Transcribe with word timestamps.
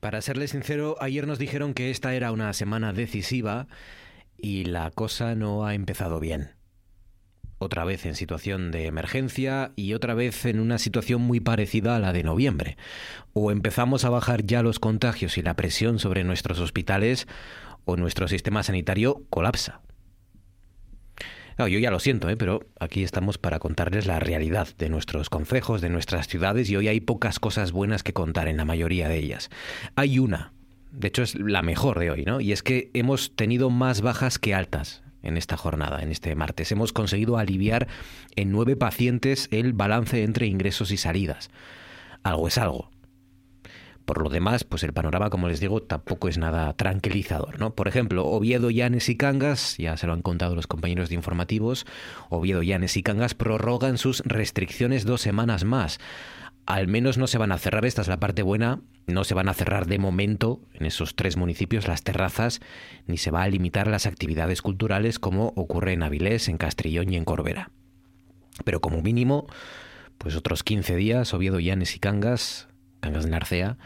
Para 0.00 0.22
serle 0.22 0.46
sincero, 0.46 0.96
ayer 1.00 1.26
nos 1.26 1.40
dijeron 1.40 1.74
que 1.74 1.90
esta 1.90 2.14
era 2.14 2.30
una 2.30 2.52
semana 2.52 2.92
decisiva 2.92 3.66
y 4.36 4.64
la 4.64 4.92
cosa 4.92 5.34
no 5.34 5.66
ha 5.66 5.74
empezado 5.74 6.20
bien. 6.20 6.52
Otra 7.58 7.84
vez 7.84 8.06
en 8.06 8.14
situación 8.14 8.70
de 8.70 8.86
emergencia 8.86 9.72
y 9.74 9.94
otra 9.94 10.14
vez 10.14 10.46
en 10.46 10.60
una 10.60 10.78
situación 10.78 11.22
muy 11.22 11.40
parecida 11.40 11.96
a 11.96 11.98
la 11.98 12.12
de 12.12 12.22
noviembre. 12.22 12.76
O 13.32 13.50
empezamos 13.50 14.04
a 14.04 14.10
bajar 14.10 14.44
ya 14.44 14.62
los 14.62 14.78
contagios 14.78 15.36
y 15.36 15.42
la 15.42 15.56
presión 15.56 15.98
sobre 15.98 16.22
nuestros 16.22 16.60
hospitales 16.60 17.26
o 17.84 17.96
nuestro 17.96 18.28
sistema 18.28 18.62
sanitario 18.62 19.24
colapsa 19.30 19.80
yo 21.66 21.80
ya 21.80 21.90
lo 21.90 21.98
siento, 21.98 22.28
¿eh? 22.28 22.36
pero 22.36 22.60
aquí 22.78 23.02
estamos 23.02 23.38
para 23.38 23.58
contarles 23.58 24.06
la 24.06 24.20
realidad 24.20 24.68
de 24.78 24.88
nuestros 24.88 25.28
concejos, 25.28 25.80
de 25.80 25.88
nuestras 25.88 26.28
ciudades, 26.28 26.70
y 26.70 26.76
hoy 26.76 26.86
hay 26.86 27.00
pocas 27.00 27.40
cosas 27.40 27.72
buenas 27.72 28.04
que 28.04 28.12
contar 28.12 28.46
en 28.46 28.58
la 28.58 28.64
mayoría 28.64 29.08
de 29.08 29.18
ellas. 29.18 29.50
Hay 29.96 30.20
una, 30.20 30.52
de 30.92 31.08
hecho 31.08 31.22
es 31.22 31.34
la 31.34 31.62
mejor 31.62 31.98
de 31.98 32.12
hoy, 32.12 32.24
¿no? 32.24 32.40
Y 32.40 32.52
es 32.52 32.62
que 32.62 32.90
hemos 32.94 33.34
tenido 33.34 33.70
más 33.70 34.02
bajas 34.02 34.38
que 34.38 34.54
altas 34.54 35.02
en 35.22 35.36
esta 35.36 35.56
jornada, 35.56 36.00
en 36.02 36.12
este 36.12 36.34
martes. 36.36 36.70
Hemos 36.70 36.92
conseguido 36.92 37.38
aliviar 37.38 37.88
en 38.36 38.52
nueve 38.52 38.76
pacientes 38.76 39.48
el 39.50 39.72
balance 39.72 40.22
entre 40.22 40.46
ingresos 40.46 40.92
y 40.92 40.96
salidas. 40.96 41.50
Algo 42.22 42.46
es 42.46 42.58
algo. 42.58 42.90
Por 44.08 44.22
lo 44.22 44.30
demás, 44.30 44.64
pues 44.64 44.84
el 44.84 44.94
panorama, 44.94 45.28
como 45.28 45.48
les 45.48 45.60
digo, 45.60 45.82
tampoco 45.82 46.28
es 46.28 46.38
nada 46.38 46.72
tranquilizador, 46.72 47.60
¿no? 47.60 47.74
Por 47.74 47.88
ejemplo, 47.88 48.24
Oviedo, 48.24 48.70
Llanes 48.70 49.10
y 49.10 49.18
Cangas, 49.18 49.76
ya 49.76 49.98
se 49.98 50.06
lo 50.06 50.14
han 50.14 50.22
contado 50.22 50.54
los 50.54 50.66
compañeros 50.66 51.10
de 51.10 51.14
informativos, 51.14 51.84
Oviedo, 52.30 52.62
Llanes 52.62 52.96
y 52.96 53.02
Cangas 53.02 53.34
prorrogan 53.34 53.98
sus 53.98 54.20
restricciones 54.24 55.04
dos 55.04 55.20
semanas 55.20 55.64
más. 55.64 56.00
Al 56.64 56.88
menos 56.88 57.18
no 57.18 57.26
se 57.26 57.36
van 57.36 57.52
a 57.52 57.58
cerrar, 57.58 57.84
esta 57.84 58.00
es 58.00 58.08
la 58.08 58.18
parte 58.18 58.40
buena, 58.42 58.80
no 59.06 59.24
se 59.24 59.34
van 59.34 59.50
a 59.50 59.54
cerrar 59.54 59.86
de 59.86 59.98
momento 59.98 60.62
en 60.72 60.86
esos 60.86 61.14
tres 61.14 61.36
municipios 61.36 61.86
las 61.86 62.02
terrazas, 62.02 62.60
ni 63.06 63.18
se 63.18 63.30
va 63.30 63.42
a 63.42 63.48
limitar 63.48 63.88
las 63.88 64.06
actividades 64.06 64.62
culturales 64.62 65.18
como 65.18 65.48
ocurre 65.48 65.92
en 65.92 66.02
Avilés, 66.02 66.48
en 66.48 66.56
Castrillón 66.56 67.12
y 67.12 67.16
en 67.16 67.26
Corbera. 67.26 67.72
Pero 68.64 68.80
como 68.80 69.02
mínimo, 69.02 69.48
pues 70.16 70.34
otros 70.34 70.62
15 70.62 70.96
días, 70.96 71.34
Oviedo, 71.34 71.60
Llanes 71.60 71.94
y 71.94 71.98
Cangas 71.98 72.68
Cangas 73.00 73.24
de 73.24 73.30
Narcea, 73.30 73.76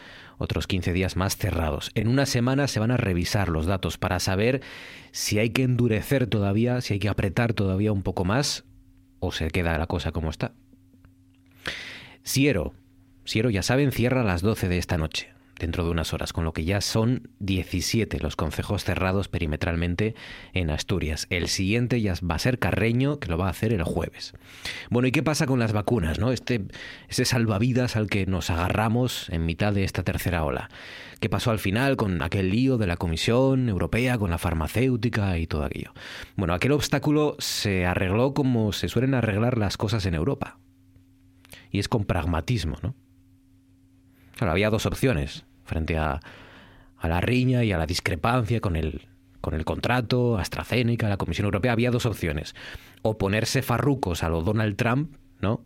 otros 0.42 0.66
15 0.66 0.92
días 0.92 1.16
más 1.16 1.36
cerrados. 1.36 1.90
En 1.94 2.08
una 2.08 2.26
semana 2.26 2.68
se 2.68 2.80
van 2.80 2.90
a 2.90 2.96
revisar 2.96 3.48
los 3.48 3.66
datos 3.66 3.96
para 3.96 4.20
saber 4.20 4.60
si 5.10 5.38
hay 5.38 5.50
que 5.50 5.62
endurecer 5.62 6.26
todavía, 6.26 6.80
si 6.80 6.94
hay 6.94 7.00
que 7.00 7.08
apretar 7.08 7.54
todavía 7.54 7.92
un 7.92 8.02
poco 8.02 8.24
más 8.24 8.64
o 9.20 9.32
se 9.32 9.50
queda 9.50 9.78
la 9.78 9.86
cosa 9.86 10.12
como 10.12 10.30
está. 10.30 10.52
Siero, 12.22 12.74
Siero 13.24 13.50
ya 13.50 13.62
saben, 13.62 13.92
cierra 13.92 14.22
a 14.22 14.24
las 14.24 14.42
12 14.42 14.68
de 14.68 14.78
esta 14.78 14.98
noche 14.98 15.31
dentro 15.62 15.84
de 15.84 15.91
unas 15.91 16.12
horas, 16.12 16.32
con 16.32 16.44
lo 16.44 16.52
que 16.52 16.64
ya 16.64 16.80
son 16.80 17.30
17 17.38 18.18
los 18.18 18.34
concejos 18.34 18.82
cerrados 18.82 19.28
perimetralmente 19.28 20.16
en 20.55 20.70
Asturias. 20.70 21.28
El 21.30 21.46
siguiente 21.46 22.00
ya 22.00 22.14
va 22.28 22.34
a 22.34 22.41
ser 22.41 22.58
Carreño, 22.58 23.20
que 23.20 23.28
lo 23.28 23.38
va 23.38 23.46
a 23.46 23.50
hacer 23.50 23.72
el 23.72 23.84
jueves. 23.84 24.34
Bueno, 24.90 25.06
¿y 25.06 25.12
qué 25.12 25.22
pasa 25.22 25.46
con 25.46 25.60
las 25.60 25.72
vacunas? 25.72 26.18
¿no? 26.18 26.33
Este, 26.33 26.64
ese 27.08 27.24
salvavidas 27.24 27.94
al 27.94 28.08
que 28.08 28.27
nos 28.27 28.50
agarramos 28.50 29.28
en 29.30 29.46
mitad 29.46 29.72
de 29.72 29.84
esta 29.84 30.02
tercera 30.02 30.42
ola. 30.42 30.68
¿Qué 31.20 31.28
pasó 31.28 31.52
al 31.52 31.60
final 31.60 31.96
con 31.96 32.20
aquel 32.22 32.50
lío 32.50 32.77
de 32.77 32.88
la 32.88 32.96
Comisión 32.96 33.68
Europea, 33.68 34.18
con 34.18 34.30
la 34.30 34.38
farmacéutica 34.38 35.38
y 35.38 35.46
todo 35.46 35.62
aquello? 35.62 35.94
Bueno, 36.34 36.55
aquel 36.55 36.72
obstáculo 36.72 37.36
se 37.38 37.86
arregló 37.86 38.34
como 38.34 38.72
se 38.72 38.88
suelen 38.88 39.14
arreglar 39.14 39.58
las 39.58 39.77
cosas 39.77 40.06
en 40.06 40.14
Europa. 40.14 40.58
Y 41.70 41.78
es 41.78 41.88
con 41.88 42.05
pragmatismo, 42.05 42.78
¿no? 42.83 42.96
Claro, 44.36 44.50
había 44.50 44.68
dos 44.70 44.86
opciones 44.86 45.44
frente 45.72 45.96
a, 45.96 46.20
la 47.02 47.20
riña 47.20 47.64
y 47.64 47.72
a 47.72 47.78
la 47.78 47.86
discrepancia 47.86 48.60
con 48.60 48.76
el, 48.76 49.08
con 49.40 49.54
el 49.54 49.64
contrato, 49.64 50.38
AstraZeneca, 50.38 51.08
la 51.08 51.16
Comisión 51.16 51.46
Europea, 51.46 51.72
había 51.72 51.90
dos 51.90 52.06
opciones. 52.06 52.54
O 53.00 53.18
ponerse 53.18 53.62
farrucos 53.62 54.22
a 54.22 54.28
lo 54.28 54.42
Donald 54.42 54.77
Trump, 54.77 55.16
¿no? 55.40 55.64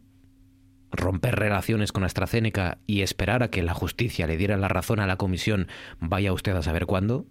Romper 0.92 1.34
relaciones 1.34 1.92
con 1.92 2.04
AstraZeneca 2.04 2.78
y 2.86 3.02
esperar 3.02 3.42
a 3.42 3.50
que 3.50 3.62
la 3.62 3.74
justicia 3.74 4.26
le 4.26 4.38
diera 4.38 4.56
la 4.56 4.68
razón 4.68 5.00
a 5.00 5.06
la 5.06 5.16
Comisión, 5.16 5.66
vaya 5.98 6.32
usted 6.32 6.56
a 6.56 6.62
saber 6.62 6.86
cuándo. 6.86 7.26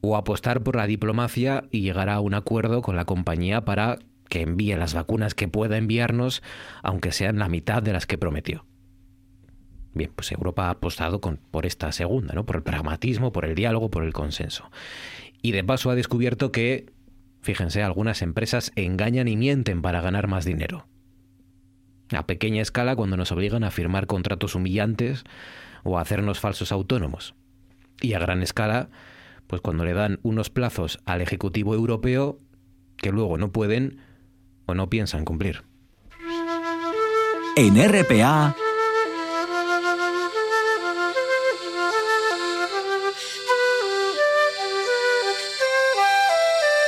O 0.00 0.16
apostar 0.16 0.62
por 0.62 0.76
la 0.76 0.86
diplomacia 0.86 1.64
y 1.70 1.80
llegar 1.80 2.08
a 2.08 2.20
un 2.20 2.32
acuerdo 2.32 2.80
con 2.80 2.96
la 2.96 3.04
compañía 3.04 3.64
para 3.64 3.98
que 4.30 4.42
envíe 4.42 4.76
las 4.76 4.94
vacunas 4.94 5.34
que 5.34 5.48
pueda 5.48 5.76
enviarnos, 5.76 6.42
aunque 6.82 7.12
sean 7.12 7.38
la 7.38 7.48
mitad 7.48 7.82
de 7.82 7.92
las 7.92 8.06
que 8.06 8.16
prometió. 8.16 8.64
Bien, 9.94 10.12
pues 10.14 10.30
Europa 10.32 10.66
ha 10.66 10.70
apostado 10.70 11.20
por 11.20 11.66
esta 11.66 11.90
segunda, 11.92 12.34
¿no? 12.34 12.44
Por 12.44 12.56
el 12.56 12.62
pragmatismo, 12.62 13.32
por 13.32 13.44
el 13.44 13.54
diálogo, 13.54 13.90
por 13.90 14.04
el 14.04 14.12
consenso. 14.12 14.70
Y 15.42 15.52
de 15.52 15.64
paso 15.64 15.90
ha 15.90 15.94
descubierto 15.94 16.52
que, 16.52 16.92
fíjense, 17.40 17.82
algunas 17.82 18.22
empresas 18.22 18.72
engañan 18.76 19.28
y 19.28 19.36
mienten 19.36 19.82
para 19.82 20.00
ganar 20.00 20.28
más 20.28 20.44
dinero. 20.44 20.86
A 22.12 22.26
pequeña 22.26 22.62
escala 22.62 22.96
cuando 22.96 23.16
nos 23.16 23.32
obligan 23.32 23.64
a 23.64 23.70
firmar 23.70 24.06
contratos 24.06 24.54
humillantes 24.54 25.24
o 25.84 25.98
a 25.98 26.02
hacernos 26.02 26.40
falsos 26.40 26.72
autónomos. 26.72 27.34
Y 28.00 28.14
a 28.14 28.18
gran 28.18 28.42
escala, 28.42 28.88
pues 29.46 29.60
cuando 29.60 29.84
le 29.84 29.94
dan 29.94 30.20
unos 30.22 30.50
plazos 30.50 31.00
al 31.04 31.20
Ejecutivo 31.20 31.74
Europeo 31.74 32.38
que 32.96 33.12
luego 33.12 33.38
no 33.38 33.52
pueden 33.52 33.98
o 34.66 34.74
no 34.74 34.88
piensan 34.90 35.24
cumplir. 35.24 35.64
En 37.56 37.76
RPA 37.76 38.54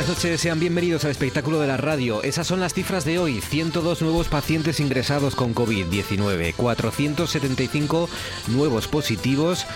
Buenas 0.00 0.16
noches, 0.16 0.40
sean 0.40 0.58
bienvenidos 0.58 1.04
al 1.04 1.10
espectáculo 1.10 1.60
de 1.60 1.66
la 1.66 1.76
radio. 1.76 2.22
Esas 2.22 2.46
son 2.46 2.58
las 2.58 2.72
cifras 2.72 3.04
de 3.04 3.18
hoy. 3.18 3.42
102 3.42 4.00
nuevos 4.00 4.28
pacientes 4.28 4.80
ingresados 4.80 5.34
con 5.34 5.54
COVID-19, 5.54 6.54
475 6.54 8.08
nuevos 8.48 8.88
positivos 8.88 9.66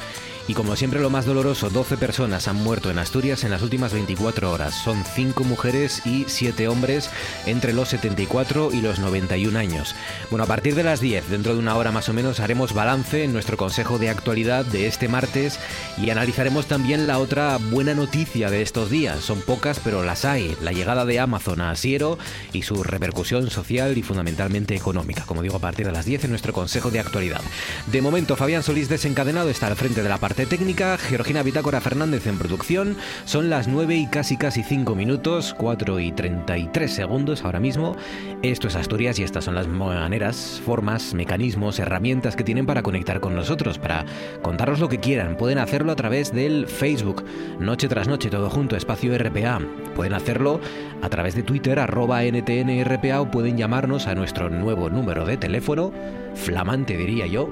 y 0.46 0.54
como 0.54 0.76
siempre 0.76 1.00
lo 1.00 1.08
más 1.08 1.24
doloroso, 1.24 1.70
12 1.70 1.96
personas 1.96 2.48
han 2.48 2.56
muerto 2.56 2.90
en 2.90 2.98
Asturias 2.98 3.44
en 3.44 3.50
las 3.50 3.62
últimas 3.62 3.92
24 3.92 4.52
horas. 4.52 4.74
Son 4.74 5.02
5 5.04 5.42
mujeres 5.44 6.04
y 6.04 6.24
7 6.26 6.68
hombres 6.68 7.08
entre 7.46 7.72
los 7.72 7.88
74 7.88 8.70
y 8.72 8.82
los 8.82 8.98
91 8.98 9.58
años. 9.58 9.94
Bueno, 10.30 10.44
a 10.44 10.46
partir 10.46 10.74
de 10.74 10.82
las 10.82 11.00
10, 11.00 11.30
dentro 11.30 11.54
de 11.54 11.60
una 11.60 11.76
hora 11.76 11.92
más 11.92 12.08
o 12.08 12.12
menos, 12.12 12.40
haremos 12.40 12.74
balance 12.74 13.24
en 13.24 13.32
nuestro 13.32 13.56
Consejo 13.56 13.98
de 13.98 14.10
Actualidad 14.10 14.64
de 14.66 14.86
este 14.86 15.08
martes 15.08 15.58
y 15.96 16.10
analizaremos 16.10 16.66
también 16.66 17.06
la 17.06 17.18
otra 17.18 17.58
buena 17.70 17.94
noticia 17.94 18.50
de 18.50 18.60
estos 18.60 18.90
días. 18.90 19.20
Son 19.20 19.40
pocas, 19.40 19.80
pero 19.82 20.02
las 20.02 20.24
hay. 20.24 20.56
La 20.62 20.72
llegada 20.72 21.06
de 21.06 21.20
Amazon 21.20 21.62
a 21.62 21.70
Asiero 21.70 22.18
y 22.52 22.62
su 22.62 22.82
repercusión 22.82 23.50
social 23.50 23.96
y 23.96 24.02
fundamentalmente 24.02 24.74
económica. 24.74 25.24
Como 25.24 25.42
digo, 25.42 25.56
a 25.56 25.60
partir 25.60 25.86
de 25.86 25.92
las 25.92 26.04
10 26.04 26.24
en 26.24 26.30
nuestro 26.30 26.52
Consejo 26.52 26.90
de 26.90 27.00
Actualidad. 27.00 27.40
De 27.86 28.02
momento, 28.02 28.36
Fabián 28.36 28.62
Solís 28.62 28.88
desencadenado 28.88 29.48
está 29.48 29.68
al 29.68 29.76
frente 29.76 30.02
de 30.02 30.08
la 30.08 30.18
parte 30.18 30.33
técnica, 30.34 30.98
Georgina 30.98 31.44
Bitácora 31.44 31.80
Fernández 31.80 32.26
en 32.26 32.38
producción. 32.38 32.96
Son 33.24 33.48
las 33.48 33.68
9 33.68 33.94
y 33.96 34.06
casi 34.08 34.36
casi 34.36 34.64
5 34.64 34.94
minutos, 34.96 35.54
4 35.56 36.00
y 36.00 36.10
33 36.10 36.92
segundos 36.92 37.44
ahora 37.44 37.60
mismo. 37.60 37.96
Esto 38.42 38.66
es 38.66 38.74
Asturias 38.74 39.18
y 39.18 39.22
estas 39.22 39.44
son 39.44 39.54
las 39.54 39.68
maneras, 39.68 40.60
formas, 40.64 41.14
mecanismos, 41.14 41.78
herramientas 41.78 42.34
que 42.34 42.42
tienen 42.42 42.66
para 42.66 42.82
conectar 42.82 43.20
con 43.20 43.36
nosotros, 43.36 43.78
para 43.78 44.04
contarnos 44.42 44.80
lo 44.80 44.88
que 44.88 44.98
quieran. 44.98 45.36
Pueden 45.36 45.58
hacerlo 45.58 45.92
a 45.92 45.96
través 45.96 46.32
del 46.32 46.66
Facebook, 46.66 47.24
Noche 47.60 47.86
tras 47.88 48.08
Noche, 48.08 48.28
todo 48.28 48.50
junto, 48.50 48.76
espacio 48.76 49.16
RPA. 49.16 49.60
Pueden 49.94 50.14
hacerlo 50.14 50.60
a 51.00 51.08
través 51.08 51.36
de 51.36 51.44
Twitter, 51.44 51.78
arroba 51.78 52.24
NTNRPA 52.24 53.20
o 53.20 53.30
pueden 53.30 53.56
llamarnos 53.56 54.08
a 54.08 54.14
nuestro 54.16 54.50
nuevo 54.50 54.90
número 54.90 55.24
de 55.24 55.36
teléfono, 55.36 55.92
flamante 56.34 56.96
diría 56.96 57.26
yo, 57.26 57.48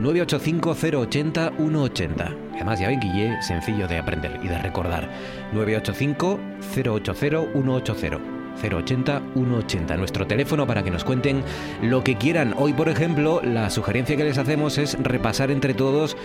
985 0.00 0.76
080 1.00 1.52
180. 1.56 2.34
Además, 2.54 2.80
ya 2.80 2.88
ven, 2.88 3.00
Guille, 3.00 3.42
sencillo 3.42 3.86
de 3.88 3.98
aprender 3.98 4.40
y 4.42 4.48
de 4.48 4.58
recordar. 4.58 5.10
985-080-180. 5.54 8.42
080 8.62 9.22
180. 9.34 9.96
Nuestro 9.96 10.26
teléfono 10.26 10.66
para 10.66 10.82
que 10.82 10.90
nos 10.90 11.04
cuenten 11.04 11.42
lo 11.82 12.02
que 12.04 12.16
quieran. 12.16 12.54
Hoy, 12.56 12.72
por 12.72 12.88
ejemplo, 12.88 13.42
la 13.42 13.68
sugerencia 13.70 14.16
que 14.16 14.24
les 14.24 14.38
hacemos 14.38 14.78
es 14.78 14.96
repasar 15.02 15.50
entre 15.50 15.74
todos 15.74 16.16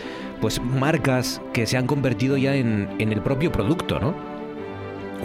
pues 0.42 0.62
marcas 0.62 1.42
que 1.54 1.66
se 1.66 1.78
han 1.78 1.88
convertido 1.88 2.38
ya 2.38 2.56
en, 2.56 2.90
en 3.00 3.12
el 3.12 3.22
propio 3.22 3.52
producto, 3.52 4.00
¿no? 4.00 4.14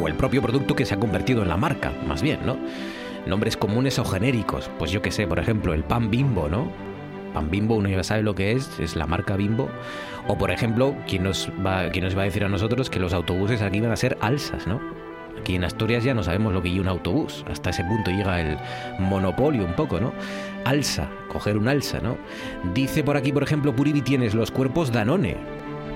O 0.00 0.08
el 0.08 0.14
propio 0.14 0.40
producto 0.40 0.74
que 0.74 0.86
se 0.86 0.94
ha 0.94 1.00
convertido 1.00 1.42
en 1.42 1.48
la 1.48 1.58
marca, 1.58 1.92
más 2.06 2.22
bien, 2.22 2.40
¿no? 2.46 2.56
Nombres 3.26 3.56
comunes 3.56 3.98
o 3.98 4.04
genéricos. 4.04 4.70
Pues 4.78 4.90
yo 4.90 5.02
que 5.02 5.10
sé, 5.10 5.26
por 5.26 5.38
ejemplo, 5.38 5.74
el 5.74 5.84
pan 5.84 6.10
bimbo, 6.10 6.48
¿no? 6.48 6.70
Pan 7.32 7.50
Bimbo, 7.50 7.76
uno 7.76 7.88
ya 7.88 8.02
sabe 8.02 8.22
lo 8.22 8.34
que 8.34 8.52
es, 8.52 8.78
es 8.78 8.96
la 8.96 9.06
marca 9.06 9.36
Bimbo. 9.36 9.68
O 10.28 10.36
por 10.38 10.50
ejemplo, 10.50 10.94
¿quién 11.08 11.24
nos, 11.24 11.48
va, 11.64 11.88
quién 11.90 12.04
nos 12.04 12.16
va 12.16 12.22
a 12.22 12.24
decir 12.24 12.44
a 12.44 12.48
nosotros 12.48 12.90
que 12.90 13.00
los 13.00 13.12
autobuses 13.12 13.62
aquí 13.62 13.80
van 13.80 13.92
a 13.92 13.96
ser 13.96 14.16
alzas, 14.20 14.66
¿no? 14.66 14.80
Aquí 15.40 15.56
en 15.56 15.64
Asturias 15.64 16.04
ya 16.04 16.14
no 16.14 16.22
sabemos 16.22 16.52
lo 16.52 16.62
que 16.62 16.72
es 16.72 16.78
un 16.78 16.88
autobús. 16.88 17.44
Hasta 17.50 17.70
ese 17.70 17.82
punto 17.84 18.10
llega 18.10 18.40
el 18.40 18.58
monopolio 18.98 19.64
un 19.64 19.74
poco, 19.74 19.98
¿no? 19.98 20.12
Alsa, 20.64 21.08
coger 21.28 21.56
un 21.56 21.68
alza, 21.68 21.98
¿no? 22.00 22.16
Dice 22.74 23.02
por 23.02 23.16
aquí, 23.16 23.32
por 23.32 23.42
ejemplo, 23.42 23.74
Puribi 23.74 24.02
tienes 24.02 24.34
los 24.34 24.50
cuerpos 24.50 24.92
Danone. 24.92 25.36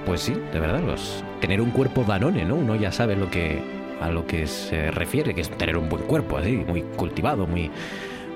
Pues 0.05 0.23
sí, 0.23 0.35
de 0.53 0.61
verdad, 0.61 0.81
los, 0.81 1.23
tener 1.41 1.61
un 1.61 1.71
cuerpo 1.71 2.03
Danone, 2.03 2.45
¿no? 2.45 2.57
Uno 2.57 2.75
ya 2.77 2.91
sabe 2.91 3.15
lo 3.15 3.31
que, 3.31 3.63
a 4.01 4.11
lo 4.11 4.27
que 4.27 4.47
se 4.47 4.91
refiere, 4.91 5.35
que 5.35 5.41
es 5.41 5.51
tener 5.51 5.77
un 5.77 5.89
buen 5.89 6.03
cuerpo, 6.05 6.39
así, 6.39 6.53
muy 6.67 6.83
cultivado, 6.97 7.47
muy, 7.47 7.71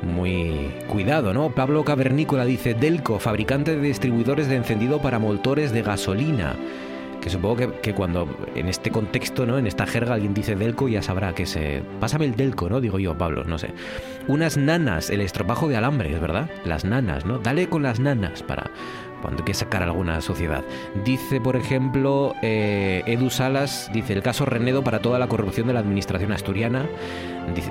muy 0.02 0.70
cuidado, 0.88 1.34
¿no? 1.34 1.50
Pablo 1.50 1.84
Cavernícola 1.84 2.44
dice, 2.44 2.74
Delco, 2.74 3.18
fabricante 3.18 3.76
de 3.76 3.82
distribuidores 3.82 4.48
de 4.48 4.56
encendido 4.56 5.00
para 5.00 5.18
motores 5.18 5.72
de 5.72 5.82
gasolina. 5.82 6.56
Que 7.20 7.28
supongo 7.28 7.56
que, 7.56 7.72
que, 7.82 7.92
cuando 7.92 8.26
en 8.54 8.66
este 8.66 8.90
contexto, 8.90 9.44
¿no? 9.44 9.58
En 9.58 9.66
esta 9.66 9.86
jerga 9.86 10.14
alguien 10.14 10.32
dice 10.32 10.56
Delco 10.56 10.88
ya 10.88 11.02
sabrá 11.02 11.34
que 11.34 11.44
se... 11.44 11.82
Pásame 12.00 12.24
el 12.24 12.34
Delco, 12.34 12.70
¿no? 12.70 12.80
Digo 12.80 12.98
yo, 12.98 13.16
Pablo, 13.18 13.44
no 13.44 13.58
sé. 13.58 13.72
Unas 14.26 14.56
nanas, 14.56 15.10
el 15.10 15.20
estropajo 15.20 15.68
de 15.68 15.76
alambre, 15.76 16.14
es 16.14 16.20
verdad. 16.20 16.48
Las 16.64 16.86
nanas, 16.86 17.26
¿no? 17.26 17.38
Dale 17.38 17.68
con 17.68 17.82
las 17.82 18.00
nanas 18.00 18.42
para 18.42 18.70
cuando 19.20 19.42
hay 19.42 19.46
que 19.46 19.54
sacar 19.54 19.82
alguna 19.82 20.20
sociedad. 20.20 20.64
Dice, 21.04 21.40
por 21.40 21.56
ejemplo, 21.56 22.34
eh, 22.42 23.02
Edu 23.06 23.30
Salas, 23.30 23.90
dice 23.92 24.12
el 24.12 24.22
caso 24.22 24.44
Renedo 24.44 24.82
para 24.82 25.00
toda 25.00 25.18
la 25.18 25.28
corrupción 25.28 25.66
de 25.66 25.74
la 25.74 25.80
administración 25.80 26.32
asturiana. 26.32 26.86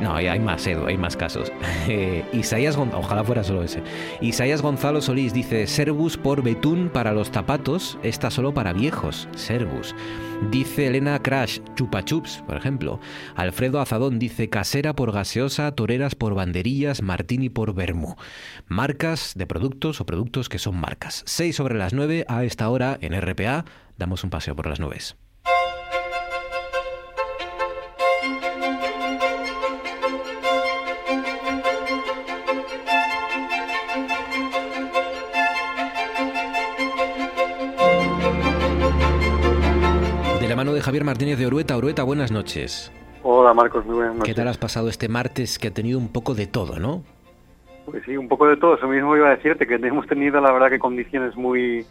No, 0.02 0.16
hay 0.16 0.40
más, 0.40 0.66
Edu, 0.68 0.86
hay 0.86 0.98
más 0.98 1.16
casos. 1.16 1.52
Eh, 1.88 2.24
Gonzalo, 2.34 3.00
ojalá 3.00 3.24
fuera 3.24 3.44
solo 3.44 3.64
ese. 3.64 3.82
Isaías 4.22 4.62
Gonzalo 4.62 5.02
Solís 5.02 5.34
dice, 5.34 5.66
Servus 5.66 6.18
por 6.18 6.44
Betún 6.44 6.90
para 6.90 7.14
los 7.14 7.32
zapatos, 7.32 7.98
está 8.04 8.30
solo 8.30 8.54
para 8.54 8.74
viejos. 8.74 9.28
Servus. 9.36 9.96
Dice 10.52 10.88
Elena 10.88 11.20
Crash, 11.20 11.60
chupa 11.76 12.04
chups, 12.04 12.44
por 12.48 12.58
ejemplo. 12.58 13.00
Alfredo 13.36 13.82
Azadón 13.82 14.20
dice 14.20 14.50
casera 14.50 14.94
por 14.94 15.12
gaseosa, 15.12 15.72
toreras 15.74 16.16
por 16.16 16.34
banderillas, 16.34 17.02
martini 17.02 17.50
por 17.50 17.74
vermú. 17.74 18.16
Marcas 18.68 19.34
de 19.36 19.48
productos 19.48 20.00
o 20.00 20.06
productos 20.06 20.48
que 20.48 20.60
son 20.60 20.80
marcas. 20.80 21.24
6 21.26 21.56
sobre 21.56 21.76
las 21.76 21.94
9 21.94 22.26
a 22.28 22.44
esta 22.44 22.70
hora 22.70 22.98
en 23.02 23.20
RPA. 23.20 23.66
Damos 23.98 24.24
un 24.24 24.30
paseo 24.30 24.56
por 24.56 24.68
las 24.68 24.80
nubes. 24.80 25.18
De 40.80 40.84
Javier 40.84 41.04
Martínez 41.04 41.38
de 41.38 41.46
Orueta. 41.46 41.76
Orueta, 41.76 42.04
buenas 42.04 42.32
noches. 42.32 42.90
Hola 43.22 43.54
Marcos, 43.54 43.86
muy 43.86 43.96
buenas 43.96 44.16
noches. 44.16 44.34
¿Qué 44.34 44.34
tal 44.34 44.48
has 44.48 44.58
pasado 44.58 44.88
este 44.88 45.10
martes 45.10 45.60
que 45.60 45.68
ha 45.68 45.74
tenido 45.74 46.00
un 46.00 46.08
poco 46.08 46.36
de 46.36 46.48
todo, 46.48 46.80
no? 46.80 47.04
Pues 47.84 48.02
sí, 48.06 48.16
un 48.16 48.30
poco 48.30 48.48
de 48.48 48.56
todo. 48.56 48.76
Eso 48.76 48.88
mismo 48.88 49.18
iba 49.18 49.28
a 49.28 49.36
decirte, 49.36 49.68
que 49.68 49.76
hemos 49.76 50.08
tenido 50.08 50.40
la 50.40 50.54
verdad 50.54 50.70
que 50.70 50.80
condiciones 50.80 51.36
muy, 51.36 51.86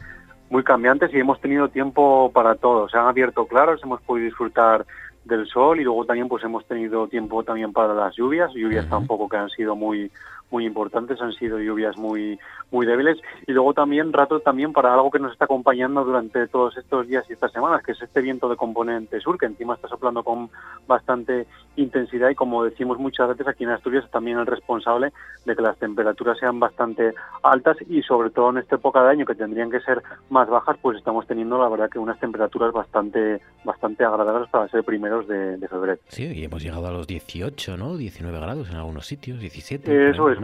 muy 0.49 0.65
cambiantes 0.65 1.13
y 1.13 1.19
hemos 1.19 1.39
tenido 1.39 1.69
tiempo 1.69 2.33
para 2.33 2.55
todo. 2.55 2.89
Se 2.89 2.97
han 2.97 3.07
abierto 3.07 3.47
claros, 3.47 3.79
hemos 3.85 4.01
podido 4.01 4.25
disfrutar 4.25 4.87
del 5.27 5.47
sol 5.49 5.79
y 5.79 5.85
luego 5.85 6.07
también 6.07 6.27
pues 6.27 6.43
hemos 6.43 6.67
tenido 6.67 7.09
tiempo 7.09 7.43
también 7.43 7.75
para 7.75 7.93
las 7.93 8.17
lluvias, 8.17 8.51
lluvias 8.55 8.87
uh 8.87 8.89
-huh. 8.89 8.91
tampoco 8.91 9.29
que 9.29 9.37
han 9.37 9.51
sido 9.51 9.77
muy 9.77 10.11
muy 10.51 10.67
importantes, 10.67 11.21
han 11.21 11.33
sido 11.33 11.59
lluvias 11.59 11.97
muy 11.97 12.39
muy 12.71 12.87
débiles 12.87 13.19
y 13.47 13.53
luego 13.53 13.73
también 13.73 14.13
rato 14.13 14.41
también 14.41 14.73
para 14.73 14.93
algo 14.93 15.11
que 15.11 15.19
nos 15.19 15.33
está 15.33 15.47
acompañando 15.47 16.05
durante 16.05 16.47
todos 16.49 16.77
estos 16.77 17.09
días 17.09 17.25
y 17.29 17.33
estas 17.33 17.53
semanas, 17.53 17.83
que 17.83 17.93
es 17.93 18.03
este 18.03 18.21
viento 18.21 18.49
de 18.49 18.57
componente 18.57 19.21
sur, 19.21 19.39
que 19.39 19.47
encima 19.47 19.75
está 19.75 19.89
soplando 19.89 20.23
con 20.23 20.51
bastante 20.87 21.47
intensidad 21.77 22.29
y 22.31 22.35
como 22.35 22.65
decimos 22.65 22.99
muchas 22.99 23.29
veces 23.29 23.47
aquí 23.49 23.65
en 23.65 23.71
Asturias 23.71 24.05
es 24.05 24.11
también 24.11 24.39
el 24.39 24.47
responsable 24.47 25.13
de 25.45 25.57
que 25.57 25.63
las 25.63 25.79
temperaturas 25.79 26.39
sean 26.39 26.61
bastante 26.61 27.15
altas 27.43 27.77
y 27.89 28.03
sobre 28.03 28.31
todo 28.31 28.51
en 28.51 28.59
esta 28.59 28.77
época 28.77 29.03
de 29.03 29.11
año 29.11 29.27
que 29.27 29.35
tendrían 29.35 29.71
que 29.71 29.81
ser 29.81 30.03
más 30.29 30.49
bajas, 30.49 30.77
pues 30.83 30.99
estamos 30.99 31.27
teniendo 31.27 31.59
la 31.59 31.69
verdad 31.69 31.89
que 31.89 31.99
unas 31.99 32.19
temperaturas 32.19 32.73
bastante 32.73 33.41
bastante 33.65 34.05
agradables 34.05 34.49
para 34.51 34.69
ser 34.69 34.85
primeros 34.85 35.27
de, 35.29 35.57
de 35.57 35.69
febrero. 35.69 35.99
Sí, 36.09 36.27
y 36.27 36.45
hemos 36.45 36.63
llegado 36.63 36.87
a 36.87 36.93
los 36.93 37.07
18, 37.07 37.77
¿no? 37.77 37.97
19 37.97 38.39
grados 38.41 38.71
en 38.71 38.77
algunos 38.77 39.07
sitios, 39.07 39.41
17. 39.41 40.11
Eso 40.11 40.31
es, 40.31 40.38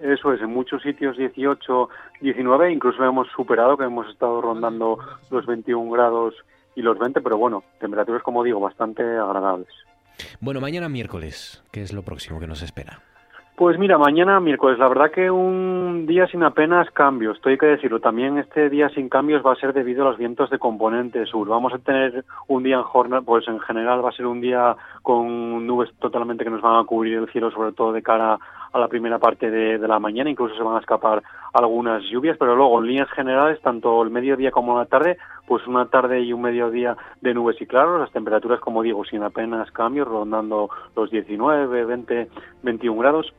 Eso 0.00 0.32
es, 0.32 0.40
en 0.40 0.50
muchos 0.50 0.82
sitios 0.82 1.16
18, 1.16 1.88
19, 2.20 2.72
incluso 2.72 3.04
hemos 3.04 3.28
superado, 3.28 3.76
que 3.76 3.84
hemos 3.84 4.08
estado 4.08 4.40
rondando 4.40 4.98
los 5.30 5.44
21 5.46 5.90
grados 5.90 6.34
y 6.76 6.82
los 6.82 6.98
20, 6.98 7.20
pero 7.20 7.36
bueno, 7.36 7.64
temperaturas, 7.80 8.22
como 8.22 8.44
digo, 8.44 8.60
bastante 8.60 9.02
agradables. 9.02 9.68
Bueno, 10.40 10.60
mañana 10.60 10.88
miércoles, 10.88 11.64
¿qué 11.72 11.82
es 11.82 11.92
lo 11.92 12.02
próximo 12.02 12.38
que 12.38 12.46
nos 12.46 12.62
espera? 12.62 13.00
Pues 13.58 13.76
mira, 13.76 13.98
mañana 13.98 14.38
miércoles, 14.38 14.78
la 14.78 14.86
verdad 14.86 15.10
que 15.10 15.32
un 15.32 16.06
día 16.06 16.28
sin 16.28 16.44
apenas 16.44 16.88
cambios, 16.92 17.38
estoy 17.38 17.58
que 17.58 17.66
decirlo, 17.66 17.98
también 17.98 18.38
este 18.38 18.70
día 18.70 18.88
sin 18.90 19.08
cambios 19.08 19.44
va 19.44 19.52
a 19.52 19.56
ser 19.56 19.72
debido 19.72 20.02
a 20.02 20.10
los 20.10 20.18
vientos 20.18 20.48
de 20.48 20.60
componente 20.60 21.26
sur. 21.26 21.48
Vamos 21.48 21.74
a 21.74 21.78
tener 21.78 22.24
un 22.46 22.62
día 22.62 22.76
en 22.76 22.84
jornada, 22.84 23.22
pues 23.22 23.48
en 23.48 23.58
general 23.58 24.04
va 24.04 24.10
a 24.10 24.12
ser 24.12 24.26
un 24.26 24.40
día 24.40 24.76
con 25.02 25.66
nubes 25.66 25.90
totalmente 25.98 26.44
que 26.44 26.50
nos 26.50 26.62
van 26.62 26.78
a 26.78 26.86
cubrir 26.86 27.18
el 27.18 27.28
cielo, 27.32 27.50
sobre 27.50 27.72
todo 27.72 27.92
de 27.92 28.00
cara 28.00 28.38
a 28.72 28.78
la 28.78 28.88
primera 28.88 29.18
parte 29.18 29.50
de, 29.50 29.78
la 29.78 29.98
mañana, 29.98 30.30
incluso 30.30 30.54
se 30.56 30.62
van 30.62 30.76
a 30.76 30.80
escapar 30.80 31.22
algunas 31.52 32.02
lluvias, 32.04 32.36
pero 32.38 32.54
luego 32.56 32.78
en 32.80 32.86
líneas 32.86 33.10
generales, 33.10 33.60
tanto 33.62 34.02
el 34.02 34.10
mediodía 34.10 34.50
como 34.50 34.78
la 34.78 34.86
tarde, 34.86 35.16
pues 35.46 35.66
una 35.66 35.86
tarde 35.86 36.20
y 36.20 36.32
un 36.32 36.42
mediodía 36.42 36.96
de 37.20 37.34
nubes 37.34 37.60
y 37.60 37.66
claros, 37.66 38.00
las 38.00 38.12
temperaturas, 38.12 38.60
como 38.60 38.82
digo, 38.82 39.04
sin 39.04 39.22
apenas 39.22 39.70
cambios, 39.72 40.06
rondando 40.06 40.68
los 40.94 41.10
19, 41.10 41.84
20, 41.84 42.28
21 42.62 43.00
grados 43.00 43.32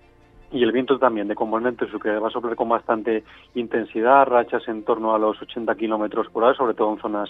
y 0.51 0.63
el 0.63 0.71
viento 0.71 0.97
también 0.97 1.27
de 1.27 1.35
componente 1.35 1.85
que 2.01 2.17
va 2.17 2.27
a 2.27 2.31
soplar 2.31 2.55
con 2.55 2.69
bastante 2.69 3.23
intensidad, 3.53 4.25
rachas 4.25 4.67
en 4.67 4.83
torno 4.83 5.13
a 5.13 5.19
los 5.19 5.39
80 5.41 5.75
kilómetros 5.75 6.27
por 6.29 6.43
hora, 6.43 6.55
sobre 6.55 6.73
todo 6.73 6.93
en 6.93 6.99
zonas 6.99 7.29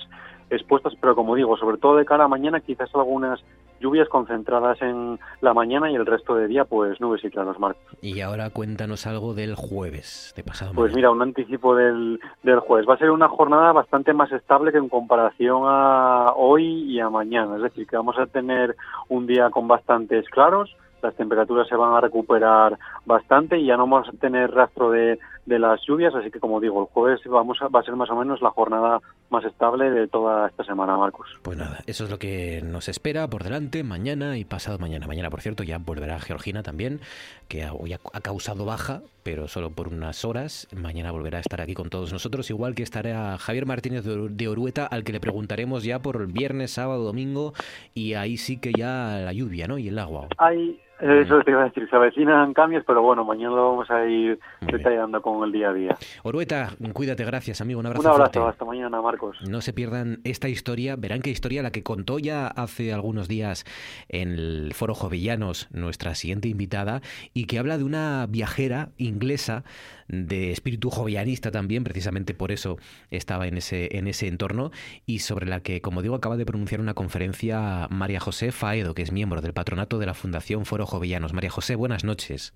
expuestas, 0.49 0.93
pero 0.99 1.15
como 1.15 1.35
digo, 1.35 1.57
sobre 1.57 1.77
todo 1.77 1.97
de 1.97 2.05
cara 2.05 2.25
a 2.25 2.29
mañana, 2.29 2.61
quizás 2.61 2.89
algunas 2.95 3.43
lluvias 3.79 4.07
concentradas 4.09 4.81
en 4.81 5.19
la 5.41 5.53
mañana 5.53 5.89
y 5.91 5.95
el 5.95 6.05
resto 6.05 6.35
de 6.35 6.47
día, 6.47 6.65
pues 6.65 6.99
nubes 6.99 7.23
y 7.23 7.29
claros, 7.29 7.59
Marcos. 7.59 7.81
Y 8.01 8.21
ahora 8.21 8.49
cuéntanos 8.49 9.07
algo 9.07 9.33
del 9.33 9.55
jueves, 9.55 10.33
de 10.35 10.43
pasado 10.43 10.73
Pues 10.73 10.93
mira, 10.93 11.11
un 11.11 11.21
anticipo 11.21 11.75
del, 11.75 12.19
del 12.43 12.59
jueves. 12.59 12.87
Va 12.87 12.95
a 12.95 12.97
ser 12.97 13.11
una 13.11 13.29
jornada 13.29 13.71
bastante 13.71 14.13
más 14.13 14.31
estable 14.31 14.71
que 14.71 14.77
en 14.77 14.89
comparación 14.89 15.63
a 15.65 16.33
hoy 16.35 16.83
y 16.91 16.99
a 16.99 17.09
mañana, 17.09 17.57
es 17.57 17.63
decir, 17.63 17.87
que 17.87 17.95
vamos 17.95 18.17
a 18.17 18.25
tener 18.25 18.75
un 19.07 19.27
día 19.27 19.49
con 19.49 19.67
bastantes 19.67 20.27
claros, 20.29 20.75
las 21.01 21.15
temperaturas 21.15 21.67
se 21.67 21.75
van 21.75 21.93
a 21.93 22.01
recuperar 22.01 22.77
bastante 23.05 23.57
y 23.57 23.65
ya 23.65 23.77
no 23.77 23.87
vamos 23.87 24.09
a 24.09 24.17
tener 24.17 24.51
rastro 24.51 24.91
de, 24.91 25.19
de 25.49 25.59
las 25.59 25.81
lluvias, 25.85 26.13
así 26.15 26.29
que 26.29 26.39
como 26.39 26.59
digo, 26.59 26.79
el 26.81 26.87
jueves 26.87 27.19
vamos 27.25 27.57
a, 27.61 27.67
va 27.67 27.79
a 27.79 27.83
ser 27.83 27.95
más 27.95 28.09
o 28.11 28.15
menos 28.15 28.41
la 28.41 28.51
jornada 28.51 29.01
más 29.29 29.43
estable 29.43 29.89
de 29.89 30.07
toda 30.07 30.47
esta 30.47 30.63
semana, 30.63 30.95
Marcos. 30.95 31.27
Pues 31.41 31.57
nada, 31.57 31.79
eso 31.87 32.03
es 32.05 32.11
lo 32.11 32.19
que 32.19 32.61
nos 32.63 32.87
espera 32.87 33.27
por 33.27 33.43
delante 33.43 33.83
mañana 33.83 34.37
y 34.37 34.45
pasado 34.45 34.77
mañana. 34.77 35.07
Mañana, 35.07 35.29
por 35.29 35.41
cierto, 35.41 35.63
ya 35.63 35.79
volverá 35.79 36.19
Georgina 36.19 36.61
también, 36.61 37.01
que 37.47 37.67
hoy 37.67 37.93
ha, 37.93 37.99
ha 38.13 38.21
causado 38.21 38.63
baja, 38.63 39.01
pero 39.23 39.47
solo 39.47 39.71
por 39.71 39.87
unas 39.87 40.23
horas. 40.23 40.67
Mañana 40.75 41.11
volverá 41.11 41.39
a 41.39 41.41
estar 41.41 41.61
aquí 41.61 41.73
con 41.73 41.89
todos 41.89 42.13
nosotros, 42.13 42.49
igual 42.51 42.75
que 42.75 42.83
estará 42.83 43.37
Javier 43.39 43.65
Martínez 43.65 44.05
de 44.05 44.47
Orueta, 44.47 44.85
al 44.85 45.03
que 45.03 45.13
le 45.13 45.19
preguntaremos 45.19 45.83
ya 45.83 45.99
por 45.99 46.17
el 46.17 46.27
viernes, 46.27 46.71
sábado, 46.71 47.03
domingo, 47.03 47.53
y 47.95 48.13
ahí 48.13 48.37
sí 48.37 48.59
que 48.59 48.71
ya 48.71 49.19
la 49.25 49.33
lluvia, 49.33 49.67
¿no? 49.67 49.79
Y 49.79 49.87
el 49.87 49.97
agua. 49.97 50.27
Hay 50.37 50.79
eso 50.99 51.41
te 51.41 51.51
iba 51.51 51.61
a 51.61 51.65
decir, 51.65 51.89
se 51.89 51.95
avecinan 51.95 52.53
cambios, 52.53 52.83
pero 52.85 53.01
bueno, 53.01 53.23
mañana 53.23 53.55
lo 53.55 53.69
vamos 53.71 53.89
a 53.89 54.05
ir 54.05 54.39
detallando 54.61 55.21
con 55.21 55.43
el 55.43 55.51
día 55.51 55.69
a 55.69 55.73
día. 55.73 55.97
Orueta, 56.23 56.71
cuídate, 56.93 57.23
gracias 57.25 57.61
amigo, 57.61 57.79
un 57.79 57.85
abrazo. 57.85 58.01
Un 58.01 58.13
abrazo, 58.13 58.31
fuerte. 58.33 58.49
hasta 58.49 58.65
mañana 58.65 59.01
Marcos. 59.01 59.37
No 59.47 59.61
se 59.61 59.73
pierdan 59.73 60.19
esta 60.23 60.49
historia, 60.49 60.95
verán 60.97 61.21
qué 61.21 61.29
historia 61.29 61.63
la 61.63 61.71
que 61.71 61.83
contó 61.83 62.19
ya 62.19 62.47
hace 62.47 62.93
algunos 62.93 63.27
días 63.27 63.65
en 64.09 64.29
el 64.29 64.73
Foro 64.73 64.93
Jovellanos 64.93 65.69
nuestra 65.71 66.15
siguiente 66.15 66.47
invitada 66.47 67.01
y 67.33 67.45
que 67.45 67.59
habla 67.59 67.77
de 67.77 67.83
una 67.83 68.25
viajera 68.27 68.89
inglesa 68.97 69.63
de 70.09 70.51
espíritu 70.51 70.89
jovianista 70.89 71.51
también, 71.51 71.83
precisamente 71.83 72.33
por 72.33 72.51
eso 72.51 72.77
estaba 73.11 73.47
en 73.47 73.57
ese, 73.57 73.97
en 73.97 74.07
ese 74.07 74.27
entorno, 74.27 74.71
y 75.05 75.19
sobre 75.19 75.45
la 75.45 75.61
que, 75.61 75.81
como 75.81 76.01
digo, 76.01 76.15
acaba 76.15 76.35
de 76.35 76.45
pronunciar 76.45 76.81
una 76.81 76.93
conferencia 76.93 77.87
María 77.89 78.19
José 78.19 78.51
Faedo, 78.51 78.93
que 78.93 79.03
es 79.03 79.11
miembro 79.11 79.41
del 79.41 79.53
patronato 79.53 79.99
de 79.99 80.07
la 80.07 80.13
Fundación 80.13 80.65
Foro 80.65 80.85
Jovellanos. 80.85 81.33
María 81.33 81.49
José, 81.49 81.75
buenas 81.75 82.03
noches. 82.03 82.53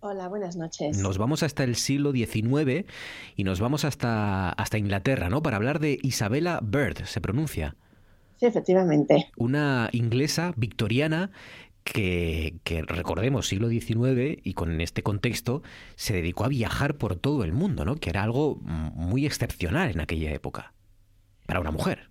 Hola, 0.00 0.28
buenas 0.28 0.56
noches. 0.56 0.98
Nos 0.98 1.16
vamos 1.16 1.44
hasta 1.44 1.62
el 1.62 1.76
siglo 1.76 2.10
XIX 2.10 2.86
y 3.36 3.44
nos 3.44 3.60
vamos 3.60 3.84
hasta, 3.84 4.50
hasta 4.50 4.78
Inglaterra, 4.78 5.28
¿no? 5.28 5.42
Para 5.44 5.58
hablar 5.58 5.78
de 5.78 5.98
Isabella 6.02 6.58
Bird, 6.60 7.04
se 7.04 7.20
pronuncia. 7.20 7.76
Sí, 8.36 8.46
efectivamente. 8.46 9.30
Una 9.36 9.88
inglesa 9.92 10.54
victoriana 10.56 11.30
que, 11.84 12.60
recordemos, 12.86 13.48
siglo 13.48 13.68
XIX 13.68 14.38
y 14.42 14.54
con 14.54 14.80
este 14.80 15.02
contexto 15.02 15.62
se 15.96 16.14
dedicó 16.14 16.44
a 16.44 16.48
viajar 16.48 16.96
por 16.96 17.16
todo 17.16 17.44
el 17.44 17.52
mundo, 17.52 17.84
¿no? 17.84 17.96
Que 17.96 18.10
era 18.10 18.22
algo 18.22 18.56
muy 18.62 19.26
excepcional 19.26 19.90
en 19.90 20.00
aquella 20.00 20.32
época 20.32 20.72
para 21.46 21.60
una 21.60 21.70
mujer. 21.70 22.10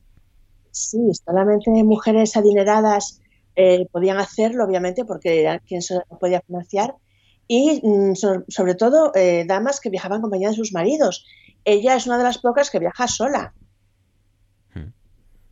Sí, 0.72 1.00
solamente 1.26 1.70
mujeres 1.84 2.36
adineradas 2.38 3.22
eh, 3.56 3.88
podían 3.92 4.18
hacerlo, 4.18 4.66
obviamente, 4.66 5.06
porque 5.06 5.42
era 5.42 5.60
quien 5.60 5.82
se 5.82 6.00
podía 6.20 6.42
financiar 6.42 6.96
y 7.48 7.82
mm, 7.84 8.16
sobre 8.16 8.76
todo 8.76 9.12
eh, 9.14 9.44
damas 9.46 9.82
que 9.82 9.90
viajaban 9.90 10.20
acompañadas 10.20 10.56
de 10.56 10.64
sus 10.64 10.74
maridos. 10.74 11.26
Ella 11.66 11.96
es 11.96 12.08
una 12.08 12.18
de 12.18 12.24
las 12.24 12.38
pocas 12.38 12.70
que 12.70 12.80
viaja 12.80 13.08
sola. 13.08 13.54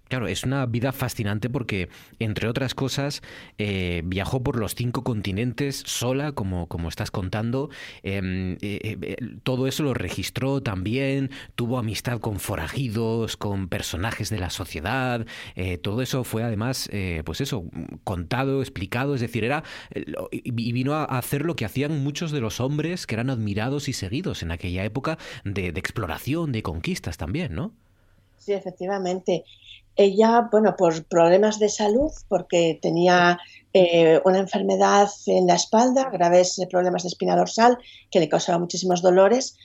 Claro, 0.10 0.28
es 0.28 0.44
una 0.44 0.66
vida 0.66 0.92
fascinante 0.92 1.52
porque, 1.52 1.88
entre 2.18 2.48
otras 2.48 2.74
cosas, 2.74 3.22
eh, 3.60 4.02
viajó 4.06 4.42
por 4.42 4.58
los 4.58 4.74
cinco 4.74 5.04
continentes 5.04 5.84
sola, 5.86 6.32
como, 6.32 6.68
como 6.68 6.90
estás 6.90 7.12
contando. 7.12 7.70
Em, 8.02 8.54
eh, 8.54 8.98
eh, 9.02 9.18
todo 9.44 9.68
eso 9.68 9.84
lo 9.84 9.94
registró 9.94 10.64
también, 10.64 11.30
tuvo 11.54 11.78
amistad 11.78 12.20
con 12.20 12.40
forajidos, 12.40 13.38
con 13.38 13.70
personajes 13.70 14.32
de 14.32 14.40
la 14.40 14.50
sociedad. 14.50 15.28
todo 15.84 16.02
eso 16.02 16.24
fue 16.24 16.44
además, 16.44 16.90
pues 17.24 17.42
eso, 17.42 17.66
contado, 18.04 18.62
explicado. 18.62 19.14
Es 19.14 19.22
decir, 19.22 19.44
era. 19.44 19.64
y 20.32 20.72
vino 20.72 20.94
a 20.96 21.04
hacer 21.06 21.46
lo 21.46 21.56
que 21.56 21.66
hacían 21.66 22.04
muchos 22.04 22.32
de 22.32 22.42
los 22.42 22.60
hombres 22.60 23.06
que 23.06 23.16
eran 23.16 23.30
admirados 23.30 23.88
y 23.90 23.94
seguidos 23.94 24.42
en 24.42 24.52
aquella 24.52 24.84
época 24.84 25.20
de, 25.44 25.72
de 25.72 25.80
exploración, 25.80 26.52
de 26.52 26.64
conquistas 26.64 27.18
también, 27.18 27.54
¿no? 27.54 27.74
Sí, 28.40 28.54
efectivamente. 28.54 29.44
Ella, 30.02 30.48
bueno, 30.50 30.78
por 30.78 31.04
problemas 31.08 31.60
de 31.60 31.68
salud, 31.68 32.10
porque 32.30 32.80
tenía 32.82 33.38
eh, 33.74 34.22
una 34.24 34.40
enfermedad 34.40 35.10
en 35.26 35.46
la 35.46 35.56
espalda, 35.56 36.10
graves 36.10 36.58
problemas 36.72 37.04
de 37.04 37.10
espina 37.10 37.36
dorsal, 37.36 37.78
que 38.10 38.22
le 38.22 38.30
causaba 38.30 38.60
muchísimos 38.60 39.02
dolores, 39.02 39.58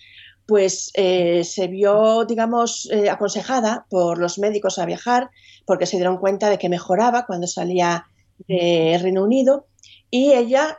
pues 0.45 0.91
eh, 0.95 1.45
se 1.45 1.69
vio, 1.69 2.25
digamos, 2.25 2.91
eh, 2.91 3.11
aconsejada 3.11 3.87
por 3.89 4.19
los 4.19 4.41
médicos 4.41 4.81
a 4.81 4.87
viajar, 4.87 5.31
porque 5.67 5.87
se 5.87 5.99
dieron 5.99 6.19
cuenta 6.19 6.51
de 6.51 6.59
que 6.59 6.69
mejoraba 6.69 7.27
cuando 7.27 7.47
salía 7.47 8.05
de 8.49 8.99
Reino 9.01 9.23
Unido. 9.23 9.69
Y 10.11 10.33
ella, 10.33 10.79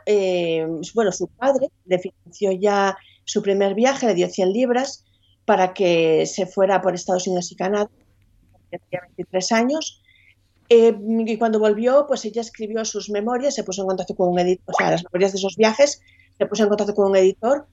bueno, 0.94 1.12
su 1.12 1.28
padre 1.28 1.70
le 1.86 1.98
financió 1.98 2.52
ya 2.52 2.94
su 3.24 3.40
primer 3.40 3.74
viaje, 3.74 4.06
le 4.06 4.14
dio 4.14 4.28
100 4.28 4.52
libras 4.52 5.06
para 5.46 5.72
que 5.72 6.26
se 6.26 6.44
fuera 6.44 6.82
por 6.82 6.94
Estados 6.94 7.26
Unidos 7.26 7.50
y 7.52 7.56
Canadá 7.56 7.88
tenía 8.78 9.02
23 9.16 9.52
años. 9.52 10.02
Eh, 10.68 10.96
y 10.98 11.36
cuando 11.38 11.60
volvió, 11.60 12.06
pues 12.06 12.24
ella 12.24 12.40
escribió 12.40 12.84
sus 12.84 13.08
memorias, 13.10 13.54
se 13.54 13.62
puso 13.62 13.82
en 13.82 13.88
contacto 13.88 14.14
con 14.14 14.30
un 14.30 14.38
editor, 14.38 14.74
o 14.74 14.76
sea, 14.76 14.90
las 14.90 15.04
memorias 15.04 15.32
de 15.32 15.38
esos 15.38 15.56
viajes, 15.56 16.00
se 16.36 16.46
puso 16.46 16.64
en 16.64 16.68
contacto 16.68 16.94
con 16.94 17.10
un 17.10 17.16
editor, 17.16 17.66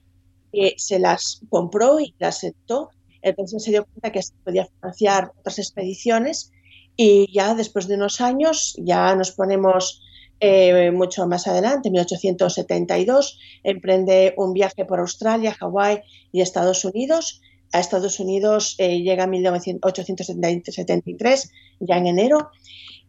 que 0.52 0.74
se 0.76 0.98
las 0.98 1.40
compró 1.48 1.98
y 2.00 2.14
las 2.18 2.36
aceptó. 2.36 2.90
Entonces 3.20 3.64
se 3.64 3.70
dio 3.70 3.84
cuenta 3.84 4.12
que 4.12 4.22
se 4.22 4.32
podía 4.44 4.66
financiar 4.66 5.32
otras 5.40 5.58
expediciones 5.58 6.52
y 6.96 7.32
ya 7.32 7.54
después 7.54 7.88
de 7.88 7.96
unos 7.96 8.20
años, 8.20 8.76
ya 8.78 9.14
nos 9.16 9.32
ponemos 9.32 10.02
eh, 10.40 10.90
mucho 10.92 11.26
más 11.26 11.46
adelante, 11.46 11.88
en 11.88 11.92
1872, 11.92 13.38
emprende 13.62 14.34
un 14.36 14.52
viaje 14.52 14.84
por 14.84 15.00
Australia, 15.00 15.54
Hawái 15.54 16.02
y 16.32 16.40
Estados 16.40 16.84
Unidos 16.84 17.40
a 17.72 17.80
Estados 17.80 18.20
Unidos 18.20 18.76
eh, 18.78 19.02
llega 19.02 19.24
en 19.24 19.30
1873, 19.30 21.50
ya 21.80 21.96
en 21.96 22.06
enero, 22.06 22.50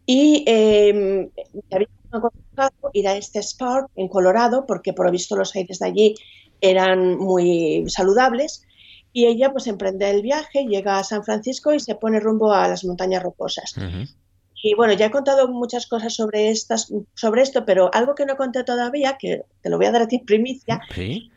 y 0.05 0.43
eh, 0.47 1.29
había 1.71 1.87
ir 2.93 3.07
a 3.07 3.15
este 3.15 3.41
Spark 3.41 3.89
en 3.95 4.07
Colorado, 4.07 4.65
porque 4.65 4.93
por 4.93 5.05
lo 5.05 5.11
visto 5.11 5.35
los 5.35 5.55
aires 5.55 5.79
de 5.79 5.87
allí 5.87 6.15
eran 6.61 7.17
muy 7.17 7.85
saludables, 7.87 8.65
y 9.11 9.27
ella 9.27 9.51
pues 9.51 9.67
emprende 9.67 10.09
el 10.09 10.21
viaje, 10.21 10.65
llega 10.65 10.99
a 10.99 11.03
San 11.03 11.23
Francisco 11.23 11.73
y 11.73 11.79
se 11.79 11.95
pone 11.95 12.19
rumbo 12.19 12.51
a 12.51 12.67
las 12.67 12.83
montañas 12.83 13.23
rocosas. 13.23 13.73
Y 14.61 14.73
bueno, 14.73 14.93
ya 14.93 15.07
he 15.07 15.11
contado 15.11 15.47
muchas 15.47 15.87
cosas 15.87 16.15
sobre, 16.15 16.49
estas, 16.49 16.91
sobre 17.13 17.41
esto, 17.41 17.65
pero 17.65 17.89
algo 17.93 18.15
que 18.15 18.25
no 18.25 18.35
conté 18.35 18.63
todavía, 18.63 19.17
que 19.19 19.43
te 19.61 19.69
lo 19.69 19.77
voy 19.77 19.85
a 19.85 19.91
dar 19.91 20.03
a 20.03 20.07
ti 20.07 20.19
primicia, 20.19 20.81
¿Sí? 20.93 21.31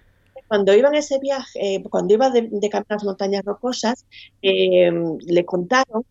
Cuando 0.48 0.74
iba 0.74 0.88
en 0.88 0.94
ese 0.96 1.18
viaje, 1.18 1.76
eh, 1.76 1.82
cuando 1.88 2.14
iba 2.14 2.30
de, 2.30 2.48
de 2.50 2.70
camino 2.70 2.86
a 2.90 2.94
las 2.94 3.04
montañas 3.04 3.44
rocosas, 3.44 4.06
eh, 4.42 4.90
le 5.26 5.44
contaron, 5.44 6.04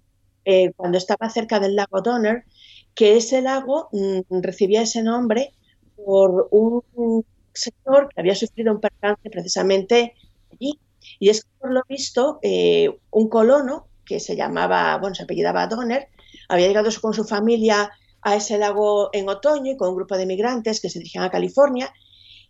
eh, 0.46 0.72
cuando 0.76 0.98
estaba 0.98 1.30
cerca 1.30 1.60
del 1.60 1.76
lago 1.76 2.02
Donner, 2.02 2.46
que 2.96 3.18
ese 3.18 3.42
lago 3.42 3.90
mm, 3.92 4.42
recibía 4.42 4.84
ese 4.84 5.04
nombre 5.04 5.54
por 6.06 6.48
un 6.52 7.26
sector 7.54 8.10
que 8.14 8.22
había 8.22 8.36
sufrido 8.36 8.72
un 8.72 8.80
percance 8.80 9.30
precisamente 9.30 10.14
allí. 10.54 10.80
Y 11.20 11.30
es 11.30 11.44
que, 11.44 11.50
por 11.60 11.72
lo 11.72 11.82
visto, 11.90 12.40
un 13.12 13.30
colono 13.30 13.88
que 14.06 14.20
se 14.20 14.36
llamaba, 14.36 14.98
bueno, 14.98 15.16
se 15.16 15.24
apellidaba 15.24 15.68
Donner, 15.68 16.10
había 16.50 16.68
llegado 16.68 16.90
con 17.02 17.14
su 17.14 17.26
familia 17.26 17.92
a 18.22 18.36
ese 18.36 18.58
lago 18.58 19.10
en 19.14 19.30
otoño 19.30 19.72
y 19.72 19.78
con 19.78 19.90
un 19.90 19.96
grupo 19.96 20.18
de 20.18 20.26
migrantes 20.26 20.82
que 20.82 20.90
se 20.90 21.00
dirigían 21.00 21.24
a 21.24 21.32
California 21.32 21.92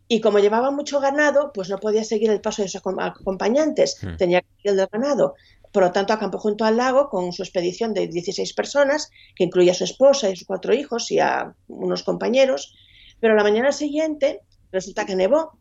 y 0.07 0.21
como 0.21 0.39
llevaba 0.39 0.71
mucho 0.71 0.99
ganado, 0.99 1.51
pues 1.53 1.69
no 1.69 1.77
podía 1.77 2.03
seguir 2.03 2.29
el 2.29 2.41
paso 2.41 2.61
de 2.61 2.69
sus 2.69 2.81
acompañantes, 2.85 3.97
hmm. 4.01 4.15
tenía 4.17 4.41
que 4.41 4.47
ir 4.63 4.71
el 4.71 4.77
del 4.77 4.87
ganado. 4.87 5.35
Por 5.71 5.83
lo 5.83 5.91
tanto, 5.91 6.13
acampó 6.13 6.39
junto 6.39 6.63
al 6.63 6.77
lago 6.77 7.09
con 7.09 7.33
su 7.33 7.43
expedición 7.43 7.93
de 7.93 8.07
16 8.07 8.53
personas, 8.53 9.11
que 9.35 9.43
incluía 9.43 9.73
a 9.73 9.75
su 9.75 9.83
esposa 9.83 10.29
y 10.29 10.35
sus 10.35 10.47
cuatro 10.47 10.73
hijos 10.73 11.11
y 11.11 11.19
a 11.19 11.53
unos 11.67 12.03
compañeros. 12.03 12.73
Pero 13.19 13.35
la 13.35 13.43
mañana 13.43 13.71
siguiente 13.71 14.41
resulta 14.71 15.05
que 15.05 15.15
nevó. 15.15 15.57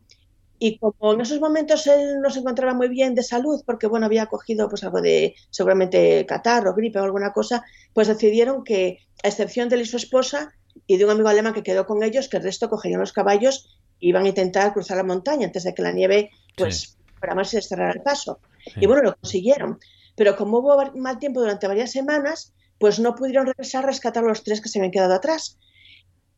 Y 0.59 0.79
como 0.79 1.13
en 1.13 1.21
esos 1.21 1.39
momentos 1.39 1.85
él 1.85 2.19
no 2.21 2.31
se 2.31 2.39
encontraba 2.39 2.73
muy 2.73 2.87
bien 2.87 3.13
de 3.15 3.23
salud, 3.23 3.61
porque 3.65 3.85
bueno, 3.85 4.05
había 4.05 4.25
cogido 4.27 4.69
pues 4.69 4.83
algo 4.83 5.01
de 5.01 5.35
seguramente 5.51 6.25
catarro, 6.25 6.73
gripe 6.73 6.99
o 6.99 7.03
alguna 7.03 7.31
cosa, 7.31 7.63
pues 7.93 8.07
decidieron 8.07 8.63
que, 8.63 8.99
a 9.23 9.27
excepción 9.27 9.69
de 9.69 9.75
él 9.75 9.81
y 9.81 9.85
su 9.85 9.97
esposa 9.97 10.53
y 10.87 10.97
de 10.97 11.05
un 11.05 11.11
amigo 11.11 11.27
alemán 11.27 11.53
que 11.53 11.63
quedó 11.63 11.85
con 11.85 12.01
ellos, 12.01 12.27
que 12.27 12.37
el 12.37 12.43
resto 12.43 12.69
cogerían 12.69 13.01
los 13.01 13.13
caballos 13.13 13.77
iban 13.99 14.25
a 14.25 14.29
intentar 14.29 14.73
cruzar 14.73 14.97
la 14.97 15.03
montaña 15.03 15.47
antes 15.47 15.63
de 15.63 15.73
que 15.73 15.81
la 15.81 15.91
nieve, 15.91 16.31
pues, 16.55 16.97
para 17.19 17.35
más 17.35 17.49
se 17.49 17.61
cerrara 17.61 17.93
el 17.93 18.01
paso. 18.01 18.39
Y 18.75 18.85
bueno, 18.85 19.03
lo 19.03 19.15
consiguieron. 19.15 19.79
Pero 20.15 20.35
como 20.35 20.59
hubo 20.59 20.77
mal 20.95 21.19
tiempo 21.19 21.39
durante 21.39 21.67
varias 21.67 21.91
semanas, 21.91 22.53
pues 22.79 22.99
no 22.99 23.15
pudieron 23.15 23.45
regresar 23.45 23.83
a 23.83 23.87
rescatar 23.87 24.23
a 24.23 24.27
los 24.27 24.43
tres 24.43 24.61
que 24.61 24.69
se 24.69 24.79
habían 24.79 24.91
quedado 24.91 25.13
atrás. 25.13 25.57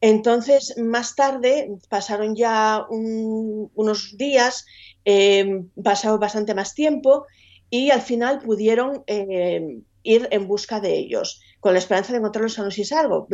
Entonces, 0.02 0.76
más 0.78 1.16
tarde, 1.16 1.78
pasaron 1.90 2.36
ya 2.36 2.86
unos 2.90 4.18
días, 4.18 4.66
eh, 5.04 5.64
pasó 5.84 6.18
bastante 6.18 6.56
más 6.56 6.74
tiempo 6.74 7.26
y 7.70 7.92
al 7.92 8.02
final 8.02 8.40
pudieron 8.40 9.04
eh, 9.08 9.82
ir 10.04 10.28
en 10.32 10.48
busca 10.48 10.80
de 10.80 10.98
ellos, 10.98 11.42
con 11.60 11.74
la 11.74 11.80
esperanza 11.80 12.14
de 12.14 12.20
encontrarlos 12.20 12.54
sanos 12.54 12.78
y 12.78 12.86
salvos, 12.86 13.28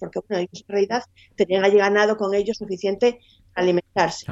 porque 0.00 0.20
bueno, 0.28 0.42
ellos 0.42 0.64
en 0.66 0.72
realidad 0.72 1.02
tenían 1.36 1.64
allí 1.64 1.78
ganado 1.78 2.16
con 2.16 2.34
ellos 2.34 2.58
suficiente 2.58 3.20
alimentarse. 3.58 4.26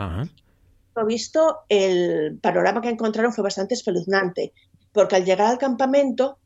Lo 0.94 1.04
visto, 1.04 1.58
el 1.68 2.38
panorama 2.40 2.80
que 2.80 2.88
encontraron 2.88 3.32
fue 3.32 3.44
bastante 3.44 3.74
espeluznante, 3.74 4.52
porque 4.92 5.16
al 5.16 5.24
llegar 5.24 5.48
al 5.48 5.58
campamento, 5.58 6.38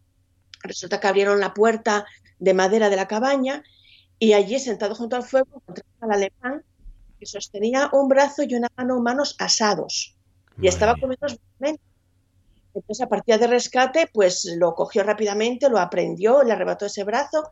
resulta 0.63 0.99
que 0.99 1.07
abrieron 1.07 1.39
la 1.39 1.55
puerta 1.55 2.05
de 2.39 2.55
madera 2.55 2.91
de 2.91 2.97
la 2.97 3.07
cabaña 3.07 3.63
y 4.19 4.33
allí, 4.33 4.59
sentado 4.59 4.95
junto 4.95 5.17
al 5.17 5.23
fuego, 5.23 5.49
encontraron 5.55 5.95
al 6.01 6.13
alemán 6.13 6.65
que 7.19 7.27
sostenía 7.27 7.91
un 7.93 8.09
brazo 8.09 8.43
y 8.43 8.55
una 8.55 8.69
mano 8.77 8.97
humanos 8.97 9.37
asados. 9.39 10.17
Y 10.61 10.67
estaba 10.67 10.97
comiendo 10.97 11.27
entonces, 12.75 13.01
a 13.05 13.09
partir 13.09 13.39
de 13.39 13.47
rescate, 13.47 14.09
pues 14.13 14.45
lo 14.57 14.75
cogió 14.75 15.03
rápidamente, 15.03 15.69
lo 15.69 15.79
aprendió, 15.79 16.43
le 16.43 16.53
arrebató 16.53 16.87
ese 16.87 17.05
brazo 17.05 17.51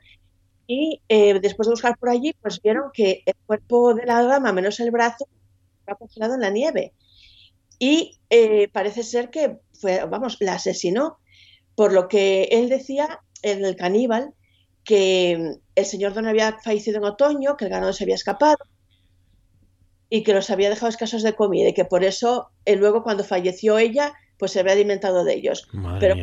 y 0.70 1.00
eh, 1.08 1.40
después 1.40 1.66
de 1.66 1.72
buscar 1.72 1.96
por 1.98 2.10
allí, 2.10 2.34
pues 2.42 2.60
vieron 2.60 2.90
que 2.92 3.22
el 3.24 3.34
cuerpo 3.46 3.94
de 3.94 4.04
la 4.04 4.22
dama, 4.22 4.52
menos 4.52 4.78
el 4.80 4.90
brazo, 4.90 5.26
estaba 5.80 5.98
congelado 5.98 6.34
en 6.34 6.42
la 6.42 6.50
nieve. 6.50 6.92
Y 7.78 8.18
eh, 8.28 8.68
parece 8.68 9.02
ser 9.02 9.30
que 9.30 9.56
fue, 9.72 10.04
vamos, 10.04 10.36
la 10.40 10.54
asesinó, 10.54 11.18
por 11.74 11.94
lo 11.94 12.06
que 12.06 12.44
él 12.52 12.68
decía, 12.68 13.20
el 13.42 13.76
caníbal, 13.76 14.34
que 14.84 15.56
el 15.74 15.84
señor 15.86 16.12
Don 16.12 16.26
había 16.26 16.58
fallecido 16.62 16.98
en 16.98 17.04
otoño, 17.04 17.56
que 17.56 17.64
el 17.64 17.70
ganado 17.70 17.94
se 17.94 18.04
había 18.04 18.16
escapado 18.16 18.58
y 20.10 20.22
que 20.22 20.34
los 20.34 20.50
había 20.50 20.68
dejado 20.68 20.90
escasos 20.90 21.22
de 21.22 21.34
comida 21.34 21.68
y 21.68 21.74
que 21.74 21.86
por 21.86 22.04
eso 22.04 22.50
eh, 22.66 22.76
luego 22.76 23.02
cuando 23.02 23.24
falleció 23.24 23.78
ella, 23.78 24.12
pues 24.38 24.52
se 24.52 24.60
había 24.60 24.74
alimentado 24.74 25.24
de 25.24 25.34
ellos. 25.34 25.66
Pero 25.98 26.14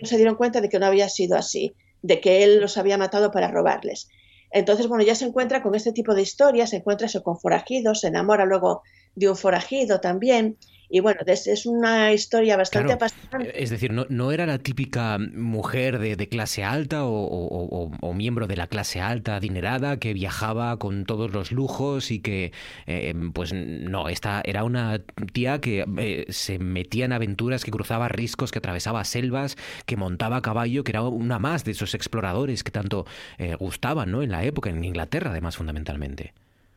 se 0.00 0.16
dieron 0.16 0.36
cuenta 0.36 0.62
de 0.62 0.70
que 0.70 0.78
no 0.78 0.86
había 0.86 1.10
sido 1.10 1.36
así 1.36 1.74
de 2.02 2.20
que 2.20 2.44
él 2.44 2.60
los 2.60 2.76
había 2.76 2.98
matado 2.98 3.30
para 3.30 3.48
robarles. 3.50 4.08
Entonces, 4.50 4.86
bueno, 4.86 5.02
ya 5.02 5.14
se 5.14 5.24
encuentra 5.24 5.62
con 5.62 5.74
este 5.74 5.92
tipo 5.92 6.14
de 6.14 6.22
historias, 6.22 6.70
se 6.70 6.76
encuentra 6.76 7.08
con 7.22 7.38
forajidos, 7.38 8.00
se 8.00 8.08
enamora 8.08 8.44
luego 8.44 8.82
de 9.14 9.30
un 9.30 9.36
forajido 9.36 10.00
también. 10.00 10.58
Y 10.94 11.00
bueno, 11.00 11.20
es, 11.26 11.64
una 11.64 12.12
historia 12.12 12.58
bastante 12.58 12.92
apasionante. 12.92 13.62
Es 13.62 13.70
decir, 13.70 13.94
no, 13.94 14.04
no, 14.10 14.30
era 14.30 14.44
la 14.44 14.58
típica 14.58 15.16
mujer 15.18 15.98
de, 15.98 16.28
clase 16.28 16.64
alta 16.64 17.06
o, 17.06 18.12
miembro 18.14 18.46
de 18.46 18.56
la 18.56 18.66
clase 18.66 19.00
alta 19.00 19.36
adinerada 19.36 19.96
que 19.96 20.12
viajaba 20.12 20.78
con 20.78 21.06
todos 21.06 21.32
los 21.32 21.50
lujos 21.50 22.10
y 22.10 22.20
que, 22.20 22.52
eh, 22.86 23.14
pues 23.32 23.54
no, 23.54 24.10
esta 24.10 24.42
era 24.44 24.64
una 24.64 25.00
tía 25.32 25.62
que 25.62 25.86
eh, 25.96 26.26
se 26.28 26.58
metía 26.58 27.06
en 27.06 27.14
aventuras, 27.14 27.64
que 27.64 27.70
cruzaba 27.70 28.08
riscos, 28.08 28.52
que 28.52 28.58
atravesaba 28.58 29.02
selvas, 29.06 29.56
que 29.86 29.96
montaba 29.96 30.36
a 30.36 30.42
caballo, 30.42 30.84
que 30.84 30.92
era 30.92 31.04
una 31.04 31.38
más 31.38 31.64
de 31.64 31.70
esos 31.70 31.94
exploradores 31.94 32.64
que 32.64 32.70
tanto 32.70 33.06
eh, 33.38 33.54
gustaban 33.54 34.10
¿no? 34.10 34.22
en 34.22 34.30
la 34.30 34.44
época, 34.44 34.68
en 34.68 34.84
Inglaterra 34.84 35.30
además 35.30 35.56
fundamentalmente. 35.56 36.34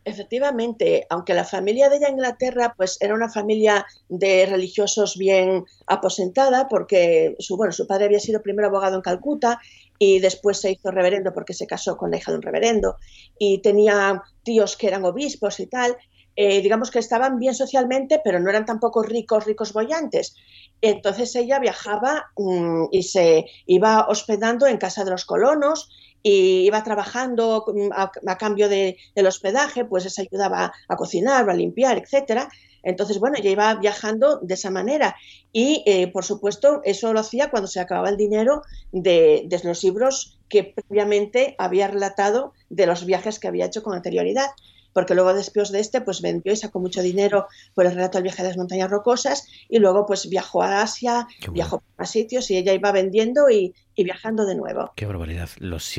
Efectivamente, 0.07 1.07
aunque 1.09 1.33
la 1.33 1.43
familia 1.43 1.89
de 1.89 1.97
ella 1.97 2.09
en 2.09 2.13
Inglaterra 2.13 2.75
pues 2.77 2.97
era 3.01 3.15
una 3.15 3.27
familia 3.27 3.87
de 4.07 4.45
religiosos 4.45 5.17
bien 5.17 5.65
aposentada, 5.87 6.67
porque 6.67 7.35
su, 7.39 7.57
bueno, 7.57 7.73
su 7.73 7.87
padre 7.87 8.05
había 8.05 8.19
sido 8.19 8.43
primero 8.43 8.67
abogado 8.67 8.97
en 8.97 9.01
Calcuta 9.01 9.59
y 9.97 10.19
después 10.19 10.61
se 10.61 10.71
hizo 10.71 10.91
reverendo 10.91 11.33
porque 11.33 11.55
se 11.55 11.65
casó 11.65 11.97
con 11.97 12.11
la 12.11 12.17
hija 12.17 12.31
de 12.31 12.37
un 12.37 12.43
reverendo 12.43 12.97
y 13.39 13.63
tenía 13.63 14.21
tíos 14.43 14.77
que 14.77 14.87
eran 14.87 15.05
obispos 15.05 15.59
y 15.59 15.65
tal, 15.65 15.97
eh, 16.35 16.61
digamos 16.61 16.91
que 16.91 16.99
estaban 16.99 17.39
bien 17.39 17.55
socialmente, 17.55 18.21
pero 18.23 18.39
no 18.39 18.51
eran 18.51 18.65
tampoco 18.65 19.01
ricos, 19.01 19.45
ricos 19.45 19.73
bollantes. 19.73 20.35
Entonces 20.81 21.35
ella 21.35 21.57
viajaba 21.57 22.27
mm, 22.37 22.89
y 22.91 23.01
se 23.03 23.45
iba 23.65 24.05
hospedando 24.07 24.67
en 24.67 24.77
casa 24.77 25.03
de 25.03 25.11
los 25.11 25.25
colonos 25.25 25.89
y 26.27 26.65
iba 26.65 26.83
trabajando 26.83 27.63
a, 27.93 28.37
cambio 28.39 28.67
del 28.67 29.27
hospedaje, 29.27 29.85
pues 29.85 30.07
eso 30.07 30.23
ayudaba 30.23 30.73
a 30.87 30.95
cocinar, 30.95 31.47
a 31.47 31.53
limpiar, 31.53 31.99
etcétera. 31.99 32.49
Entonces, 32.81 33.19
bueno, 33.19 33.35
ella 33.37 33.51
iba 33.51 33.75
viajando 33.75 34.39
de 34.41 34.55
esa 34.55 34.71
manera. 34.71 35.15
Y, 35.53 35.83
eh, 35.85 36.07
por 36.07 36.25
supuesto, 36.25 36.81
eso 36.83 37.13
lo 37.13 37.19
hacía 37.19 37.51
cuando 37.51 37.67
se 37.67 37.79
acababa 37.79 38.09
el 38.09 38.17
dinero 38.17 38.63
de, 38.91 39.43
de, 39.45 39.61
los 39.63 39.83
libros 39.83 40.39
que 40.49 40.63
previamente 40.63 41.53
había 41.59 41.89
relatado 41.89 42.53
de 42.71 42.87
los 42.87 43.05
viajes 43.05 43.37
que 43.37 43.47
había 43.47 43.67
hecho 43.67 43.83
con 43.83 43.93
anterioridad. 43.93 44.47
Porque 44.93 45.13
luego 45.13 45.33
después 45.35 45.71
de 45.71 45.79
este 45.79 46.01
pues 46.01 46.21
vendió 46.21 46.53
y 46.53 46.55
sacó 46.55 46.79
mucho 46.79 47.03
dinero 47.03 47.45
por 47.75 47.85
el 47.85 47.93
relato 47.93 48.17
del 48.17 48.23
viaje 48.23 48.41
de 48.41 48.47
las 48.47 48.57
montañas 48.57 48.89
rocosas 48.89 49.45
y 49.69 49.77
luego 49.77 50.05
pues 50.07 50.27
viajó 50.29 50.63
a 50.63 50.81
Asia, 50.81 51.27
viajó 51.51 51.83
a 51.97 52.05
sitios 52.05 52.49
y 52.49 52.57
ella 52.57 52.73
iba 52.73 52.93
vendiendo 52.93 53.49
y, 53.49 53.75
viajando 54.03 54.45
de 54.45 54.55
nuevo. 54.55 54.91
Qué 54.95 55.05
barbaridad. 55.05 55.49
Los, 55.59 55.95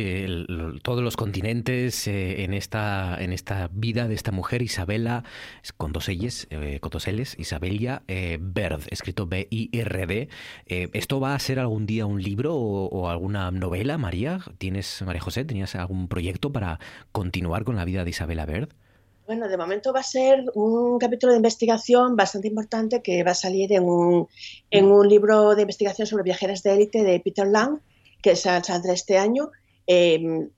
todos 0.83 1.03
los 1.03 1.17
continentes 1.17 2.07
eh, 2.07 2.45
en, 2.45 2.55
esta, 2.55 3.17
en 3.23 3.33
esta 3.33 3.69
vida 3.73 4.09
de 4.09 4.15
esta 4.15 4.33
mujer, 4.33 4.63
Isabela, 4.63 5.25
con 5.77 5.93
dos 5.93 6.09
L's, 6.09 6.47
eh, 6.51 6.79
con 6.81 6.91
dos 6.91 7.07
L's, 7.07 7.39
Isabella 7.39 8.03
eh, 8.09 8.39
Bird, 8.41 8.83
escrito 8.91 9.27
B-I-R-D. 9.27 10.29
¿Esto 10.67 11.21
va 11.21 11.35
a 11.35 11.39
ser 11.39 11.59
algún 11.59 11.87
día 11.87 12.07
un 12.07 12.23
libro 12.23 12.55
o, 12.55 12.87
o, 12.89 13.09
alguna 13.09 13.51
novela, 13.51 13.99
María? 13.99 14.41
¿Tienes, 14.59 15.03
María 15.03 15.21
José, 15.21 15.45
tenías 15.45 15.75
algún 15.75 16.09
proyecto 16.09 16.53
para 16.53 16.79
continuar 17.13 17.65
con 17.65 17.77
la 17.77 17.85
vida 17.85 18.05
de 18.05 18.11
Isabela 18.11 18.47
Bird? 18.47 18.69
Bueno, 19.27 19.49
de 19.49 19.57
momento 19.57 19.93
va 19.93 20.01
a 20.01 20.05
ser 20.05 20.45
un 20.55 21.01
capítulo 21.01 21.33
de 21.33 21.39
investigación 21.39 22.15
bastante 22.15 22.47
importante 22.47 23.03
que 23.03 23.25
va 23.25 23.33
a 23.33 23.35
salir 23.35 23.73
en 23.73 23.83
un, 23.83 24.29
en 24.71 24.85
un 24.85 25.09
libro 25.09 25.57
de 25.57 25.63
investigación 25.63 26.07
sobre 26.07 26.23
viajeras 26.23 26.63
de 26.63 26.75
élite 26.75 27.03
de 27.03 27.19
Peter 27.19 27.49
Lang, 27.49 27.81
que 28.23 28.37
saldrá 28.37 28.93
este 28.93 29.19
año. 29.19 29.51
Em, 29.89 30.49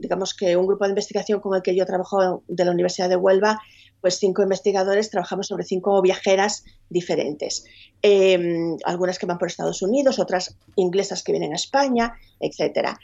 digamos 0.00 0.32
que 0.32 0.56
un 0.56 0.68
grupo 0.68 0.84
de 0.84 0.90
investigación 0.90 1.40
con 1.40 1.56
el 1.56 1.62
que 1.62 1.74
yo 1.74 1.84
trabajo 1.84 2.44
de 2.46 2.64
la 2.64 2.70
Universidad 2.70 3.08
de 3.08 3.16
Huelva, 3.16 3.58
pues 4.00 4.16
cinco 4.16 4.42
investigadores 4.42 5.10
trabajamos 5.10 5.48
sobre 5.48 5.64
cinco 5.64 6.00
viajeras 6.02 6.64
diferentes. 6.88 7.64
Em, 8.00 8.76
algunas 8.84 9.18
que 9.18 9.26
van 9.26 9.38
por 9.38 9.48
Estados 9.48 9.82
Unidos, 9.82 10.20
otras 10.20 10.56
inglesas 10.76 11.24
que 11.24 11.32
vienen 11.32 11.52
a 11.52 11.56
España, 11.56 12.14
etc. 12.38 12.96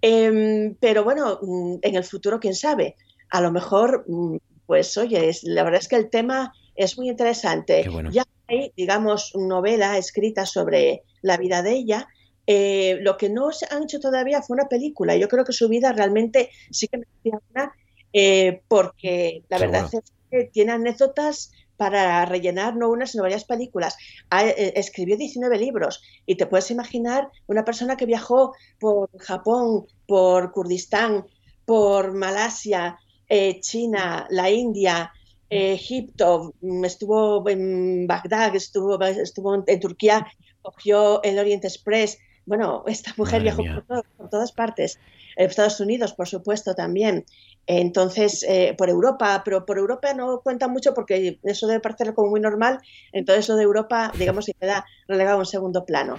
Em, 0.00 0.74
pero 0.80 1.04
bueno, 1.04 1.38
mm, 1.42 1.74
en 1.82 1.96
el 1.96 2.04
futuro, 2.04 2.40
quién 2.40 2.54
sabe 2.54 2.96
a 3.32 3.40
lo 3.40 3.50
mejor, 3.50 4.04
mm, 4.06 4.36
pues 4.66 4.96
oye, 4.98 5.30
es, 5.30 5.42
la 5.42 5.64
verdad 5.64 5.80
es 5.80 5.88
que 5.88 5.96
el 5.96 6.10
tema 6.10 6.52
es 6.76 6.98
muy 6.98 7.08
interesante. 7.08 7.84
Ya 8.12 8.24
hay, 8.46 8.72
digamos, 8.76 9.32
novela 9.34 9.96
escrita 9.96 10.44
sobre 10.44 11.02
la 11.22 11.38
vida 11.38 11.62
de 11.62 11.72
ella. 11.72 12.08
Eh, 12.46 12.98
lo 13.00 13.16
que 13.16 13.30
no 13.30 13.50
se 13.52 13.66
han 13.70 13.84
hecho 13.84 14.00
todavía 14.00 14.42
fue 14.42 14.54
una 14.54 14.68
película. 14.68 15.16
Yo 15.16 15.28
creo 15.28 15.44
que 15.46 15.54
su 15.54 15.68
vida 15.70 15.92
realmente 15.92 16.50
sí 16.70 16.88
que 16.88 16.98
me 16.98 17.06
una, 17.24 17.72
eh, 18.12 18.60
porque 18.68 19.44
la 19.48 19.58
verdad 19.58 19.88
es 19.90 20.12
que 20.30 20.50
tiene 20.52 20.72
anécdotas 20.72 21.52
para 21.78 22.26
rellenar 22.26 22.76
no 22.76 22.90
unas 22.90 23.12
sino 23.12 23.22
varias 23.22 23.44
películas. 23.44 23.96
Eh, 24.30 24.74
escribió 24.76 25.16
19 25.16 25.56
libros 25.56 26.02
y 26.26 26.36
te 26.36 26.46
puedes 26.46 26.70
imaginar 26.70 27.28
una 27.46 27.64
persona 27.64 27.96
que 27.96 28.04
viajó 28.04 28.52
por 28.78 29.08
Japón, 29.18 29.86
por 30.06 30.52
Kurdistán, 30.52 31.24
por 31.64 32.12
Malasia, 32.12 32.98
eh, 33.34 33.60
China, 33.60 34.26
la 34.28 34.50
India, 34.50 35.10
Egipto, 35.48 36.52
mm, 36.60 36.84
estuvo 36.84 37.48
en 37.48 38.06
Bagdad, 38.06 38.54
estuvo, 38.54 39.02
estuvo 39.02 39.64
en 39.66 39.80
Turquía, 39.80 40.26
cogió 40.60 41.22
el 41.22 41.38
Orient 41.38 41.64
Express. 41.64 42.18
Bueno, 42.44 42.84
esta 42.86 43.14
mujer 43.16 43.42
viajó 43.42 43.62
por, 43.86 44.28
todas 44.28 44.52
partes. 44.52 44.98
Estados 45.36 45.80
Unidos, 45.80 46.12
por 46.12 46.28
supuesto, 46.28 46.74
también. 46.74 47.24
Entonces, 47.66 48.42
eh, 48.46 48.74
por 48.76 48.90
Europa, 48.90 49.40
pero 49.46 49.64
por 49.64 49.78
Europa 49.78 50.12
no 50.12 50.42
cuenta 50.42 50.68
mucho 50.68 50.92
porque 50.92 51.38
eso 51.42 51.66
debe 51.66 51.80
parecer 51.80 52.12
como 52.12 52.28
muy 52.28 52.40
normal. 52.40 52.80
Entonces, 53.12 53.46
eso 53.46 53.56
de 53.56 53.62
Europa, 53.62 54.12
digamos, 54.18 54.44
se 54.44 54.52
queda 54.52 54.84
relegado 55.08 55.38
en 55.38 55.46
segundo 55.46 55.86
plano. 55.86 56.18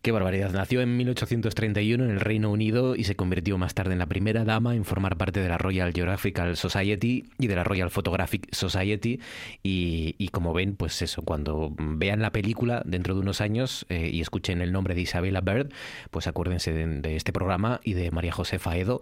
Qué 0.00 0.12
barbaridad. 0.12 0.52
Nació 0.52 0.80
en 0.80 0.96
1831 0.96 2.04
en 2.04 2.10
el 2.10 2.20
Reino 2.20 2.52
Unido 2.52 2.94
y 2.94 3.02
se 3.02 3.16
convirtió 3.16 3.58
más 3.58 3.74
tarde 3.74 3.94
en 3.94 3.98
la 3.98 4.06
primera 4.06 4.44
dama 4.44 4.76
en 4.76 4.84
formar 4.84 5.16
parte 5.16 5.40
de 5.40 5.48
la 5.48 5.58
Royal 5.58 5.92
Geographical 5.92 6.56
Society 6.56 7.24
y 7.36 7.48
de 7.48 7.56
la 7.56 7.64
Royal 7.64 7.90
Photographic 7.90 8.46
Society. 8.54 9.18
Y, 9.64 10.28
como 10.28 10.54
ven, 10.54 10.76
pues 10.76 11.02
eso, 11.02 11.22
cuando 11.22 11.74
vean 11.76 12.22
la 12.22 12.30
película 12.30 12.82
dentro 12.84 13.14
de 13.14 13.20
unos 13.20 13.40
años 13.40 13.86
eh, 13.88 14.08
y 14.12 14.20
escuchen 14.20 14.62
el 14.62 14.70
nombre 14.70 14.94
de 14.94 15.00
Isabella 15.00 15.40
Bird, 15.40 15.72
pues 16.12 16.28
acuérdense 16.28 16.72
de, 16.72 17.16
este 17.16 17.32
programa 17.32 17.80
y 17.82 17.94
de 17.94 18.12
María 18.12 18.30
José 18.30 18.60
Faedo. 18.60 19.00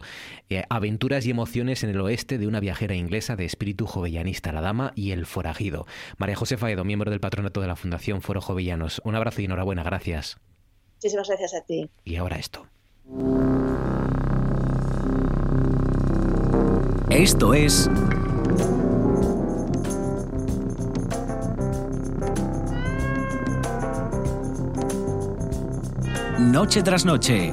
Eh, 0.49 0.65
aventuras 0.71 1.27
y 1.27 1.31
emociones 1.31 1.85
en 1.85 1.91
el 1.91 2.01
oeste 2.01 2.39
de 2.39 2.47
una 2.47 2.59
viajera 2.59 2.95
inglesa 2.95 3.37
de 3.37 3.45
espíritu 3.45 3.85
jovellanista, 3.87 4.51
la 4.51 4.63
dama 4.63 4.93
y 4.95 5.11
el 5.11 5.27
forajido. 5.27 5.87
María 6.17 6.37
José 6.37 6.57
Faedo, 6.57 6.85
miembro 6.85 7.11
del 7.11 7.21
patronato 7.21 7.61
de 7.61 7.67
la 7.67 7.77
Fundación 7.77 8.23
Foro 8.23 8.41
Jovellanos. 8.41 9.03
Un 9.05 9.15
abrazo 9.15 9.43
y 9.43 9.45
enhorabuena. 9.45 9.83
Gracias. 9.83 10.39
Muchísimas 10.97 11.29
gracias 11.29 11.55
a 11.55 11.61
ti. 11.61 11.89
Y 12.05 12.17
ahora 12.17 12.37
esto. 12.37 12.67
Esto 17.11 17.55
es... 17.55 17.89
Noche 26.39 26.83
tras 26.83 27.05
noche 27.05 27.53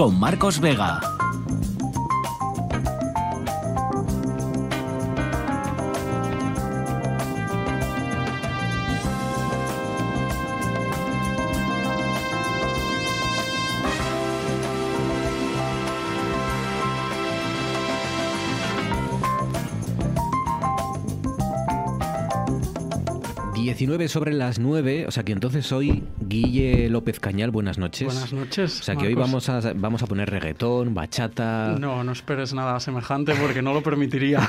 con 0.00 0.18
Marcos 0.18 0.60
Vega. 0.60 0.98
sobre 24.08 24.32
las 24.32 24.58
9, 24.58 25.06
o 25.06 25.10
sea 25.10 25.24
que 25.24 25.32
entonces 25.32 25.70
hoy 25.72 26.02
Guille 26.30 26.88
López 26.88 27.18
Cañal, 27.18 27.50
buenas 27.50 27.76
noches. 27.76 28.06
Buenas 28.06 28.32
noches. 28.32 28.80
O 28.80 28.82
sea 28.84 28.94
que 28.94 29.08
hoy 29.08 29.14
vamos 29.14 29.48
a, 29.48 29.72
vamos 29.74 30.00
a 30.04 30.06
poner 30.06 30.30
reggaetón, 30.30 30.94
bachata. 30.94 31.74
No, 31.76 32.04
no 32.04 32.12
esperes 32.12 32.54
nada 32.54 32.78
semejante 32.78 33.34
porque 33.34 33.62
no 33.62 33.74
lo 33.74 33.82
permitiría. 33.82 34.48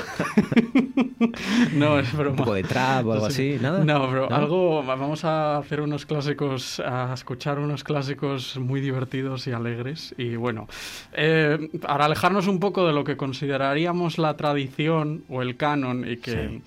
no, 1.74 1.98
es 1.98 2.12
broma. 2.12 2.30
Un 2.30 2.36
poco 2.36 2.54
de 2.54 2.62
trap 2.62 3.04
o 3.06 3.12
algo 3.12 3.26
así, 3.26 3.58
¿nada? 3.60 3.84
No, 3.84 4.08
pero 4.08 4.32
algo. 4.32 4.84
Vamos 4.84 5.24
a 5.24 5.58
hacer 5.58 5.80
unos 5.80 6.06
clásicos, 6.06 6.78
a 6.78 7.12
escuchar 7.14 7.58
unos 7.58 7.82
clásicos 7.82 8.56
muy 8.58 8.80
divertidos 8.80 9.48
y 9.48 9.50
alegres. 9.50 10.14
Y 10.16 10.36
bueno, 10.36 10.68
eh, 11.12 11.68
para 11.80 12.04
alejarnos 12.04 12.46
un 12.46 12.60
poco 12.60 12.86
de 12.86 12.92
lo 12.92 13.02
que 13.02 13.16
consideraríamos 13.16 14.18
la 14.18 14.36
tradición 14.36 15.24
o 15.28 15.42
el 15.42 15.56
canon 15.56 16.08
y 16.08 16.18
que. 16.18 16.62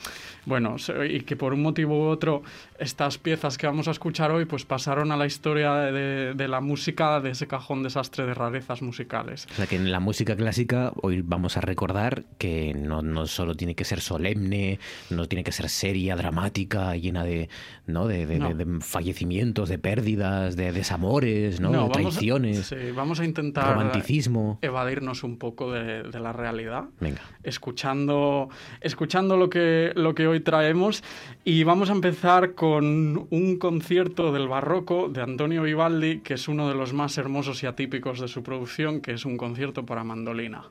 Bueno, 0.46 0.76
y 1.10 1.22
que 1.22 1.36
por 1.36 1.54
un 1.54 1.62
motivo 1.62 2.00
u 2.00 2.08
otro 2.08 2.44
estas 2.80 3.18
piezas 3.18 3.58
que 3.58 3.68
vamos 3.68 3.88
a 3.88 3.92
escuchar 3.92 4.32
hoy 4.32 4.46
pues 4.46 4.66
pasaron 4.66 5.12
a 5.12 5.18
la 5.18 5.26
historia 5.26 5.74
de, 5.74 6.48
la 6.48 6.62
música 6.62 7.20
de 7.20 7.32
ese 7.32 7.48
cajón 7.48 7.84
desastre 7.84 8.26
de 8.26 8.34
rarezas 8.34 8.82
musicales. 8.82 9.48
O 9.52 9.56
sea 9.56 9.66
que 9.66 9.76
en 9.76 9.92
la 9.92 10.00
música 10.00 10.36
clásica 10.36 10.92
hoy 11.02 11.22
vamos 11.22 11.58
a 11.58 11.62
recordar 11.62 12.24
que 12.38 12.74
no, 12.74 13.02
no 13.02 13.26
solo 13.28 13.56
tiene 13.56 13.76
que 13.76 13.84
ser 13.84 14.02
solemne, 14.02 14.80
no 15.10 15.28
tiene 15.28 15.44
que 15.44 15.52
ser 15.52 15.70
seria, 15.70 16.16
dramática, 16.16 16.96
llena 16.96 17.24
de, 17.24 17.50
¿no? 17.88 18.08
de, 18.08 18.80
fallecimientos, 18.82 19.70
de 19.70 19.80
pérdidas, 19.80 20.56
de 20.56 20.72
desamores, 20.72 21.60
¿no? 21.60 21.72
de 21.72 21.90
traiciones. 21.90 22.68
sí, 22.68 22.92
vamos 22.96 23.20
a 23.20 23.26
intentar 23.26 23.76
romanticismo. 23.76 24.60
evadirnos 24.62 25.24
un 25.24 25.38
poco 25.38 25.72
de, 25.72 26.04
la 26.20 26.32
realidad. 26.32 26.86
Venga. 27.00 27.22
Escuchando, 27.46 28.50
escuchando 28.82 29.38
lo, 29.38 29.50
que, 29.50 29.92
lo 29.96 30.16
que 30.16 30.28
hoy 30.28 30.40
traemos 30.40 31.04
y 31.44 31.64
vamos 31.64 31.90
a 31.90 31.94
empezar 31.94 32.54
con 32.54 33.28
un 33.30 33.58
concierto 33.58 34.32
del 34.32 34.48
barroco 34.48 35.10
de 35.10 35.22
Antonio 35.22 35.64
Vivaldi, 35.64 36.20
que 36.20 36.34
es 36.34 36.48
uno 36.48 36.68
de 36.68 36.76
los 36.76 36.94
más 36.94 37.18
hermosos 37.18 37.64
y 37.64 37.68
atípicos 37.68 38.20
de 38.20 38.28
su 38.28 38.44
producción, 38.44 39.02
que 39.02 39.14
es 39.14 39.26
un 39.26 39.38
concierto 39.38 39.86
para 39.86 40.04
mandolina. 40.04 40.64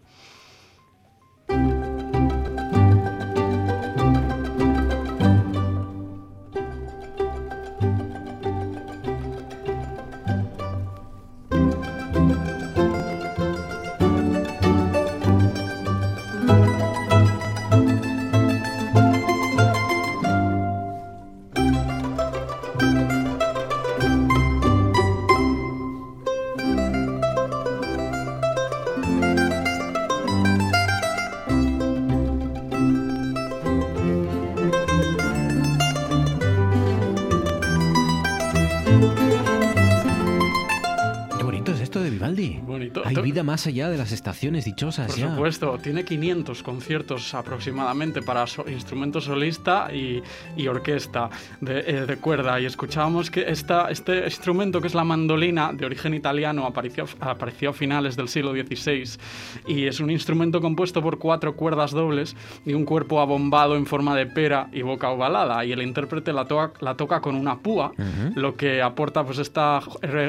Más 43.54 43.68
allá 43.68 43.88
de 43.88 43.96
las 43.96 44.10
estaciones 44.10 44.64
dichosas. 44.64 45.06
Por 45.06 45.30
supuesto, 45.30 45.78
tiene 45.80 46.04
500 46.04 46.64
conciertos 46.64 47.34
aproximadamente 47.34 48.20
para 48.20 48.46
instrumento 48.66 49.20
solista 49.20 49.90
y, 49.94 50.66
orquesta 50.66 51.30
eh, 51.64 52.04
de, 52.04 52.16
cuerda. 52.16 52.60
Y 52.60 52.66
escuchábamos 52.66 53.30
que 53.30 53.48
esta, 53.48 53.92
este 53.92 54.24
instrumento, 54.24 54.80
que 54.80 54.88
es 54.88 54.94
la 54.96 55.04
mandolina, 55.04 55.72
de 55.72 55.86
origen 55.86 56.14
italiano, 56.14 56.66
apareció, 56.66 57.06
apareció 57.20 57.70
a 57.70 57.72
finales 57.72 58.16
del 58.16 58.26
siglo 58.26 58.50
XVI 58.50 59.20
y 59.68 59.86
es 59.86 60.00
un 60.00 60.10
instrumento 60.10 60.60
compuesto 60.60 61.00
por 61.00 61.20
cuatro 61.20 61.54
cuerdas 61.54 61.92
dobles 61.92 62.34
y 62.66 62.74
un 62.74 62.84
cuerpo 62.84 63.20
abombado 63.20 63.76
en 63.76 63.86
forma 63.86 64.16
de 64.16 64.26
pera 64.26 64.68
y 64.72 64.82
boca 64.82 65.10
ovalada. 65.10 65.64
Y 65.64 65.70
el 65.70 65.80
intérprete 65.80 66.32
la, 66.32 66.44
la 66.80 66.96
toca 66.96 67.20
con 67.20 67.36
una 67.36 67.60
púa, 67.60 67.92
lo 68.34 68.56
que 68.56 68.82
aporta 68.82 69.24
pues 69.24 69.38
esta 69.38 69.80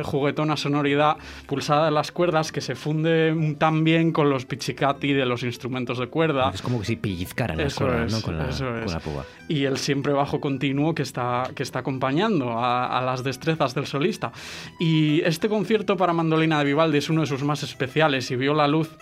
juguetona 0.03 0.55
sonoridad 0.57 1.17
pulsada 1.47 1.85
de 1.85 1.91
las 1.91 2.11
cuerdas 2.11 2.51
que 2.51 2.61
se 2.61 2.75
funde 2.75 3.14
tan 3.58 3.84
bien 3.84 4.12
con 4.12 4.30
los 4.30 4.45
pichicati 4.45 5.13
de 5.13 5.25
los 5.25 5.43
instrumentos 5.43 5.99
de 5.99 6.08
cuerda. 6.08 6.51
Es 6.54 6.62
como 6.62 6.80
que 6.80 6.86
si 6.86 6.95
pellizcaran 6.95 7.58
las 7.58 7.75
cuerdas, 7.75 8.12
¿no? 8.12 8.21
Con 8.21 8.38
la, 8.38 8.47
con 8.47 8.91
la 8.91 8.99
púa. 8.99 9.25
Y 9.47 9.65
el 9.65 9.78
siempre 9.78 10.13
bajo 10.13 10.39
continuo 10.41 10.95
que 10.95 11.04
está, 11.04 11.49
que 11.56 11.63
está 11.63 11.80
acompañando 11.80 12.51
a, 12.51 12.97
a, 12.97 13.01
las 13.01 13.23
destrezas 13.23 13.75
del 13.75 13.86
solista. 13.86 14.32
Y 14.80 15.21
este 15.21 15.49
concierto 15.49 15.97
para 15.97 16.13
mandolina 16.13 16.60
de 16.60 16.65
Vivaldi 16.65 16.97
es 16.97 17.10
uno 17.10 17.21
de 17.21 17.28
sus 17.28 17.43
más 17.43 17.63
especiales 17.63 18.30
y 18.32 18.36
vio 18.36 18.54
la 18.54 18.67
luz 18.67 18.97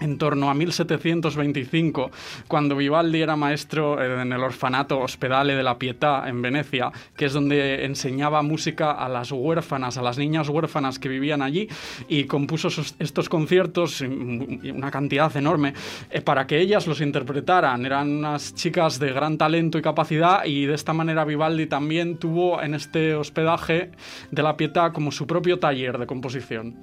en 0.00 0.18
torno 0.18 0.50
a 0.50 0.54
1725, 0.54 2.10
cuando 2.48 2.76
Vivaldi 2.76 3.20
era 3.22 3.36
maestro 3.36 4.02
en 4.02 4.32
el 4.32 4.40
orfanato 4.42 4.98
Ospedale 4.98 5.54
de 5.54 5.62
la 5.62 5.78
Pietà 5.78 6.28
en 6.28 6.42
Venecia, 6.42 6.90
que 7.16 7.26
es 7.26 7.32
donde 7.32 7.84
enseñaba 7.84 8.42
música 8.42 8.92
a 8.92 9.08
las 9.08 9.30
huérfanas, 9.32 9.98
a 9.98 10.02
las 10.02 10.18
niñas 10.18 10.48
huérfanas 10.48 10.98
que 10.98 11.08
vivían 11.08 11.42
allí, 11.42 11.68
y 12.08 12.24
compuso 12.24 12.68
estos 12.98 13.28
conciertos, 13.28 14.00
una 14.00 14.90
cantidad 14.90 15.34
enorme, 15.36 15.74
eh, 16.10 16.20
para 16.20 16.46
que 16.46 16.60
ellas 16.60 16.86
los 16.86 17.00
interpretaran. 17.00 17.84
Eran 17.84 18.10
unas 18.10 18.54
chicas 18.54 18.98
de 18.98 19.12
gran 19.12 19.38
talento 19.38 19.78
y 19.78 19.82
capacidad, 19.82 20.44
y 20.44 20.66
de 20.66 20.74
esta 20.74 20.92
manera 20.92 21.24
Vivaldi 21.24 21.66
también 21.66 22.16
tuvo 22.16 22.62
en 22.62 22.74
este 22.74 23.14
hospedaje 23.14 23.90
de 24.30 24.42
la 24.42 24.56
Pietà 24.56 24.92
como 24.92 25.12
su 25.12 25.26
propio 25.26 25.58
taller 25.58 25.98
de 25.98 26.06
composición. 26.06 26.76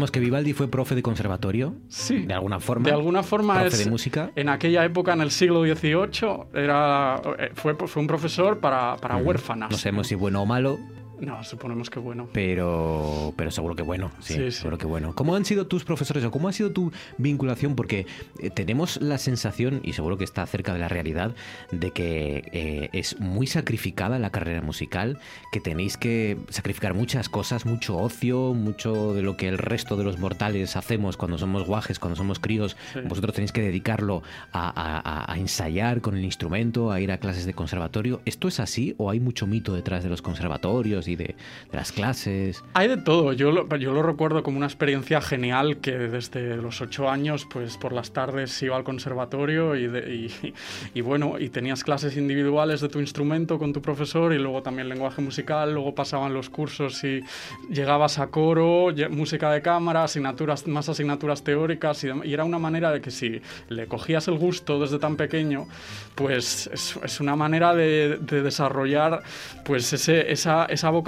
Sabemos 0.00 0.10
que 0.10 0.20
Vivaldi 0.20 0.52
fue 0.54 0.68
profe 0.68 0.94
de 0.94 1.02
conservatorio. 1.02 1.74
Sí. 1.88 2.20
De 2.20 2.32
alguna 2.32 2.58
forma. 2.58 2.86
De 2.86 2.92
alguna 2.92 3.22
forma 3.22 3.60
profe 3.60 3.76
de 3.76 3.90
música. 3.90 4.30
En 4.34 4.48
aquella 4.48 4.84
época, 4.84 5.12
en 5.12 5.20
el 5.20 5.30
siglo 5.30 5.62
XVIII, 5.62 6.44
era, 6.54 7.20
eh, 7.38 7.50
fue, 7.54 7.74
fue 7.74 8.00
un 8.00 8.06
profesor 8.06 8.60
para, 8.60 8.96
para 8.96 9.16
huérfanas. 9.16 9.70
No 9.70 9.76
sabemos 9.76 10.06
si 10.06 10.14
bueno 10.14 10.42
o 10.42 10.46
malo. 10.46 10.78
No, 11.20 11.44
suponemos 11.44 11.90
que 11.90 11.98
bueno. 11.98 12.28
Pero, 12.32 13.34
pero 13.36 13.50
seguro 13.50 13.76
que 13.76 13.82
bueno, 13.82 14.10
sí, 14.20 14.50
seguro 14.50 14.78
que 14.78 14.86
bueno. 14.86 15.14
¿Cómo 15.14 15.34
han 15.34 15.44
sido 15.44 15.66
tus 15.66 15.84
profesores 15.84 16.24
o 16.24 16.30
cómo 16.30 16.48
ha 16.48 16.52
sido 16.52 16.70
tu 16.70 16.92
vinculación? 17.18 17.76
Porque 17.76 18.06
eh, 18.38 18.50
tenemos 18.50 19.00
la 19.00 19.18
sensación, 19.18 19.80
y 19.82 19.92
seguro 19.92 20.16
que 20.16 20.24
está 20.24 20.46
cerca 20.46 20.72
de 20.72 20.78
la 20.78 20.88
realidad, 20.88 21.34
de 21.70 21.90
que 21.90 22.44
eh, 22.52 22.88
es 22.92 23.20
muy 23.20 23.46
sacrificada 23.46 24.18
la 24.18 24.30
carrera 24.30 24.62
musical, 24.62 25.18
que 25.52 25.60
tenéis 25.60 25.96
que 25.96 26.38
sacrificar 26.48 26.94
muchas 26.94 27.28
cosas, 27.28 27.66
mucho 27.66 27.98
ocio, 27.98 28.54
mucho 28.54 29.14
de 29.14 29.22
lo 29.22 29.36
que 29.36 29.48
el 29.48 29.58
resto 29.58 29.96
de 29.96 30.04
los 30.04 30.18
mortales 30.18 30.76
hacemos 30.76 31.16
cuando 31.16 31.38
somos 31.38 31.66
guajes, 31.66 31.98
cuando 31.98 32.16
somos 32.16 32.38
críos. 32.38 32.76
Vosotros 33.08 33.34
tenéis 33.34 33.52
que 33.52 33.60
dedicarlo 33.60 34.22
a, 34.52 35.32
a 35.32 35.38
ensayar 35.38 36.00
con 36.00 36.16
el 36.16 36.24
instrumento, 36.24 36.90
a 36.90 37.00
ir 37.00 37.12
a 37.12 37.18
clases 37.18 37.46
de 37.46 37.54
conservatorio. 37.54 38.20
¿Esto 38.24 38.48
es 38.48 38.60
así 38.60 38.94
o 38.98 39.10
hay 39.10 39.20
mucho 39.20 39.46
mito 39.46 39.74
detrás 39.74 40.02
de 40.02 40.08
los 40.08 40.22
conservatorios? 40.22 41.08
De, 41.16 41.34
las 41.72 41.92
clases. 41.92 42.62
Hay 42.74 42.88
de 42.88 42.96
todo. 42.96 43.32
Yo 43.32 43.52
lo, 43.52 43.76
yo 43.76 43.92
lo 43.92 44.02
recuerdo 44.02 44.42
como 44.42 44.56
una 44.56 44.66
experiencia 44.66 45.20
genial 45.20 45.78
que 45.78 45.92
desde 45.92 46.56
los 46.56 46.80
ocho 46.80 47.08
años, 47.08 47.46
pues 47.50 47.76
por 47.76 47.92
las 47.92 48.12
tardes 48.12 48.62
iba 48.62 48.76
al 48.76 48.84
conservatorio 48.84 49.76
y, 49.76 50.32
y, 50.94 51.00
bueno, 51.00 51.38
y 51.38 51.48
tenías 51.48 51.84
clases 51.84 52.16
individuales 52.16 52.80
de 52.80 52.88
tu 52.88 53.00
instrumento 53.00 53.58
con 53.58 53.72
tu 53.72 53.82
profesor 53.82 54.32
y 54.32 54.38
luego 54.38 54.62
también 54.62 54.88
lenguaje 54.88 55.22
musical, 55.22 55.74
luego 55.74 55.94
pasaban 55.94 56.34
los 56.34 56.50
cursos 56.50 57.02
y 57.04 57.22
llegabas 57.68 58.18
a 58.18 58.28
coro, 58.28 58.88
música 59.10 59.50
de 59.50 59.62
cámara, 59.62 60.04
asignaturas, 60.04 60.66
más 60.66 60.88
asignaturas 60.88 61.42
teóricas 61.42 62.04
y, 62.04 62.08
era 62.32 62.44
una 62.44 62.58
manera 62.58 62.90
de 62.92 63.00
que 63.00 63.10
si 63.10 63.40
le 63.68 63.86
cogías 63.86 64.28
el 64.28 64.38
gusto 64.38 64.80
desde 64.80 64.98
tan 64.98 65.16
pequeño, 65.16 65.66
pues 66.14 66.70
es, 66.72 66.98
es 67.02 67.20
una 67.20 67.36
manera 67.36 67.74
de, 67.74 68.18
de 68.20 68.42
desarrollar 68.42 69.22
pues 69.64 69.92
ese, 69.92 70.30
esa, 70.30 70.64
esa 70.66 70.90
vocación 70.90 70.99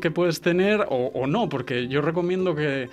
que 0.00 0.10
puedes 0.10 0.40
tener 0.40 0.86
o, 0.88 1.26
no, 1.26 1.48
porque 1.48 1.88
yo 1.88 2.00
recomiendo 2.00 2.54
que, 2.54 2.88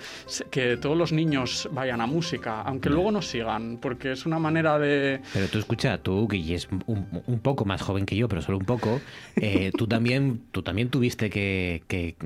que, 0.50 0.76
todos 0.76 0.96
los 0.96 1.12
niños 1.12 1.68
vayan 1.72 2.00
a 2.00 2.06
música, 2.06 2.62
aunque 2.62 2.90
luego 2.90 3.10
no 3.10 3.22
sigan, 3.22 3.78
porque 3.78 4.12
es 4.12 4.26
una 4.26 4.38
manera 4.38 4.78
de... 4.78 5.20
Pero 5.32 5.48
tú 5.48 5.58
escucha, 5.58 5.98
tú, 5.98 6.28
que 6.28 6.54
es 6.54 6.68
un, 6.86 7.40
poco 7.40 7.64
más 7.64 7.82
joven 7.82 8.06
que 8.06 8.16
yo, 8.16 8.28
pero 8.28 8.42
solo 8.42 8.58
un 8.58 8.64
poco, 8.64 9.00
eh, 9.36 9.70
tú, 9.76 9.86
también, 9.86 10.42
tú 10.52 10.62
también 10.62 10.88
tuviste 10.88 11.30
que, 11.30 11.82
que, 11.88 12.16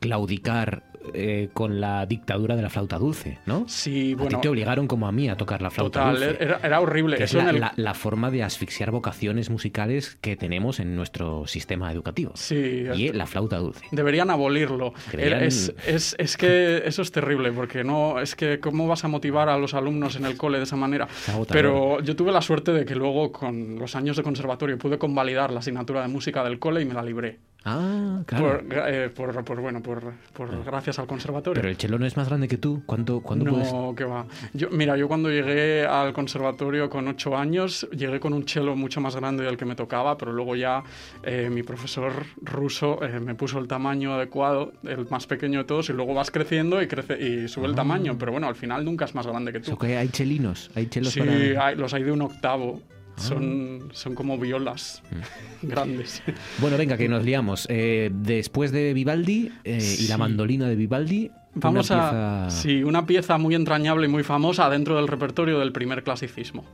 claudicar 0.00 0.91
eh, 1.14 1.48
con 1.52 1.80
la 1.80 2.06
dictadura 2.06 2.56
de 2.56 2.62
la 2.62 2.70
flauta 2.70 2.98
dulce, 2.98 3.38
¿no? 3.46 3.64
Sí, 3.68 4.12
A 4.12 4.22
bueno. 4.22 4.38
ti 4.38 4.42
te 4.42 4.48
obligaron 4.48 4.86
como 4.86 5.06
a 5.06 5.12
mí 5.12 5.28
a 5.28 5.36
tocar 5.36 5.62
la 5.62 5.70
flauta 5.70 6.00
Total, 6.00 6.14
dulce. 6.28 6.36
era, 6.44 6.60
era 6.62 6.80
horrible. 6.80 7.16
que 7.16 7.24
es 7.24 7.30
Eso 7.34 7.42
la, 7.42 7.50
el- 7.50 7.60
la- 7.60 7.72
la 7.76 7.94
forma 7.94 8.30
de 8.30 8.42
asfixiar 8.42 8.90
vocaciones 8.90 9.50
musicales 9.50 10.16
que 10.20 10.36
tenemos 10.36 10.80
en 10.80 10.94
nuestro 10.96 11.46
sistema 11.46 11.90
educativo. 11.92 12.32
Sí, 12.34 12.86
Y 12.94 13.12
la 13.12 13.26
flauta 13.26 13.56
dulce. 13.58 13.84
Deberían 13.90 14.30
abolirlo. 14.30 14.92
Deberían- 15.10 15.38
Era- 15.38 15.46
Es, 15.46 15.74
es- 15.86 16.14
es 16.18 16.36
que 16.36 16.82
eso 16.86 17.02
es 17.02 17.12
terrible, 17.12 17.52
porque 17.52 17.84
no, 17.84 18.20
es 18.20 18.34
que 18.36 18.60
cómo 18.60 18.86
vas 18.88 19.04
a 19.04 19.08
motivar 19.08 19.48
a 19.48 19.58
los 19.58 19.74
alumnos 19.74 20.16
en 20.16 20.24
el 20.26 20.36
cole 20.36 20.58
de 20.58 20.64
esa 20.64 20.76
manera. 20.76 21.08
Pero 21.48 22.00
yo 22.00 22.16
tuve 22.16 22.32
la 22.32 22.40
suerte 22.42 22.72
de 22.72 22.84
que 22.84 22.94
luego 22.94 23.32
con 23.32 23.78
los 23.78 23.94
años 23.96 24.16
de 24.16 24.22
conservatorio 24.22 24.78
pude 24.78 24.98
convalidar 24.98 25.52
la 25.52 25.60
asignatura 25.60 26.02
de 26.02 26.08
música 26.08 26.44
del 26.44 26.58
cole 26.58 26.82
y 26.82 26.84
me 26.84 26.94
la 26.94 27.02
libré. 27.02 27.38
Ah, 27.64 28.22
claro. 28.26 28.60
Por, 28.68 28.78
eh, 28.88 29.08
por- 29.14 29.44
por, 29.44 29.60
bueno, 29.60 29.80
por, 29.82 30.02
por 30.32 30.64
gracias 30.64 30.98
al 30.98 31.06
conservatorio. 31.06 31.60
Pero 31.60 31.68
el 31.70 31.76
chelo 31.76 31.98
no 31.98 32.06
es 32.06 32.16
más 32.16 32.28
grande 32.28 32.48
que 32.48 32.58
tú. 32.58 32.82
¿Cuánto, 32.86 33.20
cuándo 33.20 33.44
no, 33.44 33.52
puedes...? 33.52 33.96
que 33.96 34.04
va. 34.04 34.26
Yo, 34.52 34.68
mira, 34.70 34.96
yo 34.96 35.06
cuando 35.06 35.30
llegué 35.30 35.86
al 35.86 36.12
conservatorio 36.12 36.90
con 36.90 37.06
ocho 37.08 37.36
años, 37.36 37.86
llegué 37.92 38.18
con 38.18 38.32
un 38.32 38.46
cello 38.48 38.74
mucho 38.74 39.00
más 39.00 39.14
grande 39.14 39.44
del 39.44 39.56
que 39.56 39.64
me 39.64 39.74
tocaba, 39.76 40.18
pero 40.18 40.32
luego 40.32 40.56
ya 40.56 40.82
eh, 41.22 41.50
mi 41.52 41.62
profesor 41.62 42.12
ruso 42.42 43.02
eh, 43.04 43.20
me 43.20 43.34
puso 43.34 43.58
el 43.58 43.68
tamaño 43.68 44.14
adecuado, 44.14 44.72
el 44.82 45.06
más 45.08 45.26
pequeño 45.26 45.60
de 45.60 45.64
todos, 45.64 45.88
y 45.90 45.92
luego 45.92 46.14
vas 46.14 46.30
creciendo 46.30 46.82
y 46.82 46.88
crece 46.88 47.16
y 47.22 47.48
sube 47.48 47.66
el 47.66 47.74
tamaño, 47.74 48.16
pero 48.18 48.32
bueno, 48.32 48.48
al 48.48 48.56
final 48.56 48.84
nunca 48.84 49.04
es 49.04 49.14
más 49.14 49.26
grande 49.26 49.52
que 49.52 49.60
tú. 49.60 49.70
Eso 49.70 49.78
que 49.78 49.96
hay 49.96 50.08
chelinos, 50.08 50.70
hay 50.74 50.86
chelos 50.88 51.12
Sí, 51.12 51.20
para... 51.20 51.66
hay- 51.66 51.76
los 51.76 51.94
hay 51.94 52.02
de 52.02 52.12
un 52.12 52.22
octavo. 52.22 52.80
Son, 53.16 53.88
son 53.92 54.14
como 54.14 54.38
violas 54.38 55.02
grandes. 55.62 56.22
Bueno, 56.58 56.76
venga, 56.76 56.96
que 56.96 57.08
nos 57.08 57.24
liamos. 57.24 57.66
Eh, 57.70 58.10
después 58.12 58.72
de 58.72 58.92
Vivaldi 58.94 59.50
eh, 59.64 59.96
y 60.00 60.06
la 60.08 60.18
mandolina 60.18 60.66
de 60.68 60.76
Vivaldi, 60.76 61.30
Vamos 61.54 61.90
una 61.90 62.08
a. 62.08 62.46
pieza- 62.48 62.62
Sí, 62.62 62.82
una 62.82 63.04
pieza 63.06 63.36
muy 63.38 63.54
entrañable 63.54 64.06
y 64.06 64.08
muy 64.10 64.22
famosa 64.22 64.70
dentro 64.70 64.96
del 64.96 65.06
repertorio 65.08 65.58
del 65.58 65.72
primer 65.72 66.02
clasicismo. 66.02 66.64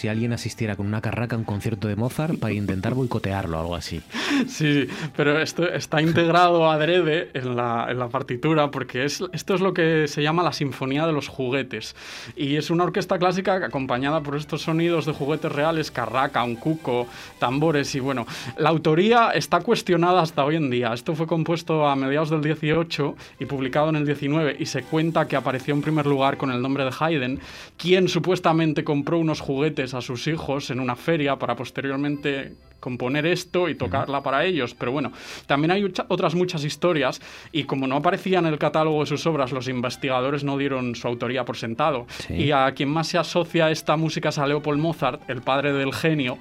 Si 0.00 0.08
alguien 0.08 0.32
asistiera 0.32 0.76
con 0.76 0.86
una 0.86 1.02
carraca 1.02 1.36
a 1.36 1.38
un 1.38 1.44
concierto 1.44 1.86
de 1.86 1.94
Mozart 1.94 2.38
para 2.38 2.54
intentar 2.54 2.94
boicotearlo 2.94 3.58
o 3.58 3.60
algo 3.60 3.76
así. 3.76 4.00
Sí, 4.48 4.88
pero 5.14 5.38
esto 5.38 5.68
está 5.68 6.00
integrado 6.00 6.70
adrede 6.70 7.30
en 7.34 7.54
la, 7.54 7.86
en 7.90 7.98
la 7.98 8.08
partitura 8.08 8.70
porque 8.70 9.04
es, 9.04 9.22
esto 9.32 9.54
es 9.54 9.60
lo 9.60 9.74
que 9.74 10.08
se 10.08 10.22
llama 10.22 10.42
la 10.42 10.54
Sinfonía 10.54 11.06
de 11.06 11.12
los 11.12 11.28
Juguetes. 11.28 11.94
Y 12.34 12.56
es 12.56 12.70
una 12.70 12.84
orquesta 12.84 13.18
clásica 13.18 13.56
acompañada 13.56 14.22
por 14.22 14.36
estos 14.36 14.62
sonidos 14.62 15.04
de 15.04 15.12
juguetes 15.12 15.52
reales, 15.52 15.90
carraca, 15.90 16.44
un 16.44 16.56
cuco, 16.56 17.06
tambores 17.38 17.94
y 17.94 18.00
bueno, 18.00 18.26
la 18.56 18.70
autoría 18.70 19.32
está 19.32 19.60
cuestionada 19.60 20.22
hasta 20.22 20.44
hoy 20.44 20.56
en 20.56 20.70
día. 20.70 20.94
Esto 20.94 21.14
fue 21.14 21.26
compuesto 21.26 21.86
a 21.86 21.94
mediados 21.94 22.30
del 22.30 22.40
18 22.40 23.16
y 23.38 23.44
publicado 23.44 23.90
en 23.90 23.96
el 23.96 24.06
19 24.06 24.56
y 24.58 24.64
se 24.64 24.82
cuenta 24.82 25.28
que 25.28 25.36
apareció 25.36 25.74
en 25.74 25.82
primer 25.82 26.06
lugar 26.06 26.38
con 26.38 26.50
el 26.50 26.62
nombre 26.62 26.84
de 26.84 26.92
Haydn, 26.98 27.40
quien 27.76 28.08
supuestamente 28.08 28.82
compró 28.82 29.18
unos 29.18 29.40
juguetes 29.40 29.89
a 29.94 30.00
sus 30.00 30.26
hijos 30.26 30.70
en 30.70 30.80
una 30.80 30.96
feria 30.96 31.38
para 31.38 31.56
posteriormente 31.56 32.54
componer 32.80 33.26
esto 33.26 33.68
y 33.68 33.74
tocarla 33.74 34.22
para 34.22 34.44
ellos. 34.44 34.74
Pero 34.74 34.92
bueno, 34.92 35.12
también 35.46 35.70
hay 35.70 35.84
otras 36.08 36.34
muchas 36.34 36.64
historias 36.64 37.20
y 37.52 37.64
como 37.64 37.86
no 37.86 37.96
aparecía 37.96 38.38
en 38.38 38.46
el 38.46 38.58
catálogo 38.58 39.00
de 39.00 39.06
sus 39.06 39.26
obras, 39.26 39.52
los 39.52 39.68
investigadores 39.68 40.44
no 40.44 40.56
dieron 40.56 40.94
su 40.94 41.06
autoría 41.06 41.44
por 41.44 41.56
sentado. 41.56 42.06
Sí. 42.26 42.34
Y 42.34 42.50
a 42.52 42.72
quien 42.72 42.88
más 42.88 43.08
se 43.08 43.18
asocia 43.18 43.70
esta 43.70 43.96
música 43.96 44.30
es 44.30 44.38
a 44.38 44.46
Leopold 44.46 44.80
Mozart, 44.80 45.28
el 45.28 45.42
padre 45.42 45.72
del 45.72 45.92
genio, 45.92 46.38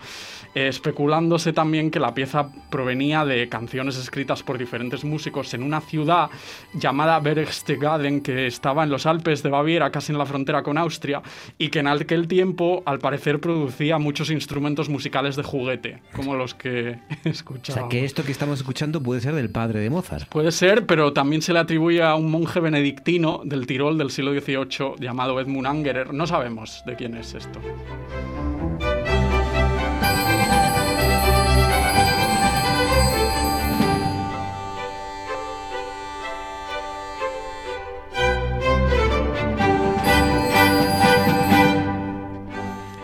eh, 0.55 0.67
especulándose 0.67 1.53
también 1.53 1.91
que 1.91 1.99
la 1.99 2.13
pieza 2.13 2.49
provenía 2.71 3.25
de 3.25 3.49
canciones 3.49 3.97
escritas 3.97 4.41
por 4.41 4.57
diferentes 4.57 5.03
músicos 5.03 5.53
en 5.53 5.63
una 5.63 5.81
ciudad 5.81 6.29
llamada 6.73 7.19
Berchtesgaden, 7.19 8.21
que 8.21 8.47
estaba 8.47 8.83
en 8.83 8.89
los 8.89 9.05
Alpes 9.05 9.43
de 9.43 9.49
Baviera, 9.49 9.91
casi 9.91 10.11
en 10.11 10.17
la 10.17 10.25
frontera 10.25 10.63
con 10.63 10.77
Austria, 10.77 11.21
y 11.57 11.69
que 11.69 11.79
en 11.79 11.87
aquel 11.87 12.27
tiempo, 12.27 12.81
al 12.85 12.99
parecer, 12.99 13.39
producía 13.39 13.97
muchos 13.97 14.31
instrumentos 14.31 14.89
musicales 14.89 15.35
de 15.35 15.43
juguete, 15.43 16.01
como 16.15 16.28
los 16.35 16.53
que 16.53 16.99
O 17.25 17.29
escuchábamos. 17.29 17.89
sea, 17.91 17.99
que 17.99 18.05
esto 18.05 18.23
que 18.23 18.31
estamos 18.31 18.59
escuchando 18.59 19.01
puede 19.01 19.21
ser 19.21 19.33
del 19.35 19.49
padre 19.49 19.79
de 19.79 19.89
Mozart. 19.89 20.27
Puede 20.29 20.51
ser, 20.51 20.85
pero 20.85 21.13
también 21.13 21.41
se 21.41 21.53
le 21.53 21.59
atribuye 21.59 22.01
a 22.03 22.15
un 22.15 22.29
monje 22.31 22.59
benedictino 22.59 23.41
del 23.43 23.65
Tirol 23.67 23.97
del 23.97 24.11
siglo 24.11 24.31
XVIII 24.33 24.95
llamado 24.99 25.39
Edmund 25.39 25.67
Angerer. 25.67 26.13
No 26.13 26.27
sabemos 26.27 26.83
de 26.85 26.95
quién 26.95 27.15
es 27.15 27.33
esto. 27.33 27.59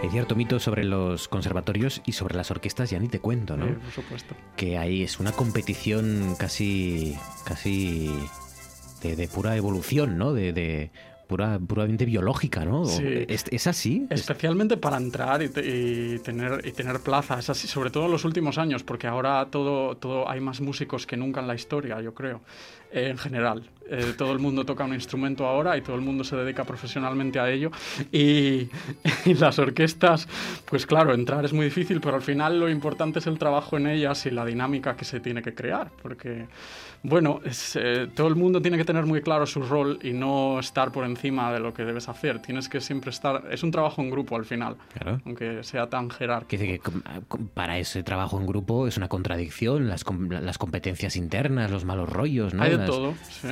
Hay 0.06 0.12
cierto 0.12 0.36
mito 0.36 0.60
sobre 0.60 0.84
los 0.84 1.28
conservatorios 1.28 2.04
y 2.06 2.12
sobre 2.12 2.36
las 2.36 2.52
orquestas, 2.52 2.92
ya 2.92 3.00
ni 3.00 3.08
te 3.08 3.20
cuento, 3.20 3.58
¿no? 3.58 3.66
Eh, 3.66 3.74
por 3.74 3.92
supuesto. 3.92 4.36
Que 4.56 4.78
ahí 4.78 5.02
es 5.02 5.20
una 5.20 5.32
competición 5.32 6.36
casi, 6.38 7.18
casi 7.44 8.14
de, 9.02 9.16
de 9.16 9.28
pura 9.28 9.58
evolución, 9.58 10.20
¿no? 10.20 10.32
De, 10.32 10.54
de 10.54 10.92
pura, 11.28 11.60
puramente 11.60 12.06
biológica, 12.06 12.66
¿no? 12.66 12.86
Sí. 12.86 13.04
¿Es, 13.28 13.46
es 13.52 13.68
así? 13.68 14.06
Es- 14.10 14.22
Especialmente 14.22 14.78
para 14.78 14.98
entrar 14.98 15.42
y, 15.44 15.50
te- 15.50 15.66
y 15.66 16.20
tener, 16.20 16.66
y 16.66 16.72
tener 16.72 17.00
plaza. 17.00 17.40
Es 17.40 17.50
así, 17.50 17.68
sobre 17.68 17.90
todo 17.90 18.06
en 18.06 18.12
los 18.12 18.26
últimos 18.26 18.58
años, 18.58 18.84
porque 18.84 19.08
ahora 19.08 19.48
todo, 19.52 19.96
todo 19.98 20.30
hay 20.30 20.40
más 20.42 20.62
músicos 20.62 21.06
que 21.06 21.18
nunca 21.18 21.42
en 21.42 21.48
la 21.48 21.56
historia, 21.56 22.02
yo 22.02 22.14
creo. 22.14 22.42
Eh, 22.92 23.10
en 23.10 23.18
general. 23.18 23.70
Eh, 23.90 24.14
todo 24.18 24.32
el 24.32 24.40
mundo 24.40 24.66
toca 24.66 24.84
un 24.86 24.94
instrumento 24.94 25.46
ahora 25.46 25.78
y 25.78 25.82
todo 25.82 25.96
el 25.96 26.02
mundo 26.02 26.24
se 26.24 26.36
dedica 26.36 26.64
profesionalmente 26.64 27.40
a 27.40 27.50
ello. 27.52 27.72
Y, 28.12 28.70
y 29.26 29.34
las 29.34 29.60
orquestas, 29.60 30.28
pues 30.66 30.86
claro, 30.86 31.14
entrar 31.14 31.44
es 31.46 31.52
muy 31.54 31.66
difícil, 31.66 32.00
pero 32.00 32.16
al 32.16 32.22
final 32.22 32.60
lo 32.60 32.70
importante 32.70 33.20
es 33.20 33.28
el 33.28 33.38
trabajo 33.38 33.78
en 33.78 33.88
ellas 33.88 34.26
y 34.26 34.32
la 34.32 34.46
dinámica 34.46 34.96
que 34.96 35.04
se 35.06 35.20
tiene 35.20 35.42
que 35.42 35.54
crear. 35.54 35.92
Porque, 36.02 36.46
bueno, 37.08 37.40
es, 37.46 37.76
eh, 37.76 38.08
todo 38.14 38.28
el 38.28 38.36
mundo 38.36 38.62
tiene 38.62 38.78
que 38.78 38.86
tener 38.86 39.06
muy 39.06 39.22
claro 39.22 39.46
su 39.46 39.62
rol 39.62 40.00
y 40.02 40.12
no 40.14 40.60
estar 40.60 40.92
por 40.92 41.06
encima 41.06 41.52
de 41.54 41.60
lo 41.60 41.74
que 41.74 41.84
debes 41.86 42.10
hacer. 42.10 42.42
Tienes 42.42 42.68
que 42.70 42.82
siempre 42.82 43.12
estar. 43.12 43.44
Es 43.52 43.64
un 43.64 43.72
trabajo 43.72 44.02
en 44.02 44.10
grupo 44.10 44.36
al 44.36 44.46
final, 44.46 44.78
Claro. 44.94 45.22
aunque 45.26 45.64
sea 45.64 45.88
tan 45.90 46.10
jerárquico. 46.10 46.62
Que 46.64 46.80
com- 47.28 47.48
para 47.54 47.78
ese 47.78 48.04
trabajo 48.04 48.40
en 48.40 48.48
grupo 48.48 48.88
es 48.88 48.98
una 48.98 49.08
contradicción, 49.08 49.88
las, 49.88 50.04
com- 50.04 50.30
las 50.30 50.58
competencias 50.58 51.16
internas, 51.16 51.70
los 51.72 51.86
malos 51.86 52.10
rollos, 52.10 52.54
¿no? 52.54 52.64
Hay 52.64 52.72
de 52.72 52.78
Las- 52.78 52.88
todo, 52.90 53.14
sí. 53.30 53.48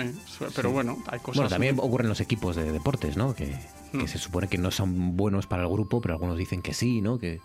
Pero 0.55 0.71
bueno, 0.71 0.97
hay 1.07 1.19
cosas. 1.19 1.35
Bueno, 1.35 1.49
también 1.49 1.75
muy- 1.75 1.85
ocurre 1.85 2.03
en 2.03 2.09
los 2.09 2.21
equipos 2.21 2.55
de 2.55 2.71
deportes, 2.71 3.17
¿no? 3.17 3.35
Que, 3.35 3.55
que 3.91 3.97
Mm. 3.97 4.07
se 4.07 4.17
supone 4.17 4.47
que 4.47 4.57
no 4.57 4.71
son 4.71 5.15
buenos 5.15 5.45
para 5.45 5.63
el 5.63 5.69
grupo, 5.69 6.01
pero 6.01 6.15
algunos 6.15 6.37
dicen 6.37 6.61
que 6.63 6.73
sí, 6.73 7.01
¿no? 7.01 7.19
Que 7.19 7.39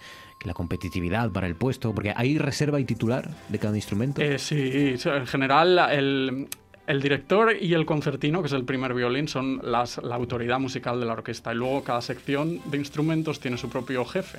la 0.44 0.54
competitividad 0.54 1.30
para 1.30 1.46
el 1.46 1.54
puesto, 1.56 1.94
porque 1.94 2.12
hay 2.14 2.38
reserva 2.38 2.80
y 2.80 2.84
titular 2.84 3.30
de 3.48 3.58
cada 3.58 3.76
instrumento. 3.76 4.20
Eh, 4.22 4.38
sí, 4.38 4.94
en 5.04 5.26
general 5.26 5.78
el, 5.90 6.48
el 6.86 7.02
director 7.02 7.54
y 7.60 7.74
el 7.74 7.84
concertino, 7.86 8.40
que 8.40 8.46
es 8.46 8.52
el 8.52 8.64
primer 8.64 8.94
violín, 8.94 9.28
son 9.28 9.60
las, 9.62 9.98
la 9.98 10.14
autoridad 10.14 10.58
musical 10.60 11.00
de 11.00 11.06
la 11.06 11.12
orquesta. 11.14 11.52
Y 11.52 11.56
luego 11.56 11.82
cada 11.84 12.00
sección 12.02 12.60
de 12.70 12.78
instrumentos 12.78 13.40
tiene 13.40 13.58
su 13.58 13.68
propio 13.68 14.04
jefe. 14.04 14.38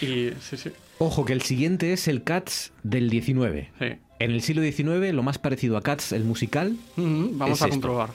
Y 0.00 0.30
sí, 0.40 0.56
sí, 0.56 0.70
Ojo, 0.98 1.24
que 1.24 1.32
el 1.32 1.42
siguiente 1.42 1.92
es 1.92 2.08
el 2.08 2.22
Cats 2.22 2.72
del 2.82 3.10
19. 3.10 3.70
sí. 3.78 3.86
En 4.20 4.32
el 4.32 4.42
siglo 4.42 4.62
XIX, 4.62 5.12
lo 5.14 5.22
más 5.22 5.38
parecido 5.38 5.76
a 5.76 5.80
Cats, 5.82 6.10
el 6.10 6.24
musical, 6.24 6.76
Vamos 6.96 7.58
Es 7.58 7.62
a 7.62 7.68
esto. 7.68 8.08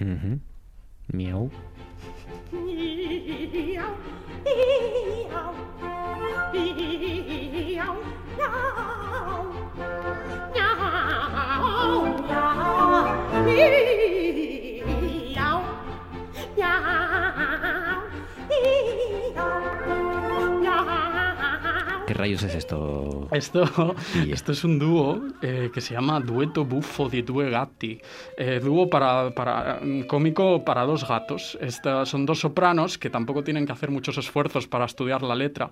Угу. 0.00 0.40
Мяу. 1.12 1.50
Мяу. 2.52 3.94
Мяу. 5.28 5.54
Мяу. 5.54 5.54
Мяu. 7.68 7.96
Мяu. 15.34 15.62
Мяu. 16.56 17.09
¿Qué 22.10 22.14
rayos 22.14 22.42
es 22.42 22.56
esto? 22.56 23.28
Esto, 23.30 23.94
esto 24.28 24.50
es 24.50 24.64
un 24.64 24.80
dúo 24.80 25.22
eh, 25.42 25.70
que 25.72 25.80
se 25.80 25.94
llama 25.94 26.18
Dueto 26.18 26.64
Buffo 26.64 27.08
di 27.08 27.22
Due 27.22 27.50
Gatti. 27.50 28.00
Eh, 28.36 28.58
dúo 28.60 28.90
para, 28.90 29.30
para, 29.32 29.78
mm, 29.80 30.08
cómico 30.08 30.64
para 30.64 30.82
dos 30.82 31.06
gatos. 31.06 31.56
Esta- 31.60 32.04
son 32.04 32.26
dos 32.26 32.40
sopranos 32.40 32.98
que 32.98 33.10
tampoco 33.10 33.44
tienen 33.44 33.64
que 33.64 33.70
hacer 33.70 33.92
muchos 33.92 34.18
esfuerzos 34.18 34.66
para 34.66 34.86
estudiar 34.86 35.22
la 35.22 35.36
letra 35.36 35.70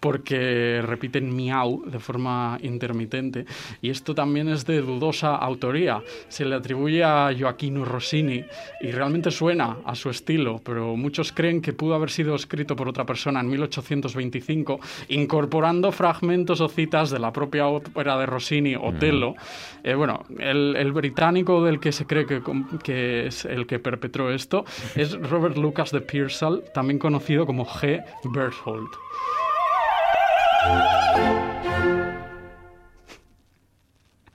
porque 0.00 0.82
repiten 0.84 1.34
miau 1.34 1.82
de 1.86 1.98
forma 1.98 2.58
intermitente. 2.60 3.46
Y 3.80 3.88
esto 3.88 4.14
también 4.14 4.50
es 4.50 4.66
de 4.66 4.82
dudosa 4.82 5.34
autoría. 5.36 6.02
Se 6.28 6.44
le 6.44 6.56
atribuye 6.56 7.02
a 7.02 7.30
Joaquino 7.38 7.86
Rossini 7.86 8.44
y 8.82 8.90
realmente 8.90 9.30
suena 9.30 9.78
a 9.86 9.94
su 9.94 10.10
estilo, 10.10 10.60
pero 10.62 10.94
muchos 10.94 11.32
creen 11.32 11.62
que 11.62 11.72
pudo 11.72 11.94
haber 11.94 12.10
sido 12.10 12.34
escrito 12.34 12.76
por 12.76 12.86
otra 12.86 13.06
persona 13.06 13.40
en 13.40 13.48
1825, 13.48 14.78
incorporando 15.08 15.69
fragmentos 15.92 16.60
o 16.60 16.68
citas 16.68 17.10
de 17.10 17.18
la 17.18 17.32
propia 17.32 17.66
ópera 17.66 18.18
de 18.18 18.26
Rossini, 18.26 18.74
Otello. 18.76 19.34
Eh, 19.82 19.94
bueno, 19.94 20.24
el, 20.38 20.76
el 20.76 20.92
británico 20.92 21.62
del 21.64 21.80
que 21.80 21.92
se 21.92 22.06
cree 22.06 22.26
que, 22.26 22.42
que 22.82 23.26
es 23.26 23.44
el 23.44 23.66
que 23.66 23.78
perpetró 23.78 24.30
esto 24.30 24.64
es 24.96 25.18
Robert 25.30 25.56
Lucas 25.56 25.90
de 25.90 26.00
Pearsall, 26.00 26.62
también 26.74 26.98
conocido 26.98 27.46
como 27.46 27.64
G. 27.64 28.02
Berthold. 28.24 28.90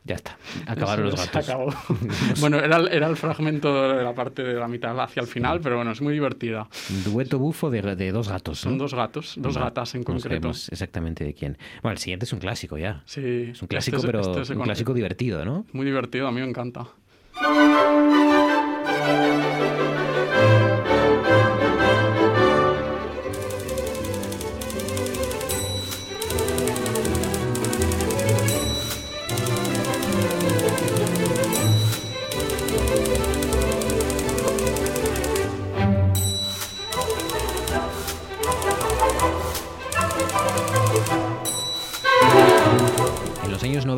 Ya 0.08 0.16
está. 0.16 0.38
Acabaron 0.68 1.06
los 1.10 1.16
gatos. 1.20 1.36
acabó. 1.50 1.74
bueno, 2.40 2.60
era, 2.60 2.78
el- 2.78 2.90
era 2.90 3.08
el 3.08 3.18
fragmento 3.18 3.90
de 3.98 4.04
la 4.04 4.14
parte 4.14 4.44
de 4.44 4.54
la 4.54 4.68
mitad 4.68 4.98
hacia 5.00 5.20
el 5.22 5.28
final, 5.28 5.60
pero 5.62 5.78
bueno, 5.78 5.92
es 5.92 6.00
muy 6.02 6.14
divertida. 6.14 6.68
Dueto 7.06 7.40
bufo 7.40 7.72
de, 7.72 7.82
de 7.96 8.12
dos 8.12 8.30
gatos. 8.30 8.60
Son 8.60 8.74
¿no? 8.74 8.84
dos 8.84 8.94
gatos, 8.94 9.34
dos 9.38 9.58
gatas 9.58 9.96
en 9.96 10.02
no 10.02 10.06
concreto. 10.06 10.50
exactamente 10.50 11.24
de 11.24 11.34
quién. 11.34 11.58
Bueno, 11.82 11.94
el 11.94 11.98
siguiente 11.98 12.26
es 12.26 12.34
un 12.34 12.40
clásico 12.40 12.78
ya. 12.78 13.02
Sí, 13.06 13.50
Es 13.52 13.62
un 13.64 13.68
clásico, 13.68 13.98
este 13.98 14.08
pero 14.08 14.42
este 14.42 14.54
un 14.54 14.62
clásico 14.62 14.94
divertido, 14.94 15.44
¿no? 15.44 15.66
Muy 15.74 15.86
divertido, 15.88 16.28
a 16.28 16.32
mí 16.32 16.40
me 16.40 16.48
encanta. 16.50 16.86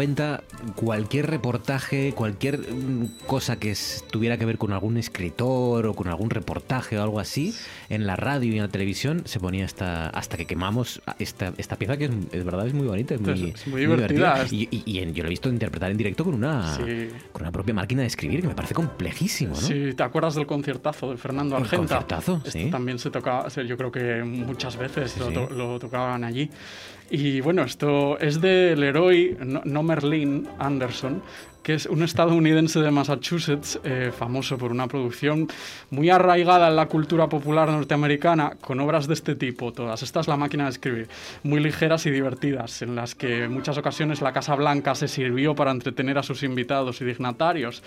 90, 0.07 0.43
cualquier 0.75 1.29
reportaje, 1.29 2.13
cualquier 2.15 2.59
mm, 2.59 3.25
cosa 3.27 3.57
que 3.59 3.75
tuviera 4.09 4.37
que 4.37 4.45
ver 4.45 4.57
con 4.57 4.71
algún 4.71 4.97
escritor 4.97 5.85
o 5.87 5.93
con 5.93 6.07
algún 6.07 6.29
reportaje 6.29 6.97
o 6.97 7.03
algo 7.03 7.19
así, 7.19 7.53
en 7.89 8.07
la 8.07 8.15
radio 8.15 8.53
y 8.53 8.55
en 8.57 8.63
la 8.63 8.67
televisión 8.69 9.23
se 9.25 9.39
ponía 9.39 9.65
hasta, 9.65 10.07
hasta 10.09 10.37
que 10.37 10.45
quemamos 10.45 11.01
esta, 11.19 11.53
esta 11.57 11.75
pieza 11.75 11.97
que 11.97 12.05
es, 12.05 12.11
es 12.31 12.43
verdad, 12.45 12.67
es 12.67 12.73
muy 12.73 12.87
bonita, 12.87 13.15
es 13.15 13.21
muy, 13.21 13.49
Es 13.55 13.67
muy 13.67 13.81
divertida, 13.81 14.43
es- 14.43 14.53
Y, 14.53 14.67
y- 14.71 14.83
y 14.85 14.99
en- 14.99 15.13
yo 15.13 15.23
lo 15.23 15.27
he 15.27 15.31
visto 15.31 15.49
interpretar 15.49 15.91
en 15.91 15.97
directo 15.97 16.23
con 16.23 16.33
una, 16.33 16.75
Sí. 16.77 17.09
con 17.31 17.41
una 17.43 17.51
propia 17.51 17.73
máquina 17.73 18.01
de 18.01 18.07
escribir 18.07 18.41
que 18.41 18.47
me 18.47 18.55
parece 18.55 18.73
complejísimo, 18.73 19.55
¿no? 19.55 19.61
Sí, 19.61 19.93
¿te 19.95 20.03
acuerdas 20.03 20.35
del 20.35 20.45
conciertazo 20.47 21.11
de 21.11 21.17
Fernando 21.17 21.57
El 21.57 21.63
Argenta? 21.63 21.77
conciertazo, 21.97 22.41
Esto 22.45 22.51
sí. 22.51 22.69
también 22.71 22.97
se 22.99 23.09
tocaba, 23.11 23.47
yo 23.49 23.77
creo 23.77 23.91
que 23.91 24.23
muchas 24.23 24.77
veces 24.77 25.11
Sí, 25.11 25.19
lo, 25.33 25.49
lo 25.49 25.79
tocaban 25.79 26.23
allí. 26.23 26.49
Y 27.09 27.39
bueno, 27.41 27.63
esto 27.63 28.19
es 28.19 28.41
de 28.41 28.75
Leroy 28.75 29.37
No- 29.39 29.61
Nomerlin 29.63 30.47
Anderson, 30.59 31.21
que 31.63 31.73
es 31.73 31.85
un 31.85 32.03
estadounidense 32.03 32.79
de 32.81 32.91
Massachusetts, 32.91 33.79
eh, 33.83 34.11
famoso 34.17 34.57
por 34.57 34.71
una 34.71 34.87
producción 34.87 35.47
muy 35.89 36.09
arraigada 36.09 36.67
en 36.69 36.75
la 36.75 36.87
cultura 36.87 37.27
popular 37.27 37.69
norteamericana, 37.69 38.53
con 38.59 38.79
obras 38.79 39.07
de 39.07 39.13
este 39.13 39.35
tipo, 39.35 39.71
todas. 39.71 40.03
Esta 40.03 40.19
es 40.19 40.27
la 40.27 40.37
máquina 40.37 40.65
de 40.65 40.71
escribir, 40.71 41.07
muy 41.43 41.61
ligeras 41.61 42.05
y 42.05 42.11
divertidas, 42.11 42.81
en 42.81 42.95
las 42.95 43.15
que 43.15 43.43
en 43.45 43.51
muchas 43.53 43.77
ocasiones 43.77 44.21
la 44.21 44.33
Casa 44.33 44.55
Blanca 44.55 44.93
se 44.95 45.07
sirvió 45.07 45.55
para 45.55 45.71
entretener 45.71 46.17
a 46.17 46.23
sus 46.23 46.43
invitados 46.43 47.01
y 47.01 47.05
dignatarios. 47.05 47.83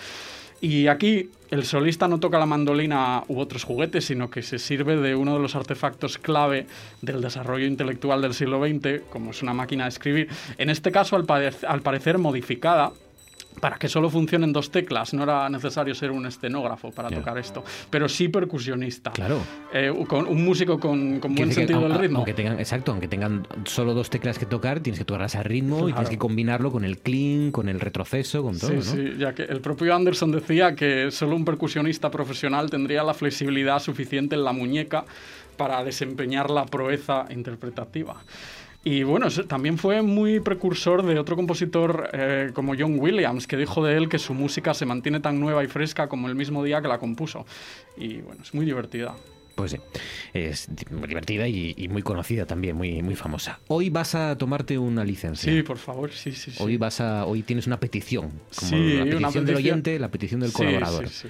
Y 0.60 0.88
aquí 0.88 1.30
el 1.50 1.64
solista 1.64 2.06
no 2.06 2.20
toca 2.20 2.38
la 2.38 2.46
mandolina 2.46 3.24
u 3.28 3.40
otros 3.40 3.64
juguetes, 3.64 4.04
sino 4.04 4.30
que 4.30 4.42
se 4.42 4.58
sirve 4.58 4.96
de 4.96 5.16
uno 5.16 5.34
de 5.34 5.40
los 5.40 5.56
artefactos 5.56 6.18
clave 6.18 6.66
del 7.02 7.20
desarrollo 7.20 7.66
intelectual 7.66 8.22
del 8.22 8.34
siglo 8.34 8.60
XX, 8.60 9.02
como 9.10 9.30
es 9.30 9.42
una 9.42 9.54
máquina 9.54 9.84
de 9.84 9.88
escribir. 9.88 10.28
En 10.58 10.70
este 10.70 10.92
caso, 10.92 11.16
al, 11.16 11.26
al 11.66 11.82
parecer 11.82 12.18
modificada 12.18 12.92
para 13.60 13.76
que 13.76 13.88
solo 13.88 14.08
funcionen 14.10 14.52
dos 14.52 14.70
teclas. 14.70 15.12
No 15.14 15.24
era 15.24 15.48
necesario 15.48 15.94
ser 15.94 16.10
un 16.10 16.26
estenógrafo 16.26 16.90
para 16.92 17.10
tocar 17.10 17.36
esto, 17.38 17.64
pero 17.90 18.08
sí 18.08 18.28
percusionista. 18.28 19.10
Claro. 19.10 19.38
Eh, 19.72 19.92
con 20.06 20.26
un 20.26 20.44
músico 20.44 20.78
con, 20.78 21.20
buen 21.20 21.34
que 21.34 21.52
sentido 21.52 21.80
del 21.80 21.98
ritmo. 21.98 22.18
Aunque 22.18 22.34
tengan, 22.34 22.58
exacto, 22.58 22.92
aunque 22.92 23.08
tengan 23.08 23.46
solo 23.64 23.92
dos 23.94 24.08
teclas 24.10 24.38
que 24.38 24.46
tocar, 24.46 24.80
tienes 24.80 24.98
que 24.98 25.04
tocarlas 25.04 25.34
al 25.36 25.44
ritmo 25.44 25.76
y 25.88 25.92
Claro. 25.92 25.94
tienes 25.94 26.10
que 26.10 26.18
combinarlo 26.18 26.70
con 26.70 26.84
el 26.84 26.98
clean, 26.98 27.50
con 27.50 27.68
el 27.68 27.80
retroceso, 27.80 28.42
con 28.42 28.58
todo, 28.58 28.70
Sí, 28.70 28.76
¿no? 28.76 28.82
sí, 28.82 29.14
ya 29.18 29.34
que 29.34 29.42
el 29.42 29.60
propio 29.60 29.94
Anderson 29.94 30.32
decía 30.32 30.74
que 30.74 31.10
solo 31.10 31.36
un 31.36 31.44
percusionista 31.44 32.10
profesional 32.10 32.70
tendría 32.70 33.02
la 33.02 33.14
flexibilidad 33.14 33.78
suficiente 33.80 34.34
en 34.36 34.44
la 34.44 34.52
muñeca 34.52 35.04
para 35.56 35.84
desempeñar 35.84 36.50
la 36.50 36.64
proeza 36.64 37.26
interpretativa. 37.30 38.16
Y 38.82 39.02
bueno, 39.02 39.28
también 39.46 39.76
fue 39.76 40.00
muy 40.00 40.40
precursor 40.40 41.04
de 41.04 41.18
otro 41.18 41.36
compositor 41.36 42.08
eh, 42.14 42.50
como 42.54 42.74
John 42.78 42.98
Williams, 42.98 43.46
que 43.46 43.58
dijo 43.58 43.84
de 43.84 43.96
él 43.96 44.08
que 44.08 44.18
su 44.18 44.32
música 44.32 44.72
se 44.72 44.86
mantiene 44.86 45.20
tan 45.20 45.38
nueva 45.38 45.62
y 45.62 45.66
fresca 45.66 46.08
como 46.08 46.28
el 46.28 46.34
mismo 46.34 46.64
día 46.64 46.80
que 46.80 46.88
la 46.88 46.98
compuso. 46.98 47.44
Y 47.98 48.18
bueno, 48.22 48.42
es 48.42 48.54
muy 48.54 48.64
divertida. 48.64 49.14
Pues 49.54 49.72
sí, 49.72 49.76
es 50.32 50.68
muy 50.90 51.06
divertida 51.08 51.46
y, 51.46 51.74
y 51.76 51.88
muy 51.88 52.00
conocida 52.00 52.46
también, 52.46 52.74
muy, 52.76 53.02
muy 53.02 53.16
famosa. 53.16 53.60
Hoy 53.68 53.90
vas 53.90 54.14
a 54.14 54.38
tomarte 54.38 54.78
una 54.78 55.04
licencia. 55.04 55.52
Sí, 55.52 55.62
por 55.62 55.76
favor, 55.76 56.10
sí, 56.12 56.32
sí, 56.32 56.50
sí. 56.50 56.56
Hoy 56.62 56.78
vas 56.78 57.02
a, 57.02 57.26
hoy 57.26 57.42
tienes 57.42 57.66
una 57.66 57.78
petición, 57.78 58.30
como 58.56 58.70
Sí, 58.70 58.94
la 58.96 59.02
una 59.02 59.10
petición 59.28 59.44
del 59.44 59.56
oyente, 59.56 59.98
la 59.98 60.08
petición 60.10 60.40
del 60.40 60.50
Sí, 60.50 60.56
colaborador. 60.56 61.08
sí, 61.10 61.28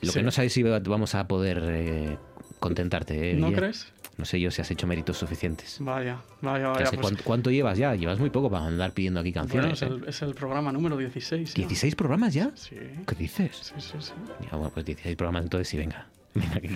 sí. 0.00 0.06
Lo 0.06 0.12
que 0.12 0.22
no 0.22 0.30
sabes 0.30 0.52
si 0.54 0.62
vamos 0.62 1.14
a 1.14 1.26
poder 1.28 1.60
eh, 1.66 2.16
contentarte. 2.60 3.32
eh, 3.32 3.34
¿No 3.34 3.52
crees? 3.52 3.92
No 4.18 4.24
sé 4.24 4.40
yo 4.40 4.50
si 4.50 4.62
has 4.62 4.70
hecho 4.70 4.86
méritos 4.86 5.18
suficientes. 5.18 5.76
Vaya, 5.80 6.18
vaya, 6.40 6.62
Ya 6.64 6.68
vaya. 6.70 6.84
pues- 6.90 7.00
¿cuánto, 7.00 7.22
cuánto 7.24 7.50
llevas 7.50 7.76
ya? 7.76 7.94
Llevas 7.94 8.18
muy 8.18 8.30
poco 8.30 8.50
para 8.50 8.64
andar 8.66 8.92
pidiendo 8.92 9.20
aquí 9.20 9.30
bueno, 9.32 9.42
canciones. 9.48 9.82
es, 9.82 9.88
el, 9.90 9.96
¿eh? 10.04 10.06
es 10.08 10.22
el 10.22 10.34
programa 10.34 10.72
número 10.72 10.96
16. 10.96 11.52
ya. 11.54 11.66
¿16 11.68 11.94
programas 11.94 12.32
ya? 12.32 12.50
Sí. 12.54 12.76
¿Qué 13.06 13.14
dices? 13.14 13.56
Sí, 13.56 13.74
sí, 13.78 13.92
sí. 14.00 14.12
Ya, 14.42 14.56
bueno, 14.56 14.70
pues 14.72 14.86
16 14.86 15.16
programas 15.16 15.42
entonces 15.44 15.68
sí, 15.68 15.76
venga. 15.76 16.06
Venga, 16.34 16.60
¿qué, 16.60 16.68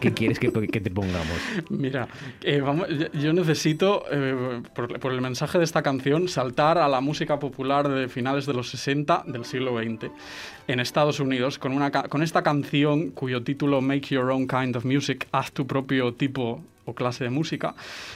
qué 0.00 0.12
quieres 0.12 0.38
que, 0.38 0.50
que 0.52 0.78
te 0.80 0.90
pongamos? 0.90 1.38
Mira, 1.70 2.06
eh, 2.42 2.60
vamos, 2.60 2.86
yo- 3.14 3.32
necesito, 3.32 4.04
eh, 4.10 4.60
por, 4.74 4.98
por 5.00 5.12
el 5.12 5.22
mensaje 5.22 5.56
de 5.56 5.64
esta 5.64 5.82
canción, 5.82 6.28
saltar 6.28 6.76
a 6.76 6.86
la 6.86 7.00
música 7.00 7.38
popular 7.38 7.88
de 7.88 8.08
finales 8.10 8.44
de 8.44 8.52
los 8.52 8.68
60 8.70 9.24
del 9.26 9.46
siglo 9.46 9.72
XX 9.78 10.10
en 10.68 10.80
Estados 10.80 11.18
Unidos 11.20 11.58
con, 11.58 11.72
una, 11.72 11.90
con 11.90 12.22
esta 12.22 12.42
canción 12.42 13.10
cuyo 13.10 13.42
título 13.42 13.80
Make 13.80 14.08
Your 14.14 14.30
Own 14.30 14.46
Kind 14.46 14.76
of 14.76 14.84
Music, 14.84 15.26
haz 15.32 15.50
tu 15.52 15.66
propio 15.66 16.12
tipo 16.12 16.62
o 16.86 16.94
clase 16.94 17.24
de 17.24 17.30
música, 17.30 17.74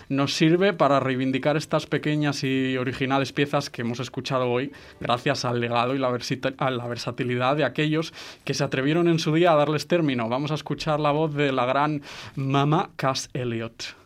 nos 0.09 0.35
sirve 0.35 0.72
para 0.72 1.00
reivindicar 1.00 1.56
estas 1.56 1.87
pequeñas 1.87 2.42
y 2.44 2.78
originales 2.78 3.33
piezas 3.33 3.68
que 3.68 3.83
hemos 3.83 4.00
escuchado 4.00 4.50
hoy, 4.50 4.72
gracias 5.00 5.44
al 5.44 5.61
legado 5.61 5.94
y 5.94 5.98
la, 5.98 6.16
a 6.59 6.70
la 6.70 6.87
versatilidad 6.87 7.56
de 7.56 7.64
aquellos 7.64 8.14
que 8.44 8.54
se 8.54 8.64
atrevieron 8.64 9.09
en 9.09 9.18
su 9.18 9.35
día 9.35 9.52
a 9.52 9.56
darles 9.56 9.87
término. 9.87 10.28
Vamos 10.28 10.50
a 10.50 10.54
escuchar 10.54 11.00
la 11.00 11.11
voz 11.11 11.35
de 11.35 11.52
la 11.52 11.66
gran 11.66 12.02
Mama 12.37 12.90
Cass 12.96 13.28
Elliot. 13.35 14.00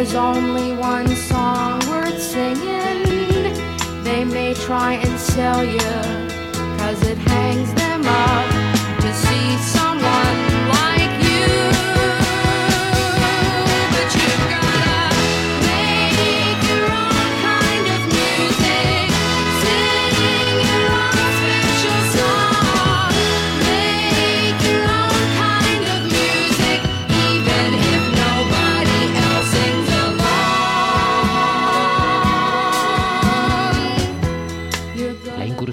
There's 0.00 0.14
only 0.14 0.72
one 0.72 1.06
song 1.08 1.78
worth 1.90 2.22
singing. 2.22 3.52
They 4.02 4.24
may 4.24 4.54
try 4.54 4.94
and 4.94 5.20
sell 5.20 5.62
you, 5.62 5.78
cause 6.78 7.02
it 7.06 7.18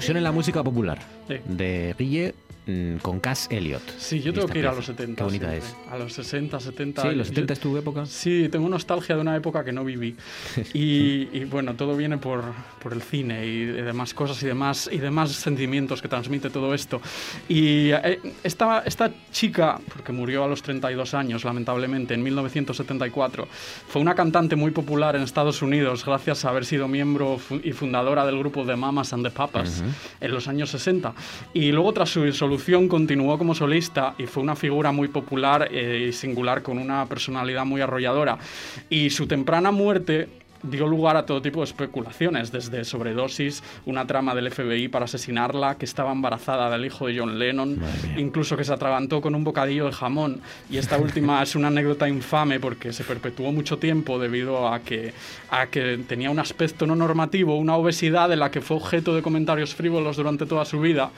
incursión 0.08 0.16
en 0.16 0.24
la 0.24 0.32
música 0.32 0.62
popular 0.64 0.98
Sí. 1.28 1.34
de 1.46 1.94
Guille 1.98 2.34
con 3.02 3.18
Cass 3.20 3.48
Elliot. 3.50 3.82
Sí, 3.98 4.20
yo 4.20 4.32
tengo 4.32 4.46
que 4.46 4.58
ir 4.58 4.66
a 4.66 4.72
los 4.74 4.84
70. 4.86 5.16
Qué 5.16 5.24
bonita 5.24 5.54
es. 5.56 5.74
A 5.90 5.96
los 5.96 6.12
60, 6.12 6.60
70. 6.60 7.02
Sí, 7.02 7.08
los 7.14 7.28
Yo- 7.28 7.34
70 7.34 7.52
es 7.54 7.60
tu 7.60 7.76
época. 7.76 8.04
Sí, 8.06 8.48
tengo 8.50 8.68
nostalgia 8.68 9.14
de 9.14 9.20
una 9.22 9.34
época 9.36 9.64
que 9.64 9.72
no 9.72 9.84
viví. 9.84 10.14
Y, 10.74 11.28
y, 11.32 11.44
bueno, 11.50 11.74
todo 11.74 11.96
viene 11.96 12.18
por, 12.18 12.42
por 12.82 12.92
el 12.92 13.00
cine 13.02 13.46
y 13.46 13.64
demás 13.64 14.12
cosas 14.12 14.42
y 14.42 14.46
demás, 14.46 14.88
y 14.92 14.98
demás 14.98 15.32
sentimientos 15.32 16.02
que 16.02 16.08
transmite 16.08 16.50
todo 16.50 16.74
esto. 16.74 17.00
Y 17.48 17.90
eh, 17.92 18.20
esta, 18.44 18.80
esta 18.80 19.10
chica, 19.32 19.80
porque 19.92 20.12
murió 20.12 20.44
a 20.44 20.48
los 20.48 20.62
32 20.62 21.14
años, 21.14 21.44
lamentablemente, 21.44 22.12
en 22.14 22.22
1974, 22.22 23.48
fue 23.88 24.02
una 24.02 24.14
cantante 24.14 24.56
muy 24.56 24.72
popular 24.72 25.16
en 25.16 25.22
Estados 25.22 25.62
Unidos 25.62 26.04
gracias 26.04 26.44
a 26.44 26.50
haber 26.50 26.64
sido 26.66 26.86
miembro 26.86 27.38
y 27.62 27.72
fundadora 27.72 28.26
del 28.26 28.38
grupo 28.38 28.66
The 28.66 28.76
Mamas 28.76 29.12
and 29.12 29.24
the 29.24 29.30
Papas 29.30 29.82
en 30.20 30.32
los 30.32 30.48
años 30.48 30.70
60. 30.70 31.14
Y 31.54 31.72
luego, 31.72 31.92
tras 31.94 32.10
su 32.10 32.22
disolución, 32.24 32.57
continuó 32.88 33.38
como 33.38 33.54
solista 33.54 34.14
y 34.18 34.26
fue 34.26 34.42
una 34.42 34.56
figura 34.56 34.92
muy 34.92 35.08
popular 35.08 35.68
eh, 35.70 36.08
y 36.08 36.12
singular 36.12 36.62
con 36.62 36.78
una 36.78 37.06
personalidad 37.06 37.64
muy 37.64 37.80
arrolladora. 37.80 38.38
Y 38.90 39.10
su 39.10 39.26
temprana 39.26 39.70
muerte 39.70 40.28
dio 40.62 40.86
lugar 40.86 41.16
a 41.16 41.24
todo 41.26 41.40
tipo 41.42 41.60
de 41.60 41.64
especulaciones, 41.66 42.50
desde 42.52 42.84
sobredosis, 42.84 43.62
una 43.86 44.06
trama 44.06 44.34
del 44.34 44.50
FBI 44.50 44.88
para 44.88 45.04
asesinarla, 45.04 45.76
que 45.76 45.84
estaba 45.84 46.12
embarazada 46.12 46.68
del 46.70 46.84
hijo 46.84 47.06
de 47.06 47.18
John 47.18 47.38
Lennon, 47.38 47.78
incluso 48.16 48.56
que 48.56 48.64
se 48.64 48.72
atragantó 48.72 49.20
con 49.20 49.34
un 49.34 49.44
bocadillo 49.44 49.86
de 49.86 49.92
jamón. 49.92 50.40
Y 50.70 50.78
esta 50.78 50.98
última 50.98 51.42
es 51.42 51.54
una 51.54 51.68
anécdota 51.68 52.08
infame 52.08 52.58
porque 52.60 52.92
se 52.92 53.04
perpetuó 53.04 53.52
mucho 53.52 53.78
tiempo 53.78 54.18
debido 54.18 54.68
a 54.68 54.80
que, 54.80 55.12
a 55.50 55.66
que 55.68 55.98
tenía 56.08 56.30
un 56.30 56.38
aspecto 56.38 56.86
no 56.86 56.96
normativo, 56.96 57.56
una 57.56 57.76
obesidad 57.76 58.28
de 58.28 58.36
la 58.36 58.50
que 58.50 58.60
fue 58.60 58.76
objeto 58.76 59.14
de 59.14 59.22
comentarios 59.22 59.74
frívolos 59.74 60.16
durante 60.16 60.46
toda 60.46 60.64
su 60.64 60.80
vida. 60.80 61.10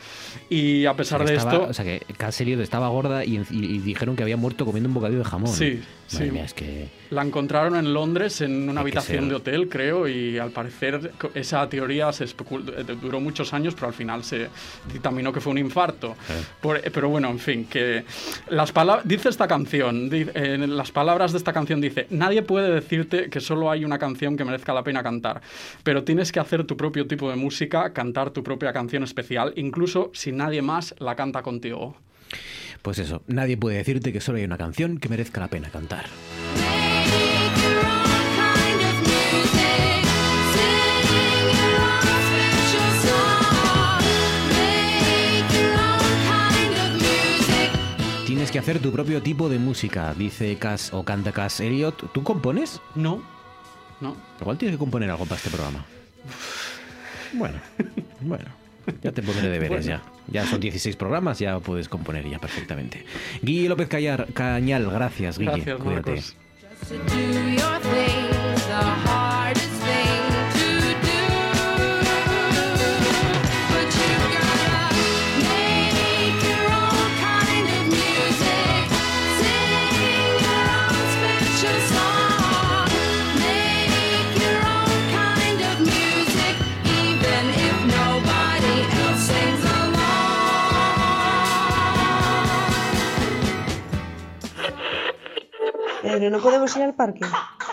Y 0.49 0.84
a 0.86 0.95
pesar 0.95 1.24
de 1.24 1.34
Estaba- 1.36 1.53
esto... 1.57 1.66
O 1.70 1.72
sea, 1.74 1.84
que 1.84 2.03
Cass 2.16 2.41
Elliot 2.41 2.61
estaba 2.61 2.88
gorda 2.88 3.24
y, 3.24 3.36
y- 3.38 3.45
y 3.51 3.78
dijeron 3.78 4.16
que 4.16 4.22
había 4.22 4.36
muerto 4.36 4.64
comiendo 4.66 4.88
un 4.88 4.95
bocadillo 4.95 5.20
de 5.20 5.24
jamón. 5.24 5.49
Sí, 5.53 5.80
Madre 6.12 6.26
sí. 6.26 6.30
mía, 6.32 6.45
es 6.45 6.55
que... 6.55 6.99
La 7.11 7.22
encontraron 7.22 7.74
en 7.76 7.92
Londres 7.92 8.40
en 8.40 8.68
una 8.68 8.82
habitación 8.82 9.28
de 9.28 9.34
hotel, 9.34 9.68
creo, 9.68 10.06
y 10.06 10.38
al 10.38 10.50
parecer 10.52 11.11
esa 11.34 11.68
teoría 11.68 12.12
se 12.12 12.24
eh, 12.24 12.28
duró 13.02 13.18
muchos 13.18 13.52
años, 13.52 13.74
pero 13.74 13.88
al 13.88 13.94
final 13.94 14.22
se 14.22 14.48
dictaminó 14.92 15.32
que 15.32 15.40
fue 15.40 15.50
un 15.50 15.58
infarto. 15.58 16.14
Por- 16.61 16.76
eh, 16.78 16.90
pero 16.92 17.08
bueno, 17.08 17.28
en 17.28 17.40
fin, 17.40 17.64
que 17.64 18.04
las 18.48 18.72
dice 19.04 19.28
esta 19.28 19.48
canción, 19.48 20.08
di- 20.08 20.26
en 20.34 20.76
las 20.76 20.92
palabras 20.92 21.32
de 21.32 21.38
esta 21.38 21.52
canción 21.52 21.80
dice, 21.80 22.06
nadie 22.11 22.42
puede 22.42 22.70
decirte 22.72 23.28
que 23.28 23.40
solo 23.40 23.70
hay 23.72 23.84
una 23.84 23.98
canción 23.98 24.36
que 24.36 24.44
merezca 24.44 24.72
la 24.72 24.84
pena 24.84 25.02
cantar, 25.02 25.40
pero 25.82 26.04
tienes 26.04 26.30
que 26.30 26.38
hacer 26.38 26.62
tu 26.64 26.76
propio 26.76 27.08
tipo 27.08 27.28
de 27.28 27.34
música, 27.36 27.92
cantar 27.92 28.30
tu 28.30 28.44
propia 28.44 28.72
canción 28.72 29.02
especial, 29.02 29.52
incluso 29.56 30.11
si 30.14 30.30
nadie 30.30 30.62
más 30.62 30.94
la 31.00 31.16
canta 31.16 31.42
contigo. 31.42 31.96
Pues 32.82 32.98
eso, 33.00 33.22
nadie 33.26 33.56
puede 33.56 33.76
decirte 33.78 34.12
que 34.12 34.20
solo 34.20 34.38
hay 34.38 34.44
una 34.44 34.56
canción 34.56 34.98
que 34.98 35.08
merezca 35.08 35.40
la 35.40 35.48
pena 35.48 35.68
cantar. 35.70 36.06
Tienes 48.41 48.53
que 48.53 48.59
hacer 48.59 48.78
tu 48.78 48.91
propio 48.91 49.20
tipo 49.20 49.51
de 49.51 49.59
música, 49.59 50.14
dice 50.14 50.57
Cass 50.57 50.95
o 50.95 51.05
canta 51.05 51.30
Cass 51.30 51.61
Elliot. 51.61 52.11
¿Tú 52.11 52.22
compones? 52.22 52.80
No, 52.95 53.22
no. 54.01 54.16
Igual 54.41 54.57
tienes 54.57 54.76
que 54.76 54.78
componer 54.78 55.11
algo 55.11 55.26
para 55.26 55.36
este 55.36 55.51
programa. 55.51 55.84
Bueno, 57.34 57.61
bueno. 58.22 58.47
Ya 59.03 59.12
te 59.12 59.22
pondré 59.22 59.51
deberes 59.51 59.84
ya. 59.84 60.01
Ya 60.26 60.47
son 60.47 60.59
16 60.59 60.97
programas, 60.97 61.38
ya 61.38 61.61
puedes 61.61 61.91
componer 61.91 62.26
ya 62.30 62.38
perfectamente. 62.38 63.05
Guille 63.43 63.68
López 63.68 63.88
Callar, 63.88 64.26
Cañal, 64.32 64.91
gracias, 64.91 65.38
Guille. 65.38 65.51
Gracias, 65.51 65.78
Cuídate. 65.78 66.11
Marcos. 66.11 66.36
Pero 96.12 96.30
no 96.30 96.40
podemos 96.40 96.76
ir 96.76 96.82
al 96.82 96.94
parque. 96.94 97.20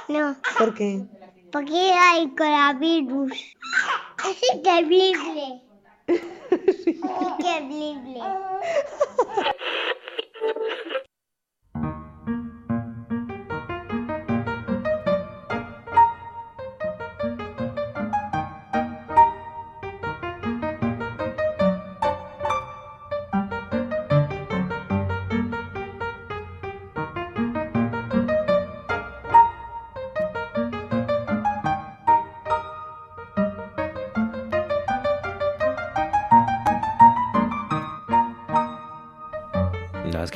No, 0.07 0.35
¿Por 0.57 0.73
qué? 0.73 1.05
porque 1.51 1.91
hay 1.93 2.29
coronavirus. 2.35 3.31
Es 3.31 4.61
terrible. 4.63 5.61
Increíble. 6.07 8.19
La 8.19 8.39
verdad 10.43 11.06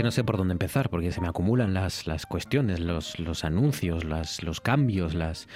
que 0.01 0.05
no 0.05 0.09
sé 0.11 0.23
por 0.23 0.35
dónde 0.35 0.53
empezar, 0.53 0.89
porque 0.89 1.11
se 1.11 1.21
me 1.21 1.27
acumulan 1.27 1.75
las, 1.75 2.07
las 2.07 2.25
cuestiones, 2.25 2.79
los, 2.79 3.19
los 3.19 3.43
anuncios, 3.45 4.03
las, 4.03 4.41
los 4.41 4.59
cambios, 4.59 5.13
las, 5.13 5.47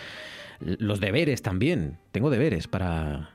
los 0.59 0.99
deberes 0.99 1.41
también. 1.41 1.97
Tengo 2.11 2.29
deberes 2.29 2.67
para... 2.67 3.31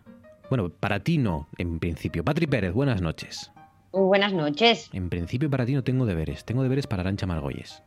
Bueno, 0.50 0.68
para 0.68 1.00
ti 1.00 1.18
no, 1.18 1.48
en 1.58 1.80
principio. 1.80 2.22
Patri 2.24 2.46
Pérez, 2.46 2.72
buenas 2.72 3.02
noches. 3.02 3.50
Buenas 3.90 4.32
noches. 4.32 4.88
En 4.92 5.10
principio 5.10 5.50
para 5.50 5.66
ti 5.66 5.74
no 5.74 5.82
tengo 5.82 6.06
deberes. 6.06 6.44
Tengo 6.44 6.62
deberes 6.62 6.86
para 6.86 7.00
Arancha 7.00 7.26
Margolles. 7.26 7.82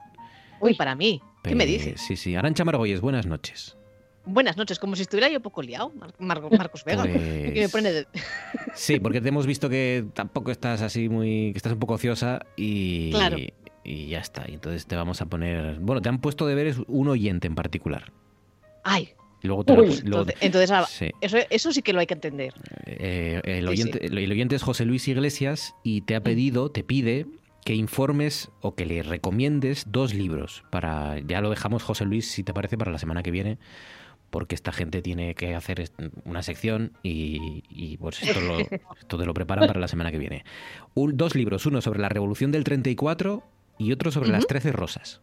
Uy, 0.60 0.74
para 0.74 0.94
mí. 0.94 1.22
¿Qué 1.44 1.56
me 1.56 1.64
Eh, 1.64 1.68
dices? 1.68 2.02
Sí, 2.02 2.18
sí. 2.18 2.36
Arancha 2.36 2.66
Margolles, 2.66 3.00
buenas 3.00 3.26
noches. 3.26 3.78
Buenas 4.26 4.56
noches, 4.56 4.80
como 4.80 4.96
si 4.96 5.02
estuviera 5.02 5.30
yo 5.30 5.42
poco 5.42 5.62
liado, 5.62 5.92
Mar- 6.00 6.14
Mar- 6.18 6.42
Marcos 6.58 6.84
Vega. 6.86 7.04
Pues- 7.04 7.14
Que 7.54 7.60
me 7.62 7.70
pone 7.70 7.92
de- 7.92 8.08
Sí, 8.76 9.00
porque 9.00 9.20
te 9.22 9.30
hemos 9.30 9.46
visto 9.46 9.70
que 9.70 10.06
tampoco 10.14 10.50
estás 10.52 10.82
así 10.82 11.10
muy... 11.10 11.52
que 11.52 11.58
estás 11.58 11.74
un 11.74 11.80
poco 11.80 11.96
ociosa 11.96 12.40
y... 12.56 13.12
Claro. 13.12 13.38
Y 13.86 14.08
ya 14.08 14.20
está. 14.20 14.46
Y 14.50 14.54
entonces 14.54 14.86
te 14.86 14.96
vamos 14.96 15.22
a 15.22 15.26
poner... 15.26 15.78
Bueno, 15.80 16.02
te 16.02 16.08
han 16.08 16.20
puesto 16.22 16.48
deberes 16.48 16.78
un 16.88 17.10
oyente 17.10 17.48
en 17.48 17.56
particular. 17.56 18.14
Ay, 18.86 19.10
Y 19.42 19.48
luego 19.48 19.66
te 19.66 19.76
lo- 19.76 19.82
uy, 19.84 19.88
luego- 20.06 20.22
entonces, 20.22 20.36
entonces, 20.40 20.72
ah, 20.72 20.86
Sí. 20.88 21.10
eso, 21.20 21.38
eso 21.50 21.72
sí 21.74 21.82
que 21.82 21.92
lo 21.92 22.00
hay 22.00 22.08
que 22.08 22.14
entender. 22.14 22.54
Eh, 22.86 23.42
el, 23.44 23.64
Sí, 23.66 23.70
oyente, 23.70 24.06
el 24.06 24.32
oyente 24.32 24.56
es 24.56 24.64
José 24.64 24.86
Luis 24.86 25.06
Iglesias 25.10 25.76
y 25.84 26.02
te 26.02 26.16
ha 26.16 26.22
Mm. 26.22 26.24
pedido, 26.24 26.72
te 26.72 26.84
pide 26.86 27.26
que 27.66 27.76
informes 27.76 28.52
o 28.62 28.74
que 28.76 28.86
le 28.86 29.04
recomiendes 29.04 29.86
dos 29.90 30.14
libros 30.14 30.64
para 30.70 31.20
ya 31.20 31.40
lo 31.42 31.50
dejamos 31.50 31.82
José 31.84 32.04
Luis 32.06 32.30
si 32.30 32.44
te 32.44 32.54
parece 32.54 32.78
para 32.78 32.92
la 32.92 32.98
semana 32.98 33.24
que 33.24 33.32
viene 33.32 33.58
porque 34.34 34.56
esta 34.56 34.72
gente 34.72 35.04
tiene 35.04 35.36
que 35.36 35.54
hacer 35.54 35.92
una 36.26 36.42
sección 36.42 36.94
y, 37.04 37.64
y, 37.70 37.98
pues 37.98 38.24
esto, 38.24 38.42
lo, 38.42 38.58
esto 39.00 39.18
te 39.20 39.26
lo 39.26 39.34
preparan 39.36 39.68
para 39.68 39.80
la 39.80 39.88
semana 39.88 40.12
que 40.12 40.18
viene. 40.18 40.44
Un- 40.96 41.16
dos 41.16 41.36
libros, 41.36 41.68
uno 41.68 41.82
sobre 41.82 42.00
la 42.02 42.10
Revolución 42.10 42.52
del 42.52 42.64
34 42.64 43.44
y 43.78 43.92
otro 43.92 44.10
sobre 44.12 44.30
las. 44.30 44.48
13 44.48 44.72
rosas. 44.72 45.22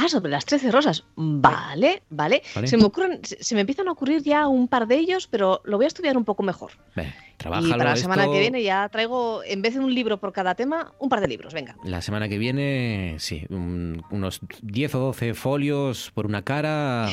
Ah, 0.00 0.08
sobre 0.08 0.30
las 0.30 0.44
13 0.44 0.70
rosas. 0.70 1.04
Vale, 1.16 2.02
vale. 2.08 2.42
Vale. 2.54 2.66
Se 2.68 2.76
me 2.76 2.84
ocurren, 2.84 3.18
se 3.24 3.54
me 3.56 3.62
empiezan 3.62 3.88
a 3.88 3.92
ocurrir 3.92 4.22
ya 4.22 4.46
un 4.46 4.68
par 4.68 4.86
de 4.86 4.96
ellos, 4.96 5.26
pero 5.26 5.60
lo 5.64 5.76
voy 5.76 5.86
a 5.86 5.88
estudiar 5.88 6.16
un 6.16 6.24
poco 6.24 6.44
mejor. 6.44 6.70
Ve, 6.94 7.12
y 7.40 7.68
para 7.70 7.84
la 7.84 7.96
semana 7.96 8.22
esto. 8.22 8.32
que 8.32 8.38
viene 8.40 8.62
ya 8.62 8.88
traigo, 8.90 9.42
en 9.44 9.60
vez 9.60 9.74
de 9.74 9.80
un 9.80 9.92
libro 9.92 10.18
por 10.18 10.32
cada 10.32 10.54
tema, 10.54 10.92
un 11.00 11.08
par 11.08 11.20
de 11.20 11.26
libros, 11.26 11.52
venga. 11.52 11.76
La 11.84 12.00
semana 12.00 12.28
que 12.28 12.38
viene, 12.38 13.16
sí, 13.18 13.44
un- 13.50 14.04
unos 14.12 14.40
10 14.62 14.94
o 14.94 14.98
12 15.00 15.34
folios 15.34 16.12
por 16.14 16.26
una 16.26 16.42
cara, 16.42 17.08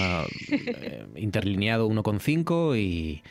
eh, 0.52 1.08
interlineado 1.16 1.88
1,5 1.88 2.76
y, 2.78 3.24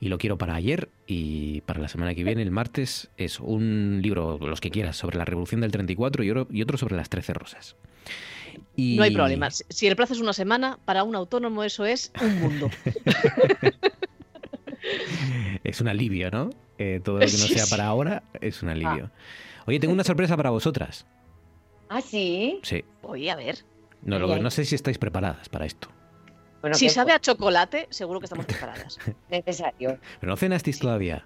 y 0.00 0.08
lo 0.08 0.16
quiero 0.16 0.38
para 0.38 0.54
ayer. 0.54 0.88
Y 1.06 1.60
para 1.62 1.80
la 1.80 1.88
semana 1.88 2.14
que 2.14 2.24
viene, 2.24 2.40
el 2.40 2.50
martes, 2.50 3.10
es 3.18 3.40
un 3.40 4.00
libro, 4.02 4.38
los 4.40 4.62
que 4.62 4.70
quieras, 4.70 4.96
sobre 4.96 5.18
la 5.18 5.26
Revolución 5.26 5.60
del 5.60 5.70
34 5.70 6.24
y 6.24 6.30
otro, 6.30 6.46
y 6.50 6.62
otro 6.62 6.78
sobre 6.78 6.96
las 6.96 7.10
13 7.10 7.34
rosas. 7.34 7.76
Y- 8.76 8.96
No 8.96 9.02
hay 9.04 9.14
problema. 9.14 9.50
Si 9.50 9.86
el 9.86 9.96
plazo 9.96 10.14
es 10.14 10.20
una 10.20 10.32
semana, 10.32 10.78
para 10.84 11.02
un 11.04 11.14
autónomo 11.14 11.62
eso 11.64 11.84
es 11.84 12.12
un 12.20 12.40
mundo. 12.40 12.70
Es 15.64 15.80
un 15.80 15.88
alivio, 15.88 16.30
¿no? 16.30 16.50
eh, 16.78 17.00
todo 17.04 17.16
lo 17.16 17.20
que 17.26 17.26
no 17.32 17.38
Sí, 17.38 17.54
sea 17.54 17.64
sí. 17.66 17.70
para 17.70 17.86
ahora 17.86 18.24
es 18.40 18.62
un 18.62 18.68
alivio. 18.70 19.10
Oye, 19.66 19.78
tengo 19.78 19.94
una 19.94 20.02
sorpresa 20.04 20.36
para 20.36 20.50
vosotras. 20.50 21.06
Ah, 21.88 22.00
sí. 22.00 22.58
Sí. 22.62 22.84
Voy 23.02 23.28
a 23.28 23.36
ver. 23.36 23.64
No, 24.02 24.18
lo- 24.18 24.36
no 24.38 24.50
sé 24.50 24.64
si 24.64 24.74
estáis 24.74 24.98
preparadas 24.98 25.48
para 25.48 25.66
esto. 25.66 25.88
Bueno, 26.60 26.76
si 26.76 26.88
sabe 26.88 27.12
a 27.12 27.20
chocolate, 27.20 27.86
seguro 27.90 28.18
que 28.18 28.26
estamos 28.26 28.46
preparadas. 28.46 28.98
es 29.06 29.14
necesario. 29.30 29.98
Pero 30.20 30.30
no 30.32 30.36
cenasteis 30.36 30.78
todavía. 30.80 31.24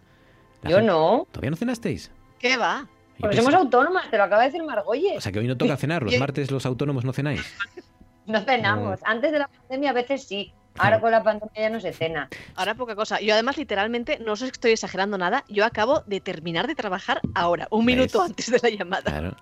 La 0.63 0.71
Yo 0.71 0.77
gente- 0.77 0.93
no. 0.93 1.27
¿Todavía 1.33 1.51
no 1.51 1.57
cenasteis? 1.57 2.11
¿Qué 2.39 2.57
va? 2.59 2.87
Pensé- 3.21 3.37
somos 3.37 3.55
autónomas, 3.55 4.11
te 4.11 4.17
lo 4.19 4.25
acaba 4.25 4.43
de 4.43 4.49
decir 4.49 4.63
Margolles. 4.63 5.17
O 5.19 5.21
sea 5.21 5.33
que 5.33 5.39
hoy 5.39 5.47
no 5.47 5.57
toca 5.57 5.77
cenar. 5.77 6.03
Los 6.03 6.19
martes 6.19 6.51
los 6.51 6.67
autónomos 6.67 7.05
no 7.05 7.13
cenáis. 7.13 7.43
No 8.27 8.41
cenamos. 8.41 8.99
Antes 9.05 9.31
de 9.31 9.39
la 9.39 9.47
pandemia 9.47 9.91
a 9.91 9.93
veces 9.93 10.25
sí. 10.25 10.53
Ahora 10.79 11.01
con 11.01 11.13
la 11.13 11.23
pandemia 11.23 11.53
ya 11.61 11.71
no 11.71 11.79
se 11.81 11.93
cena. 11.93 12.29
Ahora 12.57 12.75
poca 12.75 12.97
cosa. 12.97 13.21
Yo 13.21 13.33
además, 13.35 13.57
literalmente, 13.57 14.19
no 14.19 14.35
sé 14.35 14.47
si 14.47 14.51
estoy 14.51 14.73
exagerando 14.73 15.17
nada, 15.17 15.45
yo 15.49 15.65
acabo 15.65 16.01
de 16.09 16.21
terminar 16.21 16.67
de 16.67 16.75
trabajar 16.75 17.21
ahora, 17.37 17.69
un 17.71 17.85
minuto 17.85 18.21
antes 18.21 18.51
de 18.51 18.59
la 18.61 18.69
llamada. 18.77 19.03
Claro. 19.05 19.37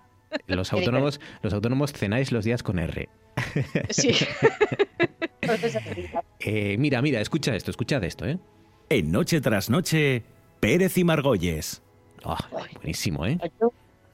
Los 0.47 0.71
autónomos, 0.75 1.19
los 1.41 1.55
autónomos 1.55 1.95
cenáis 1.95 2.31
los 2.31 2.45
días 2.45 2.63
con 2.63 2.79
R. 2.79 3.09
Sí. 3.89 4.15
Eh, 6.41 6.77
mira, 6.79 7.01
mira, 7.03 7.21
escucha 7.21 7.55
esto, 7.55 7.71
escuchad 7.71 8.05
esto, 8.05 8.27
¿eh? 8.27 8.39
En 8.91 9.11
Noche 9.11 9.41
tras 9.41 9.71
Noche, 9.71 10.23
Pérez 10.61 10.97
y 10.99 11.05
Margolles. 11.05 11.83
Ah, 12.25 12.49
buenísimo, 12.75 13.27
¿eh? 13.27 13.39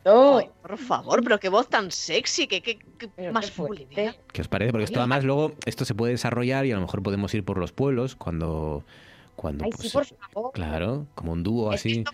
no, 0.05 0.39
Ay, 0.39 0.49
por 0.63 0.79
favor, 0.79 1.23
pero 1.23 1.39
qué 1.39 1.49
voz 1.49 1.69
tan 1.69 1.91
sexy, 1.91 2.47
qué, 2.47 2.63
qué- 2.63 2.79
qué 2.99 3.09
pero 3.15 3.33
más 3.33 3.51
qué. 3.51 4.13
¿Qué 4.33 4.41
os 4.41 4.49
parece? 4.49 4.73
Porque 4.73 4.85
esto 4.85 4.99
además 4.99 5.25
luego 5.25 5.53
esto 5.67 5.85
se 5.85 5.95
puede 5.95 6.13
desarrollar 6.13 6.65
y 6.67 6.73
a 6.73 6.75
lo 6.77 6.81
mejor 6.81 7.03
podemos 7.03 7.33
ir 7.35 7.45
por 7.45 7.59
los 7.59 7.73
pueblos 7.73 8.17
cuando 8.17 8.85
cuando 9.37 9.65
Ay, 9.65 9.71
pues, 9.71 9.91
sí, 9.91 9.97
por 9.97 10.05
favor. 10.07 10.53
claro, 10.53 11.07
como 11.15 11.33
un 11.33 11.43
dúo 11.43 11.71
que 11.71 11.77
así. 11.77 11.99
esto 11.99 12.13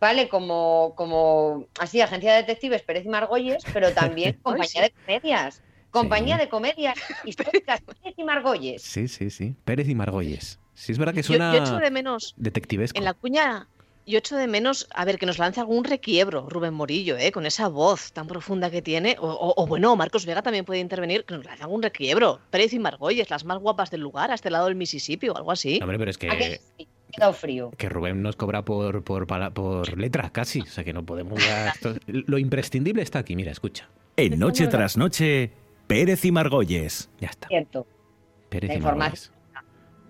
Vale, 0.00 0.30
como, 0.30 0.94
como 0.96 1.66
así, 1.78 2.00
agencia 2.00 2.32
de 2.32 2.38
detectives 2.38 2.80
Pérez 2.82 3.04
y 3.04 3.08
Margolles, 3.10 3.62
pero 3.74 3.92
también 3.92 4.38
compañía 4.42 4.82
de 4.82 4.92
comedias. 4.92 5.62
Compañía 5.90 6.36
Sí. 6.36 6.40
de 6.42 6.48
comedias 6.48 6.98
históricas 7.24 7.80
Pérez 7.82 8.14
y 8.16 8.24
Margolles. 8.24 8.80
Sí, 8.82 9.08
sí, 9.08 9.28
sí. 9.28 9.54
Pérez 9.64 9.88
y 9.88 9.94
Margolles. 9.94 10.58
Sí, 10.72 10.92
es 10.92 10.98
verdad 10.98 11.12
que 11.12 11.20
Yo, 11.22 11.26
suena 11.26 11.52
yo 11.54 11.62
echo 11.62 11.76
de 11.76 11.90
menos, 11.90 12.32
detectivesco. 12.38 12.96
en 12.96 13.04
la 13.04 13.12
cuña, 13.12 13.68
yo 14.10 14.18
echo 14.18 14.36
de 14.36 14.46
menos, 14.46 14.86
a 14.94 15.04
ver, 15.04 15.18
que 15.18 15.24
nos 15.26 15.38
lance 15.38 15.60
algún 15.60 15.84
requiebro, 15.84 16.48
Rubén 16.48 16.74
Morillo, 16.74 17.16
¿eh? 17.16 17.32
con 17.32 17.46
esa 17.46 17.68
voz 17.68 18.12
tan 18.12 18.26
profunda 18.26 18.70
que 18.70 18.82
tiene. 18.82 19.16
O, 19.20 19.28
o- 19.28 19.54
o 19.62 19.66
bueno, 19.66 19.96
Marcos 19.96 20.26
Vega 20.26 20.42
también 20.42 20.64
puede 20.64 20.80
intervenir, 20.80 21.24
que 21.24 21.34
nos 21.34 21.44
lance 21.44 21.62
algún 21.62 21.82
requiebro. 21.82 22.40
Pérez 22.50 22.72
y 22.74 22.78
Margolles, 22.78 23.30
las 23.30 23.44
más 23.44 23.58
guapas 23.58 23.90
del 23.90 24.00
lugar, 24.02 24.30
a 24.30 24.34
este 24.34 24.50
lado 24.50 24.66
del 24.66 24.74
Mississippi 24.74 25.28
o 25.28 25.36
algo 25.36 25.52
así. 25.52 25.78
Hombre, 25.80 25.98
pero 25.98 26.10
es 26.10 26.16
¿A 26.16 26.36
que 26.36 26.60
quedado 27.12 27.32
frío. 27.32 27.70
que 27.76 27.88
Rubén 27.88 28.22
nos 28.22 28.36
cobra 28.36 28.64
por, 28.64 29.02
por, 29.02 29.98
letra 29.98 30.30
casi. 30.30 30.60
O 30.60 30.66
sea 30.66 30.84
que 30.84 30.92
no 30.92 31.04
podemos 31.04 31.38
ya- 31.44 31.72
Lo 32.06 32.38
imprescindible 32.38 33.02
está 33.02 33.20
aquí, 33.20 33.34
mira, 33.36 33.50
escucha. 33.52 33.88
En 34.16 34.38
Noche 34.38 34.66
tras 34.68 34.96
Noche, 34.96 35.50
Pérez 35.86 36.24
y 36.24 36.32
Margolles. 36.32 37.08
Ya 37.20 37.28
está. 37.28 37.48
Cierto. 37.48 37.86
Pérez 38.48 38.68
La 38.70 38.76
y. 38.76 38.80
Margolles. 38.80 39.32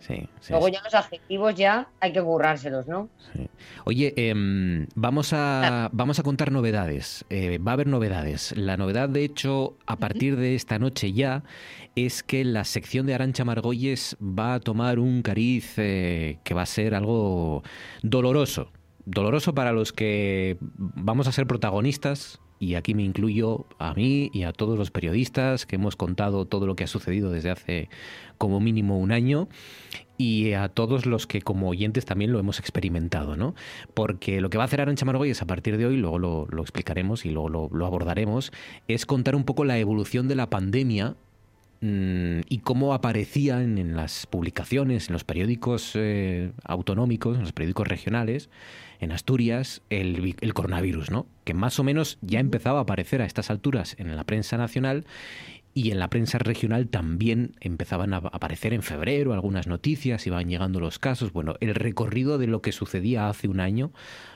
Sí, 0.01 0.29
sí, 0.41 0.53
Luego 0.53 0.69
ya 0.69 0.83
los 0.83 0.95
adjetivos 0.95 1.55
ya 1.55 1.89
hay 2.01 2.13
que 2.13 2.23
currárselos, 2.23 2.89
¿no? 2.89 3.11
Oye, 3.85 4.15
em, 4.17 4.87
vamos, 4.95 5.33
a, 5.35 5.91
vamos 5.93 6.19
a 6.19 6.23
contar 6.23 6.51
novedades. 6.53 7.25
Eh, 7.29 7.59
va 7.59 7.73
a 7.73 7.75
haber 7.75 7.87
novedades. 7.87 8.57
La 8.57 8.79
novedad, 8.79 9.11
de 9.11 9.25
hecho, 9.25 9.77
a 9.87 9.97
partir 9.97 10.37
de 10.37 10.55
esta 10.55 10.79
noche 10.79 11.13
ya, 11.13 11.45
es 11.97 12.23
que 12.23 12.45
la 12.45 12.65
sección 12.65 13.07
de 13.07 13.15
Arancha 13.15 13.45
Margolles 13.45 14.17
va 14.21 14.55
a 14.55 14.61
tomar 14.61 14.99
un 14.99 15.21
cariz 15.21 15.75
eh, 15.77 16.39
que 16.45 16.55
va 16.55 16.63
a 16.63 16.67
ser 16.67 16.95
algo 16.95 17.63
doloroso. 18.03 18.73
Doloroso 19.05 19.55
para 19.55 19.73
los 19.73 19.93
que 19.93 20.57
vamos 20.79 21.27
a 21.29 21.33
ser 21.33 21.47
protagonistas, 21.47 22.41
y 22.61 22.75
aquí 22.75 22.95
me 22.95 23.03
incluyo 23.03 23.65
a 23.79 23.95
mí 23.95 24.31
y 24.35 24.43
a 24.43 24.53
todos 24.53 24.79
los 24.79 24.91
periodistas 24.91 25.65
que 25.65 25.77
hemos 25.77 25.97
contado 25.97 26.45
todo 26.45 26.67
lo 26.67 26.77
que 26.77 26.85
ha 26.85 26.87
sucedido 26.87 27.33
desde 27.33 27.51
hace 27.51 27.89
como 28.37 28.61
mínimo 28.61 28.99
un 28.99 29.13
año 29.13 29.49
y 30.19 30.53
a 30.53 30.69
todos 30.69 31.07
los 31.07 31.27
que 31.27 31.41
como 31.41 31.71
oyentes 31.71 32.05
también 32.05 32.33
lo 32.33 32.39
hemos 32.39 32.59
experimentado, 32.59 33.35
¿no? 33.35 33.55
Porque 33.95 34.43
lo 34.43 34.51
que 34.51 34.59
va 34.59 34.65
a 34.65 34.67
hacer 34.67 34.83
Arancha 34.83 35.07
Margolles 35.07 35.41
a 35.41 35.47
partir 35.47 35.79
de 35.79 35.87
hoy, 35.87 35.97
luego 35.97 36.19
lo, 36.19 36.47
lo 36.51 36.61
explicaremos 36.61 37.25
y 37.25 37.31
luego 37.31 37.49
lo, 37.49 37.71
lo 37.73 37.87
abordaremos, 37.87 38.53
es 38.87 39.07
contar 39.07 39.35
un 39.35 39.45
poco 39.45 39.65
la 39.65 39.79
evolución 39.79 40.29
de 40.29 40.35
la 40.35 40.51
pandemia 40.51 41.17
mm, 41.81 42.41
y 42.47 42.59
cómo 42.59 42.93
aparecían 42.93 43.79
en 43.79 43.97
las 43.97 44.27
publicaciones, 44.27 45.09
en 45.09 45.15
los 45.15 45.25
periódicos 45.25 45.93
eh, 45.95 46.53
autonómicos, 46.65 47.37
en 47.39 47.43
los 47.45 47.53
periódicos 47.53 47.89
regionales, 47.89 48.51
en 49.01 49.13
Asturias, 49.13 49.83
el, 49.91 50.37
el 50.41 50.55
coronavirus, 50.55 51.11
¿no? 51.11 51.27
Que 51.45 51.55
más 51.55 51.79
o 51.79 51.85
menos 51.85 52.19
ya 52.21 52.39
empezaba 52.39 52.79
a 52.79 52.83
aparecer 52.83 53.23
a 53.23 53.27
estas 53.27 53.51
alturas 53.51 53.97
en 53.99 54.15
la 54.15 54.25
prensa 54.25 54.57
nacional 54.57 55.05
y 55.73 55.91
en 55.91 55.99
la 55.99 56.11
prensa 56.11 56.39
regional 56.39 56.89
también 56.89 57.55
empezaban 57.61 58.13
a 58.13 58.19
aparecer 58.19 58.75
en 58.75 58.83
febrero 58.83 59.33
algunas 59.33 59.67
noticias, 59.67 60.27
iban 60.27 60.49
llegando 60.49 60.81
los 60.81 60.99
casos. 60.99 61.33
Bueno, 61.33 61.55
el 61.61 61.75
recorrido 61.75 62.39
de 62.39 62.49
lo 62.49 62.61
que 62.61 62.73
sucedía 62.73 63.29
hace 63.29 63.49
un 63.49 63.61
año 63.61 63.93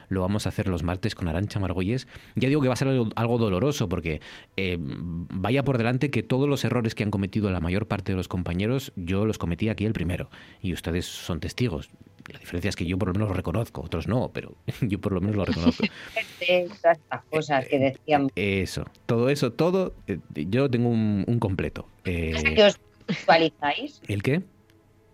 lo 0.08 0.20
vamos 0.20 0.46
a 0.46 0.50
hacer 0.50 0.68
los 0.68 0.82
martes 0.82 1.14
con 1.14 1.28
Arancha 1.28 1.58
Margolles. 1.58 2.06
Ya 2.36 2.48
digo 2.48 2.60
que 2.60 2.68
va 2.68 2.74
a 2.74 2.76
ser 2.76 2.88
algo, 2.88 3.08
algo 3.16 3.38
doloroso 3.38 3.88
porque 3.88 4.20
eh, 4.56 4.76
vaya 4.78 5.64
por 5.64 5.78
delante 5.78 6.10
que 6.10 6.22
todos 6.22 6.48
los 6.48 6.64
errores 6.64 6.94
que 6.94 7.02
han 7.02 7.10
cometido 7.10 7.50
la 7.50 7.60
mayor 7.60 7.88
parte 7.88 8.12
de 8.12 8.16
los 8.16 8.28
compañeros, 8.28 8.92
yo 8.94 9.26
los 9.26 9.38
cometí 9.38 9.68
aquí 9.68 9.86
el 9.86 9.92
primero 9.92 10.30
y 10.62 10.72
ustedes 10.72 11.06
son 11.06 11.40
testigos. 11.40 11.90
La 12.32 12.38
diferencia 12.38 12.68
es 12.70 12.76
que 12.76 12.86
yo 12.86 12.96
por 12.98 13.08
lo 13.08 13.14
menos 13.14 13.28
lo 13.28 13.34
reconozco, 13.34 13.82
otros 13.82 14.08
no, 14.08 14.30
pero 14.32 14.54
yo 14.80 15.00
por 15.00 15.12
lo 15.12 15.20
menos 15.20 15.36
lo 15.36 15.44
reconozco. 15.44 15.84
Todas 16.40 16.96
estas 16.98 17.24
cosas 17.30 17.66
que 17.68 17.78
decíamos. 17.78 18.32
Eso, 18.34 18.84
todo 19.06 19.28
eso, 19.28 19.52
todo, 19.52 19.92
eh, 20.06 20.18
yo 20.34 20.70
tengo 20.70 20.88
un, 20.88 21.24
un 21.26 21.38
completo. 21.38 21.86
Eh, 22.04 22.34
¿Que 22.54 22.64
os 22.64 22.78
visualizáis? 23.06 24.00
¿El 24.08 24.22
qué? 24.22 24.42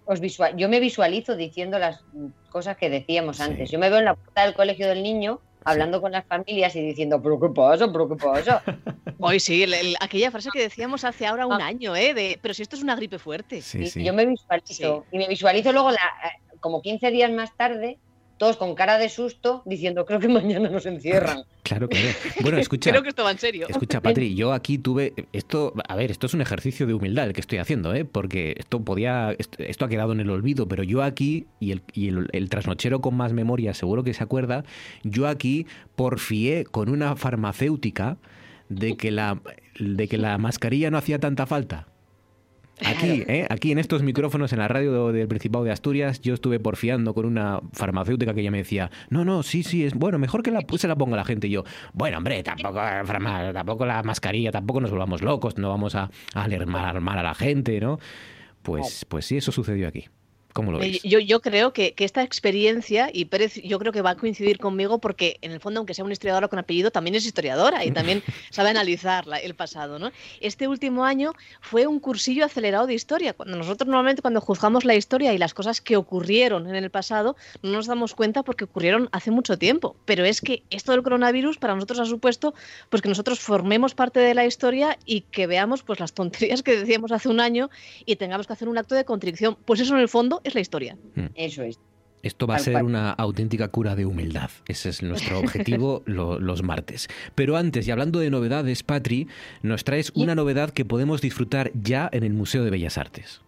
Os 0.04 0.20
visual... 0.20 0.56
Yo 0.56 0.68
me 0.68 0.80
visualizo 0.80 1.36
diciendo 1.36 1.78
las 1.78 2.02
cosas 2.50 2.76
que 2.76 2.90
decíamos 2.90 3.36
Sí. 3.36 3.42
antes. 3.44 3.70
Yo 3.70 3.78
me 3.78 3.88
veo 3.90 3.98
en 3.98 4.06
la 4.06 4.14
puerta 4.14 4.44
del 4.44 4.54
colegio 4.54 4.88
del 4.88 5.02
niño 5.02 5.40
hablando 5.64 6.00
con 6.00 6.10
las 6.12 6.24
familias 6.24 6.74
y 6.74 6.80
diciendo, 6.80 7.20
pero 7.22 7.38
qué 7.38 7.48
pasa, 7.54 7.92
pero 7.92 8.08
qué 8.08 8.16
pasa. 8.16 8.62
Hoy 9.20 9.38
sí, 9.38 9.62
el- 9.62 9.74
el- 9.74 9.96
aquella 10.00 10.30
frase 10.30 10.48
que 10.52 10.60
decíamos 10.62 11.04
hace 11.04 11.26
ahora 11.26 11.46
un 11.46 11.60
Ah. 11.60 11.66
año, 11.66 11.94
¿eh? 11.94 12.14
De, 12.14 12.38
pero 12.42 12.54
si 12.54 12.62
esto 12.62 12.74
es 12.76 12.82
una 12.82 12.96
gripe 12.96 13.18
fuerte. 13.18 13.60
Sí, 13.62 13.82
y 13.82 13.86
sí. 13.90 14.02
yo 14.04 14.12
me 14.14 14.26
visualizo. 14.26 15.04
Y 15.12 15.18
me 15.18 15.28
visualizo 15.28 15.70
luego, 15.72 15.90
la, 15.90 15.96
eh, 15.98 16.49
como 16.60 16.82
15 16.82 17.10
días 17.10 17.30
más 17.32 17.56
tarde, 17.56 17.98
todos 18.40 18.56
con 18.56 18.74
cara 18.74 18.96
de 18.96 19.10
susto, 19.10 19.62
diciendo, 19.66 20.06
creo 20.06 20.18
que 20.18 20.28
mañana 20.28 20.70
nos 20.70 20.86
encierran. 20.86 21.44
Claro, 21.62 21.88
claro. 21.88 22.08
Bueno, 22.40 22.58
escucha. 22.58 22.90
Creo 22.90 23.02
que 23.02 23.10
esto 23.10 23.22
va 23.22 23.30
en 23.30 23.38
serio. 23.38 23.66
Escucha, 23.68 24.00
Patri, 24.02 24.34
yo 24.34 24.52
aquí 24.52 24.78
tuve 24.78 25.12
esto, 25.32 25.72
a 25.86 25.94
ver, 25.94 26.10
esto 26.10 26.26
es 26.26 26.34
un 26.34 26.40
ejercicio 26.40 26.84
de 26.84 26.94
humildad 26.94 27.26
el 27.26 27.32
que 27.32 27.40
estoy 27.40 27.58
haciendo, 27.58 27.94
¿eh? 27.94 28.04
Porque 28.04 28.56
esto 28.58 28.80
podía, 28.80 29.36
esto, 29.38 29.62
esto 29.62 29.84
ha 29.84 29.88
quedado 29.88 30.10
en 30.10 30.18
el 30.18 30.30
olvido, 30.30 30.66
pero 30.66 30.82
yo 30.82 31.04
aquí 31.04 31.46
y 31.60 31.70
el, 31.70 31.82
y 31.92 32.08
el, 32.08 32.28
el 32.32 32.48
trasnochero 32.48 33.00
con 33.00 33.14
más 33.14 33.32
memoria 33.34 33.72
seguro 33.72 34.02
que 34.02 34.14
se 34.14 34.24
acuerda, 34.24 34.64
yo 35.04 35.28
aquí 35.28 35.66
porfié 35.94 36.64
con 36.64 36.88
una 36.88 37.14
farmacéutica 37.14 38.16
de 38.68 38.96
que 38.96 39.10
la, 39.12 39.40
de 39.78 40.08
que 40.08 40.16
la 40.16 40.38
mascarilla 40.38 40.90
no 40.90 40.98
hacía 40.98 41.20
tanta 41.20 41.46
falta. 41.46 41.86
Aquí, 42.86 43.24
¿eh? 43.28 43.46
aquí 43.50 43.72
en 43.72 43.78
estos 43.78 44.02
micrófonos 44.02 44.52
en 44.52 44.58
la 44.60 44.68
radio 44.68 45.12
del 45.12 45.28
Principado 45.28 45.64
de 45.64 45.70
Asturias, 45.70 46.20
yo 46.20 46.34
estuve 46.34 46.58
porfiando 46.60 47.14
con 47.14 47.26
una 47.26 47.60
farmacéutica 47.72 48.34
que 48.34 48.40
ella 48.40 48.50
me 48.50 48.58
decía, 48.58 48.90
no, 49.10 49.24
no, 49.24 49.42
sí, 49.42 49.62
sí, 49.62 49.84
es 49.84 49.94
bueno, 49.94 50.18
mejor 50.18 50.42
que 50.42 50.50
la, 50.50 50.60
se 50.76 50.88
la 50.88 50.96
ponga 50.96 51.16
la 51.16 51.24
gente. 51.24 51.46
Y 51.46 51.50
yo, 51.50 51.64
bueno, 51.92 52.18
hombre, 52.18 52.42
tampoco, 52.42 52.78
farma- 52.78 53.52
tampoco 53.52 53.84
la 53.86 54.02
mascarilla, 54.02 54.50
tampoco 54.50 54.80
nos 54.80 54.90
volvamos 54.90 55.22
locos, 55.22 55.58
no 55.58 55.68
vamos 55.68 55.94
a, 55.94 56.10
a 56.34 56.42
alarmar 56.44 57.18
a 57.18 57.22
la 57.22 57.34
gente, 57.34 57.80
¿no? 57.80 57.98
Pues, 58.62 59.04
pues 59.08 59.26
sí, 59.26 59.36
eso 59.36 59.52
sucedió 59.52 59.88
aquí. 59.88 60.06
¿Cómo 60.52 60.72
lo 60.72 60.78
veis? 60.78 61.02
Yo, 61.02 61.18
yo 61.18 61.40
creo 61.40 61.72
que, 61.72 61.92
que 61.94 62.04
esta 62.04 62.22
experiencia, 62.22 63.10
y 63.12 63.26
Pérez 63.26 63.54
yo 63.62 63.78
creo 63.78 63.92
que 63.92 64.02
va 64.02 64.10
a 64.10 64.16
coincidir 64.16 64.58
conmigo 64.58 64.98
porque 64.98 65.38
en 65.42 65.52
el 65.52 65.60
fondo, 65.60 65.78
aunque 65.78 65.94
sea 65.94 66.04
una 66.04 66.12
historiadora 66.12 66.48
con 66.48 66.58
apellido, 66.58 66.90
también 66.90 67.14
es 67.14 67.24
historiadora 67.24 67.84
y 67.84 67.92
también 67.92 68.22
sabe 68.50 68.70
analizar 68.70 69.26
la- 69.26 69.38
el 69.38 69.54
pasado. 69.54 69.98
¿no? 69.98 70.10
Este 70.40 70.66
último 70.68 71.04
año 71.04 71.32
fue 71.60 71.86
un 71.86 72.00
cursillo 72.00 72.44
acelerado 72.44 72.86
de 72.86 72.94
historia. 72.94 73.32
Cuando 73.32 73.56
nosotros 73.56 73.86
normalmente 73.86 74.22
cuando 74.22 74.40
juzgamos 74.40 74.84
la 74.84 74.94
historia 74.94 75.32
y 75.32 75.38
las 75.38 75.54
cosas 75.54 75.80
que 75.80 75.96
ocurrieron 75.96 76.68
en 76.68 76.74
el 76.74 76.90
pasado, 76.90 77.36
no 77.62 77.70
nos 77.70 77.86
damos 77.86 78.14
cuenta 78.14 78.42
porque 78.42 78.64
ocurrieron 78.64 79.08
hace 79.12 79.30
mucho 79.30 79.58
tiempo. 79.58 79.96
Pero 80.04 80.24
es 80.24 80.40
que 80.40 80.64
esto 80.70 80.92
del 80.92 81.02
coronavirus 81.02 81.58
para 81.58 81.74
nosotros 81.74 82.00
ha 82.00 82.06
supuesto 82.06 82.54
pues, 82.88 83.02
que 83.02 83.08
nosotros 83.08 83.38
formemos 83.40 83.94
parte 83.94 84.20
de 84.20 84.34
la 84.34 84.44
historia 84.46 84.98
y 85.06 85.22
que 85.22 85.46
veamos 85.46 85.82
pues, 85.82 86.00
las 86.00 86.12
tonterías 86.12 86.62
que 86.62 86.76
decíamos 86.76 87.12
hace 87.12 87.28
un 87.28 87.40
año 87.40 87.70
y 88.04 88.16
tengamos 88.16 88.46
que 88.46 88.52
hacer 88.52 88.68
un 88.68 88.78
acto 88.78 88.94
de 88.94 89.04
contrición. 89.04 89.56
Pues 89.64 89.80
eso 89.80 89.94
en 89.94 90.00
el 90.00 90.08
fondo 90.08 90.39
es 90.44 90.54
la 90.54 90.60
historia. 90.60 90.96
Eso 91.34 91.62
es. 91.62 91.78
Esto 92.22 92.46
va 92.46 92.56
a 92.56 92.58
ser 92.58 92.82
una 92.82 93.12
auténtica 93.12 93.68
cura 93.68 93.96
de 93.96 94.04
humildad. 94.04 94.50
Ese 94.68 94.90
es 94.90 95.02
nuestro 95.02 95.38
objetivo 95.38 96.02
lo- 96.06 96.38
los 96.38 96.62
martes. 96.62 97.08
Pero 97.34 97.56
antes, 97.56 97.88
y 97.88 97.90
hablando 97.90 98.18
de 98.18 98.28
novedades, 98.28 98.82
Patri, 98.82 99.26
nos 99.62 99.84
traes 99.84 100.12
una 100.14 100.34
novedad 100.34 100.70
que 100.70 100.84
podemos 100.84 101.22
disfrutar 101.22 101.70
ya 101.74 102.10
en 102.12 102.22
el 102.24 102.34
Museo 102.34 102.62
de 102.62 102.70
Bellas 102.70 102.98
Artes. 102.98 103.40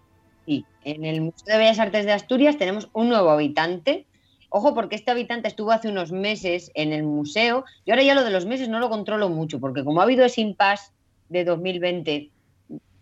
Sí, 0.47 0.65
en 0.85 1.05
el 1.05 1.21
Museo 1.21 1.45
de 1.55 1.59
Bellas 1.59 1.79
Artes 1.79 2.07
de 2.07 2.13
Asturias 2.13 2.57
tenemos 2.57 2.89
un 2.95 3.09
nuevo 3.09 3.31
habitante 3.31 4.07
Ojo, 4.55 4.75
porque 4.75 4.97
este 4.97 5.11
habitante 5.11 5.49
estuvo 5.49 5.71
hace 5.73 5.89
unos 5.89 6.13
meses 6.13 6.71
en 6.75 6.93
el 6.93 7.05
museo. 7.05 7.65
Y 7.87 7.91
ahora 7.91 8.03
ya 8.03 8.15
lo 8.15 8.23
de 8.23 8.31
los 8.31 8.45
meses 8.45 8.69
no 8.69 8.81
lo 8.81 8.91
controlo 8.91 9.31
mucho, 9.31 9.61
porque 9.61 9.83
como 9.83 10.01
ha 10.01 10.05
habido 10.05 10.27
ese 10.27 10.43
impasse 10.43 10.93
de 11.31 11.45
2020, 11.47 12.31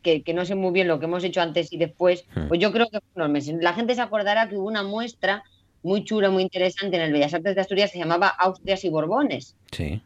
que, 0.02 0.22
que 0.22 0.34
no 0.34 0.44
sé 0.44 0.54
muy 0.54 0.72
bien 0.72 0.88
lo 0.88 0.98
que 0.98 1.06
hemos 1.06 1.24
hecho 1.24 1.40
antes 1.40 1.72
y 1.72 1.76
después, 1.76 2.24
pues 2.48 2.60
yo 2.60 2.72
creo 2.72 2.88
que 2.90 3.00
fue 3.12 3.28
meses. 3.28 3.56
La 3.60 3.74
gente 3.74 3.94
se 3.94 4.00
acordará 4.00 4.48
que 4.48 4.56
hubo 4.56 4.66
una 4.66 4.82
muestra 4.82 5.44
muy 5.82 6.04
chula, 6.04 6.30
muy 6.30 6.42
interesante 6.42 6.96
en 6.96 7.02
el 7.02 7.12
Bellas 7.12 7.34
Artes 7.34 7.54
de 7.54 7.60
Asturias 7.60 7.90
que 7.90 7.98
se 7.98 8.04
llamaba 8.04 8.28
Austrias 8.28 8.84
y 8.84 8.90
Borbones. 8.90 9.56
Sí. 9.72 10.02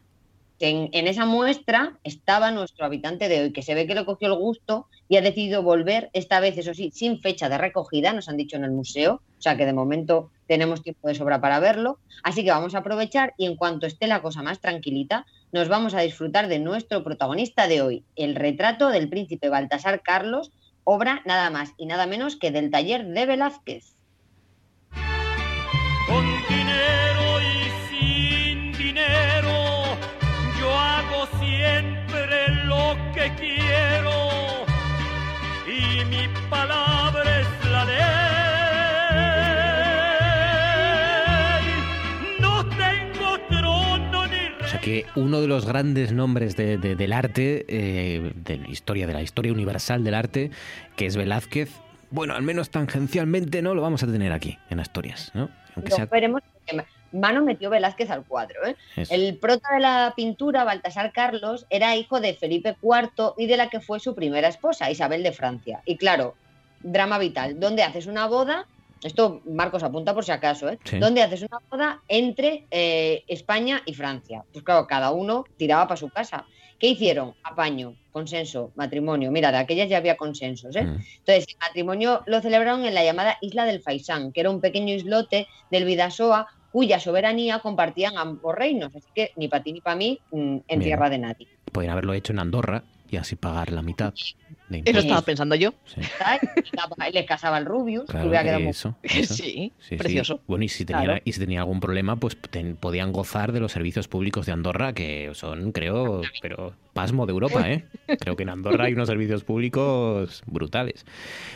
En, 0.59 0.89
en 0.93 1.07
esa 1.07 1.25
muestra 1.25 1.97
estaba 2.05 2.49
nuestro 2.51 2.85
habitante 2.85 3.27
de 3.27 3.41
hoy, 3.41 3.51
que 3.51 3.61
se 3.61 3.75
ve 3.75 3.87
que 3.87 3.95
le 3.95 4.05
cogió 4.05 4.29
el 4.29 4.39
gusto 4.39 4.87
y 5.09 5.17
ha 5.17 5.21
decidido 5.21 5.63
volver, 5.63 6.09
esta 6.13 6.39
vez, 6.39 6.57
eso 6.57 6.73
sí, 6.73 6.91
sin 6.93 7.19
fecha 7.19 7.49
de 7.49 7.57
recogida, 7.57 8.13
nos 8.13 8.29
han 8.29 8.37
dicho 8.37 8.55
en 8.55 8.63
el 8.63 8.71
museo, 8.71 9.21
o 9.37 9.41
sea 9.41 9.57
que 9.57 9.65
de 9.65 9.73
momento 9.73 10.31
tenemos 10.47 10.81
tiempo 10.81 11.09
de 11.09 11.15
sobra 11.15 11.41
para 11.41 11.59
verlo. 11.59 11.99
Así 12.23 12.43
que 12.43 12.51
vamos 12.51 12.73
a 12.73 12.79
aprovechar 12.79 13.33
y 13.37 13.45
en 13.45 13.57
cuanto 13.57 13.85
esté 13.85 14.07
la 14.07 14.21
cosa 14.21 14.41
más 14.41 14.59
tranquilita, 14.61 15.25
nos 15.55 15.69
vamos 15.69 15.93
a 15.93 16.01
disfrutar 16.01 16.49
de 16.49 16.59
nuestro 16.59 17.01
protagonista 17.01 17.69
de 17.69 17.81
hoy, 17.81 18.03
el 18.17 18.35
retrato 18.35 18.89
del 18.89 19.07
príncipe 19.07 19.47
Baltasar 19.47 20.01
Carlos, 20.01 20.51
obra 20.83 21.21
nada 21.23 21.49
más 21.49 21.71
y 21.77 21.85
nada 21.85 22.07
menos 22.07 22.35
que 22.35 22.51
del 22.51 22.69
taller 22.69 23.05
de 23.05 23.25
Velázquez. 23.25 23.95
Con 26.09 26.25
dinero 26.49 27.39
y 27.39 27.87
sin 27.87 28.73
dinero, 28.73 29.85
yo 30.59 30.69
hago 30.77 31.25
siempre 31.39 32.49
lo 32.65 32.97
que 33.13 33.31
quiero. 33.37 34.65
Y 35.65 36.03
mi 36.03 36.27
palabra 36.49 36.94
que 44.85 45.03
uno 45.15 45.41
de 45.41 45.47
los 45.47 45.65
grandes 45.65 46.11
nombres 46.11 46.55
de- 46.55 46.77
de- 46.77 46.95
del 46.95 47.11
arte, 47.11 47.65
eh, 47.67 48.33
de 48.35 48.57
la 48.57 48.69
historia, 48.69 49.07
de 49.07 49.13
la 49.13 49.23
historia 49.23 49.51
universal 49.51 50.03
del 50.03 50.13
arte, 50.13 50.51
que 50.95 51.07
es 51.07 51.17
Velázquez, 51.17 51.71
bueno, 52.11 52.35
al 52.35 52.43
menos 52.43 52.69
tangencialmente 52.69 53.63
no 53.63 53.73
lo 53.73 53.81
vamos 53.81 54.03
a 54.03 54.05
tener 54.07 54.31
aquí, 54.31 54.59
en 54.69 54.79
Asturias, 54.79 55.31
¿no? 55.33 55.49
Aunque 55.75 55.89
Lo 55.89 55.95
sea... 55.95 56.05
veremos 56.05 56.41
mano 57.11 57.43
metió 57.43 57.69
Velázquez 57.71 58.11
al 58.11 58.25
cuadro. 58.25 58.63
¿eh? 58.67 58.75
El 59.09 59.37
prota 59.37 59.73
de 59.73 59.79
la 59.79 60.13
pintura, 60.15 60.63
Baltasar 60.65 61.11
Carlos, 61.13 61.65
era 61.71 61.95
hijo 61.95 62.19
de 62.19 62.35
Felipe 62.35 62.75
IV 62.83 63.33
y 63.37 63.47
de 63.47 63.57
la 63.57 63.69
que 63.69 63.79
fue 63.79 63.99
su 63.99 64.13
primera 64.13 64.49
esposa, 64.49 64.91
Isabel 64.91 65.23
de 65.23 65.31
Francia. 65.31 65.81
Y 65.85 65.97
claro, 65.97 66.35
drama 66.83 67.17
vital, 67.17 67.59
¿dónde 67.59 67.81
haces 67.83 68.05
una 68.05 68.27
boda? 68.27 68.67
Esto 69.03 69.41
Marcos 69.45 69.83
apunta 69.83 70.13
por 70.13 70.25
si 70.25 70.31
acaso, 70.31 70.69
¿eh? 70.69 70.79
Sí. 70.83 70.99
¿Dónde 70.99 71.21
haces 71.21 71.43
una 71.43 71.59
boda 71.69 72.01
entre 72.07 72.65
eh, 72.71 73.23
España 73.27 73.81
y 73.85 73.93
Francia? 73.93 74.43
Pues 74.51 74.63
claro, 74.63 74.87
cada 74.87 75.11
uno 75.11 75.45
tiraba 75.57 75.87
para 75.87 75.97
su 75.97 76.09
casa. 76.09 76.45
¿Qué 76.79 76.87
hicieron? 76.87 77.33
Apaño, 77.43 77.95
consenso, 78.11 78.71
matrimonio. 78.75 79.31
Mira, 79.31 79.51
de 79.51 79.57
aquellas 79.57 79.89
ya 79.89 79.97
había 79.97 80.17
consensos, 80.17 80.75
¿eh? 80.75 80.83
Mm. 80.83 80.99
Entonces, 81.19 81.45
el 81.47 81.55
matrimonio 81.61 82.21
lo 82.25 82.41
celebraron 82.41 82.85
en 82.85 82.93
la 82.93 83.03
llamada 83.03 83.37
Isla 83.41 83.65
del 83.65 83.81
Faisán, 83.81 84.31
que 84.31 84.41
era 84.41 84.49
un 84.49 84.59
pequeño 84.59 84.93
islote 84.93 85.47
del 85.71 85.85
Vidasoa 85.85 86.47
cuya 86.71 86.99
soberanía 86.99 87.59
compartían 87.59 88.17
ambos 88.17 88.53
reinos. 88.53 88.93
Así 88.93 89.07
que 89.15 89.31
ni 89.37 89.47
para 89.47 89.63
ti 89.63 89.71
ni 89.71 89.81
para 89.81 89.95
mí 89.95 90.19
mm, 90.31 90.37
en 90.37 90.63
Bien. 90.67 90.81
tierra 90.81 91.09
de 91.09 91.17
nadie. 91.17 91.47
Podrían 91.71 91.93
haberlo 91.93 92.13
hecho 92.13 92.33
en 92.33 92.39
Andorra 92.39 92.83
y 93.09 93.17
así 93.17 93.35
pagar 93.35 93.71
la 93.71 93.81
mitad 93.81 94.13
de 94.69 94.81
Eso 94.85 94.99
estaba 94.99 95.21
pensando 95.21 95.55
yo. 95.55 95.73
Sí, 95.85 96.01
Les 97.13 97.25
casaba 97.25 97.57
el 97.59 97.65
Rubius, 97.65 98.05
que 98.05 98.17
claro, 98.27 98.59
muy- 98.59 98.69
eso, 98.69 98.95
eso. 99.03 99.33
Sí, 99.35 99.43
Sí, 99.43 99.73
sí. 99.79 99.95
precioso. 99.97 100.41
Bueno, 100.47 100.63
y 100.65 100.69
si, 100.69 100.85
tenía, 100.85 101.03
Claro. 101.03 101.21
y 101.23 101.31
si 101.33 101.39
tenía 101.39 101.59
algún 101.59 101.79
problema, 101.79 102.15
pues 102.15 102.37
ten- 102.49 102.75
podían 102.75 103.11
gozar 103.11 103.51
de 103.51 103.59
los 103.59 103.71
servicios 103.71 104.07
públicos 104.07 104.45
de 104.45 104.51
Andorra, 104.53 104.93
que 104.93 105.29
son, 105.33 105.71
creo, 105.71 106.21
pero 106.41 106.73
pasmo 106.93 107.25
de 107.25 107.31
Europa, 107.33 107.69
¿eh? 107.71 107.85
Creo 108.19 108.35
que 108.35 108.43
en 108.43 108.49
Andorra 108.49 108.85
hay 108.85 108.93
unos 108.93 109.07
servicios 109.07 109.43
públicos 109.43 110.41
brutales. 110.45 111.05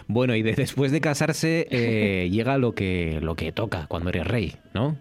Bueno, 0.07 0.35
y 0.35 0.41
de- 0.43 0.53
después 0.53 0.91
de 0.91 1.01
casarse 1.01 1.67
eh, 1.71 2.29
llega 2.29 2.57
lo 2.57 2.73
que, 2.75 3.19
lo 3.21 3.35
que 3.35 3.51
toca 3.51 3.87
cuando 3.87 4.09
eres 4.09 4.27
rey, 4.27 4.55
¿no? 4.73 4.97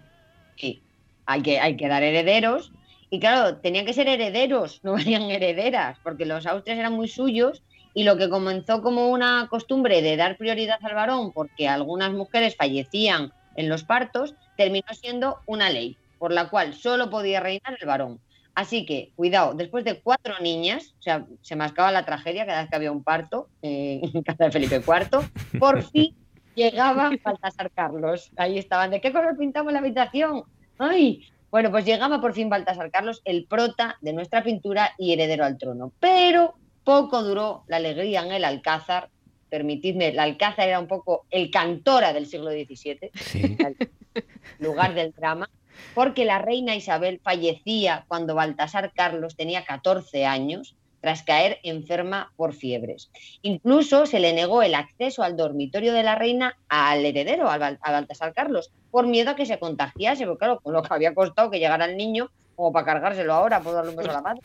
Sí, 0.55 0.81
hay 1.25 1.41
que, 1.41 1.59
hay 1.59 1.77
que 1.77 1.87
dar 1.87 2.03
herederos. 2.03 2.71
Y 3.09 3.19
claro, 3.19 3.57
tenían 3.57 3.85
que 3.85 3.93
ser 3.93 4.07
herederos, 4.07 4.81
no 4.83 4.93
valían 4.93 5.23
herederas, 5.23 5.97
porque 6.03 6.25
los 6.25 6.45
austrias 6.45 6.79
eran 6.79 6.93
muy 6.93 7.07
suyos 7.07 7.63
y 7.93 8.03
lo 8.03 8.17
que 8.17 8.29
comenzó 8.29 8.81
como 8.81 9.09
una 9.09 9.47
costumbre 9.49 10.01
de 10.01 10.15
dar 10.15 10.37
prioridad 10.37 10.79
al 10.83 10.95
varón 10.95 11.31
porque 11.33 11.67
algunas 11.67 12.11
mujeres 12.11 12.55
fallecían 12.55 13.33
en 13.55 13.67
los 13.67 13.83
partos, 13.83 14.35
terminó 14.55 14.87
siendo 14.93 15.39
una 15.45 15.69
ley, 15.69 15.97
por 16.17 16.31
la 16.31 16.49
cual 16.49 16.73
solo 16.73 17.09
podía 17.09 17.39
reinar 17.39 17.77
el 17.79 17.87
varón. 17.87 18.19
Así 18.55 18.85
que, 18.85 19.11
cuidado, 19.15 19.53
después 19.53 19.85
de 19.85 20.01
cuatro 20.01 20.35
niñas, 20.41 20.93
o 20.99 21.01
sea, 21.01 21.25
se 21.41 21.55
mascaba 21.55 21.91
la 21.91 22.05
tragedia 22.05 22.45
cada 22.45 22.61
vez 22.61 22.69
que 22.69 22.75
había 22.75 22.91
un 22.91 23.03
parto 23.03 23.47
eh, 23.61 24.01
en 24.13 24.21
casa 24.21 24.45
de 24.45 24.51
Felipe 24.51 24.81
IV, 24.85 25.59
por 25.59 25.83
fin 25.91 26.15
llegaba 26.55 27.11
Baltasar 27.23 27.71
Carlos. 27.71 28.31
Ahí 28.35 28.57
estaban, 28.57 28.91
¿de 28.91 29.01
qué 29.01 29.11
color 29.11 29.37
pintamos 29.37 29.71
la 29.71 29.79
habitación? 29.79 30.43
¡Ay! 30.77 31.25
Bueno, 31.51 31.71
pues 31.71 31.85
llegaba 31.85 32.21
por 32.21 32.33
fin 32.33 32.49
Baltasar 32.49 32.91
Carlos, 32.91 33.21
el 33.25 33.45
prota 33.45 33.97
de 34.01 34.13
nuestra 34.13 34.43
pintura 34.43 34.93
y 34.97 35.13
heredero 35.13 35.45
al 35.45 35.57
trono. 35.57 35.91
Pero 35.99 36.55
poco 36.83 37.23
duró 37.23 37.63
la 37.67 37.77
alegría 37.77 38.21
en 38.23 38.31
el 38.31 38.45
Alcázar. 38.45 39.09
Permitidme, 39.49 40.09
el 40.09 40.19
Alcázar 40.19 40.67
era 40.67 40.79
un 40.79 40.87
poco 40.87 41.25
el 41.31 41.49
cantora 41.49 42.13
del 42.13 42.27
siglo 42.27 42.51
XVII, 42.51 43.11
Sí. 43.15 43.57
lugar 44.59 44.93
del 44.93 45.11
drama, 45.11 45.49
porque 45.95 46.25
la 46.25 46.39
reina 46.39 46.75
Isabel 46.75 47.19
fallecía 47.23 48.05
cuando 48.07 48.35
Baltasar 48.35 48.91
Carlos 48.93 49.35
tenía 49.35 49.65
14 49.65 50.25
años 50.25 50.75
tras 51.01 51.23
caer 51.23 51.59
enferma 51.63 52.31
por 52.35 52.53
fiebres. 52.53 53.09
Incluso 53.41 54.05
se 54.05 54.19
le 54.19 54.33
negó 54.33 54.61
el 54.61 54.75
acceso 54.75 55.23
al 55.23 55.37
dormitorio 55.37 55.93
de 55.93 56.03
la 56.03 56.15
reina 56.15 56.57
al 56.67 57.05
heredero, 57.05 57.49
a 57.49 57.57
Baltasar 57.57 58.33
Carlos, 58.33 58.71
por 58.91 59.07
miedo 59.07 59.31
a 59.31 59.35
que 59.35 59.45
se 59.45 59.59
contagiase, 59.59 60.25
porque 60.25 60.39
claro, 60.39 60.59
con 60.61 60.73
lo 60.73 60.81
que 60.83 60.93
había 60.93 61.13
costado 61.13 61.49
que 61.51 61.59
llegara 61.59 61.85
el 61.85 61.95
niño, 61.97 62.29
como 62.55 62.73
para 62.73 62.85
cargárselo 62.85 63.33
ahora, 63.33 63.61
por 63.61 63.73
darle 63.73 63.91
un 63.91 63.95
beso 63.95 64.09
a 64.09 64.13
la 64.13 64.21
madre. 64.21 64.41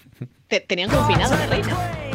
Te- 0.47 0.61
tenían 0.61 0.91
confinada 0.91 1.35
a 1.35 1.39
la 1.41 1.47
reina. 1.47 2.14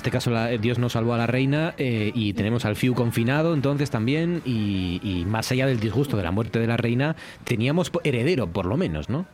Este 0.00 0.10
caso 0.10 0.30
la- 0.30 0.48
Dios 0.48 0.78
nos 0.78 0.92
salvó 0.92 1.14
a 1.14 1.18
la 1.18 1.26
reina 1.26 1.74
eh, 1.78 2.10
y 2.14 2.32
tenemos 2.32 2.64
al 2.64 2.74
Fiu 2.76 2.94
confinado 2.94 3.54
entonces 3.54 3.90
también 3.90 4.42
y, 4.44 5.00
y 5.02 5.24
más 5.26 5.50
allá 5.52 5.66
del 5.66 5.78
disgusto 5.78 6.16
de 6.16 6.22
la 6.22 6.30
muerte 6.30 6.58
de 6.58 6.66
la 6.66 6.76
reina, 6.76 7.16
teníamos 7.44 7.92
heredero 8.04 8.46
por 8.46 8.66
lo 8.66 8.76
menos, 8.76 9.08
¿no? 9.08 9.26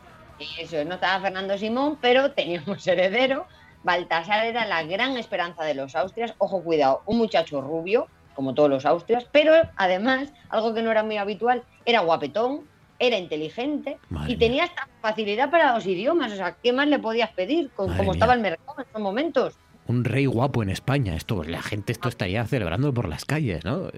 Eso, 0.59 0.83
no 0.85 0.95
estaba 0.95 1.21
Fernando 1.21 1.57
Simón, 1.57 1.97
pero 2.01 2.31
teníamos 2.31 2.85
heredero. 2.87 3.47
Baltasar 3.83 4.45
era 4.45 4.65
la 4.65 4.83
gran 4.83 5.17
esperanza 5.17 5.63
de 5.63 5.73
los 5.73 5.95
austrias. 5.95 6.33
Ojo, 6.37 6.61
cuidado, 6.61 7.01
un 7.05 7.17
muchacho 7.17 7.61
rubio, 7.61 8.07
como 8.35 8.53
todos 8.53 8.69
los 8.69 8.85
austrias, 8.85 9.25
pero 9.31 9.53
además, 9.77 10.29
algo 10.49 10.73
que 10.73 10.81
no 10.83 10.91
era 10.91 11.01
muy 11.03 11.17
habitual, 11.17 11.63
era 11.85 12.01
guapetón, 12.01 12.61
era 12.99 13.17
inteligente 13.17 13.97
Madre 14.09 14.33
y 14.33 14.37
tenía 14.37 14.65
esta 14.65 14.87
facilidad 15.01 15.49
para 15.49 15.73
los 15.73 15.85
idiomas. 15.85 16.31
O 16.33 16.35
sea, 16.35 16.55
¿qué 16.61 16.73
más 16.73 16.87
le 16.87 16.99
podías 16.99 17.31
pedir 17.31 17.69
con 17.71 17.87
Madre 17.87 17.97
cómo 17.99 18.11
mía. 18.11 18.17
estaba 18.17 18.33
el 18.33 18.41
mercado 18.41 18.75
en 18.79 18.85
esos 18.89 19.01
momentos? 19.01 19.53
Un 19.87 20.03
rey 20.03 20.25
guapo 20.25 20.61
en 20.63 20.69
España, 20.69 21.15
esto, 21.15 21.43
la 21.43 21.61
gente 21.61 21.91
esto 21.91 22.09
está 22.09 22.27
ya 22.27 22.45
celebrando 22.45 22.93
por 22.93 23.07
las 23.07 23.25
calles, 23.25 23.63
¿no? 23.63 23.89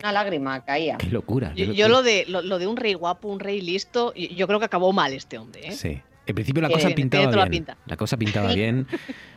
Una 0.00 0.12
lágrima 0.12 0.62
caía. 0.64 0.98
Qué 0.98 1.06
locura. 1.06 1.52
qué 1.54 1.66
Yo, 1.68 1.72
yo 1.72 1.88
locura. 1.88 1.88
lo 1.88 2.02
de, 2.02 2.24
lo, 2.28 2.42
lo 2.42 2.58
de 2.58 2.66
un 2.66 2.76
rey 2.76 2.92
guapo, 2.94 3.28
un 3.28 3.40
rey 3.40 3.60
listo, 3.62 4.12
yo, 4.14 4.28
yo 4.28 4.46
creo 4.46 4.58
que 4.58 4.66
acabó 4.66 4.92
mal 4.92 5.12
este 5.14 5.38
hombre. 5.38 5.68
¿eh? 5.68 5.72
Sí. 5.72 6.00
En 6.26 6.34
principio 6.34 6.60
la 6.60 6.68
Que 6.68 6.74
cosa 6.74 6.90
pintaba 6.90 7.24
toda 7.24 7.36
la 7.36 7.44
bien. 7.44 7.64
pinta. 7.64 7.76
La 7.86 7.96
cosa 7.96 8.16
pintaba 8.16 8.52
bien. 8.52 8.86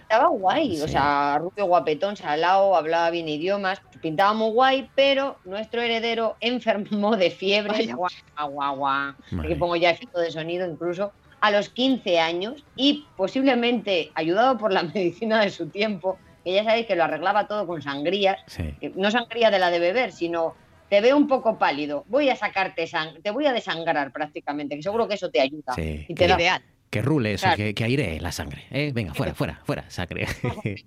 Estaba 0.01 0.27
guay, 0.29 0.81
o 0.81 0.85
Sí. 0.87 0.93
sea, 0.93 1.37
rubio 1.39 1.65
guapetón, 1.65 2.17
salado, 2.17 2.75
hablaba 2.75 3.11
bien 3.11 3.29
idiomas, 3.29 3.79
pintaba 4.01 4.33
muy 4.33 4.49
guay, 4.51 4.89
pero 4.95 5.37
nuestro 5.45 5.81
heredero 5.81 6.35
enfermó 6.41 7.15
de 7.15 7.29
fiebre, 7.29 7.93
guau, 7.93 8.09
guau, 8.51 8.75
guau, 8.75 9.13
aquí 9.39 9.53
pongo 9.55 9.75
ya 9.75 9.91
efecto 9.91 10.19
de 10.19 10.31
sonido 10.31 10.67
incluso, 10.67 11.13
a 11.41 11.51
los 11.51 11.69
15 11.69 12.19
años 12.19 12.63
y 12.75 13.05
posiblemente 13.17 14.11
ayudado 14.15 14.57
por 14.57 14.71
la 14.73 14.83
medicina 14.95 15.41
de 15.41 15.49
su 15.49 15.69
tiempo, 15.69 16.17
que 16.43 16.53
ya 16.53 16.63
sabéis 16.63 16.85
que 16.87 16.95
lo 16.95 17.03
arreglaba 17.03 17.47
todo 17.47 17.65
con 17.67 17.81
sangrías, 17.81 18.37
Sí. 18.47 18.73
que 18.79 18.89
no 18.95 19.11
sangría 19.11 19.49
de 19.51 19.59
la 19.59 19.69
de 19.71 19.79
beber, 19.79 20.11
sino 20.11 20.55
te 20.89 21.01
veo 21.01 21.15
un 21.17 21.27
poco 21.27 21.57
pálido, 21.59 22.03
voy 22.07 22.29
a 22.29 22.35
sacarte 22.35 22.87
sangre, 22.87 23.21
te 23.21 23.29
voy 23.31 23.45
a 23.45 23.53
desangrar 23.53 24.11
prácticamente, 24.11 24.75
que 24.75 24.81
seguro 24.81 25.07
que 25.07 25.13
eso 25.15 25.29
te 25.29 25.39
ayuda. 25.39 25.73
Sí, 25.75 26.05
Y 26.07 26.15
te 26.15 26.23
que- 26.23 26.27
da 26.27 26.35
Ideal. 26.39 26.63
Que 26.89 27.03
rule 27.03 27.33
eso, 27.33 27.43
Claro. 27.43 27.57
que, 27.57 27.75
que 27.75 27.83
airee 27.83 28.19
la 28.19 28.31
sangre. 28.31 28.63
¿eh? 28.71 28.89
Venga, 28.91 29.13
fuera, 29.13 29.35
fuera, 29.35 29.61
fuera, 29.63 29.87
sangre. 29.91 30.25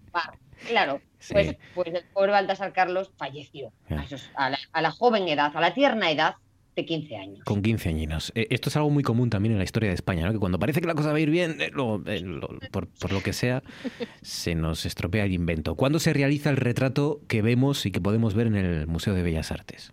Claro, 0.69 1.01
Sí. 1.19 1.33
pues, 1.35 1.57
pues 1.75 1.89
el 1.95 2.05
pobre 2.13 2.31
Baltasar 2.33 2.73
Carlos 2.73 3.11
falleció 3.17 3.73
a, 3.91 4.03
esos- 4.03 4.31
a 4.35 4.51
la, 4.51 4.59
a 4.73 4.83
la 4.83 4.91
joven 4.91 5.29
edad, 5.29 5.51
a 5.57 5.61
la 5.61 5.75
tierna 5.75 6.11
edad 6.11 6.35
de 6.75 6.85
15 6.87 7.16
años. 7.16 7.45
Con 7.45 7.62
15 7.62 7.89
añinos. 7.91 8.33
Eh, 8.35 8.47
Esto 8.51 8.68
es 8.70 8.77
algo 8.77 8.91
muy 8.91 9.03
común 9.03 9.29
también 9.31 9.53
en 9.53 9.59
la 9.59 9.64
historia 9.64 9.91
de 9.91 9.95
España, 9.95 10.25
¿no? 10.27 10.33
Que 10.33 10.39
cuando 10.39 10.59
parece 10.59 10.81
que 10.81 10.87
la 10.87 10.95
cosa 10.95 11.11
va 11.11 11.16
a 11.16 11.20
ir 11.20 11.31
bien, 11.31 11.61
eh, 11.61 11.66
eh, 11.66 12.20
lo- 12.20 12.59
por, 12.70 12.89
por 12.89 13.12
lo 13.12 13.23
que 13.23 13.33
sea, 13.33 13.62
se 14.23 14.55
nos 14.55 14.87
estropea 14.87 15.25
el 15.25 15.33
invento. 15.33 15.75
¿Cuándo 15.75 15.99
se 15.99 16.12
realiza 16.12 16.51
el 16.51 16.57
retrato 16.57 17.20
que 17.29 17.43
vemos 17.43 17.85
y 17.87 17.91
que 17.93 18.01
podemos 18.01 18.35
ver 18.35 18.47
en 18.47 18.57
el 18.57 18.87
Museo 18.87 19.12
de 19.14 19.23
Bellas 19.23 19.53
Artes? 19.53 19.93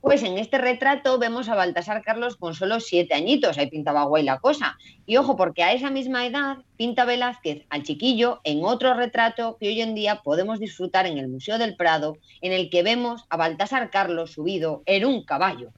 Pues 0.00 0.22
en 0.22 0.38
este 0.38 0.58
retrato 0.58 1.18
vemos 1.18 1.48
a 1.48 1.56
Baltasar 1.56 2.02
Carlos 2.02 2.36
con 2.36 2.54
solo 2.54 2.78
siete 2.78 3.14
añitos, 3.14 3.58
ahí 3.58 3.68
pintaba 3.68 4.04
guay 4.04 4.22
la 4.22 4.38
cosa. 4.38 4.78
Y 5.06 5.16
ojo, 5.16 5.36
porque 5.36 5.64
a 5.64 5.72
esa 5.72 5.90
misma 5.90 6.24
edad 6.24 6.58
pinta 6.76 7.04
Velázquez 7.04 7.64
al 7.68 7.82
chiquillo 7.82 8.40
en 8.44 8.60
otro 8.62 8.94
retrato 8.94 9.56
que 9.58 9.66
hoy 9.68 9.80
en 9.80 9.96
día 9.96 10.20
podemos 10.22 10.60
disfrutar 10.60 11.06
en 11.06 11.18
el 11.18 11.26
Museo 11.28 11.58
del 11.58 11.74
Prado, 11.74 12.16
en 12.42 12.52
el 12.52 12.70
que 12.70 12.84
vemos 12.84 13.24
a 13.28 13.36
Baltasar 13.36 13.90
Carlos 13.90 14.30
subido 14.32 14.82
en 14.86 15.04
un 15.04 15.24
caballo. 15.24 15.72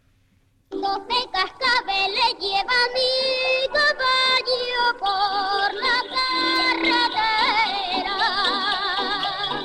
Doce 0.70 1.26
cascabeles 1.32 2.36
lleva 2.38 2.86
mi 2.94 3.66
caballo 3.72 4.94
por 5.00 5.74
la 5.74 5.98
carretera 6.14 8.20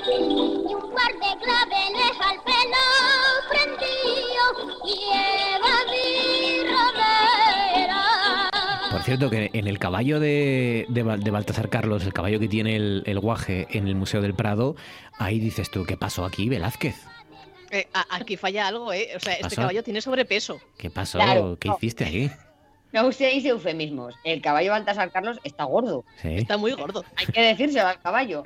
y 0.08 0.74
un 0.74 0.90
par 0.96 1.14
de 1.14 1.32
claveles 1.44 2.18
al 2.20 2.42
pelo 2.44 2.86
prendido 3.50 4.44
lleva 4.84 5.76
mi 5.92 6.64
romera. 6.64 8.04
Por 8.90 9.04
cierto, 9.04 9.30
que 9.30 9.52
en 9.54 9.68
el 9.68 9.78
caballo 9.78 10.20
de, 10.20 10.88
de, 10.90 11.04
de 11.04 11.32
Baltasar 11.32 11.70
Carlos, 11.70 12.04
el 12.04 12.14
caballo 12.14 12.40
que 12.40 12.48
tiene 12.48 12.76
el, 12.76 13.04
el 13.06 13.20
guaje 13.20 13.68
en 13.70 13.88
el 13.88 13.94
Museo 13.94 14.24
del 14.24 14.34
Prado, 14.34 14.76
ahí 15.20 15.38
dices 15.40 15.70
tú, 15.70 15.86
¿qué 15.86 15.98
pasó 15.98 16.26
aquí, 16.26 16.50
Velázquez? 16.50 16.96
Eh, 17.76 17.88
a- 17.94 18.06
aquí 18.18 18.38
falla 18.38 18.68
algo, 18.68 18.94
¿eh? 18.94 19.10
O 19.16 19.20
sea, 19.20 19.34
este 19.34 19.44
¿Pasó? 19.44 19.56
caballo 19.58 19.84
tiene 19.84 20.00
sobrepeso. 20.02 20.60
¿Qué 20.78 20.90
pasó? 20.90 21.18
Claro, 21.20 21.58
¿Qué 21.60 21.68
no. 21.68 21.76
hiciste 21.76 22.06
ahí? 22.06 22.32
No 22.94 23.08
uséis 23.08 23.44
eufemismos. 23.44 24.16
El 24.24 24.42
caballo 24.42 24.72
Baltasar 24.72 25.12
Carlos 25.12 25.38
está 25.44 25.66
gordo. 25.66 26.06
Sí. 26.22 26.36
Está 26.36 26.56
muy 26.58 26.72
gordo. 26.72 27.04
Hay 27.18 27.26
que 27.26 27.42
decírselo 27.42 27.88
al 27.88 28.00
caballo. 28.02 28.44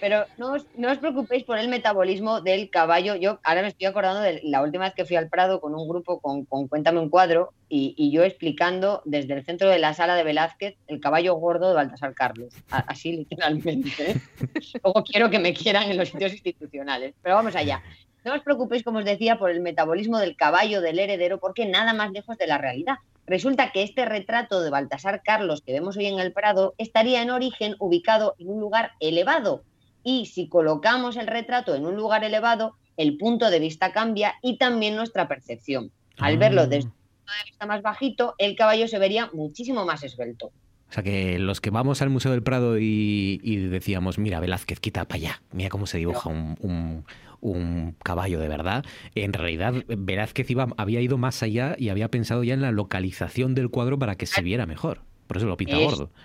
Pero 0.00 0.26
no 0.36 0.52
os, 0.52 0.66
no 0.76 0.92
os 0.92 0.98
preocupéis 0.98 1.44
por 1.44 1.56
el 1.58 1.68
metabolismo 1.68 2.42
del 2.42 2.68
caballo. 2.68 3.14
Yo 3.16 3.40
ahora 3.42 3.62
me 3.62 3.68
estoy 3.68 3.86
acordando 3.86 4.20
de 4.20 4.42
la 4.44 4.60
última 4.60 4.84
vez 4.84 4.92
que 4.94 5.06
fui 5.06 5.16
al 5.16 5.30
Prado 5.30 5.62
con 5.62 5.74
un 5.74 5.88
grupo 5.88 6.20
con, 6.20 6.44
con 6.44 6.68
Cuéntame 6.68 7.00
un 7.00 7.08
cuadro 7.08 7.54
y, 7.70 7.94
y 7.96 8.10
yo 8.12 8.22
explicando 8.24 9.00
desde 9.06 9.32
el 9.32 9.46
centro 9.46 9.70
de 9.70 9.78
la 9.78 9.94
sala 9.94 10.14
de 10.16 10.24
Velázquez 10.24 10.76
el 10.88 11.00
caballo 11.00 11.36
gordo 11.36 11.70
de 11.70 11.74
Baltasar 11.76 12.12
Carlos. 12.12 12.52
A- 12.70 12.84
así 12.88 13.12
literalmente. 13.12 14.10
¿eh? 14.10 14.16
Luego 14.84 15.02
quiero 15.04 15.30
que 15.30 15.38
me 15.38 15.54
quieran 15.54 15.90
en 15.90 15.96
los 15.96 16.10
sitios 16.10 16.32
institucionales. 16.32 17.14
Pero 17.22 17.36
vamos 17.36 17.56
allá. 17.56 17.82
No 18.28 18.34
os 18.34 18.42
preocupéis, 18.42 18.82
como 18.82 18.98
os 18.98 19.04
decía, 19.04 19.38
por 19.38 19.50
el 19.50 19.60
metabolismo 19.60 20.18
del 20.18 20.36
caballo 20.36 20.80
del 20.82 20.98
heredero, 20.98 21.38
porque 21.38 21.64
nada 21.66 21.94
más 21.94 22.12
lejos 22.12 22.36
de 22.36 22.46
la 22.46 22.58
realidad. 22.58 22.96
Resulta 23.26 23.72
que 23.72 23.82
este 23.82 24.04
retrato 24.04 24.60
de 24.62 24.70
Baltasar 24.70 25.22
Carlos 25.24 25.62
que 25.62 25.72
vemos 25.72 25.96
hoy 25.96 26.06
en 26.06 26.18
el 26.18 26.32
Prado 26.32 26.74
estaría 26.78 27.22
en 27.22 27.30
origen 27.30 27.74
ubicado 27.78 28.34
en 28.38 28.50
un 28.50 28.60
lugar 28.60 28.92
elevado. 29.00 29.62
Y 30.04 30.26
si 30.26 30.48
colocamos 30.48 31.16
el 31.16 31.26
retrato 31.26 31.74
en 31.74 31.86
un 31.86 31.96
lugar 31.96 32.22
elevado, 32.24 32.74
el 32.96 33.16
punto 33.16 33.50
de 33.50 33.58
vista 33.60 33.92
cambia 33.92 34.34
y 34.42 34.58
también 34.58 34.94
nuestra 34.96 35.26
percepción. 35.28 35.90
Al 36.18 36.36
verlo 36.38 36.66
desde 36.66 36.86
un 36.88 36.92
punto 36.92 37.32
de 37.38 37.50
vista 37.50 37.66
más 37.66 37.82
bajito, 37.82 38.34
el 38.38 38.56
caballo 38.56 38.88
se 38.88 38.98
vería 38.98 39.30
muchísimo 39.32 39.84
más 39.84 40.02
esbelto. 40.02 40.46
O 40.90 40.92
sea 40.92 41.02
que 41.02 41.38
los 41.38 41.60
que 41.60 41.68
vamos 41.70 42.00
al 42.00 42.08
Museo 42.08 42.32
del 42.32 42.42
Prado 42.42 42.78
y, 42.78 43.40
y 43.42 43.56
decíamos, 43.56 44.18
mira, 44.18 44.40
Velázquez, 44.40 44.80
quita 44.80 45.04
para 45.04 45.16
allá, 45.16 45.42
mira 45.52 45.68
cómo 45.68 45.86
se 45.86 45.98
dibuja 45.98 46.30
un, 46.30 46.56
un- 46.60 47.04
un 47.40 47.94
caballo 48.02 48.40
de 48.40 48.48
verdad, 48.48 48.84
en 49.14 49.32
realidad 49.32 49.74
Velázquez 49.86 50.50
iba, 50.50 50.68
había 50.76 51.00
ido 51.00 51.18
más 51.18 51.42
allá 51.42 51.76
y 51.78 51.88
había 51.90 52.08
pensado 52.10 52.42
ya 52.44 52.54
en 52.54 52.62
la 52.62 52.72
localización 52.72 53.54
del 53.54 53.70
cuadro 53.70 53.98
para 53.98 54.16
que 54.16 54.26
se 54.26 54.42
viera 54.42 54.66
mejor. 54.66 55.02
Por 55.26 55.36
eso 55.36 55.46
lo 55.46 55.56
pinta 55.56 55.76
Es- 55.78 55.84
gordo. 55.84 56.10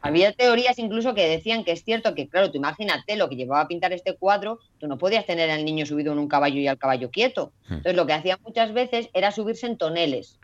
Había 0.00 0.32
teorías 0.32 0.78
incluso 0.78 1.12
que 1.12 1.28
decían 1.28 1.64
que 1.64 1.72
es 1.72 1.82
cierto 1.82 2.14
que, 2.14 2.28
claro, 2.28 2.52
tú 2.52 2.56
imagínate 2.58 3.16
lo 3.16 3.28
que 3.28 3.34
llevaba 3.34 3.62
a 3.62 3.68
pintar 3.68 3.92
este 3.92 4.14
cuadro, 4.14 4.60
tú 4.78 4.86
no 4.86 4.96
podías 4.96 5.26
tener 5.26 5.50
al 5.50 5.64
niño 5.64 5.86
subido 5.86 6.12
en 6.12 6.20
un 6.20 6.28
caballo 6.28 6.60
y 6.60 6.68
al 6.68 6.78
caballo 6.78 7.10
quieto. 7.10 7.52
Hmm. 7.68 7.74
Entonces 7.74 7.96
lo 7.96 8.06
que 8.06 8.12
hacían 8.12 8.38
muchas 8.44 8.72
veces 8.72 9.10
era 9.12 9.32
subirse 9.32 9.66
en 9.66 9.76
toneles. 9.76 10.38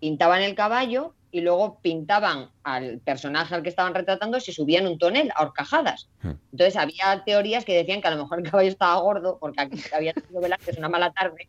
Pintaban 0.00 0.42
el 0.42 0.56
caballo 0.56 1.14
y 1.36 1.42
luego 1.42 1.78
pintaban 1.82 2.48
al 2.62 2.98
personaje 3.00 3.54
al 3.54 3.62
que 3.62 3.68
estaban 3.68 3.92
retratando, 3.92 4.40
se 4.40 4.52
subían 4.52 4.86
un 4.86 4.98
tonel 4.98 5.30
a 5.36 5.42
horcajadas. 5.42 6.08
Hmm. 6.22 6.30
Entonces 6.52 6.76
había 6.76 7.22
teorías 7.26 7.66
que 7.66 7.74
decían 7.76 8.00
que 8.00 8.08
a 8.08 8.12
lo 8.12 8.22
mejor 8.22 8.38
el 8.38 8.50
caballo 8.50 8.70
estaba 8.70 8.98
gordo 9.00 9.36
porque 9.38 9.60
aquí 9.60 9.78
había 9.94 10.14
tenido 10.14 10.40
Velázquez 10.40 10.78
una 10.78 10.88
mala 10.88 11.12
tarde 11.12 11.46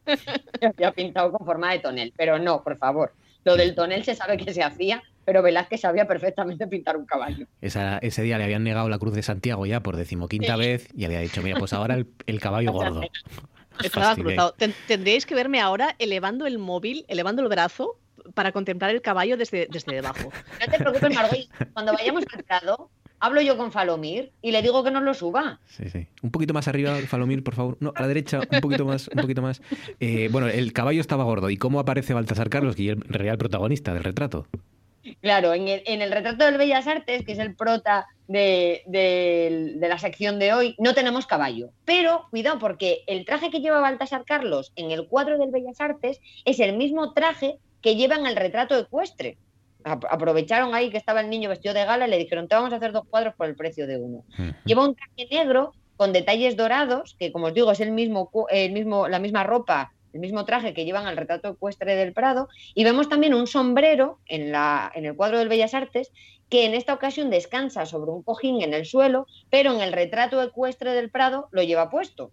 y 0.62 0.66
había 0.66 0.92
pintado 0.92 1.32
con 1.32 1.46
forma 1.46 1.72
de 1.72 1.80
tonel. 1.80 2.14
Pero 2.18 2.38
no, 2.38 2.62
por 2.64 2.78
favor. 2.78 3.14
Lo 3.46 3.56
del 3.56 3.76
tonel 3.76 4.04
se 4.04 4.14
sabe 4.14 4.36
que 4.36 4.54
se 4.54 4.62
hacía, 4.62 5.02
pero 5.24 5.42
Velázquez 5.42 5.80
sabía 5.80 6.06
perfectamente 6.06 6.68
pintar 6.68 6.98
un 6.98 7.06
caballo. 7.06 7.48
Esa- 7.62 8.00
ese 8.00 8.24
día 8.24 8.38
le 8.38 8.44
habían 8.44 8.66
negado 8.66 8.90
la 8.90 9.00
Cruz 9.00 9.14
de 9.14 9.24
Santiago 9.24 9.66
ya 9.66 9.80
por 9.80 9.96
decimoquinta 9.96 10.58
vez 10.58 10.90
y 10.94 11.06
había 11.06 11.22
dicho, 11.22 11.42
mira, 11.42 11.58
pues 11.58 11.72
ahora 11.72 11.96
el, 11.96 12.08
el 12.26 12.42
caballo 12.42 12.74
gordo. 12.74 13.02
Estaba 13.82 14.16
cruzado. 14.16 14.54
Ten- 14.58 14.74
tendríais 14.88 15.26
que 15.26 15.34
verme 15.36 15.62
ahora 15.62 15.96
elevando 16.00 16.46
el 16.46 16.58
móvil, 16.58 17.06
elevando 17.08 17.42
el 17.42 17.48
brazo 17.48 17.98
para 18.34 18.52
contemplar 18.52 18.92
el 18.92 19.02
caballo 19.02 19.38
desde, 19.38 19.68
desde 19.70 19.94
debajo. 19.96 20.32
No 20.60 20.72
te 20.72 20.78
preocupes, 20.78 21.16
Margot. 21.16 21.40
Cuando 21.74 21.94
vayamos 21.94 22.24
al 22.34 22.44
Prado, 22.44 22.90
hablo 23.20 23.42
yo 23.42 23.58
con 23.58 23.72
Falomir 23.72 24.32
y 24.42 24.52
le 24.52 24.62
digo 24.62 24.84
que 24.84 24.92
nos 24.92 25.04
lo 25.04 25.14
suba. 25.14 25.60
Sí, 25.66 25.90
sí. 25.90 26.08
Un 26.22 26.32
poquito 26.32 26.54
más 26.54 26.68
arriba, 26.68 26.96
Falomir, 27.08 27.44
por 27.44 27.56
favor. 27.56 27.78
No, 27.80 27.92
a 27.96 28.02
la 28.02 28.08
derecha, 28.08 28.40
un 28.52 28.62
poquito 28.62 28.86
más, 28.86 29.08
un 29.08 29.22
poquito 29.22 29.42
más. 29.42 29.62
Eh, 30.00 30.30
bueno, 30.32 30.48
el 30.48 30.74
caballo 30.74 31.02
estaba 31.02 31.24
gordo. 31.24 31.50
¿Y 31.50 31.58
cómo 31.58 31.80
aparece 31.80 32.14
Baltasar 32.14 32.50
Carlos, 32.50 32.76
que 32.76 32.92
es 32.92 32.98
el 32.98 33.02
real 33.04 33.38
protagonista 33.38 33.94
del 33.94 34.04
retrato? 34.04 34.48
Claro, 35.22 35.54
en 35.54 35.70
el, 35.70 35.84
en 35.86 36.02
el 36.02 36.12
retrato 36.12 36.44
del 36.44 36.58
Bellas 36.58 36.86
Artes, 36.86 37.24
que 37.24 37.32
es 37.32 37.40
el 37.40 37.56
prota 37.56 38.08
de, 38.28 38.82
de- 38.88 39.76
de 39.78 39.88
la 39.88 39.98
sección 40.00 40.38
de 40.38 40.52
hoy, 40.54 40.76
no 40.80 40.94
tenemos 40.94 41.26
caballo. 41.26 41.70
Pero 41.86 42.26
cuidado, 42.30 42.60
porque 42.60 43.04
el 43.08 43.24
traje 43.24 43.50
que 43.50 43.62
lleva 43.62 43.80
Baltasar 43.80 44.26
Carlos 44.26 44.74
en 44.76 44.92
el 44.92 45.08
cuadro 45.08 45.38
del 45.38 45.50
Bellas 45.50 45.80
Artes 45.80 46.20
es 46.44 46.60
el 46.60 46.76
mismo 46.76 47.14
traje 47.14 47.58
que 47.88 47.96
lleva 47.96 48.16
en 48.18 48.26
el 48.26 48.36
retrato 48.36 48.78
ecuestre. 48.78 49.38
Ap- 49.86 50.04
Aprovecharon 50.10 50.76
ahí 50.76 50.90
que 50.90 50.98
estaba 50.98 51.22
el 51.22 51.30
niño 51.30 51.48
vestido 51.48 51.74
de 51.74 51.86
gala 51.86 52.06
y 52.06 52.10
le 52.10 52.18
dijeron, 52.18 52.50
te 52.50 52.56
vamos 52.56 52.74
a 52.74 52.76
hacer 52.76 52.92
dos 52.92 53.06
cuadros 53.10 53.34
por 53.36 53.48
el 53.48 53.56
precio 53.56 53.88
de 53.88 53.96
uno. 53.98 54.26
Lleva 54.66 54.86
un 54.86 54.94
traje 54.94 55.26
negro 55.32 55.72
con 55.96 56.12
detalles 56.12 56.58
dorados, 56.58 57.16
que 57.18 57.32
como 57.32 57.46
os 57.48 57.54
digo 57.54 57.72
es 57.72 57.80
el 57.80 57.92
mismo, 57.94 58.30
el 58.50 58.74
mismo, 58.74 59.08
la 59.08 59.20
misma 59.20 59.44
ropa, 59.46 59.94
el 60.12 60.20
mismo 60.20 60.44
traje 60.44 60.74
que 60.74 60.84
llevan 60.84 61.08
al 61.08 61.16
retrato 61.16 61.48
ecuestre 61.48 61.96
del 61.96 62.12
Prado. 62.12 62.50
Y 62.76 62.84
vemos 62.84 63.08
también 63.08 63.34
un 63.34 63.48
sombrero 63.48 64.20
en, 64.26 64.52
la, 64.52 64.92
en 64.94 65.06
el 65.06 65.16
cuadro 65.16 65.38
del 65.40 65.48
Bellas 65.48 65.74
Artes 65.74 66.12
que 66.50 66.66
en 66.66 66.74
esta 66.74 66.94
ocasión 66.94 67.30
descansa 67.30 67.86
sobre 67.86 68.12
un 68.12 68.22
cojín 68.22 68.62
en 68.62 68.74
el 68.74 68.86
suelo, 68.86 69.28
pero 69.50 69.74
en 69.74 69.80
el 69.80 69.94
retrato 69.94 70.44
ecuestre 70.44 70.92
del 70.92 71.10
Prado 71.10 71.48
lo 71.52 71.64
lleva 71.64 71.90
puesto. 71.90 72.32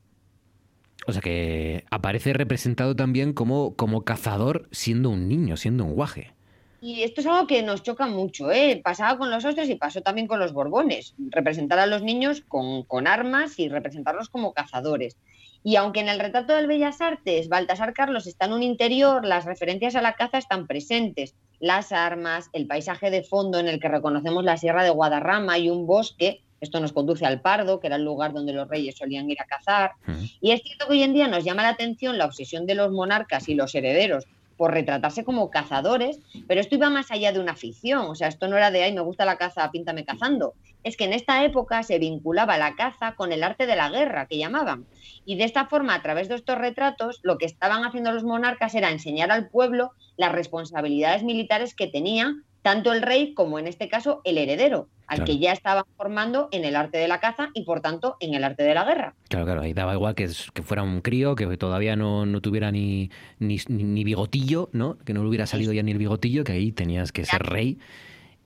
O 1.07 1.13
sea 1.13 1.21
que 1.21 1.85
aparece 1.91 2.33
representado 2.33 2.97
también 2.97 3.33
como, 3.33 3.75
como 3.77 4.05
cazador 4.05 4.69
siendo 4.71 5.11
un 5.11 5.29
niño, 5.29 5.57
siendo 5.57 5.85
un 5.85 5.95
guaje. 5.95 6.33
Y 6.81 7.03
esto 7.03 7.23
es 7.23 7.27
algo 7.27 7.47
que 7.47 7.63
nos 7.63 7.83
choca 7.83 8.07
mucho, 8.07 8.51
¿eh? 8.51 8.81
Pasaba 8.85 9.17
con 9.17 9.31
los 9.31 9.45
ostres 9.45 9.71
y 9.71 9.77
pasó 9.77 10.03
también 10.03 10.27
con 10.27 10.39
los 10.39 10.53
borbones. 10.53 11.15
Representar 11.31 11.79
a 11.79 11.87
los 11.87 12.03
niños 12.03 12.43
con, 12.47 12.83
con 12.83 13.07
armas 13.07 13.59
y 13.59 13.71
representarlos 13.71 14.29
como 14.29 14.53
cazadores. 14.53 15.17
Y 15.63 15.77
aunque 15.77 16.01
en 16.01 16.11
el 16.11 16.21
retrato 16.21 16.53
del 16.53 16.67
Bellas 16.67 17.01
Artes 17.01 17.49
Baltasar 17.49 17.95
Carlos 17.95 18.27
está 18.27 18.45
en 18.45 18.53
un 18.53 18.63
interior, 18.63 19.25
las 19.25 19.47
referencias 19.47 19.97
a 19.97 20.03
la 20.03 20.13
caza 20.13 20.37
están 20.37 20.67
presentes. 20.67 21.35
Las 21.59 21.91
armas, 21.91 22.51
el 22.53 22.67
paisaje 22.67 23.11
de 23.11 23.23
fondo 23.23 23.59
en 23.59 23.69
el 23.69 23.81
que 23.81 23.89
reconocemos 23.89 24.45
la 24.45 24.59
Sierra 24.59 24.85
de 24.85 24.91
Guadarrama 24.91 25.57
y 25.57 25.71
un 25.71 25.87
bosque. 25.87 26.43
Esto 26.65 26.81
nos 26.81 26.93
conduce 26.93 27.25
al 27.25 27.41
Pardo, 27.41 27.79
que 27.79 27.87
era 27.87 27.97
el 27.97 28.05
lugar 28.05 28.33
donde 28.33 28.53
los 28.53 28.69
reyes 28.69 28.97
solían 28.97 29.31
ir 29.31 29.41
a 29.41 29.45
cazar. 29.45 29.93
Y 30.41 30.51
es 30.51 30.63
cierto 30.63 30.87
que 30.87 30.95
hoy 30.95 31.03
en 31.03 31.13
día 31.13 31.29
nos 31.29 31.45
llama 31.45 31.63
la 31.63 31.69
atención 31.69 32.19
la 32.19 32.25
obsesión 32.25 32.67
de 32.67 32.75
los 32.75 32.91
monarcas 32.91 33.49
y 33.49 33.55
los 33.55 33.75
herederos 33.75 34.25
por 34.57 34.73
retratarse 34.73 35.25
como 35.25 35.51
cazadores, 35.51 36.21
pero 36.47 36.61
esto 36.61 36.77
iba 36.77 36.91
más 36.91 37.11
allá 37.11 37.33
de 37.33 37.41
una 37.41 37.57
ficción, 37.57 38.07
o 38.07 38.15
sea, 38.15 38.29
esto 38.29 38.49
no 38.49 38.57
era 38.57 38.71
de, 38.71 38.85
ay, 38.85 38.93
me 38.93 39.01
gusta 39.01 39.25
la 39.25 39.37
caza, 39.37 39.71
píntame 39.71 40.05
cazando. 40.05 40.55
Es 40.83 40.97
que 40.97 41.05
en 41.05 41.13
esta 41.13 41.45
época 41.45 41.83
se 41.83 41.99
vinculaba 41.99 42.59
la 42.59 42.77
caza 42.77 43.15
con 43.17 43.33
el 43.33 43.43
arte 43.43 43.67
de 43.67 43.77
la 43.77 43.91
guerra, 43.91 44.27
que 44.27 44.39
llamaban. 44.39 44.87
Y 45.25 45.37
de 45.37 45.45
esta 45.45 45.67
forma, 45.67 45.95
a 45.95 46.03
través 46.03 46.29
de 46.29 46.35
estos 46.37 46.57
retratos, 46.57 47.21
lo 47.23 47.39
que 47.39 47.47
estaban 47.47 47.85
haciendo 47.85 48.13
los 48.13 48.25
monarcas 48.25 48.75
era 48.75 48.91
enseñar 48.91 49.31
al 49.31 49.49
pueblo 49.49 49.93
las 50.17 50.33
responsabilidades 50.33 51.23
militares 51.25 51.75
que 51.75 51.87
tenía 51.87 52.35
tanto 52.65 52.95
el 52.95 53.03
rey 53.03 53.35
como 53.35 53.59
en 53.59 53.67
este 53.67 53.89
caso 53.91 54.23
el 54.25 54.39
heredero, 54.39 54.89
al 55.07 55.19
Claro. 55.19 55.25
que 55.27 55.39
ya 55.39 55.53
estaban 55.53 55.85
formando 55.99 56.49
en 56.51 56.65
el 56.65 56.75
arte 56.77 56.97
de 56.97 57.09
la 57.09 57.21
caza 57.21 57.51
y 57.53 57.65
por 57.65 57.83
tanto 57.83 58.17
en 58.21 58.33
el 58.33 58.43
arte 58.43 58.63
de 58.63 58.73
la 58.73 58.85
guerra. 58.85 59.15
Claro, 59.29 59.45
claro, 59.45 59.61
ahí 59.61 59.75
daba 59.75 59.93
igual 59.93 60.15
que, 60.15 60.29
fuera 60.29 60.83
un 60.83 61.03
crío, 61.03 61.35
que 61.37 61.59
todavía 61.59 61.95
no, 61.95 62.25
no 62.25 62.41
tuviera 62.41 62.73
ni, 62.73 63.11
ni, 63.39 63.59
ni 63.69 64.03
bigotillo, 64.03 64.71
¿no? 64.73 64.97
Que 65.05 65.13
no 65.13 65.23
le 65.23 65.29
hubiera 65.29 65.47
salido 65.47 65.75
ya 65.75 65.83
ni 65.83 65.93
el 65.93 65.99
bigotillo, 65.99 66.43
que 66.43 66.53
ahí 66.53 66.73
tenías 66.73 67.13
que 67.13 67.27
ser 67.27 67.43
rey 67.43 67.79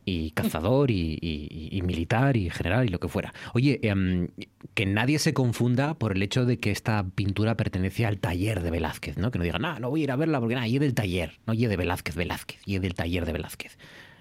y 0.05 0.31
cazador 0.33 0.91
y, 0.91 1.19
y- 1.21 1.69
y 1.71 1.83
militar 1.83 2.37
y 2.37 2.49
general 2.51 2.87
y 2.87 2.89
lo 2.89 2.99
que 2.99 3.09
fuera. 3.09 3.33
Oye, 3.55 3.79
em, 3.83 4.29
que 4.75 4.85
nadie 4.87 5.19
se 5.21 5.35
confunda 5.35 5.95
por 5.95 6.17
el 6.17 6.23
hecho 6.25 6.45
de 6.45 6.59
que 6.59 6.71
esta 6.73 7.05
pintura 7.15 7.57
pertenece 7.57 8.05
al 8.07 8.19
taller 8.19 8.63
de 8.63 8.71
Velázquez, 8.73 9.17
¿no? 9.19 9.31
Que 9.31 9.39
no 9.39 9.45
digan, 9.45 9.61
no, 9.63 9.79
no 9.79 9.91
voy 9.91 10.01
a 10.01 10.05
ir 10.05 10.11
a 10.11 10.17
verla 10.17 10.41
porque 10.41 10.55
nada, 10.57 10.67
y 10.67 10.75
es 10.77 10.81
del 10.81 10.95
taller, 10.95 11.39
no 11.47 11.53
y 11.55 11.63
es 11.65 11.71
de 11.71 11.77
Velázquez, 11.77 12.17
Velázquez, 12.17 12.59
y 12.67 12.75
es 12.77 12.83
del 12.83 12.95
taller 12.95 13.27
de 13.27 13.33
Velázquez. 13.33 13.79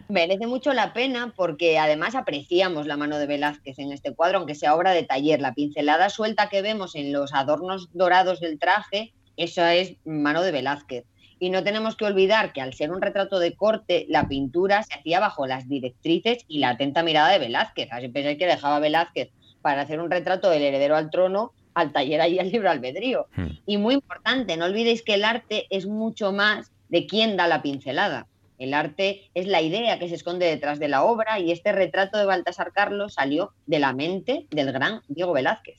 Merece 0.09 0.47
mucho 0.47 0.73
la 0.73 0.93
pena 0.93 1.33
porque 1.35 1.77
además 1.77 2.15
apreciamos 2.15 2.87
la 2.87 2.95
mano 2.95 3.17
de 3.17 3.27
Velázquez 3.27 3.77
en 3.79 3.91
este 3.91 4.13
cuadro, 4.13 4.37
aunque 4.37 4.55
sea 4.55 4.75
obra 4.75 4.91
de 4.91 5.03
taller. 5.03 5.41
La 5.41 5.53
pincelada 5.53 6.09
suelta 6.09 6.49
que 6.49 6.61
vemos 6.61 6.95
en 6.95 7.11
los 7.11 7.33
adornos 7.33 7.89
dorados 7.93 8.39
del 8.39 8.57
traje, 8.57 9.13
eso 9.35 9.65
es 9.65 9.95
mano 10.05 10.41
de 10.43 10.51
Velázquez. 10.51 11.05
Y 11.39 11.49
no 11.49 11.63
tenemos 11.63 11.95
que 11.95 12.05
olvidar 12.05 12.53
que 12.53 12.61
al 12.61 12.73
ser 12.73 12.91
un 12.91 13.01
retrato 13.01 13.37
de 13.39 13.55
corte, 13.55 14.05
la 14.09 14.27
pintura 14.27 14.81
se 14.83 14.95
hacía 14.95 15.19
bajo 15.19 15.45
las 15.45 15.67
directrices 15.67 16.45
y 16.47 16.59
la 16.59 16.69
atenta 16.69 17.03
mirada 17.03 17.29
de 17.29 17.39
Velázquez. 17.39 17.89
Así 17.91 18.07
pensáis 18.07 18.37
que 18.37 18.47
dejaba 18.47 18.79
Velázquez 18.79 19.29
para 19.61 19.81
hacer 19.81 19.99
un 19.99 20.09
retrato 20.09 20.49
del 20.49 20.63
heredero 20.63 20.95
al 20.95 21.09
trono 21.11 21.51
al 21.73 21.91
taller 21.91 22.21
ahí 22.21 22.39
al 22.39 22.49
libro 22.51 22.71
albedrío. 22.71 23.27
Hmm. 23.35 23.49
Y 23.67 23.77
muy 23.77 23.93
importante, 23.93 24.57
no 24.57 24.65
olvidéis 24.65 25.03
que 25.03 25.13
el 25.13 25.23
arte 25.23 25.67
es 25.69 25.85
mucho 25.85 26.31
más 26.31 26.71
de 26.89 27.05
quién 27.05 27.37
da 27.37 27.47
la 27.47 27.61
pincelada. 27.61 28.25
El 28.57 28.73
arte 28.73 29.29
es 29.33 29.47
la 29.47 29.61
idea 29.61 29.99
que 29.99 30.09
se 30.09 30.15
esconde 30.15 30.45
detrás 30.45 30.79
de 30.79 30.87
la 30.87 31.03
obra 31.03 31.39
y 31.39 31.51
este 31.51 31.71
retrato 31.71 32.17
de 32.17 32.25
Baltasar 32.25 32.71
Carlos 32.73 33.13
salió 33.13 33.53
de 33.65 33.79
la 33.79 33.93
mente 33.93 34.47
del 34.51 34.71
gran 34.71 35.01
Diego 35.07 35.33
Velázquez. 35.33 35.77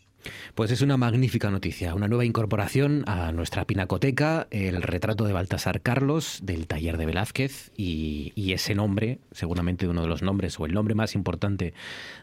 Pues 0.57 0.73
es 0.73 0.83
una 0.83 0.97
magnífica 0.97 1.49
noticia, 1.49 1.95
una 1.95 2.09
nueva 2.09 2.25
incorporación 2.25 3.05
a 3.07 3.31
nuestra 3.31 3.65
pinacoteca, 3.65 4.49
el 4.51 4.83
retrato 4.83 5.25
de 5.25 5.33
Baltasar 5.33 5.81
Carlos 5.81 6.41
del 6.43 6.67
taller 6.67 6.97
de 6.97 7.07
Velázquez 7.07 7.71
y, 7.77 8.33
y 8.35 8.53
ese 8.53 8.75
nombre, 8.75 9.21
seguramente 9.31 9.87
uno 9.87 10.03
de 10.03 10.09
los 10.09 10.23
nombres 10.23 10.59
o 10.59 10.67
el 10.67 10.75
nombre 10.75 10.97
más 10.97 11.15
importante 11.15 11.73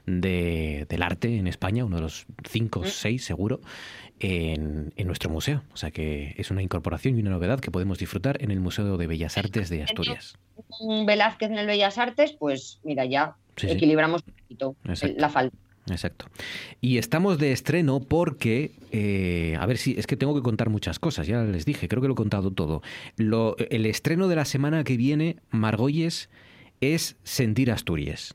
de- 0.06 0.86
del 0.90 1.04
arte 1.04 1.38
en 1.38 1.48
España, 1.48 1.86
uno 1.86 1.96
de 1.96 2.02
los 2.04 2.26
cinco 2.50 2.82
o 2.82 2.86
seis 2.86 3.24
seguro, 3.24 3.62
en, 4.20 4.94
en 4.96 5.08
nuestro 5.08 5.30
museo. 5.30 5.64
O 5.74 5.78
sea 5.78 5.92
que 5.92 6.34
es 6.38 6.52
una 6.52 6.62
incorporación 6.62 7.18
y 7.18 7.22
una 7.22 7.32
novedad 7.32 7.60
que 7.60 7.72
podemos 7.72 7.98
disfrutar 8.00 8.42
en 8.42 8.52
el 8.52 8.60
Museo 8.60 8.98
de 8.98 9.08
Bellas 9.08 9.38
Artes 9.38 9.70
de 9.70 9.84
Asturias. 9.84 10.36
Un 10.80 11.06
Velázquez 11.06 11.52
en 11.52 11.58
el 11.58 11.68
Bellas 11.68 11.98
Artes, 11.98 12.34
pues 12.34 12.80
mira, 12.84 13.06
ya 13.06 13.36
Sí, 13.58 13.68
sí. 13.68 13.74
equilibramos 13.74 14.22
un 14.28 14.34
poquito 14.34 14.76
Exacto. 14.86 15.16
la 15.18 15.30
falta. 15.30 15.58
Exacto. 15.88 16.26
Y 16.82 16.98
estamos 16.98 17.38
de 17.38 17.52
estreno 17.52 18.00
porque, 18.00 18.72
eh, 18.92 19.56
a 19.60 19.66
ver 19.68 19.78
si, 19.78 19.94
es 19.98 20.08
que 20.08 20.18
tengo 20.18 20.34
que 20.34 20.42
contar 20.42 20.70
muchas 20.70 20.98
cosas, 20.98 21.28
ya 21.28 21.44
les 21.44 21.64
dije, 21.64 21.88
creo 21.88 22.02
que 22.02 22.08
lo 22.08 22.16
he 22.16 22.18
contado 22.18 22.52
todo. 22.52 22.82
Lo, 23.18 23.56
el 23.58 23.86
estreno 23.86 24.28
de 24.28 24.36
la 24.36 24.46
semana 24.46 24.84
que 24.84 24.98
viene, 24.98 25.38
Margolles, 25.52 26.30
es 26.82 27.18
Sentir 27.24 27.72
Asturias. 27.72 28.34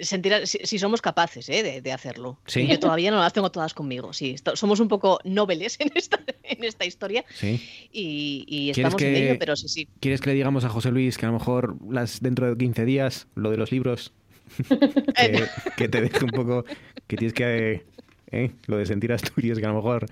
Sentir, 0.00 0.46
si, 0.46 0.58
si 0.64 0.78
somos 0.78 1.02
capaces 1.02 1.48
¿eh? 1.50 1.62
de, 1.62 1.80
de 1.82 1.92
hacerlo. 1.92 2.38
Sí. 2.46 2.66
Yo 2.66 2.78
todavía 2.80 3.10
no 3.10 3.18
las 3.18 3.32
tengo 3.32 3.50
todas 3.52 3.74
conmigo. 3.74 4.12
Sí, 4.12 4.36
somos 4.54 4.80
un 4.80 4.88
poco 4.88 5.18
noveles 5.24 5.78
en 5.80 5.90
esta, 5.94 6.18
en 6.42 6.64
esta 6.64 6.84
historia 6.86 7.24
¿Sí? 7.34 7.60
y, 7.92 8.44
y 8.48 8.72
¿Quieres 8.72 8.78
estamos 8.78 9.02
en 9.02 9.14
que- 9.14 9.28
ello, 9.30 9.38
pero 9.38 9.56
sí, 9.56 9.68
sí. 9.68 9.88
¿Quieres 10.00 10.20
que 10.20 10.30
le 10.30 10.34
digamos 10.36 10.64
a 10.64 10.68
José 10.70 10.90
Luis 10.90 11.18
que 11.18 11.26
a 11.26 11.28
lo 11.28 11.34
mejor 11.34 11.76
las 11.90 12.20
dentro 12.22 12.48
de 12.48 12.56
15 12.56 12.84
días, 12.86 13.26
lo 13.34 13.50
de 13.50 13.56
los 13.58 13.70
libros, 13.70 14.12
que, 14.68 15.44
que 15.76 15.88
te 15.88 16.00
deje 16.00 16.24
un 16.24 16.30
poco, 16.30 16.64
que 17.06 17.16
tienes 17.16 17.34
que, 17.34 17.84
eh, 18.30 18.50
lo 18.66 18.78
de 18.78 18.86
Sentir 18.86 19.12
Asturias, 19.12 19.58
que 19.58 19.66
a 19.66 19.68
lo 19.68 19.74
mejor 19.76 20.06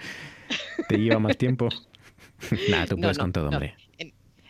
te 0.88 0.98
lleva 0.98 1.18
más 1.18 1.36
tiempo? 1.38 1.68
Nada, 2.68 2.86
tú 2.86 2.96
No, 2.96 3.02
puedes 3.02 3.18
no, 3.18 3.24
con 3.24 3.32
todo, 3.32 3.44
no. 3.50 3.56
hombre. 3.56 3.74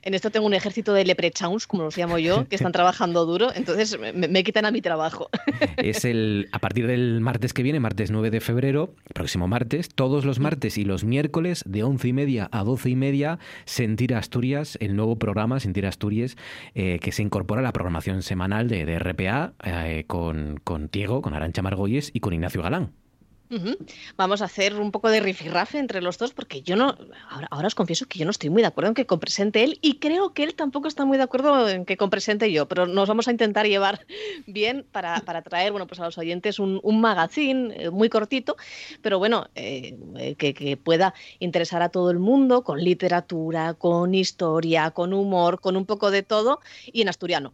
En 0.06 0.14
esto 0.14 0.30
tengo 0.30 0.46
un 0.46 0.54
ejército 0.54 0.92
de 0.92 1.04
leprechauns, 1.04 1.66
como 1.66 1.82
los 1.82 1.96
llamo 1.96 2.16
yo, 2.20 2.46
que 2.48 2.54
están 2.54 2.70
trabajando 2.78 3.26
duro, 3.26 3.48
entonces 3.52 3.98
me, 3.98 4.28
me 4.28 4.44
quitan 4.44 4.64
a 4.64 4.70
mi 4.70 4.80
trabajo. 4.80 5.28
Es 5.78 6.04
el 6.04 6.48
a 6.52 6.60
partir 6.60 6.86
del 6.86 7.20
martes 7.20 7.52
que 7.52 7.64
viene, 7.64 7.80
martes 7.80 8.12
9 8.12 8.30
de 8.30 8.40
febrero, 8.40 8.94
próximo 9.12 9.48
martes, 9.48 9.88
todos 9.88 10.24
los 10.24 10.38
martes 10.38 10.78
y 10.78 10.84
los 10.84 11.02
miércoles 11.02 11.64
de 11.66 11.82
11 11.82 12.06
y 12.06 12.12
media 12.12 12.48
a 12.52 12.62
12 12.62 12.90
y 12.90 12.94
media, 12.94 13.40
Sentir 13.64 14.14
Asturias, 14.14 14.78
el 14.80 14.94
nuevo 14.94 15.16
programa 15.18 15.58
Sentir 15.58 15.86
Asturias, 15.86 16.36
eh, 16.76 17.00
que 17.00 17.10
se 17.10 17.22
incorpora 17.22 17.60
a 17.60 17.64
la 17.64 17.72
programación 17.72 18.22
semanal 18.22 18.68
de, 18.68 18.86
de 18.86 19.00
RPA 19.00 19.54
eh, 19.64 20.04
con, 20.06 20.60
con 20.62 20.88
Diego, 20.92 21.20
con 21.20 21.34
Arancha 21.34 21.62
Margolles 21.62 22.12
y 22.14 22.20
con 22.20 22.32
Ignacio 22.32 22.62
Galán. 22.62 22.92
Vamos 24.16 24.42
a 24.42 24.46
hacer 24.46 24.74
un 24.74 24.90
poco 24.90 25.08
de 25.10 25.20
rifirrafe 25.20 25.78
entre 25.78 26.02
los 26.02 26.18
dos, 26.18 26.32
porque 26.32 26.62
yo 26.62 26.76
no, 26.76 26.96
ahora, 27.30 27.48
ahora 27.50 27.66
os 27.68 27.74
confieso 27.74 28.06
que 28.06 28.18
yo 28.18 28.24
no 28.24 28.30
estoy 28.30 28.50
muy 28.50 28.62
de 28.62 28.68
acuerdo 28.68 28.88
en 28.88 28.94
que 28.94 29.06
compresente 29.06 29.62
él 29.62 29.78
y 29.82 29.98
creo 29.98 30.32
que 30.34 30.42
él 30.42 30.54
tampoco 30.54 30.88
está 30.88 31.04
muy 31.04 31.16
de 31.16 31.24
acuerdo 31.24 31.68
en 31.68 31.84
que 31.84 31.96
compresente 31.96 32.50
yo, 32.52 32.66
pero 32.66 32.86
nos 32.86 33.08
vamos 33.08 33.28
a 33.28 33.30
intentar 33.30 33.66
llevar 33.66 34.06
bien 34.46 34.84
para, 34.92 35.20
para 35.20 35.42
traer 35.42 35.70
bueno, 35.72 35.86
pues 35.86 36.00
a 36.00 36.04
los 36.04 36.18
oyentes 36.18 36.58
un, 36.58 36.80
un 36.82 37.00
magazine 37.00 37.74
eh, 37.76 37.90
muy 37.90 38.08
cortito, 38.08 38.56
pero 39.02 39.18
bueno, 39.18 39.48
eh, 39.54 39.96
eh, 40.16 40.34
que, 40.36 40.54
que 40.54 40.76
pueda 40.76 41.14
interesar 41.38 41.82
a 41.82 41.88
todo 41.88 42.10
el 42.10 42.18
mundo 42.18 42.64
con 42.64 42.80
literatura, 42.82 43.74
con 43.74 44.14
historia, 44.14 44.90
con 44.90 45.12
humor, 45.12 45.60
con 45.60 45.76
un 45.76 45.86
poco 45.86 46.10
de 46.10 46.22
todo 46.22 46.60
y 46.92 47.02
en 47.02 47.08
asturiano. 47.08 47.52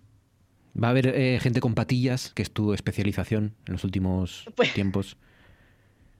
Va 0.82 0.88
a 0.88 0.90
haber 0.92 1.08
eh, 1.08 1.38
gente 1.42 1.60
con 1.60 1.74
patillas, 1.74 2.32
que 2.34 2.40
es 2.42 2.50
tu 2.50 2.72
especialización 2.72 3.54
en 3.66 3.72
los 3.74 3.84
últimos 3.84 4.46
Pues- 4.54 4.72
tiempos. 4.72 5.16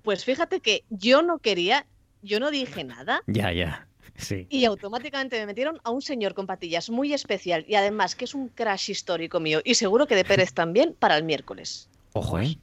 Pues 0.02 0.24
fíjate 0.24 0.60
que 0.60 0.84
yo 0.90 1.22
no 1.22 1.38
quería, 1.38 1.86
yo 2.22 2.40
no 2.40 2.50
dije 2.50 2.84
nada. 2.84 3.22
Ya, 3.26 3.52
ya. 3.52 3.86
Sí. 4.16 4.46
Y 4.50 4.64
automáticamente 4.66 5.38
me 5.40 5.46
metieron 5.46 5.80
a 5.84 5.90
un 5.90 6.02
señor 6.02 6.34
con 6.34 6.46
patillas 6.46 6.90
muy 6.90 7.12
especial 7.14 7.64
y 7.66 7.74
además 7.76 8.14
que 8.14 8.26
es 8.26 8.34
un 8.34 8.48
crash 8.48 8.90
histórico 8.90 9.40
mío 9.40 9.60
y 9.64 9.74
seguro 9.74 10.06
que 10.06 10.14
de 10.14 10.24
Pérez 10.24 10.52
también 10.52 10.94
para 10.98 11.16
el 11.16 11.24
miércoles. 11.24 11.88
Ojo, 12.12 12.38
¿eh? 12.38 12.58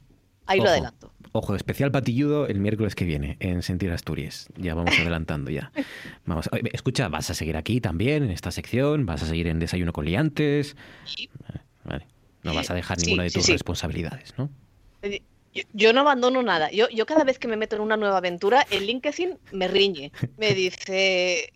Ahí 0.46 0.58
Ojo. 0.58 0.64
lo 0.66 0.70
adelanto. 0.70 1.12
Ojo, 1.32 1.54
especial 1.54 1.90
patilludo 1.92 2.46
el 2.46 2.58
miércoles 2.60 2.94
que 2.94 3.04
viene 3.04 3.36
en 3.40 3.62
Sentir 3.62 3.90
Asturias. 3.92 4.48
Ya 4.56 4.74
vamos 4.74 4.98
adelantando 4.98 5.50
ya. 5.50 5.70
Vamos, 6.24 6.48
escucha, 6.72 7.08
vas 7.08 7.30
a 7.30 7.34
seguir 7.34 7.56
aquí 7.56 7.80
también 7.80 8.24
en 8.24 8.30
esta 8.30 8.50
sección, 8.50 9.06
vas 9.06 9.22
a 9.22 9.26
seguir 9.26 9.46
en 9.46 9.58
Desayuno 9.60 9.92
con 9.92 10.04
Liantes. 10.04 10.76
Vale. 11.84 12.06
No 12.42 12.54
vas 12.54 12.70
a 12.70 12.74
dejar 12.74 12.98
Sí, 12.98 13.06
ninguna 13.06 13.24
de 13.24 13.30
tus 13.30 13.44
sí. 13.44 13.52
responsabilidades, 13.52 14.34
¿no? 14.38 14.50
Yo, 15.52 15.62
yo 15.72 15.92
no 15.92 16.00
abandono 16.00 16.42
nada. 16.42 16.70
Yo, 16.70 16.88
yo 16.90 17.06
cada 17.06 17.24
vez 17.24 17.38
que 17.38 17.48
me 17.48 17.56
meto 17.56 17.76
en 17.76 17.82
una 17.82 17.96
nueva 17.96 18.18
aventura, 18.18 18.66
el 18.70 18.86
LinkedIn 18.86 19.38
me 19.52 19.68
riñe. 19.68 20.12
Me 20.36 20.54
dice, 20.54 21.52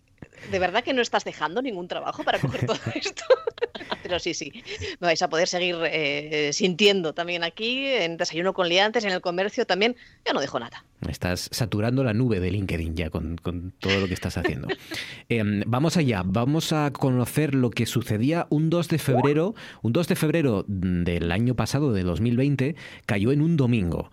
¿de 0.51 0.59
verdad 0.59 0.83
que 0.83 0.93
no 0.93 1.01
estás 1.01 1.23
dejando 1.23 1.61
ningún 1.61 1.87
trabajo 1.87 2.23
para 2.23 2.39
coger 2.39 2.65
todo 2.65 2.77
esto? 2.95 3.23
Pero 4.03 4.19
sí, 4.19 4.33
sí, 4.35 4.51
me 4.99 5.07
vais 5.07 5.21
a 5.21 5.29
poder 5.29 5.47
seguir 5.47 5.75
eh, 5.85 6.51
sintiendo 6.53 7.13
también 7.13 7.43
aquí, 7.43 7.87
en 7.87 8.17
Desayuno 8.17 8.53
con 8.53 8.69
Liantes, 8.69 9.03
en 9.03 9.11
el 9.11 9.21
comercio 9.21 9.65
también. 9.65 9.95
Yo 10.25 10.33
no 10.33 10.41
dejo 10.41 10.59
nada. 10.59 10.85
Estás 11.09 11.49
saturando 11.51 12.03
la 12.03 12.13
nube 12.13 12.39
de 12.39 12.51
LinkedIn 12.51 12.95
ya 12.95 13.09
con, 13.09 13.37
con 13.37 13.71
todo 13.79 13.99
lo 13.99 14.07
que 14.07 14.13
estás 14.13 14.37
haciendo. 14.37 14.67
Em, 15.29 15.63
vamos 15.65 15.97
allá, 15.97 16.21
vamos 16.23 16.71
a 16.71 16.91
conocer 16.91 17.55
lo 17.55 17.71
que 17.71 17.85
sucedía 17.87 18.45
un 18.49 18.69
2 18.69 18.87
de 18.89 18.99
febrero. 18.99 19.55
Un 19.81 19.91
2 19.93 20.07
de 20.07 20.15
febrero 20.15 20.65
del 20.67 21.31
año 21.31 21.55
pasado, 21.55 21.91
de 21.91 22.03
2020, 22.03 22.75
cayó 23.07 23.31
en 23.31 23.41
un 23.41 23.57
domingo. 23.57 24.11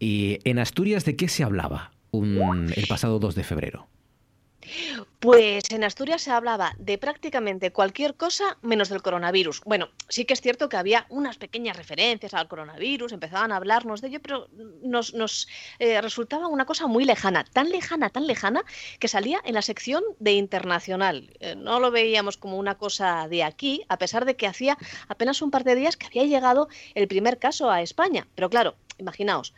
Y 0.00 0.38
en 0.44 0.58
Asturias, 0.58 1.04
¿de 1.04 1.14
qué 1.16 1.28
se 1.28 1.44
hablaba 1.44 1.92
un- 2.10 2.72
el 2.74 2.86
pasado 2.88 3.18
2 3.20 3.34
de 3.36 3.44
febrero? 3.44 3.86
Pues 5.20 5.64
en 5.72 5.82
Asturias 5.82 6.22
se 6.22 6.30
hablaba 6.30 6.76
de 6.78 6.96
prácticamente 6.96 7.72
cualquier 7.72 8.14
cosa 8.14 8.56
menos 8.62 8.88
del 8.88 9.02
coronavirus. 9.02 9.62
Bueno, 9.64 9.88
sí 10.08 10.24
que 10.24 10.32
es 10.32 10.40
cierto 10.40 10.68
que 10.68 10.76
había 10.76 11.06
unas 11.08 11.38
pequeñas 11.38 11.76
referencias 11.76 12.34
al 12.34 12.46
coronavirus, 12.46 13.10
empezaban 13.10 13.50
a 13.50 13.56
hablarnos 13.56 14.00
de 14.00 14.08
ello, 14.08 14.20
pero 14.22 14.48
nos, 14.80 15.48
eh, 15.80 16.00
resultaba 16.00 16.46
una 16.46 16.66
cosa 16.66 16.86
muy 16.86 17.04
lejana, 17.04 17.42
tan 17.42 17.68
lejana, 17.70 18.10
tan 18.10 18.28
lejana, 18.28 18.64
que 19.00 19.08
salía 19.08 19.40
en 19.44 19.54
la 19.54 19.62
sección 19.62 20.04
de 20.20 20.34
internacional. 20.34 21.36
Eh, 21.40 21.56
no 21.56 21.80
lo 21.80 21.90
veíamos 21.90 22.36
como 22.36 22.56
una 22.56 22.76
cosa 22.76 23.26
de 23.28 23.42
aquí, 23.42 23.84
a 23.88 23.98
pesar 23.98 24.24
de 24.24 24.36
que 24.36 24.46
hacía 24.46 24.78
apenas 25.08 25.42
un 25.42 25.50
par 25.50 25.64
de 25.64 25.74
días 25.74 25.96
que 25.96 26.06
había 26.06 26.26
llegado 26.26 26.68
el 26.94 27.08
primer 27.08 27.40
caso 27.40 27.72
a 27.72 27.82
España. 27.82 28.28
Pero 28.36 28.50
claro, 28.50 28.76
imaginaos, 28.98 29.52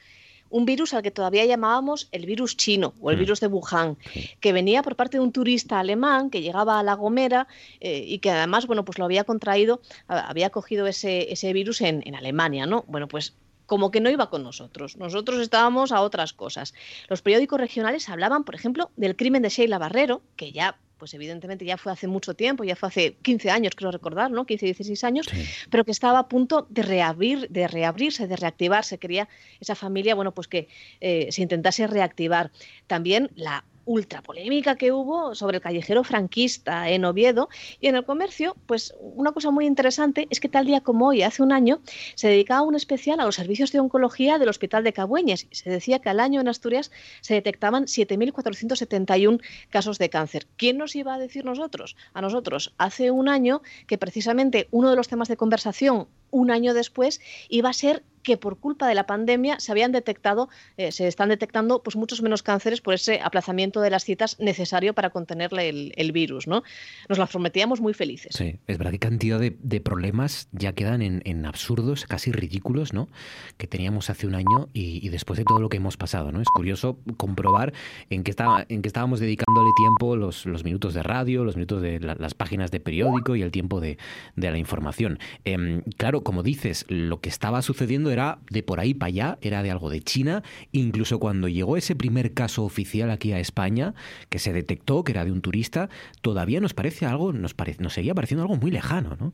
un 0.51 0.65
virus 0.67 0.95
al 0.95 1.03
que 1.03 1.11
todavía 1.11 1.45
llamábamos 1.47 2.09
el 2.13 2.27
virus 2.27 2.57
chino 2.57 2.93
o 3.01 3.11
el 3.11 3.17
Mm. 3.17 3.21
virus 3.21 3.41
de 3.41 3.47
Wuhan, 3.47 3.97
que 4.41 4.53
venía 4.53 4.83
por 4.83 4.97
parte 4.97 5.17
de 5.17 5.23
un 5.23 5.33
turista 5.33 5.79
alemán 5.81 6.29
que 6.31 6.43
llegaba 6.43 6.79
a 6.79 6.83
La 6.83 6.95
Gomera 6.95 7.47
eh, 7.81 8.05
y 8.07 8.19
que 8.19 8.31
además, 8.31 8.67
bueno, 8.67 8.85
pues 8.85 8.99
lo 8.99 9.05
había 9.05 9.25
contraído, 9.25 9.81
había 10.09 10.51
cogido 10.51 10.87
ese, 10.87 11.33
ese 11.33 11.53
virus 11.53 11.81
en, 11.81 12.03
en 12.05 12.15
Alemania, 12.15 12.67
¿no? 12.67 12.85
Bueno, 12.89 13.09
pues 13.09 13.35
como 13.71 13.93
que 13.93 14.01
no 14.01 14.11
iba 14.11 14.31
con 14.31 14.43
nosotros. 14.43 14.97
Nosotros 14.97 15.41
estábamos 15.41 15.93
a 15.93 16.01
otras 16.01 16.33
cosas. 16.33 16.75
Los 17.09 17.23
periódicos 17.23 17.61
regionales 17.61 18.09
hablaban, 18.09 18.43
por 18.43 18.57
ejemplo, 18.57 18.91
del 18.97 19.15
crimen 19.15 19.43
de 19.43 19.49
Sheila 19.49 19.79
Barrero, 19.79 20.23
que 20.35 20.51
ya, 20.51 20.77
pues 20.99 21.15
evidentemente 21.15 21.65
ya 21.65 21.77
fue 21.77 21.93
hace 21.93 22.09
mucho 22.09 22.35
tiempo, 22.35 22.65
ya 22.65 22.75
fue 22.75 22.89
hace 22.89 23.17
15 23.23 23.49
años, 23.49 23.77
creo 23.77 23.93
recordar, 23.93 24.33
¿no? 24.33 24.45
15, 24.45 24.67
16 24.67 25.05
años, 25.05 25.27
Sí. 25.31 25.45
pero 25.71 25.85
que 25.85 25.93
estaba 25.93 26.19
a 26.19 26.29
punto 26.29 26.67
de 26.69 26.83
reabrir, 26.83 27.49
de 27.49 27.69
reabrirse, 27.69 28.27
de 28.27 28.35
reactivarse. 28.35 28.99
Quería 28.99 29.29
esa 29.61 29.77
familia, 29.77 30.17
bueno, 30.17 30.35
pues 30.35 30.49
que 30.49 30.67
eh, 31.01 31.29
se 31.31 31.41
intentase 31.41 31.87
reactivar. 31.87 32.51
También 32.89 33.31
la 33.37 33.65
ultra 33.91 34.23
polémica 34.23 34.77
que 34.77 34.93
hubo 34.93 35.35
sobre 35.35 35.57
el 35.57 35.63
callejero 35.63 36.05
franquista 36.05 36.89
en 36.91 37.05
Oviedo 37.05 37.49
y 37.81 37.89
en 37.89 37.97
el 37.97 38.05
comercio, 38.05 38.57
pues 38.67 38.95
una 39.01 39.33
cosa 39.33 39.51
muy 39.51 39.67
interesante 39.67 40.29
es 40.31 40.39
que 40.39 40.49
tal 40.49 40.67
día 40.67 40.81
como 40.81 41.09
hoy, 41.09 41.23
hace 41.23 41.43
un 41.43 41.51
año, 41.51 41.81
se 42.15 42.29
dedicaba 42.29 42.63
un 42.63 42.77
especial 42.77 43.19
a 43.19 43.25
los 43.25 43.35
servicios 43.35 43.73
de 43.73 43.81
oncología 43.81 44.39
del 44.39 44.49
Hospital 44.49 44.85
de 44.85 44.93
Cabueñes. 44.93 45.49
Se 45.51 45.71
decía 45.71 45.99
que 45.99 46.09
al 46.09 46.21
año 46.21 46.41
en 46.41 46.47
Asturias 46.47 46.93
se 47.21 47.35
detectaban 47.35 47.87
7.471 47.87 49.43
casos 49.71 49.99
de 49.99 50.09
cáncer. 50.09 50.47
¿Quién 50.57 50.79
nos 50.79 50.95
iba 50.95 51.15
a 51.15 51.19
decir 51.19 51.45
nosotros? 51.45 51.97
A 52.15 52.21
nosotros, 52.21 52.75
hace 52.79 53.11
un 53.11 53.29
año 53.29 53.61
que 53.89 53.99
precisamente 53.99 54.69
uno 54.71 54.91
de 54.91 54.97
los 54.97 55.09
temas 55.09 55.27
de 55.27 55.37
conversación 55.37 56.07
un 56.31 56.51
año 56.51 56.75
después 56.75 57.21
iba 57.49 57.71
a 57.71 57.75
ser 57.75 58.03
que 58.23 58.37
por 58.37 58.59
culpa 58.59 58.89
de 58.89 58.95
la 58.95 59.07
pandemia 59.07 59.61
se 59.61 59.73
habían 59.73 59.93
detectado, 59.93 60.49
eh, 60.77 60.93
se 60.93 61.07
están 61.07 61.29
detectando 61.29 61.83
pues 61.83 61.97
muchos 61.97 62.23
menos 62.23 62.43
cánceres 62.43 62.81
por 62.81 62.95
ese 62.95 63.21
aplazamiento 63.21 63.81
de 63.81 63.91
las 63.91 64.05
citas 64.05 64.39
necesario 64.39 64.95
para 64.95 65.11
contenerle 65.11 65.69
el, 65.69 66.13
virus, 66.13 66.47
¿no? 66.47 66.63
Nos 67.09 67.19
las 67.19 67.31
prometíamos 67.31 67.81
muy 67.81 67.95
felices. 67.95 68.35
Sí, 68.37 68.59
es 68.67 68.79
verdad 68.79 68.93
que 68.93 68.99
cantidad 68.99 69.39
de, 69.39 69.81
problemas 69.81 70.49
ya 70.53 70.73
quedan 70.73 71.03
en, 71.03 71.47
absurdos, 71.47 72.05
casi 72.05 72.33
ridículos, 72.33 72.93
¿no? 72.93 73.09
Que 73.57 73.67
teníamos 73.67 74.11
hace 74.11 74.27
un 74.27 74.35
año 74.35 74.69
y, 74.73 75.09
después 75.09 75.39
de 75.39 75.45
todo 75.45 75.61
lo 75.61 75.69
que 75.69 75.79
hemos 75.79 75.97
pasado, 75.97 76.33
¿no? 76.33 76.41
Es 76.41 76.49
curioso 76.49 76.99
comprobar 77.17 77.73
en 78.11 78.23
qué, 78.25 78.31
estaba, 78.31 78.67
en 78.69 78.83
qué 78.83 78.89
estábamos 78.89 79.21
dedicándole 79.21 79.71
tiempo 79.77 80.17
los, 80.17 80.47
minutos 80.65 80.95
de 80.95 81.03
radio, 81.03 81.45
los 81.45 81.57
minutos 81.57 81.81
de 81.81 82.01
la- 82.01 82.17
las 82.17 82.35
páginas 82.35 82.71
de 82.71 82.81
periódico 82.81 83.37
y 83.37 83.43
el 83.43 83.51
tiempo 83.51 83.81
de, 83.81 83.99
de 84.37 84.51
la 84.51 84.59
información. 84.59 85.19
Em, 85.45 85.83
claro, 85.97 86.20
como 86.23 86.43
dices, 86.43 86.85
lo 86.89 87.21
que 87.21 87.29
estaba 87.29 87.63
sucediendo 87.63 88.11
era 88.11 88.39
de 88.51 88.63
por 88.63 88.81
ahí 88.81 88.95
para 88.95 89.09
allá, 89.09 89.39
era 89.41 89.63
de 89.63 89.71
algo 89.71 89.91
de 89.91 90.01
China, 90.01 90.43
incluso 90.73 91.19
cuando 91.19 91.49
llegó 91.49 91.77
ese 91.77 91.95
primer 91.97 92.33
caso 92.35 92.65
oficial 92.65 93.11
aquí 93.11 93.33
a 93.33 93.41
España, 93.41 93.95
que 94.29 94.39
se 94.39 94.53
detectó 94.53 95.05
que 95.05 95.13
era 95.13 95.25
de 95.25 95.33
un 95.33 95.41
turista, 95.41 95.89
todavía 96.23 96.61
nos 96.61 96.75
parece 96.75 97.07
algo, 97.07 97.33
nos, 97.33 97.55
pare- 97.55 97.77
nos 97.79 97.93
seguía 97.95 98.15
pareciendo 98.15 98.43
algo 98.43 98.57
muy 98.57 98.71
lejano, 98.71 99.17
¿no? 99.19 99.33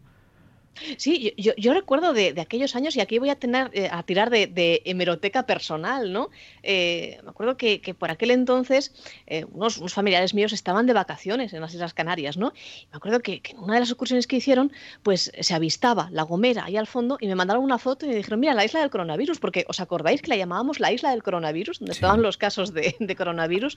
Sí, 0.98 1.34
yo, 1.36 1.52
yo- 1.56 1.74
recuerdo 1.74 2.12
de, 2.12 2.32
de 2.32 2.40
aquellos 2.40 2.74
años, 2.76 2.96
y 2.96 3.00
aquí 3.00 3.18
voy 3.18 3.30
a, 3.30 3.36
tener, 3.36 3.70
eh, 3.74 3.88
a 3.90 4.02
tirar 4.02 4.30
de, 4.30 4.46
de 4.46 4.82
hemeroteca 4.84 5.44
personal, 5.46 6.12
¿no? 6.12 6.30
Eh, 6.62 7.18
me 7.22 7.30
acuerdo 7.30 7.56
que, 7.56 7.80
que 7.80 7.94
por 7.94 8.10
aquel 8.10 8.30
entonces 8.30 8.92
eh, 9.26 9.44
unos, 9.52 9.78
unos 9.78 9.92
familiares 9.94 10.34
míos 10.34 10.52
estaban 10.52 10.86
de 10.86 10.92
vacaciones 10.92 11.52
en 11.52 11.60
las 11.60 11.74
Islas 11.74 11.94
Canarias, 11.94 12.36
¿no? 12.36 12.52
Y 12.82 12.86
me 12.92 12.96
acuerdo 12.96 13.20
que, 13.20 13.40
que 13.40 13.52
en 13.52 13.58
una 13.58 13.74
de 13.74 13.80
las 13.80 13.90
excursiones 13.90 14.26
que 14.26 14.36
hicieron, 14.36 14.72
pues 15.02 15.30
se 15.38 15.54
avistaba 15.54 16.08
la 16.12 16.22
Gomera 16.22 16.64
ahí 16.64 16.76
al 16.76 16.86
fondo 16.86 17.18
y 17.20 17.26
me 17.26 17.34
mandaron 17.34 17.62
una 17.62 17.78
foto 17.78 18.06
y 18.06 18.08
me 18.08 18.14
dijeron, 18.16 18.40
mira, 18.40 18.54
la 18.54 18.64
isla 18.64 18.80
del 18.80 18.90
coronavirus, 18.90 19.38
porque 19.38 19.64
¿os 19.68 19.80
acordáis 19.80 20.22
que 20.22 20.28
la 20.28 20.36
llamábamos 20.36 20.80
la 20.80 20.92
isla 20.92 21.10
del 21.10 21.22
coronavirus, 21.22 21.78
donde 21.80 21.94
Sí. 21.94 21.98
estaban 21.98 22.22
los 22.22 22.36
casos 22.36 22.72
de, 22.72 22.96
de 22.98 23.16
coronavirus? 23.16 23.76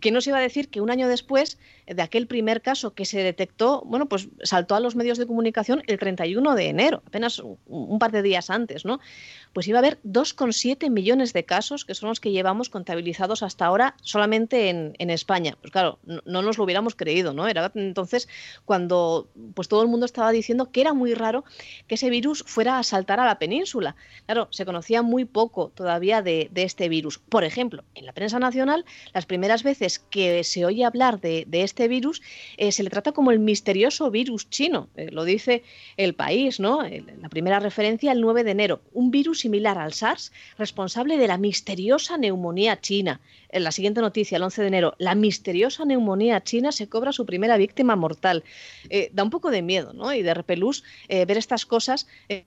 ¿Quién 0.00 0.14
nos 0.14 0.26
iba 0.26 0.38
a 0.38 0.40
decir 0.40 0.68
que 0.70 0.80
un 0.80 0.90
año 0.90 1.08
después 1.08 1.58
de 1.86 2.02
aquel 2.02 2.26
primer 2.26 2.62
caso 2.62 2.94
que 2.94 3.04
se 3.04 3.22
detectó, 3.22 3.82
bueno, 3.84 4.06
pues 4.08 4.28
saltó 4.42 4.74
a 4.76 4.80
los 4.80 4.94
medios 4.96 5.18
de 5.18 5.26
comunicación 5.26 5.82
el 5.86 5.98
31 5.98 6.39
de 6.54 6.68
enero, 6.68 7.02
apenas 7.06 7.40
un 7.66 7.98
par 7.98 8.10
de 8.10 8.22
días 8.22 8.50
antes, 8.50 8.84
¿no? 8.84 9.00
Pues 9.52 9.66
iba 9.68 9.78
a 9.78 9.80
haber 9.80 9.98
2,7 10.02 10.90
millones 10.90 11.32
de 11.32 11.44
casos, 11.44 11.84
que 11.84 11.94
son 11.94 12.08
los 12.08 12.20
que 12.20 12.30
llevamos 12.30 12.70
contabilizados 12.70 13.42
hasta 13.42 13.66
ahora 13.66 13.96
solamente 14.02 14.68
en, 14.68 14.94
en 14.98 15.10
España. 15.10 15.56
Pues 15.60 15.72
claro, 15.72 15.98
no, 16.04 16.20
no 16.24 16.42
nos 16.42 16.58
lo 16.58 16.64
hubiéramos 16.64 16.94
creído, 16.94 17.32
¿no? 17.32 17.48
Era 17.48 17.70
entonces 17.74 18.28
cuando 18.64 19.28
pues 19.54 19.68
todo 19.68 19.82
el 19.82 19.88
mundo 19.88 20.06
estaba 20.06 20.32
diciendo 20.32 20.70
que 20.70 20.80
era 20.80 20.94
muy 20.94 21.14
raro 21.14 21.44
que 21.86 21.96
ese 21.96 22.10
virus 22.10 22.44
fuera 22.46 22.78
a 22.78 22.82
saltar 22.82 23.20
a 23.20 23.26
la 23.26 23.38
península. 23.38 23.96
Claro, 24.26 24.48
se 24.50 24.64
conocía 24.64 25.02
muy 25.02 25.24
poco 25.24 25.72
todavía 25.74 26.22
de, 26.22 26.48
de 26.52 26.62
este 26.62 26.88
virus. 26.88 27.18
Por 27.18 27.44
ejemplo, 27.44 27.84
en 27.94 28.06
la 28.06 28.12
prensa 28.12 28.38
nacional, 28.38 28.84
las 29.12 29.26
primeras 29.26 29.62
veces 29.62 29.98
que 29.98 30.44
se 30.44 30.64
oye 30.64 30.84
hablar 30.84 31.20
de, 31.20 31.44
de 31.46 31.62
este 31.62 31.88
virus, 31.88 32.22
eh, 32.56 32.72
se 32.72 32.82
le 32.82 32.90
trata 32.90 33.12
como 33.12 33.30
el 33.30 33.38
misterioso 33.38 34.10
virus 34.10 34.48
chino. 34.50 34.88
Eh, 34.96 35.10
lo 35.10 35.24
dice 35.24 35.62
el 35.96 36.14
país, 36.14 36.60
¿no? 36.60 36.82
La 36.82 37.28
primera 37.28 37.60
referencia 37.60 38.12
el 38.12 38.20
9 38.20 38.44
de 38.44 38.50
enero. 38.50 38.80
Un 38.92 39.10
virus 39.10 39.39
similar 39.40 39.78
al 39.78 39.92
SARS, 39.92 40.32
responsable 40.58 41.16
de 41.16 41.26
la 41.26 41.38
misteriosa 41.38 42.16
neumonía 42.16 42.80
china. 42.80 43.20
En 43.48 43.64
la 43.64 43.72
siguiente 43.72 44.00
noticia, 44.00 44.36
el 44.36 44.42
11 44.44 44.62
de 44.62 44.68
enero, 44.68 44.94
la 44.98 45.14
misteriosa 45.14 45.84
neumonía 45.84 46.42
china 46.42 46.70
se 46.72 46.88
cobra 46.88 47.12
su 47.12 47.26
primera 47.26 47.56
víctima 47.56 47.96
mortal. 47.96 48.44
Eh, 48.88 49.10
da 49.12 49.24
un 49.24 49.30
poco 49.30 49.50
de 49.50 49.62
miedo, 49.62 49.92
¿no? 49.92 50.12
Y 50.14 50.22
de 50.22 50.34
repelús 50.34 50.84
eh, 51.08 51.24
ver 51.24 51.38
estas 51.38 51.66
cosas. 51.66 52.06
eh, 52.28 52.44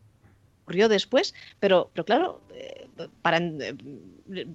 ocurrió 0.64 0.88
después, 0.88 1.34
pero, 1.60 1.90
pero 1.94 2.06
claro, 2.06 2.42
eh, 2.56 2.88
para, 3.22 3.38
eh, 3.38 3.76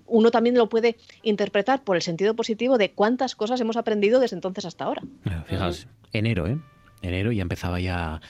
uno 0.06 0.30
también 0.30 0.56
lo 0.56 0.68
puede 0.68 0.96
interpretar 1.22 1.84
por 1.84 1.96
el 1.96 2.02
sentido 2.02 2.34
positivo 2.34 2.78
de 2.78 2.92
cuántas 2.92 3.36
cosas 3.36 3.60
hemos 3.60 3.76
aprendido 3.76 4.18
desde 4.18 4.36
entonces 4.36 4.64
hasta 4.64 4.84
ahora. 4.84 5.02
Fijaos, 5.46 5.86
enero, 6.14 6.46
¿eh? 6.46 6.58
Enero 7.02 7.30
ya 7.30 7.42
empezaba 7.42 7.78
ya 7.78 8.22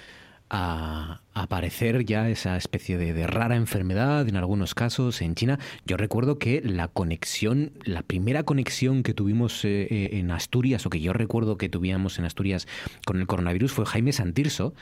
a 0.50 1.20
aparecer 1.34 2.04
ya 2.04 2.28
esa 2.28 2.56
especie 2.56 2.98
de, 2.98 3.26
rara 3.26 3.56
enfermedad 3.56 4.28
en 4.28 4.36
algunos 4.36 4.74
casos 4.74 5.22
en 5.22 5.34
China. 5.34 5.58
Yo 5.86 5.96
recuerdo 5.96 6.38
que 6.38 6.60
la 6.62 6.88
conexión, 6.88 7.72
la 7.84 8.02
primera 8.02 8.42
conexión 8.42 9.02
que 9.02 9.14
tuvimos 9.14 9.64
eh, 9.64 9.86
eh, 9.90 10.10
en 10.14 10.30
Asturias, 10.30 10.86
o 10.86 10.90
que 10.90 11.00
yo 11.00 11.12
recuerdo 11.12 11.56
que 11.56 11.68
tuvíamos 11.68 12.18
en 12.18 12.24
Asturias 12.24 12.66
con 13.06 13.20
el 13.20 13.26
coronavirus, 13.26 13.72
fue 13.72 13.86
Jaime 13.86 14.12
Santirso, 14.12 14.74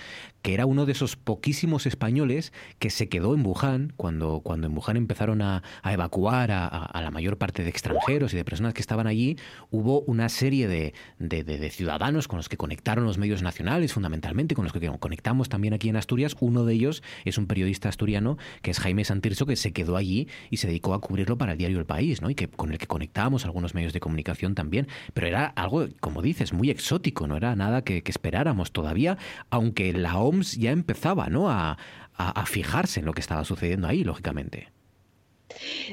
que 0.42 0.54
era 0.54 0.66
uno 0.66 0.86
de 0.86 0.92
esos 0.92 1.16
poquísimos 1.16 1.86
españoles 1.86 2.52
que 2.78 2.90
se 2.90 3.08
quedó 3.08 3.34
en 3.34 3.44
Wuhan 3.44 3.92
cuando, 3.96 4.40
cuando 4.40 4.68
en 4.68 4.76
Wuhan 4.76 4.96
empezaron 4.96 5.42
a, 5.42 5.62
evacuar 5.84 6.50
a, 6.52 7.00
la 7.00 7.10
mayor 7.10 7.38
parte 7.38 7.64
de 7.64 7.70
extranjeros 7.70 8.32
y 8.32 8.36
de 8.36 8.44
personas 8.44 8.74
que 8.74 8.80
estaban 8.80 9.06
allí. 9.06 9.36
Hubo 9.70 10.02
una 10.02 10.28
serie 10.28 10.68
de- 10.68 10.94
de 11.18 11.70
ciudadanos 11.70 12.28
con 12.28 12.36
los 12.38 12.48
que 12.48 12.56
conectaron 12.56 13.04
los 13.04 13.18
medios 13.18 13.42
nacionales, 13.42 13.92
fundamentalmente, 13.92 14.54
con 14.54 14.64
los 14.64 14.72
que 14.72 14.86
conectamos 14.98 15.48
también 15.48 15.74
aquí 15.74 15.88
en 15.88 15.96
Asturias. 15.96 16.36
Uno 16.46 16.64
de 16.64 16.74
ellos 16.74 17.02
es 17.24 17.38
un 17.38 17.46
periodista 17.46 17.88
asturiano 17.88 18.38
que 18.62 18.70
es 18.70 18.78
Jaime 18.78 19.04
Santirso, 19.04 19.46
que 19.46 19.56
se 19.56 19.72
quedó 19.72 19.96
allí 19.96 20.28
y 20.50 20.56
se 20.58 20.68
dedicó 20.68 20.94
a 20.94 21.00
cubrirlo 21.00 21.36
para 21.36 21.52
el 21.52 21.58
diario 21.58 21.78
El 21.78 21.86
País, 21.86 22.22
¿no? 22.22 22.30
Y 22.30 22.34
que 22.34 22.48
con 22.48 22.72
el 22.72 22.78
que 22.78 22.86
conectábamos 22.86 23.44
algunos 23.44 23.74
medios 23.74 23.92
de 23.92 24.00
comunicación 24.00 24.54
también. 24.54 24.86
Pero 25.14 25.26
era 25.26 25.46
algo, 25.46 25.86
como 26.00 26.22
dices, 26.22 26.52
muy 26.52 26.70
exótico, 26.70 27.26
no 27.26 27.36
era 27.36 27.56
nada 27.56 27.82
que, 27.82 28.02
esperáramos 28.06 28.72
todavía, 28.72 29.18
aunque 29.50 29.92
la 29.92 30.18
OMS 30.18 30.56
ya 30.58 30.70
empezaba, 30.70 31.28
¿no? 31.28 31.50
A- 31.50 31.76
a 32.18 32.46
fijarse 32.46 33.00
en 33.00 33.06
lo 33.06 33.12
que 33.12 33.20
estaba 33.20 33.44
sucediendo 33.44 33.88
ahí, 33.88 34.02
lógicamente. 34.02 34.68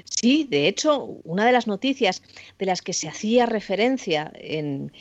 Sí, 0.06 0.48
de 0.50 0.68
hecho, 0.68 1.04
una 1.24 1.46
de 1.46 1.52
las 1.52 1.68
noticias 1.68 2.24
de 2.58 2.66
las 2.66 2.82
que 2.82 2.94
se 2.94 3.08
hacía 3.08 3.46
referencia 3.46 4.32
en, 4.36 4.92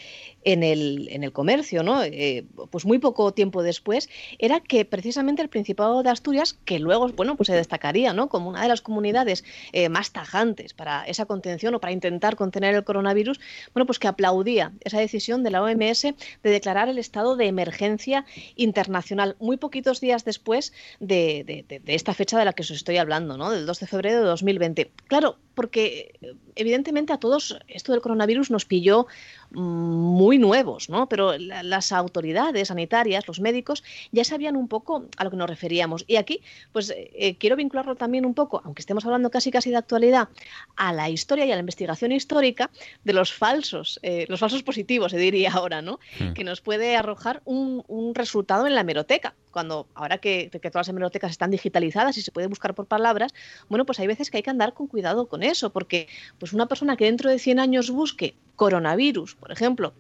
en 0.45 0.63
el, 0.63 1.09
en 1.11 1.25
el 1.25 1.33
comercio, 1.33 1.83
¿no? 1.83 2.03
Eh, 2.03 2.45
pues 2.71 2.85
muy 2.85 2.99
poco 2.99 3.33
tiempo 3.33 3.63
después, 3.63 4.09
era 4.39 4.61
que 4.61 4.85
precisamente 4.85 5.43
el 5.43 5.49
Principado 5.49 6.03
de 6.03 6.11
Asturias, 6.11 6.59
que 6.65 6.79
luego 6.79 7.09
bueno, 7.09 7.37
pues 7.37 7.47
se 7.49 7.55
destacaría 7.55 8.13
¿no? 8.13 8.29
como 8.29 8.49
una 8.49 8.63
de 8.63 8.69
las 8.69 8.81
comunidades 8.83 9.45
eh, 9.73 9.89
más 9.89 10.13
tajantes 10.13 10.75
para 10.75 11.05
esa 11.05 11.27
contención 11.27 11.75
o 11.75 11.81
para 11.81 11.93
intentar 11.93 12.37
contener 12.37 12.75
el 12.75 12.85
coronavirus, 12.85 13.41
bueno, 13.75 13.87
pues 13.87 13.99
que 13.99 14.09
aplaudía 14.09 14.73
esa 14.81 14.99
decisión 14.99 15.43
de 15.43 15.51
la 15.51 15.63
OMS 15.63 16.03
de 16.03 16.15
declarar 16.51 16.89
el 16.89 16.99
estado 16.99 17.37
de 17.37 17.47
emergencia 17.47 18.25
internacional 18.57 19.37
muy 19.41 19.57
poquitos 19.57 20.01
días 20.01 20.25
después 20.25 20.73
de, 21.01 21.45
de- 21.47 21.65
de- 21.69 21.81
de 21.81 21.95
esta 21.95 22.15
fecha 22.15 22.39
de 22.39 22.45
la 22.45 22.53
que 22.53 22.63
os 22.63 22.71
estoy 22.71 22.97
hablando, 22.97 23.37
¿no? 23.37 23.51
del 23.51 23.67
2 23.67 23.81
de 23.81 23.87
febrero 23.87 24.19
de 24.21 24.27
2020. 24.27 24.91
Claro, 25.09 25.37
porque 25.55 26.15
eh, 26.23 26.35
evidentemente 26.57 27.13
a 27.13 27.19
todos 27.19 27.59
esto 27.69 27.93
del 27.93 28.01
coronavirus 28.01 28.51
nos 28.51 28.65
pilló 28.65 29.07
muy 29.55 30.39
nuevos, 30.39 30.89
¿no? 30.89 31.09
Pero 31.09 31.37
la- 31.39 31.63
las 31.63 31.93
autoridades 31.93 32.69
sanitarias, 32.69 33.27
los 33.29 33.41
médicos, 33.41 33.83
ya 34.11 34.25
sabían 34.25 34.57
un 34.57 34.69
poco 34.69 35.07
a 35.17 35.25
lo 35.25 35.31
que 35.31 35.37
nos 35.37 35.49
referíamos. 35.49 36.05
Y 36.07 36.17
aquí, 36.17 36.41
pues 36.73 36.93
eh, 36.97 37.37
quiero 37.39 37.57
vincularlo 37.57 37.95
también 37.97 38.25
un 38.27 38.35
poco, 38.35 38.61
aunque 38.65 38.81
estemos 38.81 39.05
hablando 39.05 39.31
casi 39.31 39.51
casi 39.51 39.71
de 39.71 39.77
actualidad, 39.77 40.29
a 40.77 40.93
la 40.93 41.09
historia 41.11 41.45
y 41.47 41.53
a 41.53 41.55
la 41.55 41.61
investigación 41.61 42.13
histórica 42.13 42.71
de 43.05 43.13
los 43.13 43.33
falsos, 43.33 43.99
eh, 44.03 44.27
los 44.29 44.41
falsos 44.41 44.63
positivos, 44.63 45.13
se 45.13 45.19
diría 45.19 45.53
ahora, 45.53 45.83
¿no? 45.83 45.99
Mm. 46.21 46.33
Que 46.33 46.45
nos 46.45 46.61
puede 46.61 46.97
arrojar 46.97 47.43
un, 47.45 47.85
un 47.89 48.15
resultado 48.15 48.67
en 48.67 48.75
la 48.75 48.81
hemeroteca. 48.83 49.35
Cuando 49.51 49.87
ahora 49.95 50.17
que, 50.19 50.49
que 50.51 50.71
todas 50.71 50.87
las 50.87 50.89
hemerotecas 50.89 51.31
están 51.31 51.51
digitalizadas 51.51 52.17
y 52.17 52.23
se 52.23 52.33
puede 52.33 52.47
buscar 52.47 52.75
por 52.75 52.87
palabras, 52.87 53.35
bueno, 53.69 53.85
pues 53.85 54.01
hay 54.01 54.07
veces 54.07 54.31
que 54.31 54.39
hay 54.39 54.43
que 54.43 54.49
andar 54.51 54.73
con 54.73 54.87
cuidado 54.87 55.27
con 55.27 55.43
eso, 55.43 55.71
porque 55.71 56.09
pues 56.39 56.55
una 56.55 56.67
persona 56.67 56.97
que 56.97 57.05
dentro 57.05 57.29
de 57.29 57.39
100 57.39 57.59
años 57.61 57.91
busque 57.91 58.35
coronavirus, 58.57 59.35
por 59.37 59.53
ejemplo, 59.53 59.95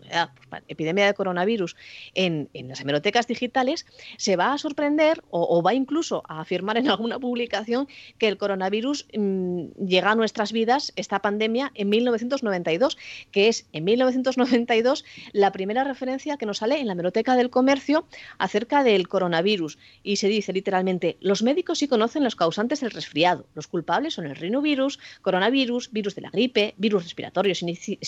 pues, 0.48 0.62
epidemia 0.68 1.06
de 1.06 1.14
coronavirus 1.14 1.76
en, 2.14 2.48
las 2.52 2.80
hemerotecas 2.80 3.26
digitales, 3.26 3.86
se 4.16 4.36
va 4.36 4.52
a 4.52 4.58
sorprender 4.58 5.22
o, 5.30 5.62
va 5.62 5.74
incluso 5.74 6.22
a 6.28 6.40
afirmar 6.40 6.76
en 6.76 6.88
alguna 6.90 7.18
publicación 7.18 7.88
que 8.18 8.28
el 8.28 8.36
coronavirus 8.36 9.06
mm, 9.16 9.86
llega 9.86 10.12
a 10.12 10.14
nuestras 10.14 10.52
vidas, 10.52 10.92
esta 10.96 11.20
pandemia, 11.20 11.72
en 11.74 11.88
1992, 11.88 12.98
que 13.30 13.48
es 13.48 13.66
en 13.72 13.84
1992 13.84 15.04
la 15.32 15.52
primera 15.52 15.84
referencia 15.84 16.36
que 16.36 16.46
nos 16.46 16.58
sale 16.58 16.78
en 16.78 16.86
la 16.86 16.92
hemeroteca 16.92 17.36
del 17.36 17.50
comercio 17.50 18.06
acerca 18.38 18.84
del 18.84 19.08
coronavirus 19.08 19.78
y 20.02 20.16
se 20.16 20.28
dice 20.28 20.52
literalmente, 20.52 21.16
los 21.20 21.42
médicos 21.42 21.78
sí 21.78 21.88
conocen 21.88 22.24
los 22.24 22.36
causantes 22.36 22.80
del 22.80 22.90
resfriado. 22.90 23.46
Los 23.54 23.66
culpables 23.66 24.14
son 24.14 24.26
el 24.26 24.36
rinovirus, 24.36 24.98
coronavirus, 25.22 25.90
virus 25.92 26.14
de 26.14 26.22
la 26.22 26.30
gripe, 26.30 26.74
virus 26.76 27.04
respiratorio 27.04 27.54
sinici- 27.54 27.98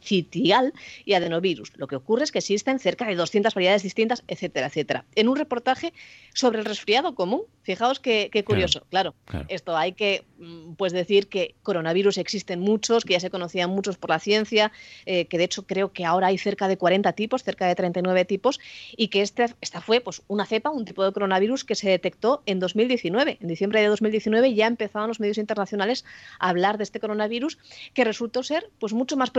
sincitial 0.00 0.72
y 1.04 1.14
adenovirus. 1.14 1.72
Lo 1.76 1.86
que 1.86 1.96
ocurre 1.96 2.24
es 2.24 2.32
que 2.32 2.38
existen 2.38 2.78
cerca 2.78 3.06
de 3.06 3.14
200 3.14 3.54
variedades 3.54 3.82
distintas, 3.82 4.22
etcétera, 4.28 4.66
etcétera. 4.66 5.04
En 5.14 5.28
un 5.28 5.36
reportaje 5.36 5.92
sobre 6.34 6.58
el 6.58 6.64
resfriado 6.64 7.14
común, 7.14 7.42
fijaos 7.62 8.00
qué, 8.00 8.28
qué 8.32 8.44
curioso. 8.44 8.86
Claro, 8.90 9.14
claro. 9.24 9.46
esto 9.48 9.76
hay 9.76 9.92
que 9.92 10.24
mm, 10.38 10.74
pues 10.74 10.92
decir 10.92 11.28
que 11.28 11.54
coronavirus 11.62 12.18
existen 12.18 12.60
muchos, 12.60 13.04
que 13.04 13.14
ya 13.14 13.20
se 13.20 13.30
conocían 13.30 13.70
muchos 13.70 13.96
por 13.98 14.10
la 14.10 14.18
ciencia, 14.18 14.72
eh, 15.06 15.26
que 15.26 15.38
de 15.38 15.44
hecho 15.44 15.66
creo 15.66 15.92
que 15.92 16.04
ahora 16.04 16.28
hay 16.28 16.38
cerca 16.38 16.68
de 16.68 16.76
40 16.76 17.12
tipos, 17.12 17.42
cerca 17.42 17.66
de 17.66 17.74
39 17.74 18.24
tipos, 18.24 18.60
y 18.96 19.08
que 19.08 19.22
este, 19.22 19.46
esta 19.60 19.80
fue 19.80 20.00
pues, 20.00 20.22
una 20.28 20.46
cepa, 20.46 20.70
un 20.70 20.84
tipo 20.84 21.04
de 21.04 21.12
coronavirus 21.12 21.64
que 21.64 21.74
se 21.74 21.90
detectó 21.90 22.42
en 22.46 22.60
2019. 22.60 23.38
En 23.40 23.48
diciembre 23.48 23.80
de 23.80 23.88
2019 23.88 24.54
ya 24.54 24.66
empezaban 24.66 25.08
los 25.08 25.20
medios 25.20 25.38
internacionales 25.38 26.04
a 26.38 26.48
hablar 26.48 26.78
de 26.78 26.84
este 26.84 27.00
coronavirus 27.00 27.58
que 27.94 28.04
resultó 28.04 28.42
ser 28.42 28.70
pues, 28.78 28.92
mucho 28.92 29.16
más 29.16 29.30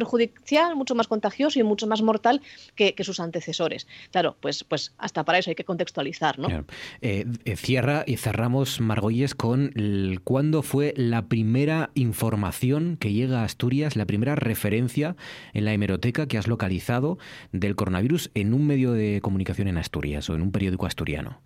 mucho 0.76 0.96
más 0.96 1.08
contagioso 1.08 1.60
y 1.60 1.64
mucho 1.64 1.88
más 1.88 2.02
mortal 2.02 2.42
que, 2.76 2.94
que 2.96 3.04
sus 3.04 3.20
antecesores. 3.20 3.88
Claro, 4.12 4.36
pues, 4.40 4.64
pues 4.64 4.94
hasta 4.98 5.24
para 5.26 5.38
eso 5.40 5.50
hay 5.52 5.56
que 5.56 5.64
contextualizar, 5.66 6.40
¿no? 6.40 6.48
Claro. 6.48 6.66
Eh, 7.02 7.26
eh, 7.46 7.56
cierra 7.56 8.04
y 8.08 8.18
cerramos, 8.18 8.82
Margolles, 8.82 9.36
con 9.36 9.72
el- 9.76 10.22
cuándo 10.24 10.62
fue 10.64 10.94
la 10.98 11.28
primera 11.28 11.92
información 11.96 12.98
que 12.98 13.14
llega 13.14 13.42
a 13.42 13.44
Asturias, 13.44 13.96
la 13.96 14.06
primera 14.06 14.36
referencia 14.36 15.16
en 15.54 15.66
la 15.66 15.74
hemeroteca 15.74 16.28
que 16.28 16.38
has 16.38 16.48
localizado 16.48 17.18
del 17.52 17.76
coronavirus 17.76 18.32
en 18.34 18.54
un 18.54 18.66
medio 18.68 18.92
de 18.94 19.20
comunicación 19.22 19.68
en 19.68 19.78
Asturias 19.78 20.30
o 20.30 20.36
en 20.36 20.42
un 20.42 20.52
periódico 20.52 20.86
asturiano. 20.86 21.42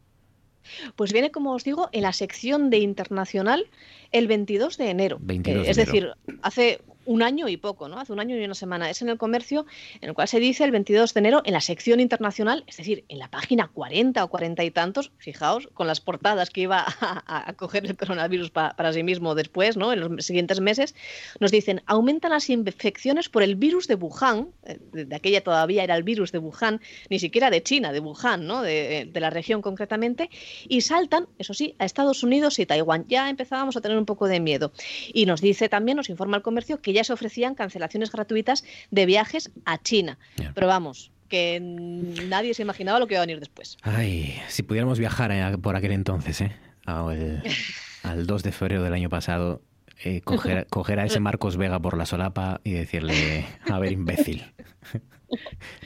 Pues 0.95 1.11
viene, 1.11 1.29
como 1.29 1.51
os 1.53 1.63
digo, 1.65 1.89
en 1.91 2.03
la 2.03 2.13
sección 2.13 2.69
de 2.69 2.77
internacional 2.77 3.65
el 4.11 4.27
22 4.27 4.77
de 4.77 4.89
enero. 4.89 5.17
22 5.21 5.61
Eh, 5.61 5.65
de 5.65 5.71
es 5.71 5.77
enero. 5.77 6.15
decir, 6.25 6.37
hace 6.41 6.81
un 7.05 7.21
año 7.23 7.47
y 7.49 7.57
poco, 7.57 7.87
¿no? 7.87 7.99
Hace 7.99 8.13
un 8.13 8.19
año 8.19 8.37
y 8.37 8.43
una 8.43 8.55
semana. 8.55 8.89
Es 8.89 9.01
en 9.01 9.09
el 9.09 9.17
comercio, 9.17 9.65
en 10.01 10.09
el 10.09 10.15
cual 10.15 10.27
se 10.27 10.39
dice 10.39 10.63
el 10.63 10.71
22 10.71 11.13
de 11.13 11.19
enero 11.19 11.41
en 11.45 11.53
la 11.53 11.61
sección 11.61 11.99
internacional, 11.99 12.63
es 12.67 12.77
decir, 12.77 13.03
en 13.09 13.19
la 13.19 13.29
página 13.29 13.69
40 13.73 14.23
o 14.23 14.27
40 14.29 14.63
y 14.63 14.71
tantos, 14.71 15.11
fijaos, 15.17 15.67
con 15.73 15.87
las 15.87 15.99
portadas 16.01 16.49
que 16.49 16.61
iba 16.61 16.85
a, 17.01 17.53
coger 17.53 17.85
el 17.85 17.97
coronavirus 17.97 18.51
pa- 18.51 18.75
para 18.75 18.93
sí 18.93 19.03
mismo 19.03 19.35
después, 19.35 19.77
¿no? 19.77 19.91
En 19.93 19.99
los 19.99 20.25
siguientes 20.25 20.61
meses, 20.61 20.95
nos 21.39 21.51
dicen, 21.51 21.81
aumentan 21.85 22.31
las 22.31 22.49
infecciones 22.49 23.29
por 23.29 23.43
el 23.43 23.55
virus 23.55 23.87
de 23.87 23.95
Wuhan, 23.95 24.49
eh, 24.65 24.79
de, 24.93 25.15
aquella 25.15 25.43
todavía 25.43 25.83
era 25.83 25.95
el 25.95 26.03
virus 26.03 26.31
de 26.31 26.39
Wuhan, 26.39 26.81
ni 27.09 27.19
siquiera 27.19 27.49
de 27.49 27.61
China, 27.63 27.91
de 27.91 27.99
Wuhan, 27.99 28.47
¿no? 28.47 28.61
De, 28.61 29.09
de 29.11 29.19
la 29.19 29.29
región 29.29 29.61
concretamente, 29.61 30.29
y 30.67 30.81
saltan, 30.81 31.27
eso 31.37 31.53
sí, 31.53 31.75
a 31.79 31.85
Estados 31.85 32.23
Unidos 32.23 32.59
y 32.59 32.65
Taiwán. 32.65 33.05
Ya 33.07 33.29
empezábamos 33.29 33.75
a 33.75 33.81
tener 33.81 33.97
un 33.97 34.05
poco 34.05 34.27
de 34.27 34.39
miedo. 34.39 34.71
Y 35.13 35.25
nos 35.25 35.41
dice 35.41 35.69
también, 35.69 35.97
nos 35.97 36.09
informa 36.09 36.37
el 36.37 36.43
comercio, 36.43 36.81
que 36.81 36.92
ya 36.93 37.03
se 37.03 37.13
ofrecían 37.13 37.55
cancelaciones 37.55 38.11
gratuitas 38.11 38.63
de 38.91 39.05
viajes 39.05 39.51
a 39.65 39.81
China. 39.81 40.17
Ya. 40.37 40.51
Pero 40.53 40.67
vamos, 40.67 41.11
que 41.29 41.59
nadie 41.59 42.53
se 42.53 42.61
imaginaba 42.61 42.99
lo 42.99 43.07
que 43.07 43.15
iba 43.15 43.21
a 43.21 43.25
venir 43.25 43.39
después. 43.39 43.77
Ay, 43.81 44.39
si 44.47 44.63
pudiéramos 44.63 44.99
viajar 44.99 45.31
eh, 45.31 45.57
por 45.57 45.75
aquel 45.75 45.91
entonces, 45.91 46.41
¿eh? 46.41 46.51
Al, 46.85 47.41
al 48.03 48.27
2 48.27 48.43
de 48.43 48.51
febrero 48.51 48.83
del 48.83 48.93
año 48.93 49.09
pasado, 49.09 49.61
eh, 50.03 50.21
coger, 50.21 50.67
coger 50.69 50.99
a 50.99 51.05
ese 51.05 51.19
Marcos 51.19 51.57
Vega 51.57 51.79
por 51.79 51.97
la 51.97 52.05
solapa 52.05 52.61
y 52.63 52.73
decirle, 52.73 53.45
a 53.69 53.79
ver, 53.79 53.91
imbécil. 53.91 54.43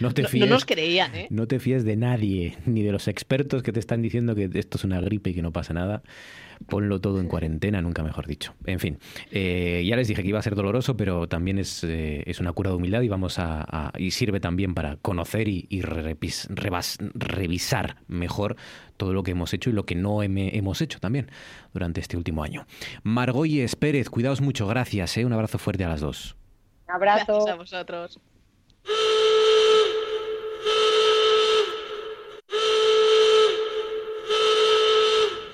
No 0.01 0.11
te 0.13 0.23
No, 0.23 0.27
no 0.27 0.29
fíes, 0.29 0.49
nos 0.49 0.65
creían, 0.65 1.15
¿eh? 1.15 1.27
no 1.29 1.47
te 1.47 1.59
fíes 1.59 1.85
de 1.85 1.95
nadie, 1.95 2.57
ni 2.65 2.81
de 2.83 2.91
los 2.91 3.07
expertos 3.07 3.63
que 3.63 3.71
te 3.71 3.79
están 3.79 4.01
diciendo 4.01 4.35
que 4.35 4.49
esto 4.55 4.77
es 4.77 4.83
una 4.83 4.99
gripe 4.99 5.29
y 5.29 5.33
que 5.35 5.41
no 5.41 5.53
pasa 5.53 5.73
nada. 5.73 6.03
Ponlo 6.65 6.99
todo 6.99 7.19
en 7.21 7.27
cuarentena, 7.27 7.81
nunca 7.81 8.03
mejor 8.03 8.25
dicho. 8.25 8.53
En 8.65 8.79
fin, 8.79 8.97
eh, 9.31 9.85
ya 9.87 9.95
les 9.95 10.07
dije 10.07 10.23
que 10.23 10.29
iba 10.29 10.39
a 10.39 10.41
ser 10.41 10.55
doloroso, 10.55 10.97
pero 10.97 11.27
también 11.27 11.59
es, 11.59 11.83
eh, 11.83 12.23
es 12.25 12.39
una 12.39 12.51
cura 12.51 12.71
de 12.71 12.77
humildad 12.77 13.01
y 13.03 13.07
vamos 13.09 13.37
a, 13.39 13.61
a- 13.67 13.91
y 13.97 14.11
sirve 14.11 14.39
también 14.39 14.73
para 14.73 14.95
conocer 14.97 15.47
y, 15.47 15.67
y 15.69 15.81
repis- 15.81 16.47
rebas- 16.49 16.97
revisar 17.13 17.97
mejor 18.07 18.55
todo 18.97 19.13
lo 19.13 19.21
que 19.23 19.31
hemos 19.31 19.53
hecho 19.53 19.69
y 19.69 19.73
lo 19.73 19.85
que 19.85 19.93
no 19.95 20.23
hemos 20.23 20.81
hecho 20.81 20.99
también 20.99 21.29
durante 21.73 22.01
este 22.01 22.17
último 22.17 22.43
año. 22.43 22.65
Margolles 23.03 23.75
Pérez, 23.75 24.09
cuidaos 24.09 24.41
mucho, 24.41 24.65
gracias, 24.67 25.15
¿eh? 25.17 25.25
un 25.25 25.33
abrazo 25.33 25.59
fuerte 25.59 25.83
a 25.83 25.89
las 25.89 26.01
dos. 26.01 26.35
Un 26.87 26.95
abrazo. 26.95 27.25
Gracias 27.33 27.47
a 27.53 27.55
vosotros. 27.55 28.19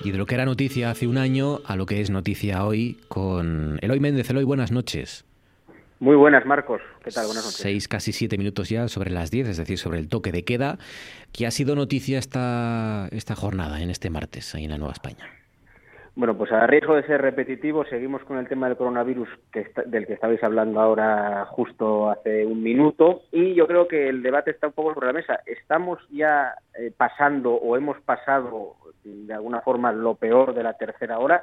Y 0.04 0.10
de 0.12 0.18
lo 0.18 0.26
que 0.26 0.34
era 0.34 0.44
noticia 0.44 0.90
hace 0.90 1.06
un 1.06 1.16
año 1.16 1.60
a 1.64 1.76
lo 1.76 1.86
que 1.86 2.02
es 2.02 2.10
noticia 2.10 2.66
hoy 2.66 2.98
con 3.08 3.78
Eloy 3.80 4.00
Méndez. 4.00 4.28
Eloy, 4.28 4.44
buenas 4.44 4.70
noches. 4.70 5.24
Muy 5.98 6.14
buenas, 6.14 6.44
Marcos. 6.44 6.82
¿Qué 7.02 7.10
tal? 7.10 7.24
Buenas 7.24 7.42
noches. 7.46 7.58
Seis, 7.58 7.88
casi 7.88 8.12
siete 8.12 8.36
minutos 8.36 8.68
ya 8.68 8.88
sobre 8.88 9.10
las 9.10 9.30
diez, 9.30 9.48
es 9.48 9.56
decir, 9.56 9.78
sobre 9.78 10.00
el 10.00 10.08
toque 10.08 10.30
de 10.30 10.44
queda, 10.44 10.78
que 11.32 11.46
ha 11.46 11.50
sido 11.50 11.74
noticia 11.74 12.18
esta, 12.18 13.08
esta 13.12 13.34
jornada, 13.34 13.80
en 13.80 13.88
este 13.88 14.10
martes, 14.10 14.54
ahí 14.54 14.64
en 14.64 14.72
la 14.72 14.76
Nueva 14.76 14.92
España. 14.92 15.26
Bueno, 16.16 16.36
pues 16.36 16.52
a 16.52 16.64
riesgo 16.68 16.94
de 16.94 17.02
ser 17.02 17.20
repetitivo, 17.20 17.84
seguimos 17.86 18.22
con 18.22 18.38
el 18.38 18.46
tema 18.46 18.68
del 18.68 18.76
coronavirus 18.76 19.28
que 19.52 19.60
está- 19.60 19.82
del 19.82 20.06
que 20.06 20.12
estabais 20.12 20.42
hablando 20.44 20.80
ahora 20.80 21.44
justo 21.46 22.08
hace 22.08 22.46
un 22.46 22.62
minuto 22.62 23.22
y 23.32 23.54
yo 23.54 23.66
creo 23.66 23.88
que 23.88 24.08
el 24.08 24.22
debate 24.22 24.52
está 24.52 24.68
un 24.68 24.74
poco 24.74 24.94
sobre 24.94 25.08
la 25.08 25.12
mesa. 25.12 25.40
¿Estamos 25.44 25.98
ya 26.10 26.54
eh, 26.78 26.92
pasando 26.96 27.54
o 27.54 27.76
hemos 27.76 28.00
pasado 28.02 28.76
de 29.02 29.34
alguna 29.34 29.60
forma 29.62 29.90
lo 29.92 30.14
peor 30.14 30.54
de 30.54 30.62
la 30.62 30.74
tercera 30.74 31.18
hora? 31.18 31.42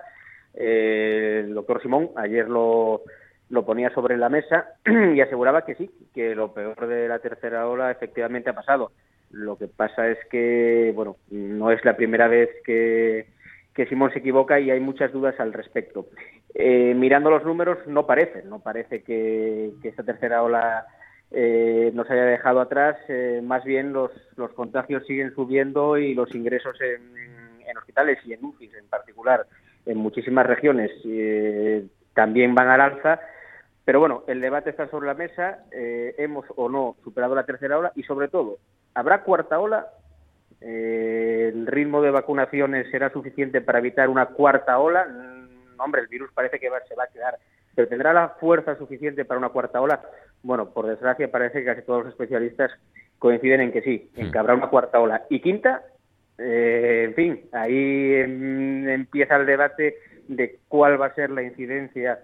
Eh, 0.54 1.42
el 1.46 1.54
doctor 1.54 1.82
Simón 1.82 2.10
ayer 2.16 2.48
lo, 2.48 3.02
lo 3.50 3.66
ponía 3.66 3.90
sobre 3.94 4.16
la 4.16 4.30
mesa 4.30 4.70
y 4.86 5.20
aseguraba 5.20 5.66
que 5.66 5.76
sí, 5.76 5.92
que 6.14 6.34
lo 6.34 6.54
peor 6.54 6.88
de 6.88 7.10
la 7.10 7.20
tercera 7.20 7.68
ola 7.68 7.92
efectivamente 7.92 8.50
ha 8.50 8.54
pasado. 8.54 8.92
Lo 9.32 9.58
que 9.58 9.68
pasa 9.68 10.08
es 10.08 10.18
que, 10.30 10.94
bueno, 10.96 11.18
no 11.30 11.72
es 11.72 11.84
la 11.84 11.98
primera 11.98 12.30
vez 12.30 12.50
que, 12.66 13.28
que 13.82 13.88
Simón 13.88 14.12
se 14.14 14.20
equivoca 14.20 14.60
y 14.60 14.70
hay 14.70 14.80
muchas 14.80 15.12
dudas 15.12 15.40
al 15.40 15.54
respecto. 15.54 16.06
Eh, 16.54 16.94
mirando 16.96 17.32
los 17.32 17.44
números, 17.44 17.80
no 17.88 18.06
parece, 18.06 18.44
no 18.44 18.60
parece 18.60 19.02
que, 19.02 19.72
esta 19.82 20.04
tercera 20.04 20.44
ola 20.44 20.86
eh, 21.32 21.90
nos 21.96 22.08
haya 22.12 22.26
dejado 22.26 22.62
atrás. 22.62 22.96
eh, 23.08 23.42
más 23.44 23.64
bien 23.64 23.92
los, 23.92 24.12
los 24.36 24.52
contagios 24.54 25.04
siguen 25.08 25.34
subiendo 25.34 25.98
y 25.98 26.14
los 26.14 26.36
ingresos 26.36 26.80
en, 26.80 27.02
en 27.68 27.78
hospitales 27.78 28.20
y 28.24 28.34
en 28.34 28.46
UCIs 28.46 28.72
en 28.76 28.88
particular 28.88 29.48
en 29.88 29.98
muchísimas 29.98 30.46
regiones 30.46 30.92
eh, 31.04 31.88
también 32.14 32.54
van 32.54 32.70
al 32.70 32.82
alza. 32.82 33.20
Pero 33.84 34.00
bueno, 34.00 34.24
el 34.28 34.42
debate 34.42 34.70
está 34.70 34.88
sobre 34.90 35.08
la 35.08 35.16
mesa. 35.16 35.66
hemos 35.72 36.46
o 36.56 36.70
no 36.70 36.98
superado 37.04 37.34
la 37.34 37.48
tercera 37.48 37.80
ola 37.80 37.92
y 37.96 38.04
sobre 38.04 38.28
todo, 38.28 38.60
¿habrá 38.94 39.24
cuarta 39.24 39.60
ola? 39.60 39.88
Eh, 40.62 41.52
¿El 41.54 41.68
ritmo 41.68 42.02
de 42.02 42.12
vacunaciones 42.12 42.90
será 42.92 43.10
suficiente 43.12 43.62
para 43.62 43.80
evitar 43.80 44.10
una 44.10 44.28
cuarta 44.28 44.78
ola? 44.80 45.06
Mm, 45.06 45.80
hombre, 45.80 46.02
el 46.02 46.08
virus 46.08 46.32
parece 46.34 46.60
que 46.60 46.70
va- 46.70 46.82
se 46.88 46.96
va 46.96 47.06
a 47.06 47.08
quedar. 47.08 47.38
¿Pero 47.76 47.88
tendrá 47.88 48.14
la 48.14 48.30
fuerza 48.30 48.76
suficiente 48.76 49.26
para 49.26 49.40
una 49.40 49.50
cuarta 49.50 49.82
ola? 49.82 50.02
Bueno, 50.44 50.70
por 50.72 50.88
desgracia 50.88 51.32
parece 51.32 51.60
que 51.60 51.66
casi 51.66 51.82
todos 51.84 52.04
los 52.04 52.14
especialistas 52.14 52.72
coinciden 53.18 53.62
en 53.62 53.72
que 53.72 53.82
sí, 53.82 54.12
en 54.16 54.32
que 54.32 54.38
habrá 54.38 54.56
una 54.56 54.68
cuarta 54.70 55.00
ola. 55.00 55.24
¿Y 55.30 55.40
quinta? 55.42 55.84
Eh, 56.38 57.04
en 57.08 57.14
fin, 57.16 57.42
ahí 57.54 58.14
em, 58.16 58.90
empieza 58.90 59.36
el 59.38 59.46
debate 59.46 59.96
de 60.28 60.60
cuál 60.68 61.00
va 61.02 61.08
a 61.08 61.16
ser 61.16 61.30
la 61.30 61.44
incidencia 61.44 62.20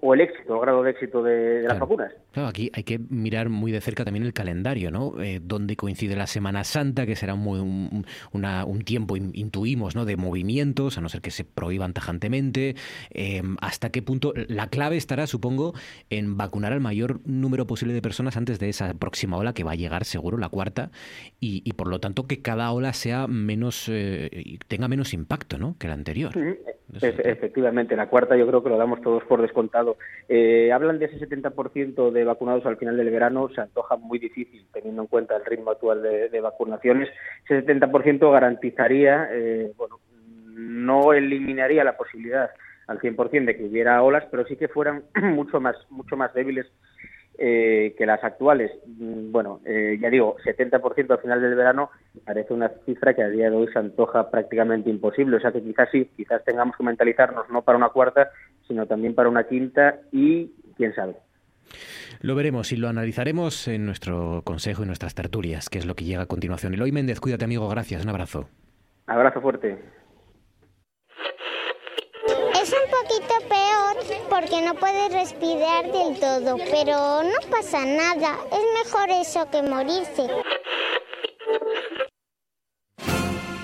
o 0.00 0.14
el 0.14 0.20
éxito, 0.20 0.54
el 0.54 0.60
grado 0.60 0.82
de 0.82 0.90
éxito 0.92 1.22
de, 1.22 1.32
de 1.60 1.62
las 1.68 1.78
vacunas. 1.78 2.12
Claro, 2.32 2.48
aquí 2.48 2.70
hay 2.74 2.84
que 2.84 2.98
mirar 3.08 3.48
muy 3.48 3.72
de 3.72 3.80
cerca 3.80 4.04
también 4.04 4.24
el 4.24 4.32
calendario, 4.32 4.90
¿no? 4.92 5.20
Eh, 5.20 5.40
donde 5.42 5.74
coincide 5.76 6.14
la 6.14 6.26
Semana 6.28 6.62
Santa, 6.62 7.04
que 7.06 7.16
será 7.16 7.34
muy- 7.34 7.58
un, 7.58 8.06
una- 8.32 8.64
un 8.64 8.82
tiempo, 8.82 9.16
in- 9.16 9.32
intuimos, 9.34 9.96
¿no? 9.96 10.04
De 10.04 10.16
movimientos, 10.16 10.98
a 10.98 11.00
no 11.00 11.08
ser 11.08 11.20
que 11.20 11.30
se 11.32 11.44
prohíban 11.44 11.94
tajantemente. 11.94 12.76
Eh, 13.10 13.42
¿Hasta 13.60 13.90
qué 13.90 14.02
punto? 14.02 14.34
La 14.48 14.68
clave 14.68 14.96
estará, 14.96 15.26
supongo, 15.26 15.74
en 16.10 16.36
vacunar 16.36 16.72
al 16.72 16.80
mayor 16.80 17.20
número 17.26 17.66
posible 17.66 17.92
de 17.94 18.02
personas 18.02 18.36
antes 18.36 18.58
de 18.60 18.68
esa 18.68 18.94
próxima 18.94 19.36
ola 19.36 19.52
que 19.52 19.64
va 19.64 19.72
a 19.72 19.76
llegar, 19.76 20.04
seguro, 20.04 20.38
la 20.38 20.48
cuarta, 20.50 20.90
y, 21.40 21.62
y 21.64 21.72
por 21.72 21.88
lo 21.88 21.98
tanto 21.98 22.26
que 22.26 22.40
cada 22.40 22.70
ola 22.72 22.92
sea 22.92 23.26
menos, 23.26 23.86
eh, 23.88 24.58
tenga 24.68 24.86
menos 24.86 25.12
impacto, 25.12 25.58
¿no? 25.58 25.76
Que 25.78 25.88
la 25.88 25.94
anterior. 25.94 26.30
Eso 26.36 26.77
Efe- 26.94 27.28
efectivamente, 27.28 27.94
la 27.96 28.08
cuarta 28.08 28.36
yo 28.36 28.46
creo 28.46 28.62
que 28.62 28.70
lo 28.70 28.78
damos 28.78 29.00
todos 29.02 29.22
por 29.24 29.42
descontado. 29.42 29.98
Eh, 30.28 30.72
hablan 30.72 30.98
de 30.98 31.06
ese 31.06 31.18
70% 31.18 32.10
de 32.10 32.24
vacunados 32.24 32.64
al 32.66 32.78
final 32.78 32.96
del 32.96 33.10
verano, 33.10 33.48
se 33.54 33.60
antoja 33.60 33.96
muy 33.96 34.18
difícil 34.18 34.66
teniendo 34.72 35.02
en 35.02 35.08
cuenta 35.08 35.36
el 35.36 35.44
ritmo 35.44 35.70
actual 35.70 36.02
de, 36.02 36.28
de 36.30 36.40
vacunaciones. 36.40 37.08
Ese 37.44 37.64
70% 37.66 38.32
garantizaría, 38.32 39.28
eh, 39.32 39.72
bueno, 39.76 40.00
no 40.46 41.12
eliminaría 41.12 41.84
la 41.84 41.96
posibilidad 41.96 42.50
al 42.86 42.98
100% 43.00 43.44
de 43.44 43.56
que 43.56 43.64
hubiera 43.64 44.02
olas, 44.02 44.24
pero 44.30 44.46
sí 44.46 44.56
que 44.56 44.68
fueran 44.68 45.04
mucho 45.22 45.60
más, 45.60 45.76
mucho 45.90 46.16
más 46.16 46.32
débiles 46.32 46.66
eh, 47.38 47.94
que 47.96 48.04
las 48.04 48.22
actuales. 48.24 48.72
Mm, 48.86 49.30
Bueno, 49.30 49.60
eh, 49.64 49.96
ya 50.00 50.10
digo, 50.10 50.36
70% 50.44 51.10
al 51.10 51.20
final 51.20 51.40
del 51.40 51.54
verano 51.54 51.90
parece 52.24 52.52
una 52.52 52.70
cifra 52.84 53.14
que 53.14 53.22
a 53.22 53.28
día 53.28 53.48
de 53.48 53.56
hoy 53.56 53.68
se 53.72 53.78
antoja 53.78 54.30
prácticamente 54.30 54.90
imposible. 54.90 55.36
O 55.36 55.40
sea 55.40 55.52
que 55.52 55.62
quizás 55.62 55.88
sí, 55.92 56.10
quizás 56.16 56.44
tengamos 56.44 56.76
que 56.76 56.82
mentalizarnos 56.82 57.48
no 57.50 57.62
para 57.62 57.78
una 57.78 57.90
cuarta, 57.90 58.30
sino 58.66 58.86
también 58.86 59.14
para 59.14 59.28
una 59.28 59.44
quinta 59.44 60.00
y 60.12 60.52
quién 60.76 60.94
sabe. 60.94 61.14
Lo 62.20 62.34
veremos 62.34 62.72
y 62.72 62.76
lo 62.76 62.88
analizaremos 62.88 63.68
en 63.68 63.86
nuestro 63.86 64.42
consejo 64.42 64.82
y 64.82 64.86
nuestras 64.86 65.14
tertulias, 65.14 65.68
que 65.68 65.78
es 65.78 65.86
lo 65.86 65.94
que 65.94 66.04
llega 66.04 66.22
a 66.22 66.26
continuación. 66.26 66.74
Eloy 66.74 66.90
Méndez, 66.90 67.20
cuídate 67.20 67.44
amigo, 67.44 67.68
gracias, 67.68 68.02
un 68.02 68.10
abrazo. 68.10 68.48
Abrazo 69.06 69.40
fuerte. 69.40 69.78
Porque 74.28 74.62
no 74.64 74.74
puedes 74.74 75.12
respirar 75.12 75.90
del 75.92 76.18
todo, 76.18 76.56
pero 76.70 77.22
no 77.22 77.50
pasa 77.50 77.84
nada. 77.84 78.38
Es 78.52 78.84
mejor 78.84 79.10
eso 79.10 79.48
que 79.50 79.62
morirse. 79.62 80.28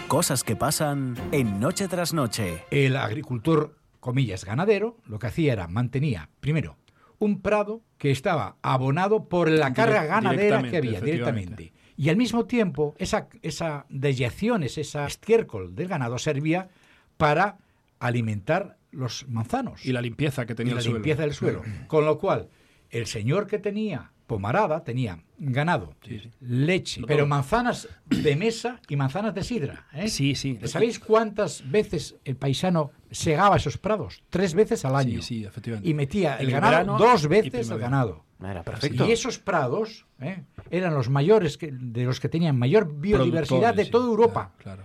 Cosas 0.09 0.45
que 0.45 0.57
pasan 0.57 1.17
en 1.33 1.59
Noche 1.59 1.89
tras 1.89 2.13
Noche. 2.13 2.65
El 2.71 2.97
agricultor, 2.97 3.77
comillas, 4.01 4.45
ganadero, 4.45 4.99
lo 5.07 5.19
que 5.19 5.27
hacía 5.27 5.53
era 5.53 5.67
mantenía, 5.67 6.29
primero, 6.41 6.77
un 7.19 7.41
prado 7.41 7.83
que 7.99 8.11
estaba 8.11 8.57
abonado 8.63 9.29
por 9.29 9.51
la 9.51 9.73
carga 9.73 10.05
ganadera 10.05 10.63
que 10.63 10.77
había 10.77 11.01
directamente. 11.01 11.73
Y 11.97 12.09
al 12.09 12.17
mismo 12.17 12.45
tiempo, 12.45 12.95
esa, 12.99 13.29
esa 13.43 13.87
deyecciones, 13.89 14.79
esa 14.79 15.07
estiércol 15.07 15.75
del 15.75 15.89
ganado 15.89 16.19
servía 16.19 16.69
para 17.17 17.59
alimentar 17.99 18.77
los 18.95 19.27
manzanos. 19.29 19.85
Y 19.85 19.93
la 19.93 20.01
limpieza 20.01 20.47
que 20.47 20.55
tenía 20.55 20.73
y 20.73 20.75
la 20.75 20.81
el 20.81 20.85
suelo. 20.85 20.99
limpieza 20.99 21.23
del 21.23 21.35
suelo. 21.35 21.63
Con 21.87 22.05
lo 22.05 22.19
cual, 22.19 22.49
el 22.91 23.07
señor 23.07 23.47
que 23.47 23.59
tenía 23.59 24.13
pomarada 24.27 24.83
tenía 24.85 25.23
ganado, 25.37 25.95
leche, 26.41 27.03
pero 27.07 27.27
manzanas 27.27 27.89
de 28.07 28.37
mesa 28.37 28.81
y 28.89 28.97
manzanas 28.97 29.35
de 29.35 29.43
sidra. 29.45 29.87
¿eh? 29.93 30.09
Sí, 30.09 30.35
sí. 30.35 30.59
¿Sabéis 30.65 30.99
cuántas 30.99 31.69
veces 31.71 32.17
el 32.25 32.37
paisano 32.37 32.91
segaba 33.11 33.57
esos 33.57 33.77
prados? 33.77 34.23
Tres 34.31 34.55
veces 34.55 34.85
al 34.85 34.97
año. 34.97 35.21
Sí, 35.21 35.41
sí, 35.41 35.45
efectivamente. 35.45 35.89
Y 35.89 35.95
metía 35.95 36.37
el 36.37 36.47
En 36.49 36.53
ganado 36.61 36.97
dos 36.97 37.29
veces 37.29 37.71
al 37.71 37.79
primavera. 37.79 37.91
ganado. 37.91 38.25
Era 38.43 38.63
perfecto. 38.63 39.07
Y 39.07 39.13
esos 39.13 39.39
prados 39.39 40.07
¿eh? 40.21 40.43
eran 40.71 40.95
los 40.95 41.09
mayores 41.09 41.57
que, 41.57 41.71
de 41.73 42.05
los 42.05 42.21
que 42.21 42.29
tenían 42.29 42.59
mayor 42.59 42.93
biodiversidad 42.95 43.75
de 43.75 43.87
toda 43.87 44.05
sí, 44.05 44.11
Europa. 44.11 44.53
Claro. 44.59 44.83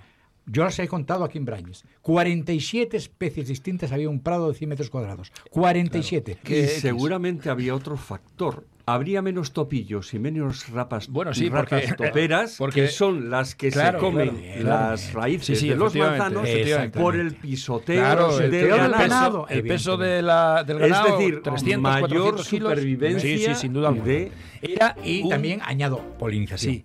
Yo 0.51 0.63
las 0.63 0.79
he 0.79 0.87
contado 0.87 1.23
aquí 1.23 1.37
en 1.37 1.45
Brañes. 1.45 1.83
47 2.01 2.97
especies 2.97 3.47
distintas 3.49 3.91
había 3.91 4.09
un 4.09 4.19
prado 4.21 4.47
de 4.49 4.55
100 4.55 4.69
metros 4.69 4.89
cuadrados. 4.89 5.31
47. 5.51 6.37
Y 6.43 6.53
seguramente 6.79 7.49
había 7.51 7.75
otro 7.75 7.95
factor. 7.97 8.65
Habría 8.87 9.21
menos 9.21 9.53
topillos 9.53 10.11
y 10.15 10.17
menos 10.19 10.67
rapas, 10.69 11.07
Bueno, 11.09 11.31
sí, 11.35 11.47
ratas 11.49 11.83
porque- 11.89 12.07
toperas, 12.09 12.55
porque- 12.57 12.81
que 12.81 12.87
son 12.87 13.29
las 13.29 13.53
que 13.53 13.69
Claro, 13.69 13.99
se 13.99 14.03
comen 14.05 14.29
claro, 14.29 14.63
las 14.63 15.01
claro. 15.03 15.19
raíces 15.19 15.45
Sí, 15.45 15.55
sí, 15.57 15.69
de 15.69 15.75
los 15.75 15.93
manzanos 15.95 16.47
por 16.95 17.15
el 17.15 17.35
pisoteo 17.35 18.01
Claro, 18.01 18.39
el, 18.39 18.49
del 18.49 18.61
del 18.61 18.67
ganado. 18.69 18.91
ganado, 18.97 19.47
el 19.49 19.61
peso 19.61 19.95
de 19.97 20.23
la, 20.23 20.63
del 20.63 20.79
ganado, 20.79 21.07
es 21.09 21.17
decir, 21.19 21.41
300, 21.43 21.81
mayor 21.83 21.99
400 22.09 22.47
kilos. 22.49 22.69
supervivencia 22.71 23.21
Sí, 23.21 23.45
sí, 23.45 23.53
sin 23.53 23.73
duda 23.73 23.91
de 23.91 24.31
Era, 24.63 24.95
y 25.03 25.21
un- 25.21 25.29
también 25.29 25.61
añado 25.63 26.01
polinización. 26.17 26.83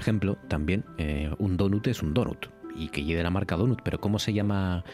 Ejemplo, 0.00 0.36
también. 0.48 0.84
eh, 0.98 1.30
un 1.38 1.56
donut 1.56 1.86
es 1.86 2.02
un 2.02 2.14
donut. 2.14 2.46
Y 2.76 2.88
que 2.88 3.04
lleve 3.04 3.22
la 3.22 3.30
marca 3.30 3.56
donut, 3.56 3.80
pero 3.82 4.00
¿cómo 4.00 4.18
se 4.18 4.32
llama? 4.32 4.84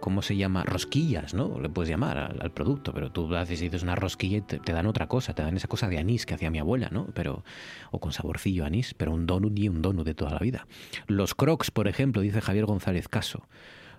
¿Cómo 0.00 0.22
se 0.22 0.34
llama? 0.36 0.64
Rosquillas, 0.64 1.34
¿no? 1.34 1.60
Le 1.60 1.68
puedes 1.68 1.90
llamar 1.90 2.16
al, 2.16 2.40
al 2.40 2.50
producto, 2.52 2.92
pero 2.94 3.12
tú 3.12 3.34
haces 3.36 3.60
y 3.60 3.64
dices 3.64 3.82
una 3.82 3.94
rosquilla 3.94 4.38
y 4.38 4.40
te, 4.40 4.58
te 4.58 4.72
dan 4.72 4.86
otra 4.86 5.08
cosa, 5.08 5.34
te 5.34 5.42
dan 5.42 5.56
esa 5.56 5.68
cosa 5.68 5.88
de 5.88 5.98
anís 5.98 6.24
que 6.24 6.34
hacía 6.34 6.50
mi 6.50 6.58
abuela, 6.58 6.88
¿no? 6.90 7.06
Pero, 7.14 7.44
o 7.90 8.00
con 8.00 8.12
saborcillo 8.12 8.64
anís, 8.64 8.94
pero 8.94 9.12
un 9.12 9.26
donut 9.26 9.58
y 9.58 9.68
un 9.68 9.82
donut 9.82 10.06
de 10.06 10.14
toda 10.14 10.32
la 10.32 10.38
vida. 10.38 10.66
Los 11.06 11.34
crocs, 11.34 11.70
por 11.70 11.86
ejemplo, 11.86 12.22
dice 12.22 12.40
Javier 12.40 12.64
González 12.64 13.08
Caso. 13.08 13.46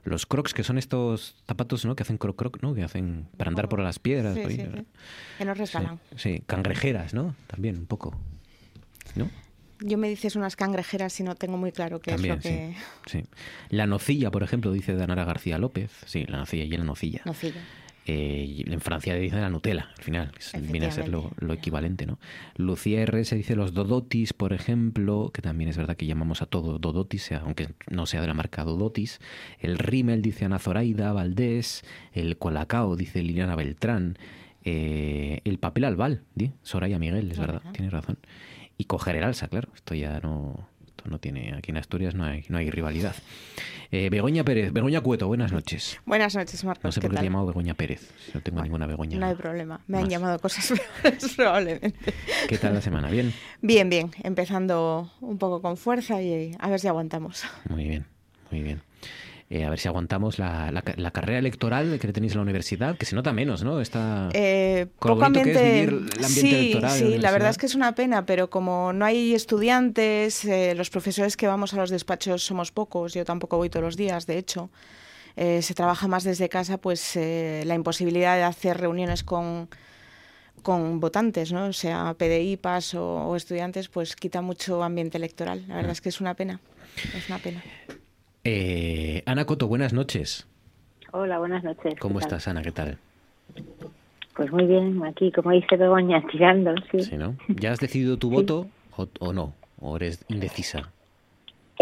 Los 0.03 0.25
crocs, 0.25 0.55
que 0.55 0.63
son 0.63 0.79
estos 0.79 1.35
zapatos, 1.45 1.85
¿no? 1.85 1.95
Que 1.95 2.01
hacen 2.01 2.17
croc 2.17 2.35
croc, 2.35 2.63
¿no? 2.63 2.73
Que 2.73 2.83
hacen 2.83 3.27
para 3.37 3.49
andar 3.49 3.69
por 3.69 3.79
las 3.79 3.99
piedras. 3.99 4.33
Sí, 4.33 4.41
por 4.41 4.49
ahí, 4.49 4.57
sí, 4.57 4.63
¿no? 4.63 4.77
sí. 4.77 4.85
Que 5.37 5.45
nos 5.45 5.57
resbalan. 5.57 5.99
Sí, 6.15 6.41
cangrejeras, 6.47 7.13
¿no? 7.13 7.35
También 7.45 7.77
un 7.77 7.85
poco. 7.85 8.15
¿No? 9.15 9.29
Yo 9.83 9.97
me 9.97 10.09
dices 10.09 10.35
unas 10.35 10.55
cangrejeras 10.55 11.19
y 11.19 11.23
no 11.23 11.35
tengo 11.35 11.57
muy 11.57 11.71
claro 11.71 11.99
qué 11.99 12.11
También, 12.11 12.37
es 12.37 12.45
lo 12.45 12.49
que... 12.49 12.75
sí, 13.07 13.21
sí. 13.21 13.25
La 13.69 13.87
nocilla, 13.87 14.31
por 14.31 14.43
ejemplo, 14.43 14.71
dice 14.71 14.93
Danara 14.93 15.25
García 15.25 15.57
López. 15.57 15.91
Sí, 16.05 16.25
la 16.27 16.37
nocilla 16.37 16.63
y 16.63 16.69
la 16.69 16.83
nocilla. 16.83 17.21
Nocilla. 17.25 17.61
Eh, 18.07 18.63
en 18.65 18.81
Francia 18.81 19.13
dice 19.13 19.35
la 19.35 19.49
Nutella, 19.49 19.91
al 19.95 20.03
final, 20.03 20.31
viene 20.71 20.87
a 20.87 20.91
ser 20.91 21.07
lo, 21.07 21.31
lo 21.37 21.53
equivalente, 21.53 22.07
¿no? 22.07 22.17
Lucía 22.55 23.01
R. 23.03 23.23
se 23.25 23.35
dice 23.35 23.55
los 23.55 23.73
Dodotis, 23.75 24.33
por 24.33 24.53
ejemplo, 24.53 25.29
que 25.31 25.43
también 25.43 25.69
es 25.69 25.77
verdad 25.77 25.95
que 25.95 26.07
llamamos 26.07 26.41
a 26.41 26.47
todo 26.47 26.79
Dodotis, 26.79 27.31
aunque 27.33 27.69
no 27.89 28.07
sea 28.07 28.21
de 28.21 28.27
la 28.27 28.33
marca 28.33 28.63
Dodotis. 28.63 29.19
El 29.59 29.77
Rimmel 29.77 30.23
dice 30.23 30.45
Ana 30.45 30.57
Zoraida 30.57 31.13
Valdés. 31.13 31.83
El 32.11 32.37
Colacao 32.37 32.95
dice 32.95 33.21
Liliana 33.21 33.55
Beltrán. 33.55 34.17
eh, 34.63 35.41
el 35.43 35.57
papel 35.57 35.85
albal, 35.85 36.21
di 36.35 36.51
Soraya 36.63 36.99
Miguel, 36.99 37.31
es 37.31 37.39
verdad, 37.39 37.61
tienes 37.71 37.91
razón. 37.93 38.17
Y 38.81 38.85
coger 38.85 39.15
el 39.15 39.23
alza, 39.23 39.47
claro, 39.47 39.69
esto 39.75 39.93
ya 39.93 40.19
no, 40.21 40.67
esto 40.87 41.03
no 41.07 41.19
tiene, 41.19 41.53
aquí 41.55 41.69
en 41.69 41.77
Asturias 41.77 42.15
no 42.15 42.23
hay, 42.23 42.45
no 42.49 42.57
hay 42.57 42.71
rivalidad. 42.71 43.13
Eh, 43.91 44.09
Begoña 44.09 44.43
Pérez, 44.43 44.73
Begoña 44.73 45.01
Cueto, 45.01 45.27
buenas 45.27 45.51
noches. 45.51 45.99
Buenas 46.03 46.35
noches, 46.35 46.63
Marcos. 46.63 46.85
No 46.85 46.91
sé 46.91 46.99
¿qué 46.99 47.05
por 47.05 47.11
qué 47.11 47.19
te 47.19 47.21
he 47.21 47.29
llamado 47.29 47.45
Begoña 47.45 47.75
Pérez, 47.75 48.11
no 48.33 48.41
tengo 48.41 48.63
ninguna 48.63 48.87
Begoña. 48.87 49.19
No 49.19 49.27
hay 49.27 49.35
problema. 49.35 49.81
Me 49.85 49.99
han 49.99 50.09
llamado 50.09 50.39
cosas 50.39 50.73
peores, 51.03 51.31
probablemente. 51.35 52.11
¿Qué 52.49 52.57
tal 52.57 52.73
la 52.73 52.81
semana? 52.81 53.11
¿Bien? 53.11 53.31
Bien, 53.61 53.87
bien. 53.87 54.09
Empezando 54.23 55.11
un 55.21 55.37
poco 55.37 55.61
con 55.61 55.77
fuerza 55.77 56.19
y 56.19 56.55
a 56.57 56.67
ver 56.67 56.79
si 56.79 56.87
aguantamos. 56.87 57.43
Muy 57.69 57.83
bien, 57.83 58.07
muy 58.49 58.63
bien. 58.63 58.81
Eh, 59.53 59.65
a 59.65 59.69
ver 59.69 59.79
si 59.79 59.89
aguantamos 59.89 60.39
la, 60.39 60.71
la 60.71 60.81
ca- 60.81 60.93
la 60.95 61.11
carrera 61.11 61.37
electoral 61.39 61.99
que 61.99 62.13
tenéis 62.13 62.31
en 62.31 62.37
la 62.37 62.43
universidad, 62.43 62.95
que 62.97 63.05
se 63.05 63.15
nota 63.15 63.33
menos, 63.33 63.63
¿no? 63.65 63.81
Está 63.81 64.29
Eh, 64.33 64.87
con 64.97 65.09
lo 65.11 65.15
poco 65.17 65.25
bonito 65.25 65.43
que 65.43 65.51
es 65.51 65.61
vivir 65.61 65.89
el 65.89 66.25
ambiente 66.25 66.31
sí, 66.31 66.55
electoral 66.55 66.91
sí, 66.91 67.03
la 67.03 67.31
verdad 67.31 67.49
universidad. 67.49 67.49
es 67.49 67.57
que 67.57 67.65
es 67.65 67.75
una 67.75 67.93
pena, 67.93 68.25
pero 68.25 68.49
como 68.49 68.93
no 68.93 69.03
hay 69.03 69.35
estudiantes, 69.35 70.45
eh, 70.45 70.73
los 70.73 70.89
profesores 70.89 71.35
que 71.35 71.47
vamos 71.47 71.73
a 71.73 71.77
los 71.77 71.89
despachos 71.89 72.45
somos 72.45 72.71
pocos, 72.71 73.13
yo 73.13 73.25
tampoco 73.25 73.57
voy 73.57 73.69
todos 73.69 73.83
los 73.83 73.97
días, 73.97 74.25
de 74.25 74.37
hecho. 74.37 74.69
eh, 75.35 75.61
se 75.61 75.73
trabaja 75.73 76.07
más 76.07 76.23
desde 76.23 76.47
casa, 76.47 76.77
pues 76.77 77.15
eh, 77.17 77.63
la 77.65 77.75
imposibilidad 77.75 78.35
de 78.37 78.43
hacer 78.43 78.77
reuniones 78.77 79.23
con, 79.23 79.67
con 80.61 80.99
votantes, 81.01 81.51
¿no? 81.51 81.65
O 81.67 81.73
sea, 81.73 82.13
PDI, 82.17 82.57
PAS 82.57 82.93
o, 82.95 83.03
o 83.27 83.35
estudiantes, 83.35 83.89
pues 83.89 84.15
quita 84.15 84.41
mucho 84.41 84.83
ambiente 84.83 85.17
electoral. 85.17 85.59
La 85.67 85.73
Mm. 85.73 85.77
verdad 85.77 85.91
es 85.91 86.01
que 86.01 86.09
es 86.09 86.21
una 86.21 86.35
pena. 86.35 86.59
Es 87.17 87.27
una 87.29 87.39
pena. 87.39 87.61
Eh, 88.43 89.23
Ana 89.25 89.45
Coto, 89.45 89.67
buenas 89.67 89.93
noches. 89.93 90.47
Hola, 91.11 91.39
buenas 91.39 91.63
noches. 91.63 91.95
¿Cómo 91.99 92.19
estás, 92.19 92.47
Ana? 92.47 92.61
¿Qué 92.61 92.71
tal? 92.71 92.97
Pues 94.35 94.51
muy 94.51 94.65
bien, 94.65 95.03
aquí, 95.03 95.31
como 95.31 95.51
dice 95.51 95.75
Begoña, 95.75 96.23
tirando, 96.31 96.73
sí. 96.91 97.01
Sí, 97.01 97.17
¿no? 97.17 97.35
¿Ya 97.47 97.71
has 97.71 97.79
decidido 97.79 98.17
tu 98.17 98.29
voto 98.29 98.67
o, 98.97 99.07
o 99.19 99.33
no? 99.33 99.53
¿O 99.79 99.95
eres 99.97 100.25
indecisa? 100.29 100.91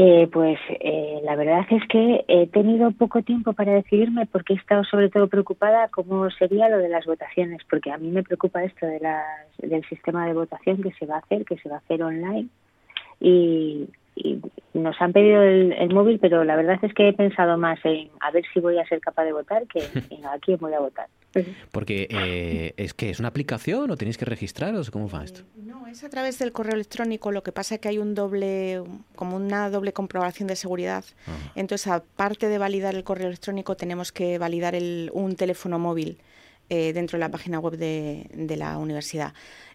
Eh, 0.02 0.30
pues 0.31 0.57
eh, 0.80 1.19
la 1.26 1.36
verdad 1.36 1.65
es 1.69 1.86
que 1.90 2.23
he 2.30 2.48
tenido 2.48 2.91
poco 2.91 3.22
tiempo 3.22 3.52
para 3.52 3.73
decidirme 3.73 4.26
porque 4.27 4.53
he 4.53 4.56
estado 4.56 4.86
sobre 4.86 5.10
todo 5.10 5.27
preocupada 5.27 5.90
cómo 5.90 6.30
sería 6.31 6.69
lo 6.69 6.77
de 6.77 6.88
las 6.88 7.06
votaciones, 7.06 7.61
porque 7.69 7.91
a 7.91 7.98
mí 7.98 8.10
me 8.10 8.23
preocupa 8.23 8.64
esto 8.64 8.86
de 8.86 9.02
las, 9.02 9.26
del 9.57 9.84
sistema 9.90 10.26
de 10.26 10.34
votación 10.34 10.81
que 10.81 10.94
se 10.94 11.06
va 11.06 11.15
a 11.15 11.19
hacer, 11.19 11.44
que 11.44 11.57
se 11.57 11.68
va 11.68 11.76
a 11.76 11.80
hacer 11.80 12.02
online. 12.02 12.48
Y, 13.19 13.90
y 14.23 14.41
nos 14.73 14.99
han 15.01 15.13
pedido 15.13 15.41
el, 15.41 15.71
el 15.73 15.93
móvil, 15.93 16.19
pero 16.19 16.43
la 16.43 16.55
verdad 16.55 16.77
es 16.81 16.93
que 16.93 17.09
he 17.09 17.13
pensado 17.13 17.57
más 17.57 17.79
en 17.85 18.09
a 18.19 18.31
ver 18.31 18.43
si 18.53 18.59
voy 18.59 18.77
a 18.77 18.85
ser 18.87 18.99
capaz 18.99 19.23
de 19.23 19.33
votar 19.33 19.65
que 19.67 19.81
en 20.09 20.25
a 20.25 20.37
quién 20.39 20.57
voy 20.59 20.73
a 20.73 20.79
votar. 20.79 21.07
Porque 21.71 22.07
eh, 22.09 22.73
es 22.77 22.93
que 22.93 23.11
es 23.11 23.19
una 23.19 23.29
aplicación 23.29 23.91
o 23.91 23.97
tenéis 23.97 24.17
que 24.17 24.25
registraros, 24.25 24.89
¿cómo 24.89 25.07
va 25.07 25.23
esto? 25.23 25.41
No, 25.55 25.85
es 25.87 26.03
a 26.03 26.09
través 26.09 26.39
del 26.39 26.51
correo 26.51 26.73
electrónico. 26.73 27.31
Lo 27.31 27.43
que 27.43 27.51
pasa 27.51 27.75
es 27.75 27.81
que 27.81 27.87
hay 27.87 27.99
un 27.99 28.15
doble, 28.15 28.81
como 29.15 29.37
una 29.37 29.69
doble 29.69 29.93
comprobación 29.93 30.47
de 30.47 30.55
seguridad. 30.55 31.05
Entonces, 31.55 31.87
aparte 31.87 32.47
de 32.47 32.57
validar 32.57 32.95
el 32.95 33.03
correo 33.03 33.27
electrónico, 33.27 33.75
tenemos 33.75 34.11
que 34.11 34.39
validar 34.39 34.73
el, 34.73 35.11
un 35.13 35.35
teléfono 35.35 35.77
móvil 35.77 36.17
eh, 36.69 36.93
dentro 36.93 37.17
de 37.17 37.21
la 37.21 37.29
página 37.29 37.59
web 37.59 37.77
de, 37.77 38.27
de 38.33 38.57
la 38.57 38.77
universidad. 38.77 39.33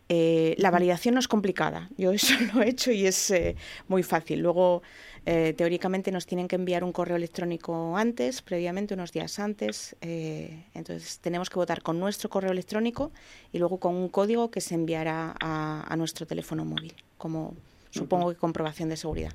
Eh, 0.08 0.54
la 0.58 0.70
validación 0.70 1.14
no 1.14 1.20
es 1.20 1.28
complicada. 1.28 1.88
Yo 1.96 2.12
eso 2.12 2.34
lo 2.54 2.62
he 2.62 2.68
hecho 2.68 2.92
y 2.92 3.06
es 3.06 3.30
eh, 3.30 3.56
muy 3.88 4.02
fácil. 4.02 4.40
Luego, 4.40 4.82
eh, 5.26 5.54
teóricamente, 5.56 6.12
nos 6.12 6.26
tienen 6.26 6.48
que 6.48 6.56
enviar 6.56 6.84
un 6.84 6.92
correo 6.92 7.16
electrónico 7.16 7.96
antes, 7.96 8.42
previamente, 8.42 8.94
unos 8.94 9.12
días 9.12 9.38
antes. 9.38 9.96
eh, 10.02 10.64
entonces, 10.74 11.18
tenemos 11.20 11.48
que 11.48 11.56
votar 11.56 11.82
con 11.82 11.98
nuestro 11.98 12.28
correo 12.28 12.52
electrónico 12.52 13.12
y 13.52 13.58
luego 13.58 13.78
con 13.78 13.94
un 13.94 14.08
código 14.08 14.50
que 14.50 14.60
se 14.60 14.74
enviará 14.74 15.34
a, 15.40 15.84
a 15.88 15.96
nuestro 15.96 16.26
teléfono 16.26 16.64
móvil, 16.64 16.94
como 17.16 17.54
supongo 17.90 18.30
que 18.30 18.36
comprobación 18.36 18.88
de 18.88 18.96
seguridad. 18.96 19.32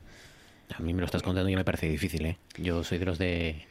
A 0.78 0.82
mí 0.82 0.94
me 0.94 1.00
lo 1.00 1.06
estás 1.06 1.24
contando 1.24 1.50
y 1.50 1.56
me 1.56 1.64
parece 1.64 1.90
difícil, 1.90 2.26
¿eh? 2.26 2.38
Yo 2.58 2.84
soy 2.84 3.00
de 3.00 3.06
los 3.06 3.18
de... 3.18 3.66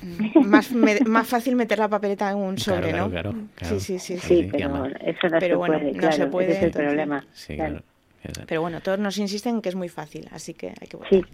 Mm, 0.00 0.46
más, 0.48 0.72
me- 0.72 1.00
más 1.00 1.28
fácil 1.28 1.54
meter 1.56 1.78
la 1.78 1.88
papeleta 1.88 2.30
en 2.30 2.38
un 2.38 2.58
sobre, 2.58 2.88
claro, 2.90 3.04
¿no? 3.04 3.10
claro, 3.10 3.34
claro. 3.54 3.80
Sí, 3.80 3.98
sí, 3.98 4.16
sí. 4.16 4.18
Sí, 4.18 4.42
Sí, 4.42 4.48
pero 4.50 4.86
eso 4.86 5.28
no 5.28 5.38
Pero 5.38 5.40
se 5.40 5.54
bueno, 5.54 5.78
puede, 5.78 5.92
no 5.92 5.98
claro, 5.98 6.16
se 6.16 6.26
puede. 6.26 6.46
ese 6.48 6.52
es 6.56 6.58
el 6.62 6.66
entonces- 6.66 6.86
problema. 6.88 7.26
Sí, 7.32 7.54
claro. 7.54 7.70
claro. 7.72 7.84
Exacto. 8.24 8.46
Pero 8.48 8.60
bueno, 8.62 8.80
todos 8.80 8.98
nos 9.00 9.18
insisten 9.18 9.56
en 9.56 9.62
que 9.62 9.68
es 9.68 9.74
muy 9.74 9.88
fácil, 9.88 10.28
así 10.32 10.54
que 10.54 10.68
hay 10.80 10.86
que 10.88 10.96
votar. 10.96 11.26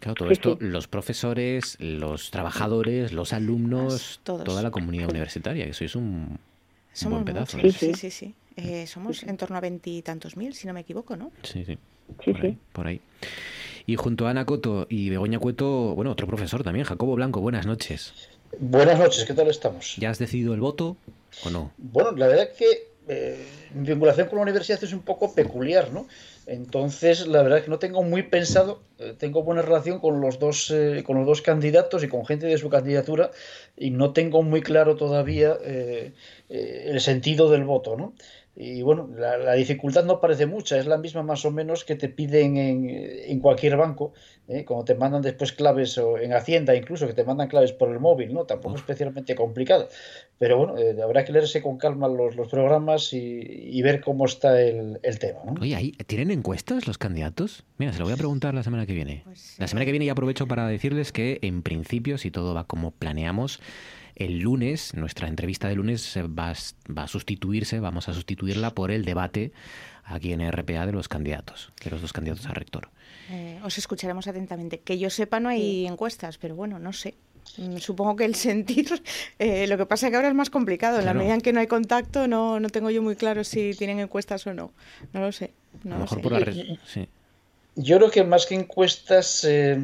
Claro, 0.00 0.14
todo 0.14 0.28
Sí, 0.28 0.32
esto, 0.34 0.58
sí. 0.60 0.66
los 0.66 0.88
profesores, 0.88 1.76
los 1.80 2.30
trabajadores, 2.30 3.12
los 3.12 3.32
alumnos, 3.32 4.20
Todos. 4.22 4.44
toda 4.44 4.62
la 4.62 4.70
comunidad 4.70 5.08
universitaria, 5.10 5.64
que 5.66 5.72
sois 5.72 5.96
un, 5.96 6.38
buen 7.06 7.24
pedazo. 7.24 7.56
muchos, 7.56 7.82
¿eh? 7.82 7.92
sí, 7.94 7.94
sí, 7.94 8.10
sí. 8.10 8.34
Eh, 8.56 8.86
somos 8.86 9.22
en 9.22 9.36
torno 9.38 9.56
a 9.56 9.60
veintitantos 9.60 10.36
mil, 10.36 10.52
si 10.54 10.66
no 10.66 10.74
me 10.74 10.80
equivoco, 10.80 11.16
¿no? 11.16 11.32
Sí, 11.42 11.64
sí. 11.64 11.78
Sí, 12.22 12.32
por, 12.32 12.44
Ahí, 12.44 12.58
por 12.72 12.86
ahí. 12.86 13.00
Y 13.86 13.96
junto 13.96 14.26
a 14.26 14.30
Ana 14.30 14.46
Coto 14.46 14.86
y 14.88 15.10
Begoña 15.10 15.38
Cueto, 15.38 15.94
bueno, 15.94 16.10
otro 16.10 16.26
profesor 16.26 16.62
también, 16.64 16.86
Jacobo 16.86 17.14
Blanco, 17.16 17.40
buenas 17.40 17.66
noches. 17.66 18.14
Buenas 18.58 18.98
noches, 18.98 19.24
¿qué 19.24 19.34
tal 19.34 19.48
estamos? 19.48 19.96
¿Ya 19.98 20.10
has 20.10 20.18
decidido 20.18 20.54
el 20.54 20.60
voto 20.60 20.96
o 21.44 21.50
no? 21.50 21.72
Bueno, 21.76 22.12
la 22.12 22.28
verdad 22.28 22.48
que 22.56 22.88
eh, 23.08 23.44
mi 23.74 23.86
vinculación 23.88 24.28
con 24.28 24.36
la 24.36 24.42
universidad 24.42 24.82
es 24.82 24.92
un 24.94 25.02
poco 25.02 25.34
peculiar, 25.34 25.92
¿no? 25.92 26.06
Entonces, 26.46 27.26
la 27.26 27.42
verdad 27.42 27.62
que 27.62 27.70
no 27.70 27.78
tengo 27.78 28.02
muy 28.02 28.22
pensado, 28.22 28.82
eh, 28.98 29.14
tengo 29.18 29.42
buena 29.42 29.62
relación 29.62 29.98
con 29.98 30.20
los 30.20 30.38
dos 30.38 30.70
eh, 30.70 31.02
con 31.04 31.16
los 31.16 31.26
dos 31.26 31.42
candidatos 31.42 32.04
y 32.04 32.08
con 32.08 32.26
gente 32.26 32.46
de 32.46 32.58
su 32.58 32.68
candidatura 32.68 33.30
y 33.76 33.90
no 33.90 34.12
tengo 34.12 34.42
muy 34.42 34.62
claro 34.62 34.96
todavía 34.96 35.56
eh, 35.62 36.12
eh, 36.48 36.86
el 36.88 37.00
sentido 37.00 37.50
del 37.50 37.64
voto, 37.64 37.96
¿no? 37.96 38.14
Y 38.56 38.82
bueno, 38.82 39.10
la, 39.16 39.36
la 39.36 39.54
dificultad 39.54 40.04
no 40.04 40.20
parece 40.20 40.46
mucha, 40.46 40.78
es 40.78 40.86
la 40.86 40.96
misma 40.96 41.24
más 41.24 41.44
o 41.44 41.50
menos 41.50 41.84
que 41.84 41.96
te 41.96 42.08
piden 42.08 42.56
en, 42.56 42.88
en 42.88 43.40
cualquier 43.40 43.76
banco, 43.76 44.12
¿eh? 44.46 44.64
como 44.64 44.84
te 44.84 44.94
mandan 44.94 45.22
después 45.22 45.52
claves 45.52 45.98
o 45.98 46.18
en 46.18 46.32
Hacienda 46.32 46.76
incluso, 46.76 47.08
que 47.08 47.14
te 47.14 47.24
mandan 47.24 47.48
claves 47.48 47.72
por 47.72 47.90
el 47.90 47.98
móvil, 47.98 48.32
¿no? 48.32 48.44
Tampoco 48.44 48.76
es 48.76 48.82
especialmente 48.82 49.34
complicado. 49.34 49.88
Pero 50.38 50.56
bueno, 50.56 50.78
eh, 50.78 50.96
habrá 51.02 51.24
que 51.24 51.32
leerse 51.32 51.62
con 51.62 51.78
calma 51.78 52.06
los, 52.06 52.36
los 52.36 52.48
programas 52.48 53.12
y, 53.12 53.18
y 53.18 53.82
ver 53.82 54.00
cómo 54.00 54.24
está 54.24 54.60
el, 54.60 55.00
el 55.02 55.18
tema, 55.18 55.40
¿no? 55.44 55.54
Oye, 55.60 55.74
ahí, 55.74 55.92
¿tienen 56.06 56.30
encuestas 56.30 56.86
los 56.86 56.96
candidatos? 56.96 57.64
Mira, 57.78 57.92
se 57.92 57.98
lo 57.98 58.04
voy 58.04 58.14
a 58.14 58.16
preguntar 58.16 58.54
la 58.54 58.62
semana 58.62 58.86
que 58.86 58.92
viene. 58.92 59.24
La 59.58 59.66
semana 59.66 59.84
que 59.84 59.90
viene 59.90 60.06
ya 60.06 60.12
aprovecho 60.12 60.46
para 60.46 60.68
decirles 60.68 61.10
que, 61.10 61.40
en 61.42 61.62
principio, 61.62 62.18
si 62.18 62.30
todo 62.30 62.54
va 62.54 62.68
como 62.68 62.92
planeamos, 62.92 63.60
el 64.16 64.38
lunes, 64.38 64.94
nuestra 64.94 65.28
entrevista 65.28 65.68
de 65.68 65.74
lunes 65.74 66.16
eh, 66.16 66.22
va, 66.22 66.50
a 66.50 66.54
va 66.92 67.04
a 67.04 67.08
sustituirse, 67.08 67.80
vamos 67.80 68.08
a 68.08 68.14
sustituirla 68.14 68.70
por 68.74 68.90
el 68.90 69.04
debate 69.04 69.52
aquí 70.04 70.32
en 70.32 70.50
RPA 70.50 70.86
de 70.86 70.92
los 70.92 71.08
candidatos, 71.08 71.72
de 71.82 71.90
los 71.90 72.00
dos 72.00 72.12
candidatos 72.12 72.46
a 72.46 72.52
rector. 72.52 72.90
Eh, 73.30 73.58
os 73.64 73.78
escucharemos 73.78 74.26
atentamente. 74.26 74.80
Que 74.80 74.98
yo 74.98 75.10
sepa, 75.10 75.40
no 75.40 75.48
hay 75.48 75.86
encuestas, 75.86 76.38
pero 76.38 76.54
bueno, 76.54 76.78
no 76.78 76.92
sé. 76.92 77.14
Mm, 77.58 77.76
Supongo 77.78 78.16
que 78.16 78.24
el 78.24 78.34
sentir, 78.48 78.88
eh, 79.38 79.66
lo 79.66 79.76
que 79.76 79.86
pasa 79.86 80.06
es 80.06 80.10
que 80.10 80.16
ahora 80.16 80.28
es 80.28 80.34
más 80.34 80.50
complicado. 80.50 80.98
En 80.98 81.06
la 81.06 81.14
medida 81.14 81.34
en 81.34 81.40
que 81.40 81.52
no 81.52 81.60
hay 81.60 81.66
contacto, 81.66 82.28
no, 82.28 82.60
no 82.60 82.68
tengo 82.68 82.90
yo 82.90 83.02
muy 83.02 83.16
claro 83.16 83.44
si 83.44 83.72
tienen 83.74 83.98
encuestas 83.98 84.46
o 84.46 84.54
no. 84.54 84.72
No 85.12 85.20
lo 85.20 85.32
sé. 85.32 85.52
No 85.82 85.96
a 85.96 85.98
lo 85.98 86.04
lo 86.04 86.04
mejor 86.04 86.18
sé. 86.18 86.22
por 86.22 86.32
la 86.32 86.38
red. 86.40 86.78
Sí. 86.84 87.08
Yo 87.76 87.96
creo 87.96 88.08
que 88.10 88.22
más 88.22 88.46
que 88.46 88.54
encuestas, 88.54 89.42
eh, 89.42 89.76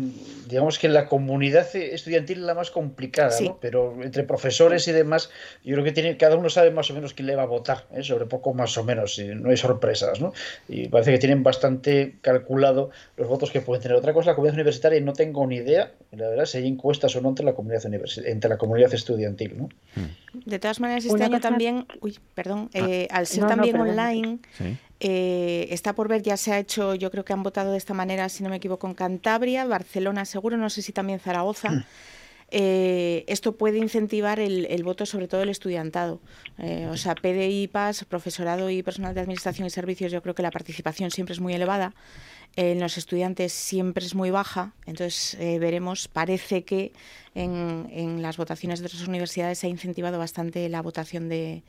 digamos 0.49 0.79
que 0.79 0.89
la 0.89 1.07
comunidad 1.07 1.75
estudiantil 1.75 2.39
es 2.39 2.45
la 2.45 2.55
más 2.55 2.71
complicada, 2.71 3.33
Sí. 3.33 3.49
¿no? 3.49 3.59
Pero 3.61 4.01
entre 4.05 4.23
profesores 4.23 4.87
y 4.87 4.93
demás, 4.93 5.29
yo 5.65 5.73
creo 5.75 5.85
que 5.85 5.91
tiene, 5.91 6.17
cada 6.17 6.37
uno 6.37 6.49
sabe 6.51 6.71
más 6.71 6.89
o 6.91 6.95
menos 6.95 7.15
quién 7.15 7.27
le 7.27 7.35
va 7.35 7.43
a 7.43 7.47
votar, 7.47 7.87
¿eh? 7.93 8.05
sobre 8.05 8.27
poco 8.27 8.55
más 8.55 8.79
o 8.79 8.85
menos, 8.85 9.19
y 9.19 9.27
no 9.35 9.51
hay 9.51 9.57
sorpresas, 9.57 10.21
¿no? 10.21 10.33
Y 10.69 10.87
parece 10.87 11.11
que 11.11 11.19
tienen 11.19 11.43
bastante 11.43 12.15
calculado 12.21 12.91
los 13.17 13.27
votos 13.27 13.51
que 13.51 13.61
pueden 13.61 13.83
tener. 13.83 13.97
Otra 13.97 14.13
cosa, 14.15 14.31
la 14.31 14.35
comunidad 14.37 14.55
universitaria, 14.55 14.99
y 15.01 15.03
no 15.03 15.13
tengo 15.13 15.45
ni 15.49 15.57
idea, 15.57 15.91
la 16.13 16.29
verdad, 16.29 16.45
si 16.45 16.59
hay 16.59 16.69
encuestas 16.69 17.17
o 17.17 17.21
no 17.21 17.31
entre 17.31 17.45
la 17.45 17.55
comunidad 17.55 17.83
universi- 17.87 18.25
entre 18.25 18.51
la 18.51 18.57
comunidad 18.57 18.95
estudiantil, 18.95 19.59
¿no? 19.59 19.69
De 20.47 20.61
todas 20.61 20.79
maneras, 20.79 21.05
este 21.07 21.17
Una 21.17 21.25
año 21.25 21.39
cosa- 21.39 21.49
también, 21.49 21.87
uy, 22.01 22.17
perdón, 22.37 22.71
Ah. 22.73 22.79
eh, 22.79 23.09
al 23.11 23.27
ser 23.27 23.41
No, 23.43 23.49
también 23.49 23.81
online, 23.81 24.39
eh, 25.01 25.67
está 25.71 25.95
por 25.95 26.09
ver, 26.09 26.23
ya 26.23 26.37
se 26.37 26.53
ha 26.53 26.59
hecho, 26.59 26.95
yo 26.95 27.11
creo 27.11 27.25
que 27.25 27.33
han 27.33 27.43
votado 27.43 27.73
de 27.73 27.79
esta 27.79 27.95
manera, 27.95 28.29
si 28.29 28.43
no 28.43 28.51
me 28.51 28.57
equivoco, 28.57 28.87
en 28.87 28.95
Cantabria, 28.95 29.65
Barcelona 29.65 30.27
seguro, 30.27 30.57
no 30.59 30.69
sé 30.71 30.83
si 30.83 30.93
también 30.93 31.19
Zaragoza. 31.19 31.85
Eh, 32.53 33.25
esto 33.29 33.57
puede 33.57 33.79
incentivar 33.79 34.41
el, 34.41 34.67
el 34.67 34.83
voto, 34.83 35.07
sobre 35.07 35.29
todo 35.29 35.43
el 35.43 35.51
estudiantado. 35.51 36.21
Eh, 36.59 36.89
o 36.91 36.97
sea, 36.97 37.15
PDI, 37.15 37.69
PAS, 37.69 38.05
profesorado 38.05 38.71
y 38.71 38.83
personal 38.83 39.15
de 39.15 39.21
administración 39.21 39.67
y 39.67 39.71
servicios, 39.71 40.11
yo 40.11 40.21
creo 40.21 40.35
que 40.35 40.43
la 40.43 40.51
participación 40.51 41.11
siempre 41.11 41.33
es 41.33 41.41
muy 41.41 41.55
elevada. 41.55 41.95
En 42.57 42.81
los 42.81 42.99
estudiantes 42.99 43.53
siempre 43.53 44.05
es 44.05 44.17
muy 44.17 44.33
baja, 44.33 44.75
entonces 44.85 45.37
eh, 45.39 45.61
veremos, 45.61 46.09
parece 46.09 46.65
que 46.65 46.93
en, 47.37 47.89
en 47.93 48.23
las 48.23 48.37
votaciones 48.37 48.81
de 48.81 48.87
otras 48.87 49.07
universidades 49.07 49.61
se 49.61 49.69
ha 49.69 49.71
incentivado 49.71 50.19
bastante 50.19 50.69
la 50.69 50.83
votación 50.83 51.29
de, 51.29 51.63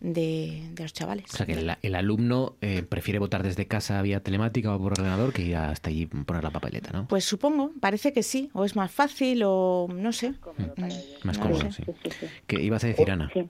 de, 0.00 0.62
de 0.72 0.82
los 0.82 0.92
chavales. 0.92 1.26
O 1.32 1.36
sea, 1.36 1.46
que 1.46 1.52
el, 1.52 1.70
el 1.82 1.94
alumno 1.94 2.54
eh, 2.60 2.82
prefiere 2.82 3.18
votar 3.18 3.42
desde 3.42 3.66
casa 3.66 4.00
vía 4.02 4.20
telemática 4.20 4.74
o 4.74 4.78
por 4.78 4.92
ordenador 4.92 5.32
que 5.32 5.42
ir 5.42 5.56
hasta 5.56 5.90
allí 5.90 6.06
poner 6.06 6.42
la 6.42 6.50
papeleta, 6.50 6.90
¿no? 6.92 7.06
Pues 7.08 7.24
supongo, 7.24 7.72
parece 7.80 8.12
que 8.12 8.22
sí, 8.22 8.50
o 8.52 8.64
es 8.64 8.76
más 8.76 8.90
fácil, 8.90 9.42
o 9.44 9.88
no 9.92 10.12
sé. 10.12 10.30
Mm, 10.30 10.80
Más 11.24 11.38
no 11.38 11.44
lo 11.44 11.50
cómodo, 11.56 11.72
sé. 11.72 11.84
sí. 11.84 12.26
¿Qué 12.46 12.62
ibas 12.62 12.82
a 12.84 12.88
decir, 12.88 13.10
Ana? 13.10 13.30
Sí. 13.32 13.46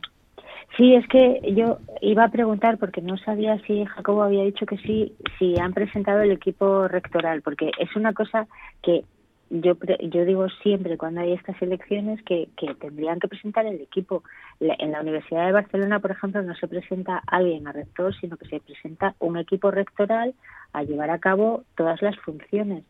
Sí, 0.77 0.95
es 0.95 1.07
que 1.09 1.41
yo 1.57 1.79
iba 2.01 2.25
a 2.25 2.31
preguntar 2.31 2.79
porque 2.79 3.03
no 3.03 3.19
sabía 3.19 3.61
si 3.67 3.85
Jacobo 3.85 4.23
había 4.23 4.45
dicho 4.45 4.67
que 4.67 4.79
sí, 4.79 5.13
si 5.39 5.59
han 5.59 5.73
presentado 5.75 6.21
el 6.23 6.31
equipo 6.31 6.87
rectoral, 6.87 7.43
porque 7.43 7.73
es 7.79 7.95
una 7.97 8.13
cosa 8.15 8.47
que 8.83 9.05
yo 9.51 9.77
yo 10.01 10.25
digo 10.25 10.49
siempre 10.63 10.97
cuando 10.97 11.21
hay 11.21 11.33
estas 11.33 11.61
elecciones 11.61 12.23
que, 12.23 12.49
tendrían 12.81 13.19
que 13.19 13.29
presentar 13.29 13.67
el 13.67 13.81
equipo. 13.81 14.23
En 14.61 14.93
la 14.93 15.01
Universidad 15.01 15.47
de 15.47 15.53
Barcelona, 15.53 15.99
por 15.99 16.13
ejemplo, 16.13 16.43
no 16.43 16.55
se 16.55 16.69
presenta 16.69 17.23
alguien 17.27 17.67
a 17.67 17.73
rector, 17.73 18.15
sino 18.15 18.37
que 18.37 18.47
se 18.47 18.61
presenta 18.61 19.15
un 19.19 19.37
equipo 19.37 19.71
rectoral 19.71 20.35
a 20.73 20.85
llevar 20.85 21.11
a 21.11 21.19
cabo 21.19 21.65
todas 21.77 22.01
las 22.01 22.17
funciones. 22.21 22.85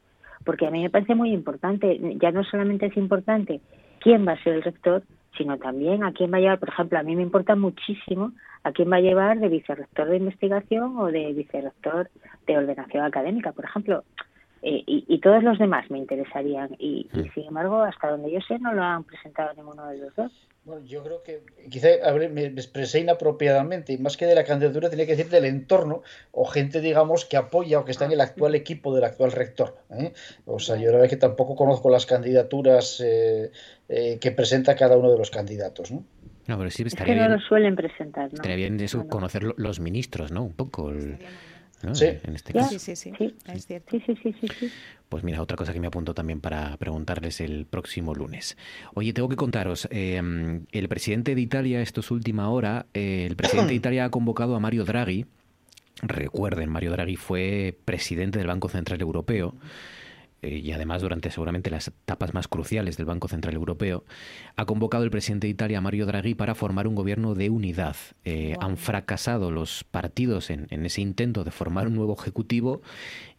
Porque 0.45 0.67
a 0.67 0.71
mí 0.71 0.83
me 0.83 0.91
parece 0.91 1.15
muy 1.15 1.33
importante, 1.33 1.99
ya 2.21 2.31
no 2.31 2.45
solamente 2.45 2.87
es 2.87 2.97
importante 2.97 3.61
quién 4.01 4.27
va 4.27 4.33
a 4.33 4.43
ser 4.43 4.55
el 4.55 4.63
rector, 4.63 5.03
sino 5.37 5.59
también 5.59 6.05
a 6.05 6.13
quién 6.13 6.33
va 6.33 6.39
a 6.39 6.41
llevar, 6.41 6.59
por 6.59 6.71
ejemplo, 6.71 6.99
a 6.99 7.03
mí 7.03 7.17
me 7.17 7.23
importa 7.23 7.55
muchísimo 7.55 8.33
a 8.65 8.73
quién 8.73 8.91
va 8.91 8.97
a 8.97 9.01
llevar 9.01 9.39
de 9.39 9.49
vicerrector 9.49 10.09
de 10.09 10.17
investigación 10.19 10.99
o 10.99 11.07
de 11.07 11.33
vicerrector 11.33 12.11
de 12.47 12.59
ordenación 12.59 13.05
académica, 13.05 13.53
por 13.53 13.65
ejemplo. 13.65 14.05
Eh, 14.63 14.83
y, 14.87 15.05
y 15.09 15.21
todos 15.21 15.43
los 15.43 15.59
demás 15.59 15.91
me 15.91 15.99
interesarían. 15.99 16.77
Y, 16.79 17.09
y, 17.15 17.29
sin 17.35 17.45
embargo, 17.47 17.83
hasta 17.83 18.11
donde 18.11 18.31
yo 18.31 18.41
sé, 18.47 18.59
no 18.59 18.73
lo 18.75 18.83
han 18.83 19.05
presentado 19.05 19.53
ninguno 19.55 19.87
de 19.89 19.99
los 19.99 20.15
dos. 20.15 20.33
Bueno, 20.65 20.85
yo 20.85 21.03
creo 21.03 21.23
que 21.23 21.41
quizá 21.71 21.89
me 22.31 22.45
expresé 22.45 23.01
inapropiadamente 23.01 23.95
y 23.95 23.99
más 23.99 24.19
que 24.19 24.27
de 24.27 24.35
la 24.35 24.45
candidatura 24.45 24.91
tenía 24.91 25.07
que 25.07 25.17
decir 25.17 25.31
del 25.31 25.47
entorno 25.47 26.03
o 26.33 26.45
gente, 26.45 26.83
digamos, 26.83 27.25
que 27.25 27.39
apoya 27.39 27.79
o 27.81 27.85
que 27.87 27.93
está 27.93 28.05
en 28.05 28.13
el 28.13 28.21
actual 28.21 28.55
equipo 28.55 28.95
del 28.95 29.05
actual 29.05 29.33
rector. 29.33 29.79
¿eh? 29.91 30.13
O 30.45 30.59
sea, 30.59 30.77
yo 30.77 30.87
la 30.91 30.99
verdad 30.99 31.09
que 31.09 31.17
tampoco 31.17 31.57
conozco 31.57 31.89
las 31.89 32.05
candidaturas 32.05 33.01
eh, 33.03 33.51
eh, 33.89 34.19
que 34.21 34.31
presenta 34.33 34.77
cada 34.77 34.99
uno 34.99 35.11
de 35.11 35.17
los 35.19 35.31
candidatos. 35.31 35.91
¿no? 35.91 36.05
No, 36.47 36.59
pero 36.59 36.69
sí 36.71 36.83
Es 36.83 36.95
que 36.95 36.99
estaría 37.01 37.15
no 37.15 37.21
bien, 37.21 37.33
lo 37.33 37.41
suelen 37.41 37.77
presentar, 37.77 38.25
¿no? 38.31 38.35
estaría 38.35 38.57
bien 38.57 38.79
eso, 38.81 39.09
conocer 39.09 39.43
lo- 39.45 39.55
los 39.57 39.81
ministros, 39.81 40.31
¿no? 40.31 40.43
Un 40.43 40.53
poco. 40.53 40.91
el- 40.91 41.19
¿no? 41.83 41.95
Sí. 41.95 42.07
En 42.25 42.35
este 42.35 42.53
caso. 42.53 42.71
Sí, 42.71 42.79
sí, 42.79 42.97
sí, 42.97 43.13
Sí. 43.19 43.35
es 43.53 43.67
cierto. 43.67 43.89
Sí, 43.91 44.03
sí, 44.07 44.15
sí, 44.23 44.35
sí, 44.41 44.47
sí. 44.59 44.71
Pues 45.09 45.25
mira, 45.25 45.43
otra 45.43 45.57
cosa 45.57 45.73
que 45.73 45.81
me 45.81 45.87
apunto 45.89 46.15
también 46.15 46.41
para 46.41 46.77
preguntarles 46.77 47.41
el 47.41 47.67
próximo 47.67 48.15
lunes. 48.15 48.57
Oye, 48.95 49.13
tengo 49.13 49.29
que 49.29 49.37
contaros, 49.37 49.89
eh, 49.91 50.21
el 50.71 50.89
presidente 50.89 51.35
de 51.35 51.41
Italia, 51.41 51.81
esto 51.83 52.01
es 52.01 52.11
última 52.11 52.49
hora, 52.51 52.87
eh, 52.95 53.27
el 53.29 53.37
presidente 53.37 53.71
de 53.71 53.75
Italia 53.77 54.05
ha 54.05 54.11
convocado 54.11 54.55
a 54.55 54.61
Mario 54.61 54.85
Draghi. 54.85 55.27
Recuerden, 56.03 56.71
Mario 56.71 56.93
Draghi 56.93 57.17
fue 57.17 57.77
presidente 57.85 58.39
del 58.39 58.47
Banco 58.49 58.69
Central 58.69 59.01
Europeo 59.01 59.55
y 60.43 60.73
además 60.73 61.03
durante 61.03 61.31
seguramente 61.31 61.71
las 61.71 61.89
etapas 61.89 62.35
más 62.35 62.49
cruciales 62.49 62.97
del 62.97 63.07
Banco 63.07 63.29
Central 63.29 63.55
Europeo, 63.55 64.05
ha 64.57 64.65
convocado 64.65 65.05
el 65.05 65.11
presidente 65.11 65.47
de 65.47 65.53
Italia, 65.53 65.81
Mario 65.81 66.07
Draghi, 66.07 66.35
para 66.35 66.55
formar 66.55 66.87
un 66.87 66.95
gobierno 66.95 67.35
de 67.35 67.51
unidad. 67.51 67.97
Eh, 68.25 68.57
Han 68.61 68.77
fracasado 68.77 69.51
los 69.51 69.85
partidos 69.85 70.51
en, 70.51 70.67
en 70.71 70.87
ese 70.87 71.01
intento 71.01 71.45
de 71.45 71.51
formar 71.51 71.89
un 71.89 71.95
nuevo 71.95 72.17
ejecutivo 72.19 72.83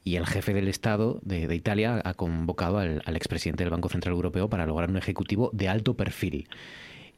y 0.04 0.16
el 0.16 0.26
jefe 0.26 0.54
del 0.54 0.68
Estado 0.68 1.20
de, 1.24 1.48
de 1.48 1.56
Italia 1.56 2.02
ha 2.04 2.14
convocado 2.14 2.80
al, 2.80 3.02
al 3.06 3.16
expresidente 3.16 3.64
del 3.64 3.72
Banco 3.72 3.90
Central 3.90 4.14
Europeo 4.14 4.50
para 4.50 4.66
lograr 4.66 4.90
un 4.90 4.98
ejecutivo 4.98 5.50
de 5.54 5.70
alto 5.70 5.96
perfil. 5.96 6.48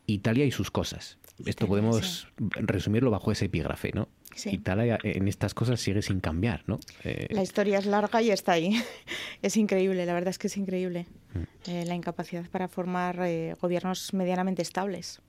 Italia 0.06 0.46
y 0.46 0.52
sus 0.52 0.70
cosas. 0.70 1.18
Esto 1.46 1.66
podemos 1.68 2.28
resumirlo 2.38 3.10
bajo 3.10 3.32
ese 3.32 3.46
epígrafe, 3.46 3.92
¿no? 3.94 4.08
Sí. 4.36 4.50
Italia 4.52 4.98
en 5.04 5.28
estas 5.28 5.54
cosas 5.54 5.80
sigue 5.80 6.02
sin 6.02 6.20
cambiar, 6.20 6.64
¿no? 6.68 6.80
Eh, 7.04 7.28
La 7.30 7.44
historia 7.44 7.78
es 7.80 7.86
larga 7.86 8.22
y 8.22 8.32
está 8.32 8.54
ahí. 8.54 8.82
Es 9.42 9.58
increíble, 9.58 10.06
la 10.06 10.14
verdad 10.14 10.30
es 10.30 10.38
que 10.40 10.48
es 10.48 10.58
increíble 10.58 11.06
Mm. 11.34 11.70
eh, 11.70 11.86
la 11.86 11.96
incapacidad 11.96 12.46
para 12.50 12.68
formar 12.68 13.20
eh, 13.24 13.56
gobiernos 13.60 14.14
medianamente 14.14 14.62
estables. 14.62 15.20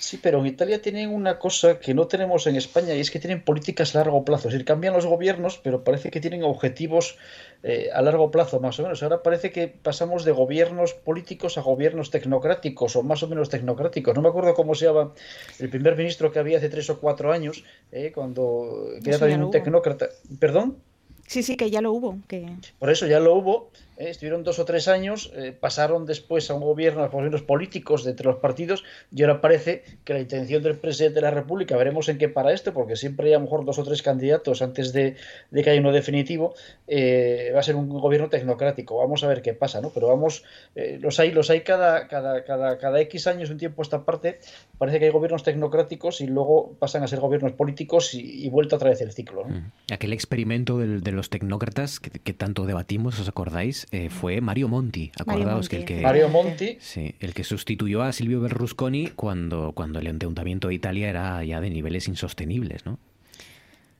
Sí, 0.00 0.18
pero 0.20 0.40
en 0.40 0.46
Italia 0.46 0.80
tienen 0.80 1.10
una 1.10 1.38
cosa 1.38 1.78
que 1.78 1.92
no 1.92 2.06
tenemos 2.06 2.46
en 2.46 2.56
España 2.56 2.94
y 2.94 3.00
es 3.00 3.10
que 3.10 3.20
tienen 3.20 3.44
políticas 3.44 3.94
a 3.94 3.98
largo 3.98 4.24
plazo. 4.24 4.48
Es 4.48 4.54
decir, 4.54 4.64
cambian 4.64 4.94
los 4.94 5.04
gobiernos, 5.04 5.60
pero 5.62 5.84
parece 5.84 6.10
que 6.10 6.22
tienen 6.22 6.42
objetivos 6.42 7.18
eh, 7.62 7.90
a 7.92 8.00
largo 8.00 8.30
plazo, 8.30 8.60
más 8.60 8.80
o 8.80 8.82
menos. 8.82 9.02
Ahora 9.02 9.22
parece 9.22 9.52
que 9.52 9.68
pasamos 9.68 10.24
de 10.24 10.32
gobiernos 10.32 10.94
políticos 10.94 11.58
a 11.58 11.60
gobiernos 11.60 12.10
tecnocráticos 12.10 12.96
o 12.96 13.02
más 13.02 13.22
o 13.22 13.28
menos 13.28 13.50
tecnocráticos. 13.50 14.14
No 14.14 14.22
me 14.22 14.30
acuerdo 14.30 14.54
cómo 14.54 14.74
se 14.74 14.86
llama 14.86 15.12
el 15.58 15.68
primer 15.68 15.96
ministro 15.98 16.32
que 16.32 16.38
había 16.38 16.56
hace 16.56 16.70
tres 16.70 16.88
o 16.88 16.98
cuatro 16.98 17.30
años, 17.30 17.62
eh, 17.92 18.10
cuando 18.14 18.88
que 19.04 19.10
era 19.10 19.18
también 19.18 19.42
un 19.42 19.50
tecnócrata. 19.50 20.08
¿Perdón? 20.38 20.78
Sí, 21.26 21.42
sí, 21.42 21.58
que 21.58 21.70
ya 21.70 21.82
lo 21.82 21.92
hubo. 21.92 22.16
Que... 22.26 22.46
Por 22.78 22.88
eso 22.88 23.06
ya 23.06 23.20
lo 23.20 23.34
hubo, 23.34 23.70
eh, 24.00 24.08
estuvieron 24.08 24.42
dos 24.42 24.58
o 24.58 24.64
tres 24.64 24.88
años, 24.88 25.30
eh, 25.36 25.52
pasaron 25.52 26.06
después 26.06 26.50
a 26.50 26.54
un 26.54 26.62
gobierno, 26.62 27.04
a 27.04 27.08
gobiernos 27.08 27.42
políticos 27.42 28.04
de 28.04 28.10
entre 28.12 28.26
los 28.26 28.36
partidos, 28.36 28.82
y 29.14 29.22
ahora 29.22 29.40
parece 29.40 29.84
que 30.04 30.14
la 30.14 30.20
intención 30.20 30.62
del 30.62 30.76
presidente 30.76 31.16
de 31.16 31.20
la 31.20 31.30
República, 31.30 31.76
veremos 31.76 32.08
en 32.08 32.16
qué 32.18 32.28
para 32.28 32.52
esto, 32.52 32.72
porque 32.72 32.96
siempre 32.96 33.28
hay 33.28 33.34
a 33.34 33.38
lo 33.38 33.44
mejor 33.44 33.64
dos 33.64 33.78
o 33.78 33.84
tres 33.84 34.02
candidatos 34.02 34.62
antes 34.62 34.92
de, 34.92 35.16
de 35.50 35.62
que 35.62 35.70
haya 35.70 35.80
uno 35.80 35.92
definitivo, 35.92 36.54
eh, 36.86 37.52
va 37.54 37.60
a 37.60 37.62
ser 37.62 37.76
un 37.76 37.88
gobierno 37.88 38.28
tecnocrático. 38.28 38.96
Vamos 38.96 39.22
a 39.22 39.28
ver 39.28 39.42
qué 39.42 39.52
pasa, 39.52 39.80
¿no? 39.80 39.90
Pero 39.90 40.08
vamos, 40.08 40.44
los 40.74 41.20
hay, 41.20 41.32
los 41.32 41.50
hay 41.50 41.60
cada, 41.60 42.08
cada, 42.08 42.44
cada, 42.44 42.78
cada 42.78 43.00
X 43.02 43.26
años, 43.26 43.50
un 43.50 43.58
tiempo 43.58 43.82
esta 43.82 44.04
parte, 44.04 44.40
parece 44.78 44.98
que 44.98 45.04
hay 45.04 45.10
gobiernos 45.10 45.42
tecnocráticos 45.42 46.20
y 46.20 46.26
luego 46.26 46.74
pasan 46.78 47.02
a 47.02 47.08
ser 47.08 47.20
gobiernos 47.20 47.52
políticos 47.52 48.14
y, 48.14 48.46
y 48.46 48.48
vuelta 48.48 48.76
otra 48.76 48.90
vez 48.90 49.00
el 49.02 49.12
ciclo, 49.12 49.46
¿no? 49.46 49.70
Aquel 49.92 50.12
experimento 50.12 50.78
de 50.78 51.12
los 51.12 51.28
tecnócratas 51.28 52.00
que, 52.00 52.10
que 52.10 52.32
tanto 52.32 52.64
debatimos, 52.64 53.18
¿os 53.18 53.28
acordáis? 53.28 53.86
Eh, 53.92 54.08
fue 54.08 54.40
Mario 54.40 54.68
Monti. 54.68 55.10
Mario 55.26 55.32
Acordaos 55.42 55.54
Monti, 55.64 55.68
que 55.68 55.76
el 55.76 55.84
que 55.84 56.00
Mario 56.00 56.28
Monti, 56.28 56.76
Sí, 56.80 57.14
el 57.18 57.34
que 57.34 57.42
sustituyó 57.42 58.02
a 58.02 58.12
Silvio 58.12 58.40
Berlusconi 58.40 59.08
cuando, 59.08 59.72
cuando 59.72 59.98
el 59.98 60.06
endeudamiento 60.06 60.68
de 60.68 60.74
Italia 60.74 61.08
era 61.08 61.42
ya 61.44 61.60
de 61.60 61.70
niveles 61.70 62.06
insostenibles, 62.06 62.86
¿no? 62.86 62.98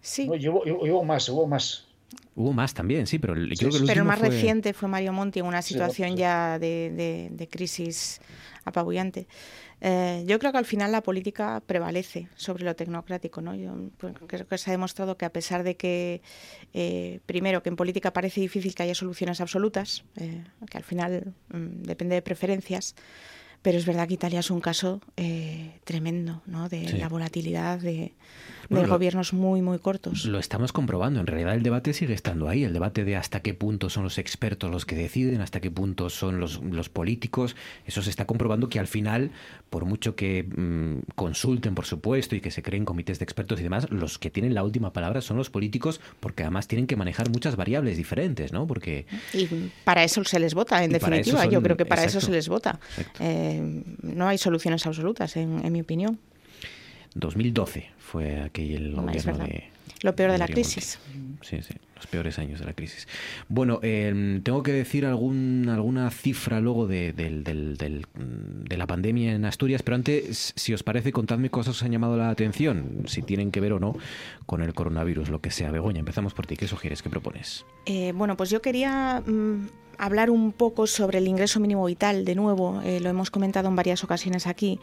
Sí, 0.00 0.28
no, 0.28 0.36
y 0.36 0.48
hubo, 0.48 0.64
y 0.64 1.04
más, 1.04 1.28
hubo 1.28 1.46
más. 1.46 1.86
Hubo 2.36 2.52
más 2.52 2.72
también, 2.72 3.06
sí, 3.06 3.18
pero 3.18 3.34
el- 3.34 3.56
creo 3.58 3.70
que 3.70 3.78
el 3.78 3.86
pero 3.86 4.04
más 4.04 4.18
fue- 4.20 4.28
reciente 4.30 4.72
fue 4.72 4.88
Mario 4.88 5.12
Monti 5.12 5.40
en 5.40 5.46
una 5.46 5.60
Sí, 5.62 5.74
situación 5.74 6.10
sí. 6.10 6.16
ya 6.18 6.58
de, 6.58 6.90
de- 6.90 7.28
de 7.32 7.48
crisis 7.48 8.20
apabullante. 8.64 9.26
Eh, 9.80 10.24
yo 10.26 10.38
creo 10.38 10.52
que 10.52 10.58
al 10.58 10.64
final 10.64 10.92
la 10.92 11.02
política 11.02 11.62
prevalece 11.64 12.28
sobre 12.36 12.64
lo 12.64 12.76
tecnocrático. 12.76 13.40
¿no? 13.40 13.54
Yo 13.54 13.74
pues, 13.98 14.14
creo 14.26 14.46
que 14.46 14.58
se 14.58 14.70
ha 14.70 14.72
demostrado 14.72 15.16
que 15.16 15.24
a 15.24 15.32
pesar 15.32 15.62
de 15.62 15.76
que, 15.76 16.22
eh, 16.74 17.20
primero, 17.26 17.62
que 17.62 17.70
en 17.70 17.76
política 17.76 18.12
parece 18.12 18.40
difícil 18.40 18.74
que 18.74 18.82
haya 18.82 18.94
soluciones 18.94 19.40
absolutas, 19.40 20.04
eh, 20.16 20.44
que 20.68 20.78
al 20.78 20.84
final 20.84 21.32
mm, 21.48 21.82
depende 21.82 22.14
de 22.14 22.22
preferencias, 22.22 22.94
pero 23.62 23.78
es 23.78 23.86
verdad 23.86 24.08
que 24.08 24.14
Italia 24.14 24.40
es 24.40 24.50
un 24.50 24.60
caso 24.60 25.00
eh, 25.16 25.72
tremendo 25.84 26.42
¿no? 26.46 26.68
de 26.68 26.88
Sí. 26.88 26.96
la 26.96 27.08
volatilidad 27.08 27.78
de, 27.78 28.12
de 28.70 28.82
lo- 28.82 28.88
gobiernos 28.88 29.32
muy, 29.32 29.60
muy 29.60 29.78
cortos. 29.78 30.24
Lo 30.24 30.38
estamos 30.38 30.72
comprobando. 30.72 31.20
En 31.20 31.26
realidad 31.26 31.54
el 31.54 31.62
debate 31.62 31.92
sigue 31.92 32.14
estando 32.14 32.48
ahí. 32.48 32.64
El 32.64 32.72
debate 32.72 33.04
de 33.04 33.16
hasta 33.16 33.40
qué 33.40 33.52
punto 33.52 33.90
son 33.90 34.04
los 34.04 34.16
expertos 34.18 34.70
los 34.70 34.86
que 34.86 34.94
deciden, 34.96 35.40
hasta 35.42 35.60
qué 35.60 35.70
punto 35.70 36.08
son 36.08 36.40
los, 36.40 36.62
los 36.62 36.88
políticos. 36.88 37.54
Eso 37.86 38.00
se 38.02 38.10
está 38.10 38.24
comprobando 38.26 38.68
que 38.68 38.78
al 38.78 38.86
final, 38.86 39.30
por 39.68 39.84
mucho 39.84 40.14
que 40.16 40.44
mm, 40.44 41.10
consulten, 41.14 41.74
por 41.74 41.84
supuesto, 41.84 42.34
y 42.36 42.40
que 42.40 42.50
se 42.50 42.62
creen 42.62 42.84
comités 42.84 43.18
de 43.18 43.24
expertos 43.24 43.60
y 43.60 43.62
demás, 43.64 43.90
los 43.90 44.18
que 44.18 44.30
tienen 44.30 44.54
la 44.54 44.62
última 44.64 44.92
palabra 44.92 45.20
son 45.20 45.36
los 45.36 45.50
políticos 45.50 46.00
porque 46.20 46.44
además 46.44 46.66
tienen 46.68 46.86
que 46.86 46.96
manejar 46.96 47.28
muchas 47.30 47.56
variables 47.56 47.96
diferentes, 47.96 48.52
¿no? 48.52 48.66
Porque 48.66 49.06
Y 49.34 49.46
para 49.84 50.04
eso 50.04 50.24
se 50.24 50.38
les 50.40 50.54
vota, 50.54 50.82
en 50.82 50.92
definitiva. 50.92 51.44
Yo 51.46 51.60
creo 51.62 51.76
que 51.76 51.84
para 51.86 52.04
eso 52.04 52.20
se 52.20 52.30
les 52.30 52.48
vota. 52.48 52.80
exacto. 52.96 53.22
Eh, 53.50 53.82
no 54.02 54.28
hay 54.28 54.38
soluciones 54.38 54.86
absolutas, 54.86 55.36
en, 55.36 55.64
en 55.64 55.72
mi 55.72 55.80
opinión. 55.80 56.18
2012 57.14 57.90
fue 57.98 58.40
aquel 58.40 58.94
No, 58.94 59.02
gobierno 59.02 59.38
de... 59.38 59.64
Lo 60.02 60.16
peor 60.16 60.32
de 60.32 60.38
la 60.38 60.46
crisis. 60.46 60.98
Sí, 61.42 61.58
sí, 61.60 61.74
los 61.94 62.06
peores 62.06 62.38
años 62.38 62.58
de 62.60 62.64
la 62.64 62.72
crisis. 62.72 63.06
Bueno, 63.48 63.80
eh, 63.82 64.40
tengo 64.42 64.62
que 64.62 64.72
decir 64.72 65.04
algún, 65.04 65.68
alguna 65.68 66.10
cifra 66.10 66.58
luego 66.60 66.86
de, 66.86 67.12
del- 67.12 67.44
del- 67.44 67.76
del- 67.76 68.06
de 68.14 68.76
la 68.78 68.86
pandemia 68.86 69.34
en 69.34 69.44
Asturias, 69.44 69.82
pero 69.82 69.96
antes, 69.96 70.54
si 70.56 70.72
os 70.72 70.82
parece, 70.82 71.12
contadme 71.12 71.50
cosas 71.50 71.74
que 71.74 71.78
os 71.78 71.82
han 71.82 71.92
llamado 71.92 72.16
la 72.16 72.30
atención, 72.30 73.02
si 73.06 73.20
tienen 73.20 73.50
que 73.50 73.60
ver 73.60 73.74
o 73.74 73.80
no 73.80 73.94
con 74.46 74.62
el 74.62 74.72
coronavirus, 74.72 75.28
lo 75.28 75.40
que 75.42 75.50
sea. 75.50 75.70
Begoña, 75.70 75.98
empezamos 75.98 76.32
por 76.32 76.46
ti. 76.46 76.56
¿Qué 76.56 76.66
sugieres? 76.66 77.02
¿Qué 77.02 77.10
propones? 77.10 77.66
Eh, 77.84 78.12
bueno, 78.14 78.38
pues 78.38 78.48
yo 78.48 78.62
quería 78.62 79.22
mm, 79.26 79.66
hablar 79.98 80.30
un 80.30 80.52
poco 80.52 80.86
sobre 80.86 81.18
el 81.18 81.28
ingreso 81.28 81.60
mínimo 81.60 81.84
vital, 81.84 82.24
de 82.24 82.34
nuevo, 82.34 82.80
eh, 82.84 83.00
lo 83.00 83.08
hemos 83.10 83.30
comentado 83.30 83.68
en 83.68 83.76
varias 83.76 84.04
ocasiones 84.04 84.46
aquí. 84.46 84.80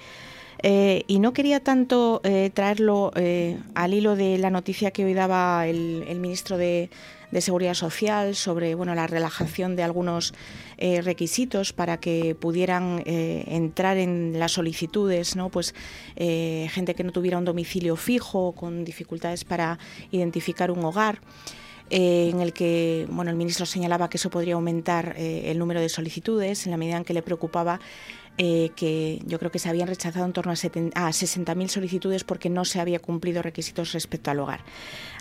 Eh, 0.64 1.04
y 1.06 1.20
no 1.20 1.34
quería 1.34 1.60
tanto 1.60 2.20
eh, 2.24 2.50
traerlo 2.52 3.12
al 3.76 3.94
hilo 3.94 4.16
de 4.16 4.40
la 4.40 4.50
noticia 4.50 4.90
que 4.90 5.06
hoy 5.06 5.14
daba 5.14 5.68
el, 5.68 6.04
el 6.08 6.20
ministro 6.20 6.58
de, 6.58 6.90
Seguridad 7.40 7.74
Social 7.74 8.36
sobre 8.36 8.74
bueno, 8.74 8.96
la 8.96 9.06
relajación 9.06 9.76
de 9.76 9.84
algunos 9.84 10.34
requisitos 10.80 11.74
para 11.74 12.00
que 12.00 12.36
pudieran 12.36 13.04
entrar 13.06 13.98
en 13.98 14.40
las 14.40 14.54
solicitudes, 14.54 15.36
¿no? 15.36 15.50
pues 15.50 15.76
gente 16.16 16.96
que 16.96 17.04
no 17.04 17.12
tuviera 17.12 17.38
un 17.38 17.44
domicilio 17.44 17.98
fijo, 17.98 18.54
con 18.54 18.86
dificultades 18.86 19.44
para 19.44 19.78
identificar 20.10 20.72
un 20.72 20.86
hogar 20.86 21.20
eh, 21.90 22.30
en 22.34 22.42
el 22.42 22.54
que 22.54 23.08
bueno, 23.10 23.32
el 23.32 23.38
ministro 23.38 23.66
señalaba 23.66 24.10
que 24.10 24.18
eso 24.18 24.30
podría 24.30 24.56
aumentar 24.56 25.16
eh, 25.18 25.52
el 25.52 25.58
número 25.58 25.80
de 25.80 25.90
solicitudes 25.90 26.66
en 26.66 26.72
la 26.72 26.78
medida 26.78 26.98
en 26.98 27.06
que 27.06 27.14
le 27.14 27.22
preocupaba 27.22 27.80
eh, 28.38 28.72
que 28.76 29.22
yo 29.26 29.40
creo 29.40 29.52
que 29.52 29.60
se 29.60 29.68
habían 29.70 29.88
rechazado 29.88 30.26
en 30.26 30.34
torno 30.34 30.52
a, 30.52 30.56
70 30.56 31.08
a 31.08 31.10
60.000 31.10 31.68
solicitudes 31.70 32.24
porque 32.24 32.50
no 32.50 32.66
se 32.66 32.80
había 32.80 33.00
cumplido 33.00 33.42
requisitos 33.42 33.94
respecto 33.94 34.30
al 34.30 34.40
hogar. 34.40 34.62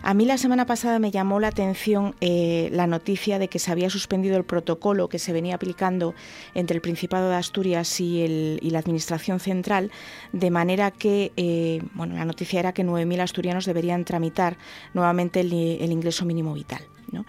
A 0.02 0.12
mí 0.14 0.26
la 0.26 0.36
semana 0.36 0.66
pasada 0.66 0.98
me 0.98 1.10
llamó 1.10 1.40
la 1.40 1.48
atención 1.48 2.14
eh, 2.20 2.68
la 2.72 2.86
noticia 2.86 3.38
de 3.38 3.48
que 3.48 3.58
se 3.58 3.72
había 3.72 3.88
suspendido 3.90 4.36
el 4.36 4.44
protocolo 4.44 5.08
que 5.08 5.18
se 5.18 5.32
venía 5.32 5.54
aplicando 5.54 6.14
entre 6.54 6.74
el 6.76 6.82
Principado 6.82 7.30
de 7.30 7.36
Asturias 7.36 8.00
y 8.00 8.70
la 8.70 8.78
Administración 8.78 9.40
Central, 9.40 9.90
de 10.32 10.50
manera 10.50 10.90
que, 10.90 11.32
eh, 11.36 11.82
bueno, 11.94 12.16
la 12.16 12.24
noticia 12.24 12.60
era 12.60 12.72
que 12.72 12.84
9.000 12.84 13.20
asturianos 13.20 13.64
deberían 13.64 14.04
tramitar 14.04 14.58
nuevamente 14.92 15.40
el, 15.40 15.52
el 15.52 15.90
ingreso 15.90 16.24
mínimo 16.24 16.52
vital. 16.52 16.82
¿no? 17.10 17.24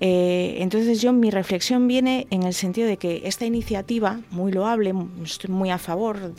Eh, 0.00 0.56
entonces 0.60 1.00
yo 1.00 1.12
mi 1.12 1.30
reflexión 1.30 1.88
viene 1.88 2.26
en 2.30 2.44
el 2.44 2.54
sentido 2.54 2.86
de 2.86 2.96
que 2.96 3.22
esta 3.24 3.46
iniciativa, 3.46 4.20
muy 4.30 4.52
loable, 4.52 4.94
estoy 5.24 5.50
muy 5.50 5.70
a 5.70 5.78
favor, 5.78 6.32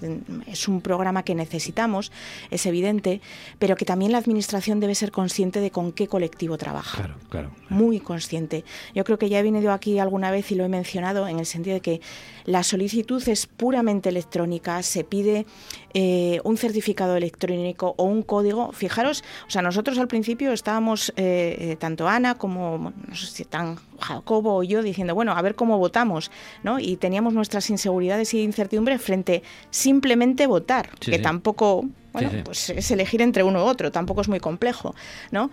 es 0.47 0.67
un 0.67 0.81
programa 0.81 1.23
que 1.23 1.35
necesitamos, 1.35 2.11
es 2.51 2.65
evidente, 2.65 3.21
pero 3.57 3.75
que 3.75 3.85
también 3.85 4.11
la 4.11 4.17
Administración 4.17 4.79
debe 4.79 4.95
ser 4.95 5.11
consciente 5.11 5.59
de 5.59 5.71
con 5.71 5.91
qué 5.91 6.07
colectivo 6.07 6.57
trabaja 6.57 6.97
Claro, 6.97 7.15
claro. 7.29 7.51
muy 7.69 7.99
consciente. 7.99 8.63
Yo 8.93 9.03
creo 9.03 9.17
que 9.17 9.29
ya 9.29 9.39
he 9.39 9.43
venido 9.43 9.71
aquí 9.71 9.99
alguna 9.99 10.31
vez 10.31 10.51
y 10.51 10.55
lo 10.55 10.63
he 10.65 10.69
mencionado 10.69 11.27
en 11.27 11.39
el 11.39 11.45
sentido 11.45 11.75
de 11.75 11.81
que 11.81 12.01
la 12.45 12.63
solicitud 12.63 13.21
es 13.27 13.45
puramente 13.45 14.09
electrónica, 14.09 14.81
se 14.83 15.03
pide 15.03 15.45
eh, 15.93 16.39
un 16.43 16.57
certificado 16.57 17.15
electrónico 17.15 17.95
o 17.97 18.03
un 18.03 18.21
código. 18.23 18.71
Fijaros, 18.71 19.23
o 19.47 19.49
sea, 19.49 19.61
nosotros 19.61 19.97
al 19.97 20.07
principio 20.07 20.51
estábamos, 20.51 21.11
eh, 21.15 21.57
eh, 21.59 21.75
tanto 21.77 22.07
Ana 22.07 22.35
como, 22.35 22.93
no 23.07 23.15
sé 23.15 23.27
si 23.27 23.45
tan 23.45 23.77
Jacobo 23.99 24.55
o 24.57 24.63
yo, 24.63 24.81
diciendo, 24.83 25.15
bueno, 25.15 25.33
a 25.33 25.41
ver 25.41 25.55
cómo 25.55 25.77
votamos, 25.77 26.31
¿no? 26.63 26.79
Y 26.79 26.95
teníamos 26.97 27.33
nuestras 27.33 27.69
inseguridades 27.69 28.33
y 28.33 28.41
incertidumbres 28.41 29.01
frente 29.01 29.43
simplemente 29.71 30.47
votar, 30.47 30.89
Sí, 30.99 31.11
que 31.11 31.17
sí. 31.17 31.23
tampoco, 31.23 31.85
bueno, 32.13 32.29
sí. 32.31 32.37
pues 32.43 32.69
es 32.69 32.91
elegir 32.91 33.21
entre 33.21 33.43
uno 33.43 33.63
u 33.63 33.67
otro, 33.67 33.91
tampoco 33.91 34.21
es 34.21 34.29
muy 34.29 34.39
complejo, 34.39 34.95
¿no? 35.31 35.49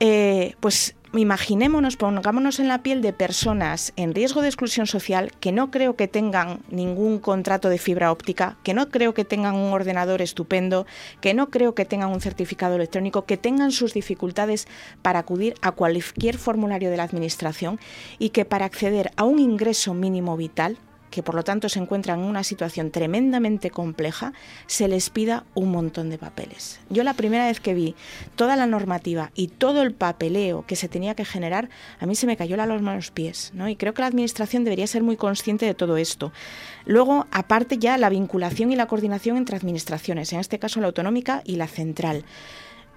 Eh, 0.00 0.54
pues 0.60 0.94
imaginémonos, 1.14 1.96
pongámonos 1.96 2.60
en 2.60 2.68
la 2.68 2.82
piel 2.82 3.00
de 3.00 3.12
personas 3.12 3.92
en 3.96 4.14
riesgo 4.14 4.42
de 4.42 4.48
exclusión 4.48 4.86
social 4.86 5.32
que 5.40 5.52
no 5.52 5.70
creo 5.70 5.96
que 5.96 6.08
tengan 6.08 6.60
ningún 6.70 7.18
contrato 7.18 7.68
de 7.68 7.78
fibra 7.78 8.12
óptica, 8.12 8.56
que 8.62 8.74
no 8.74 8.90
creo 8.90 9.14
que 9.14 9.24
tengan 9.24 9.54
un 9.54 9.72
ordenador 9.72 10.20
estupendo, 10.20 10.86
que 11.20 11.34
no 11.34 11.50
creo 11.50 11.74
que 11.74 11.86
tengan 11.86 12.10
un 12.10 12.20
certificado 12.20 12.76
electrónico, 12.76 13.24
que 13.24 13.36
tengan 13.36 13.72
sus 13.72 13.94
dificultades 13.94 14.68
para 15.02 15.20
acudir 15.20 15.54
a 15.62 15.72
cualquier 15.72 16.36
formulario 16.36 16.90
de 16.90 16.98
la 16.98 17.04
Administración 17.04 17.80
y 18.18 18.30
que 18.30 18.44
para 18.44 18.66
acceder 18.66 19.10
a 19.16 19.24
un 19.24 19.38
ingreso 19.38 19.94
mínimo 19.94 20.36
vital, 20.36 20.78
que 21.10 21.22
por 21.22 21.34
lo 21.34 21.44
tanto 21.44 21.68
se 21.68 21.78
encuentran 21.78 22.20
en 22.20 22.26
una 22.26 22.44
situación 22.44 22.90
tremendamente 22.90 23.70
compleja, 23.70 24.32
se 24.66 24.88
les 24.88 25.10
pida 25.10 25.44
un 25.54 25.70
montón 25.70 26.10
de 26.10 26.18
papeles. 26.18 26.80
Yo 26.90 27.04
la 27.04 27.14
primera 27.14 27.46
vez 27.46 27.60
que 27.60 27.74
vi 27.74 27.94
toda 28.36 28.56
la 28.56 28.66
normativa 28.66 29.30
y 29.34 29.48
todo 29.48 29.82
el 29.82 29.92
papeleo 29.92 30.64
que 30.66 30.76
se 30.76 30.88
tenía 30.88 31.14
que 31.14 31.24
generar, 31.24 31.68
a 32.00 32.06
mí 32.06 32.14
se 32.14 32.26
me 32.26 32.36
cayó 32.36 32.56
la 32.56 32.66
loma 32.66 32.92
a 32.92 32.96
los 32.96 33.10
pies, 33.10 33.52
¿no? 33.54 33.68
Y 33.68 33.76
creo 33.76 33.94
que 33.94 34.02
la 34.02 34.08
administración 34.08 34.64
debería 34.64 34.86
ser 34.86 35.02
muy 35.02 35.16
consciente 35.16 35.66
de 35.66 35.74
todo 35.74 35.96
esto. 35.96 36.32
Luego, 36.84 37.26
aparte 37.30 37.78
ya 37.78 37.98
la 37.98 38.08
vinculación 38.08 38.72
y 38.72 38.76
la 38.76 38.86
coordinación 38.86 39.36
entre 39.36 39.56
administraciones, 39.56 40.32
en 40.32 40.40
este 40.40 40.58
caso 40.58 40.80
la 40.80 40.86
autonómica 40.86 41.42
y 41.44 41.56
la 41.56 41.66
central. 41.66 42.24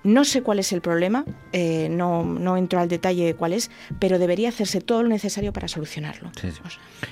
No 0.04 0.26
sé 0.26 0.42
cuál 0.42 0.58
es 0.60 0.72
el 0.72 0.82
problema, 0.82 1.26
eh, 1.54 1.88
no, 1.92 2.24
no 2.26 2.58
entro 2.58 2.80
al 2.80 2.88
detalle 2.90 3.24
de 3.26 3.36
cuál 3.36 3.54
es, 3.54 3.70
pero 4.00 4.18
debería 4.18 4.50
hacerse 4.50 4.82
todo 4.82 5.04
lo 5.04 5.10
necesario 5.10 5.54
para 5.54 5.68
solucionarlo. 5.68 6.32
Sí, 6.42 6.50
sí. 6.52 6.60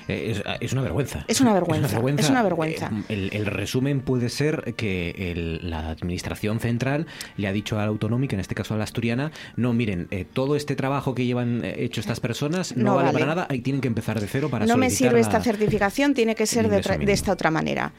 Eh, 0.08 0.32
es, 0.32 0.42
es 0.60 0.72
una 0.72 0.82
vergüenza. 0.82 1.24
Es 1.28 1.40
una 1.40 1.52
vergüenza, 1.60 1.96
es 2.18 2.28
una 2.30 2.42
vergüenza. 2.42 2.90
Eh, 2.92 3.04
El, 3.08 3.30
el 3.32 3.46
resumen 3.46 4.00
puede 4.00 4.28
ser 4.28 4.74
que 4.76 5.10
el- 5.32 5.70
la 5.70 5.90
administración 5.90 6.58
central 6.58 7.06
le 7.36 7.46
ha 7.46 7.52
dicho 7.52 7.76
a 7.78 7.82
la 7.82 7.88
autonómica, 7.88 8.34
en 8.34 8.40
este 8.40 8.54
caso 8.56 8.74
a 8.74 8.76
la 8.76 8.84
asturiana, 8.84 9.30
no, 9.56 9.72
miren, 9.72 10.08
eh, 10.10 10.24
todo 10.24 10.56
este 10.56 10.74
trabajo 10.74 11.14
que 11.14 11.24
llevan 11.26 11.62
hecho 11.64 12.00
estas 12.00 12.18
personas 12.18 12.76
no, 12.76 12.84
No 12.84 12.94
vale, 12.96 13.06
vale. 13.12 13.18
para 13.20 13.26
nada 13.34 13.54
y 13.54 13.60
tienen 13.60 13.80
que 13.80 13.88
empezar 13.88 14.20
de 14.20 14.26
cero 14.26 14.48
para 14.50 14.66
no 14.66 14.76
me 14.76 14.90
sirve 14.90 15.12
la- 15.14 15.20
esta 15.20 15.40
certificación, 15.40 16.12
tiene 16.14 16.34
que 16.34 16.46
ser 16.46 16.68
de, 16.68 17.12
esta 17.12 17.32
otra 17.32 17.50
manera. 17.52 17.92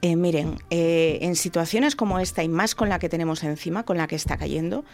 Eh, 0.00 0.14
miren, 0.14 0.58
eh, 0.70 1.18
en 1.22 1.34
situaciones 1.34 1.96
como 1.96 2.20
esta 2.20 2.44
y 2.44 2.48
más 2.48 2.76
con 2.76 2.88
la 2.88 3.00
que 3.00 3.08
tenemos 3.08 3.42
encima, 3.42 3.82
con 3.82 3.96
la 3.96 4.06
que 4.06 4.14
está 4.14 4.36
cayendo, 4.36 4.84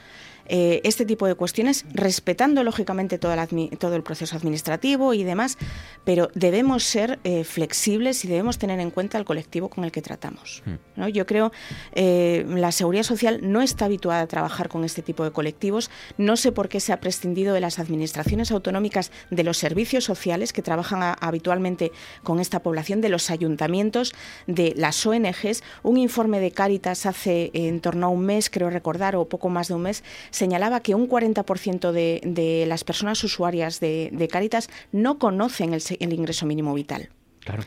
eh, 0.46 0.80
este 0.84 1.04
tipo 1.06 1.26
de 1.26 1.34
cuestiones, 1.34 1.84
respetando 1.92 2.62
lógicamente 2.62 3.18
todo 3.18 3.94
el 3.96 4.02
proceso 4.02 4.36
administrativo 4.36 5.14
y 5.14 5.24
demás, 5.24 5.56
pero 6.04 6.28
debemos 6.34 6.84
ser 6.84 7.18
eh, 7.24 7.44
flexibles 7.44 8.24
y 8.24 8.28
debemos 8.28 8.58
tener 8.58 8.80
en 8.80 8.90
cuenta 8.90 9.18
el 9.18 9.24
colectivo 9.24 9.68
con 9.70 9.84
el 9.84 9.92
que 9.92 10.02
tratamos. 10.02 10.62
¿no? 10.96 11.08
Yo 11.08 11.26
creo 11.26 11.52
eh, 11.94 12.44
la 12.48 12.72
seguridad 12.72 13.02
social 13.04 13.40
no 13.42 13.62
está 13.62 13.86
habituada 13.86 14.20
a 14.22 14.26
trabajar 14.26 14.68
con 14.68 14.84
este 14.84 15.02
tipo 15.02 15.24
de 15.24 15.30
colectivos. 15.30 15.90
No 16.18 16.36
sé 16.36 16.52
por 16.52 16.68
qué 16.68 16.80
se 16.80 16.92
ha 16.92 17.00
prescindido 17.00 17.54
de 17.54 17.60
las 17.60 17.78
administraciones 17.78 18.50
autonómicas, 18.50 19.10
de 19.30 19.44
los 19.44 19.58
servicios 19.58 20.04
sociales 20.04 20.52
que 20.52 20.62
trabajan 20.62 21.02
a- 21.02 21.12
habitualmente 21.14 21.92
con 22.22 22.40
esta 22.40 22.62
población, 22.62 23.00
de 23.00 23.08
los 23.08 23.30
ayuntamientos, 23.30 24.14
de 24.46 24.72
las 24.76 25.04
ONGs. 25.06 25.62
Un 25.82 25.96
informe 25.98 26.40
de 26.40 26.50
Cáritas 26.50 27.06
hace 27.06 27.44
eh, 27.46 27.50
en 27.68 27.80
torno 27.80 28.06
a 28.06 28.08
un 28.10 28.24
mes, 28.24 28.50
creo 28.50 28.70
recordar, 28.70 29.16
o 29.16 29.28
poco 29.28 29.48
más 29.48 29.68
de 29.68 29.74
un 29.74 29.82
mes, 29.82 30.02
señalaba 30.34 30.80
que 30.80 30.94
un 30.94 31.08
40% 31.08 31.92
de, 31.92 32.20
de 32.24 32.66
las 32.66 32.82
personas 32.82 33.22
usuarias 33.22 33.78
de, 33.78 34.10
de 34.12 34.28
Cáritas 34.28 34.68
no 34.90 35.18
conocen 35.18 35.74
el, 35.74 35.82
el 36.00 36.12
ingreso 36.12 36.44
mínimo 36.44 36.74
vital 36.74 37.08
Claro. 37.40 37.62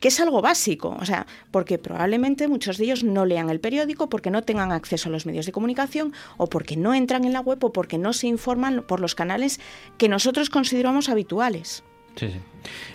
que 0.00 0.08
es 0.08 0.18
algo 0.20 0.40
básico, 0.42 0.96
o 0.98 1.04
sea, 1.04 1.26
porque 1.50 1.78
probablemente 1.78 2.48
muchos 2.48 2.78
de 2.78 2.84
ellos 2.84 3.04
no 3.04 3.24
lean 3.26 3.50
el 3.50 3.60
periódico 3.60 4.08
porque 4.08 4.30
no 4.30 4.42
tengan 4.42 4.72
acceso 4.72 5.08
a 5.08 5.12
los 5.12 5.26
medios 5.26 5.46
de 5.46 5.52
comunicación 5.52 6.12
o 6.38 6.48
porque 6.48 6.76
no 6.76 6.94
entran 6.94 7.24
en 7.24 7.32
la 7.32 7.40
web 7.40 7.62
o 7.62 7.72
porque 7.72 7.98
no 7.98 8.12
se 8.12 8.26
informan 8.26 8.84
por 8.86 9.00
los 9.00 9.14
canales 9.14 9.60
que 9.98 10.08
nosotros 10.08 10.50
consideramos 10.50 11.08
habituales. 11.08 11.84
Sí, 12.16 12.28
sí. 12.28 12.40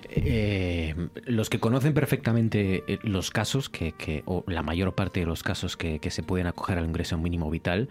Eh, 0.09 0.95
los 1.25 1.49
que 1.49 1.59
conocen 1.59 1.93
perfectamente 1.93 2.83
eh, 2.87 2.99
los 3.03 3.31
casos, 3.31 3.69
que, 3.69 3.93
que- 3.93 4.23
o 4.25 4.43
la 4.47 4.61
mayor 4.63 4.93
parte 4.93 5.21
de 5.21 5.25
los 5.25 5.43
casos 5.43 5.77
que, 5.77 5.99
que 5.99 6.11
se 6.11 6.23
pueden 6.23 6.47
acoger 6.47 6.77
al 6.77 6.85
ingreso 6.85 7.17
mínimo 7.17 7.49
vital, 7.49 7.89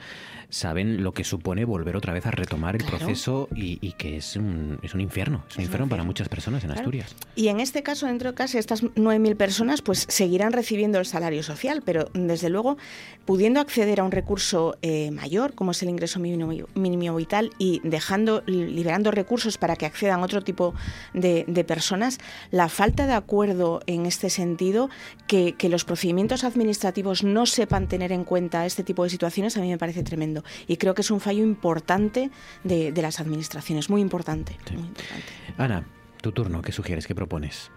saben 0.49 1.03
lo 1.03 1.13
que 1.13 1.25
supone 1.25 1.65
volver 1.65 1.97
otra 1.97 2.13
vez 2.13 2.27
a 2.27 2.31
retomar 2.31 2.77
el 2.77 2.83
Claro. 2.83 2.99
proceso 2.99 3.49
y, 3.55 3.79
y 3.81 3.93
que 3.93 4.17
es 4.17 4.37
un, 4.37 4.79
es 4.83 4.95
un 4.95 5.01
infierno. 5.01 5.45
Es 5.49 5.57
un 5.57 5.63
infierno 5.65 5.89
para 5.89 6.03
muchas 6.03 6.29
personas 6.29 6.63
en 6.65 6.69
Claro. 6.71 6.81
Asturias. 6.81 7.15
Y 7.37 7.49
en 7.49 7.61
este 7.61 7.83
caso, 7.83 8.07
dentro 8.07 8.31
de 8.31 8.35
casa, 8.35 8.59
estas 8.59 8.83
9.000 8.83 9.37
personas 9.37 9.83
pues 9.83 10.07
seguirán 10.09 10.53
recibiendo 10.53 10.99
el 10.99 11.07
salario 11.07 11.43
social, 11.43 11.83
pero 11.85 12.11
desde 12.15 12.49
luego 12.51 12.77
pudiendo 13.25 13.61
acceder 13.61 14.01
a 14.01 14.05
un 14.05 14.11
recurso 14.11 14.77
eh, 14.83 15.11
mayor, 15.11 15.55
como 15.55 15.71
es 15.71 15.83
el 15.83 15.89
ingreso 15.91 16.19
mínimo, 16.21 16.53
mínimo 16.75 17.17
vital, 17.17 17.51
y 17.59 17.81
dejando, 17.85 18.43
liberando 18.47 19.11
recursos 19.11 19.57
para 19.59 19.77
que 19.77 19.87
accedan 19.87 20.21
a 20.21 20.25
otro 20.25 20.43
tipo 20.43 20.75
de, 21.15 21.45
de 21.47 21.65
personas, 21.71 22.19
la 22.51 22.69
falta 22.69 23.07
de 23.07 23.13
acuerdo 23.13 23.79
en 23.87 24.05
este 24.05 24.29
sentido, 24.29 24.91
que, 25.29 25.53
que 25.53 25.69
los 25.69 25.85
procedimientos 25.85 26.43
administrativos 26.43 27.23
no 27.23 27.47
sepan 27.47 27.87
tener 27.87 28.11
en 28.11 28.25
cuenta 28.25 28.67
este 28.67 28.83
tipo 28.83 29.05
de 29.05 29.11
situaciones, 29.11 29.57
a 29.57 29.61
mí 29.61 29.71
me 29.71 29.79
parece 29.79 30.03
tremendo. 30.03 30.43
Y 30.67 30.79
creo 30.79 30.95
que 30.95 31.03
es 31.03 31.13
un 31.13 31.21
fallo 31.21 31.45
importante 31.45 32.31
de, 32.65 32.91
de 32.91 33.03
las 33.03 33.21
administraciones, 33.21 33.89
muy 33.89 34.01
importante. 34.01 34.57
muy 34.73 34.83
importante. 34.83 35.31
Ana, 35.59 35.85
tu 36.21 36.33
turno, 36.33 36.61
¿qué 36.61 36.73
sugieres? 36.73 37.07
¿Qué 37.07 37.15
propones? 37.15 37.71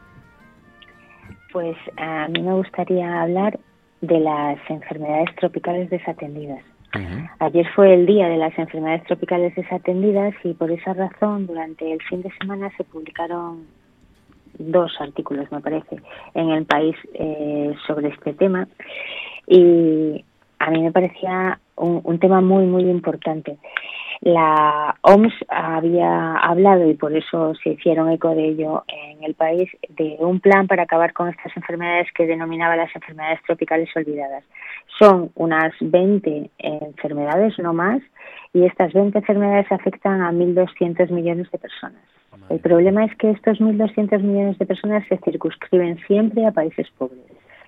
Pues 1.52 1.78
a 1.98 2.28
mí 2.30 2.42
me 2.42 2.54
gustaría 2.54 3.22
hablar 3.22 3.60
de 4.02 4.20
las 4.20 4.58
enfermedades 4.70 5.36
tropicales 5.36 5.92
desatendidas. 5.92 6.64
Ayer 7.40 7.68
fue 7.76 7.94
el 7.94 8.06
día 8.06 8.28
de 8.28 8.38
las 8.38 8.58
enfermedades 8.58 9.04
tropicales 9.06 9.56
desatendidas 9.56 10.34
y 10.44 10.54
por 10.54 10.70
esa 10.72 10.94
razón 10.94 11.48
durante 11.48 11.92
el 11.92 12.00
fin 12.04 12.22
de 12.22 12.32
semana 12.40 12.72
se 12.78 12.84
publicaron 12.84 13.66
dos 14.58 14.92
artículos, 15.00 15.52
me 15.52 15.62
parece, 15.62 15.98
en 16.34 16.50
el 16.50 16.66
país 16.66 16.96
eh, 17.14 17.74
sobre 17.88 18.10
este 18.10 18.34
tema 18.34 18.68
y 19.48 20.24
a 20.60 20.72
mí 20.72 20.82
me 20.82 20.92
parecía 20.92 21.60
un, 21.76 22.02
un 22.04 22.20
tema 22.20 22.42
muy, 22.42 22.66
muy 22.66 22.84
importante. 22.84 23.58
La 24.24 24.96
OMS 25.02 25.34
había 25.50 26.38
hablado, 26.38 26.90
y 26.90 26.94
por 26.94 27.14
eso 27.14 27.54
se 27.56 27.72
hicieron 27.72 28.10
eco 28.10 28.34
de 28.34 28.48
ello 28.48 28.86
en 28.88 29.22
el 29.22 29.34
país, 29.34 29.70
de 29.90 30.16
un 30.20 30.40
plan 30.40 30.66
para 30.66 30.84
acabar 30.84 31.12
con 31.12 31.28
estas 31.28 31.52
enfermedades 31.58 32.08
que 32.16 32.26
denominaba 32.26 32.78
las 32.78 32.96
enfermedades 32.96 33.42
tropicales 33.46 33.90
olvidadas. 33.98 34.46
Son 34.98 35.32
unas 35.36 35.74
20 35.82 36.50
enfermedades, 36.58 37.60
no 37.60 37.74
más, 37.74 38.02
y 38.54 38.64
estas 38.64 38.94
20 38.94 39.18
enfermedades 39.18 39.70
afectan 39.70 40.22
a 40.22 40.32
1.200 40.32 41.10
millones 41.12 41.52
de 41.52 41.58
personas. 41.58 42.02
El 42.50 42.60
problema 42.60 43.06
es 43.06 43.16
que 43.18 43.32
estos 43.32 43.60
1.200 43.60 44.22
millones 44.22 44.58
de 44.58 44.66
personas 44.66 45.04
se 45.08 45.18
circunscriben 45.18 45.98
siempre 46.08 46.46
a 46.46 46.52
países 46.52 46.88
pobres 46.98 47.22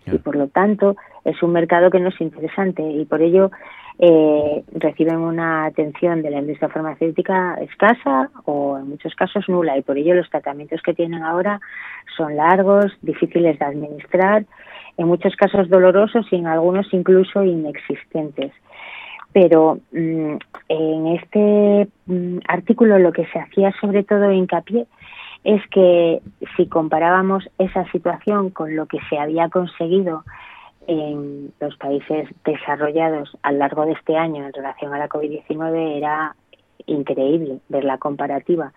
y 0.05 0.17
por 0.19 0.35
lo 0.35 0.47
tanto 0.47 0.95
es 1.23 1.41
un 1.41 1.51
mercado 1.51 1.89
que 1.89 1.99
no 1.99 2.09
es 2.09 2.21
interesante 2.21 2.83
y 2.83 3.05
por 3.05 3.21
ello 3.21 3.51
eh, 3.97 4.63
reciben 4.73 5.17
una 5.17 5.65
atención 5.65 6.21
de 6.21 6.29
la 6.29 6.39
industria 6.39 6.69
farmacéutica 6.69 7.55
escasa 7.61 8.29
o 8.43 8.77
en 8.77 8.89
muchos 8.89 9.15
casos 9.15 9.47
nula. 9.47 9.77
Y 9.77 9.81
por 9.81 9.97
ello 9.97 10.13
los 10.15 10.29
tratamientos 10.29 10.81
que 10.81 10.93
tienen 10.93 11.23
ahora 11.23 11.59
son 12.17 12.35
largos, 12.35 12.85
difíciles 13.01 13.57
de 13.57 13.65
administrar, 13.65 14.45
en 14.97 15.07
muchos 15.07 15.35
casos 15.35 15.69
dolorosos 15.69 16.27
y 16.31 16.35
en 16.35 16.47
algunos 16.47 16.93
incluso 16.93 17.43
inexistentes. 17.43 18.51
Pero 19.35 19.79
mm, 19.91 20.37
en 20.69 21.07
este 21.07 21.89
mm, 22.05 22.37
artículo 22.47 22.99
lo 22.99 23.11
que 23.11 23.25
se 23.25 23.37
hacía 23.37 23.73
sobre 23.81 24.05
todo 24.05 24.31
hincapié 24.31 24.87
es 25.43 25.61
que 25.71 26.21
si 26.55 26.67
comparábamos 26.67 27.43
esa 27.57 27.83
situación 27.91 28.49
con 28.49 28.77
lo 28.77 28.85
que 28.85 28.99
se 29.09 29.19
había 29.19 29.49
conseguido 29.49 30.23
en 30.87 31.51
los 31.59 31.75
países 31.75 32.29
desarrollados 32.45 33.37
a 33.43 33.51
lo 33.51 33.57
largo 33.57 33.85
de 33.85 33.91
este 33.91 34.15
año 34.15 34.45
en 34.45 34.53
relación 34.53 34.93
a 34.93 34.99
la 34.99 35.09
COVID-19 35.09 35.97
era 35.97 36.33
increíble 36.85 37.59
ver 37.67 37.83
la 37.83 37.97
comparativa. 37.97 38.71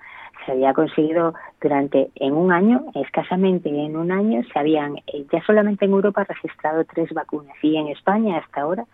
Se 0.44 0.52
había 0.52 0.74
conseguido 0.74 1.34
durante, 1.60 2.10
en 2.16 2.32
un 2.32 2.50
año, 2.50 2.86
escasamente 2.96 3.68
en 3.68 3.96
un 3.96 4.10
año, 4.10 4.42
se 4.52 4.58
habían 4.58 4.96
eh, 5.06 5.24
ya 5.32 5.40
solamente 5.44 5.84
en 5.84 5.92
Europa 5.92 6.24
registrado 6.24 6.84
tres 6.84 7.12
vacunas 7.12 7.54
y 7.62 7.76
en 7.76 7.88
España 7.88 8.38
hasta 8.38 8.62
ahora 8.62 8.86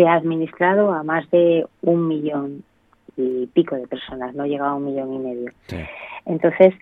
se 0.00 0.08
ha 0.08 0.14
administrado 0.14 0.92
a 0.94 1.02
más 1.02 1.30
de 1.30 1.66
un 1.82 2.08
millón 2.08 2.64
y 3.18 3.46
pico 3.48 3.76
de 3.76 3.86
personas, 3.86 4.34
no 4.34 4.46
llega 4.46 4.66
a 4.66 4.74
un 4.74 4.86
millón 4.86 5.12
y 5.12 5.18
medio. 5.18 5.52
Entonces, 6.24 6.72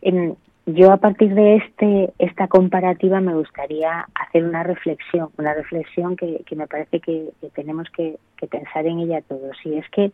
em, 0.00 0.36
yo 0.66 0.92
a 0.92 0.98
partir 0.98 1.34
de 1.34 1.56
este 1.56 2.12
esta 2.20 2.46
comparativa 2.46 3.20
me 3.20 3.34
gustaría 3.34 4.06
hacer 4.14 4.44
una 4.44 4.62
reflexión, 4.62 5.30
una 5.38 5.54
reflexión 5.54 6.14
que, 6.14 6.44
que 6.46 6.54
me 6.54 6.68
parece 6.68 7.00
que, 7.00 7.30
que 7.40 7.48
tenemos 7.50 7.88
que, 7.90 8.16
que 8.36 8.46
pensar 8.46 8.86
en 8.86 9.00
ella 9.00 9.22
todos. 9.22 9.56
Y 9.64 9.74
es 9.74 9.88
que 9.90 10.12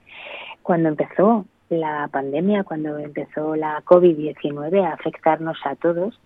cuando 0.63 0.89
empezó 0.89 1.45
la 1.71 2.09
pandemia, 2.13 2.65
cuando 2.65 2.99
empezó 2.99 3.57
la 3.57 3.83
COVID-19 3.85 4.85
a 4.85 4.95
afectarnos 4.95 5.59
a 5.65 5.77
todos, 5.77 6.19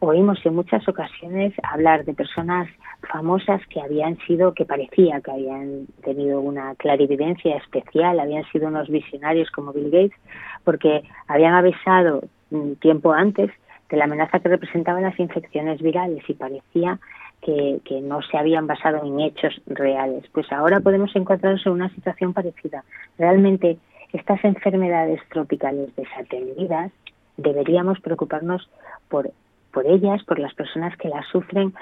oímos 0.00 0.44
en 0.44 0.54
muchas 0.54 0.88
ocasiones 0.88 1.52
hablar 1.62 2.04
de 2.04 2.14
personas 2.14 2.68
famosas 3.10 3.60
que 3.68 3.80
habían 3.80 4.18
sido, 4.26 4.54
que 4.54 4.64
parecía 4.64 5.20
que 5.20 5.30
habían 5.30 5.86
tenido 6.02 6.40
una 6.40 6.74
clarividencia 6.76 7.56
especial, 7.56 8.18
habían 8.20 8.44
sido 8.50 8.68
unos 8.68 8.88
visionarios 8.88 9.50
como 9.50 9.72
Bill 9.72 9.90
Gates, 9.90 10.18
porque 10.64 11.02
habían 11.26 11.54
avisado 11.54 12.22
mm, 12.50 12.72
tiempo 12.74 13.12
antes 13.12 13.50
de 13.90 13.96
la 13.96 14.04
amenaza 14.04 14.40
que 14.40 14.48
representaban 14.48 15.02
las 15.02 15.18
infecciones 15.18 15.80
virales 15.80 16.22
y 16.28 16.34
parecía 16.34 16.98
que, 17.40 17.80
que 17.84 18.00
no 18.00 18.20
se 18.22 18.36
habían 18.36 18.66
basado 18.66 19.04
en 19.04 19.20
hechos 19.20 19.60
reales. 19.66 20.24
Pues 20.32 20.50
ahora 20.52 20.80
podemos 20.80 21.14
encontrarnos 21.14 21.64
en 21.66 21.72
una 21.72 21.88
situación 21.90 22.34
parecida. 22.34 22.84
Realmente 23.16 23.78
estas 24.12 24.42
enfermedades 24.44 25.20
tropicales 25.28 25.94
desatendidas 25.96 26.90
deberíamos 27.36 28.00
preocuparnos 28.00 28.68
por, 29.08 29.30
por 29.72 29.86
ellas, 29.86 30.22
por 30.24 30.38
las 30.38 30.54
personas 30.54 30.96
que 30.96 31.08
las 31.08 31.26
sufren, 31.28 31.72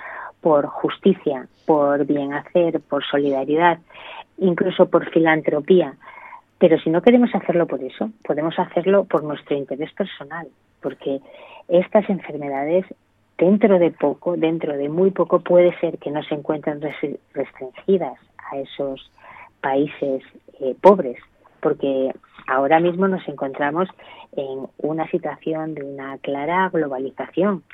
por 0.41 0.67
justicia, 0.67 1.47
por 1.67 2.05
bien 2.05 2.33
hacer, 2.35 2.81
por 2.81 3.05
solidaridad, 3.05 3.79
incluso 4.39 4.89
por 4.91 5.09
filantropía. 5.11 5.95
Pero 6.59 6.79
si 6.81 6.91
no 6.91 7.03
queremos 7.03 7.35
hacerlo 7.35 7.67
por 7.67 7.83
eso, 7.83 8.11
podemos 8.25 8.59
hacerlo 8.59 9.05
por 9.05 9.23
nuestro 9.25 9.57
interés 9.57 9.93
personal, 9.93 10.47
porque 10.83 11.21
estas 11.69 12.09
enfermedades 12.11 12.85
dentro 13.39 13.79
de 13.79 13.91
poco, 13.91 14.37
dentro 14.37 14.77
de 14.77 14.89
muy 14.89 15.11
poco, 15.11 15.41
puede 15.41 15.79
ser 15.81 15.99
que 15.99 16.11
no 16.11 16.23
se 16.23 16.35
encuentren 16.35 16.81
res- 16.81 17.19
restringidas 17.35 18.19
a 18.51 18.59
esos 18.59 19.11
países 19.61 20.23
eh, 20.61 20.75
pobres, 20.81 21.19
porque 21.67 22.13
ahora 22.47 22.79
mismo 22.79 23.09
nos 23.09 23.27
encontramos 23.27 23.89
en 24.37 24.69
una 24.79 25.11
situación 25.11 25.75
de 25.75 25.83
una 25.83 26.17
clara 26.19 26.71
globalización. 26.73 27.65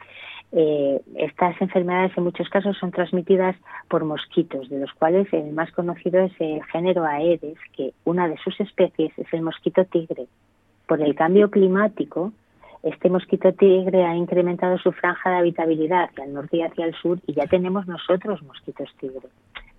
Eh, 0.50 0.98
estas 1.16 1.60
enfermedades 1.60 2.16
en 2.16 2.24
muchos 2.24 2.48
casos 2.48 2.78
son 2.78 2.90
transmitidas 2.90 3.54
por 3.88 4.06
mosquitos, 4.06 4.70
de 4.70 4.80
los 4.80 4.90
cuales 4.94 5.30
el 5.34 5.52
más 5.52 5.70
conocido 5.72 6.20
es 6.20 6.32
el 6.38 6.64
género 6.72 7.04
Aedes, 7.04 7.58
que 7.76 7.92
una 8.06 8.28
de 8.28 8.38
sus 8.38 8.58
especies 8.60 9.12
es 9.18 9.30
el 9.30 9.42
mosquito 9.42 9.84
tigre. 9.84 10.26
Por 10.86 11.02
el 11.02 11.14
cambio 11.14 11.50
climático, 11.50 12.32
este 12.82 13.10
mosquito 13.10 13.52
tigre 13.52 14.06
ha 14.06 14.16
incrementado 14.16 14.78
su 14.78 14.92
franja 14.92 15.32
de 15.32 15.36
habitabilidad 15.36 16.04
hacia 16.04 16.24
el 16.24 16.32
norte 16.32 16.56
y 16.56 16.62
hacia 16.62 16.86
el 16.86 16.94
sur 16.94 17.18
y 17.26 17.34
ya 17.34 17.46
tenemos 17.46 17.86
nosotros 17.86 18.42
mosquitos 18.42 18.88
tigre. 18.98 19.28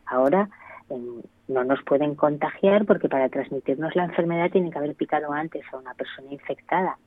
Ahora 0.06 0.49
no 0.89 1.64
nos 1.64 1.84
pueden 1.84 2.15
contagiar 2.15 2.85
porque 2.85 3.10
para 3.10 3.30
transmitirnos 3.30 3.95
la 3.95 4.05
enfermedad 4.05 4.51
tienen 4.51 4.72
que 4.72 4.77
haber 4.77 4.95
picado 4.95 5.31
antes 5.31 5.64
a 5.72 5.77
una 5.77 5.93
persona 5.93 6.31
infectada. 6.31 6.97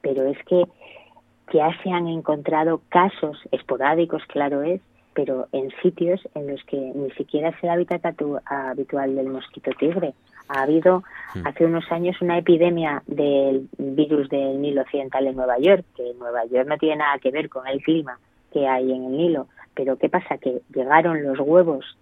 Pero 0.00 0.24
es 0.26 0.38
que 0.44 0.64
ya 1.52 1.70
se 1.82 1.90
han 1.90 2.08
encontrado 2.08 2.80
casos 2.88 3.38
esporádicos, 3.50 4.22
claro 4.26 4.62
es, 4.62 4.80
pero 5.14 5.48
en 5.52 5.70
sitios 5.82 6.20
en 6.34 6.48
los 6.48 6.62
que 6.64 6.76
ni 6.76 7.10
siquiera 7.12 7.50
es 7.50 7.56
el 7.62 7.70
hábitat 7.70 8.02
habitual 8.46 9.14
del 9.14 9.28
mosquito 9.28 9.70
tigre. 9.78 10.14
Ha 10.48 10.62
habido 10.62 11.02
hace 11.44 11.64
unos 11.64 11.90
años 11.92 12.20
una 12.20 12.38
epidemia 12.38 13.02
del 13.06 13.68
virus 13.78 14.28
del 14.28 14.60
Nilo 14.60 14.82
Occidental 14.82 15.26
en 15.26 15.36
Nueva 15.36 15.58
York, 15.58 15.84
que 15.96 16.14
Nueva 16.18 16.44
York 16.46 16.66
no 16.68 16.78
tiene 16.78 16.96
nada 16.96 17.18
que 17.18 17.30
ver 17.30 17.48
con 17.48 17.66
el 17.66 17.82
clima 17.82 18.18
que 18.52 18.66
hay 18.66 18.90
en 18.92 19.04
el 19.04 19.12
Nilo. 19.12 19.46
Pero 19.74 19.96
¿qué 19.96 20.08
pasa? 20.08 20.38
Que 20.38 20.60
llegaron 20.74 21.22
los 21.22 21.38
huevos 21.38 21.96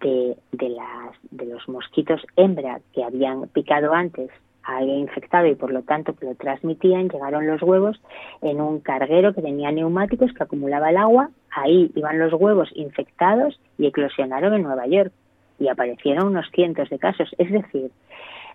de, 0.00 0.36
de, 0.52 0.68
las, 0.70 1.16
de 1.30 1.46
los 1.46 1.68
mosquitos 1.68 2.22
hembra 2.36 2.80
que 2.92 3.04
habían 3.04 3.48
picado 3.48 3.92
antes 3.92 4.30
a 4.64 4.78
alguien 4.78 5.00
infectado 5.00 5.46
y 5.46 5.54
por 5.54 5.72
lo 5.72 5.82
tanto 5.82 6.14
que 6.14 6.26
lo 6.26 6.34
transmitían, 6.34 7.08
llegaron 7.08 7.46
los 7.46 7.62
huevos 7.62 8.00
en 8.42 8.60
un 8.60 8.80
carguero 8.80 9.34
que 9.34 9.42
tenía 9.42 9.72
neumáticos 9.72 10.32
que 10.32 10.42
acumulaba 10.42 10.90
el 10.90 10.96
agua, 10.96 11.30
ahí 11.50 11.90
iban 11.94 12.18
los 12.18 12.32
huevos 12.32 12.70
infectados 12.74 13.58
y 13.78 13.86
eclosionaron 13.86 14.54
en 14.54 14.62
Nueva 14.62 14.86
York 14.86 15.12
y 15.58 15.68
aparecieron 15.68 16.28
unos 16.28 16.46
cientos 16.52 16.88
de 16.90 16.98
casos. 16.98 17.30
Es 17.38 17.50
decir, 17.50 17.90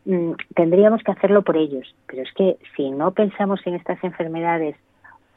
mm, 0.05 0.31
tendríamos 0.55 1.03
que 1.03 1.11
hacerlo 1.11 1.43
por 1.43 1.57
ellos, 1.57 1.95
pero 2.07 2.23
es 2.23 2.31
que 2.33 2.57
si 2.75 2.89
no 2.91 3.11
pensamos 3.11 3.59
en 3.65 3.75
estas 3.75 4.03
enfermedades 4.03 4.75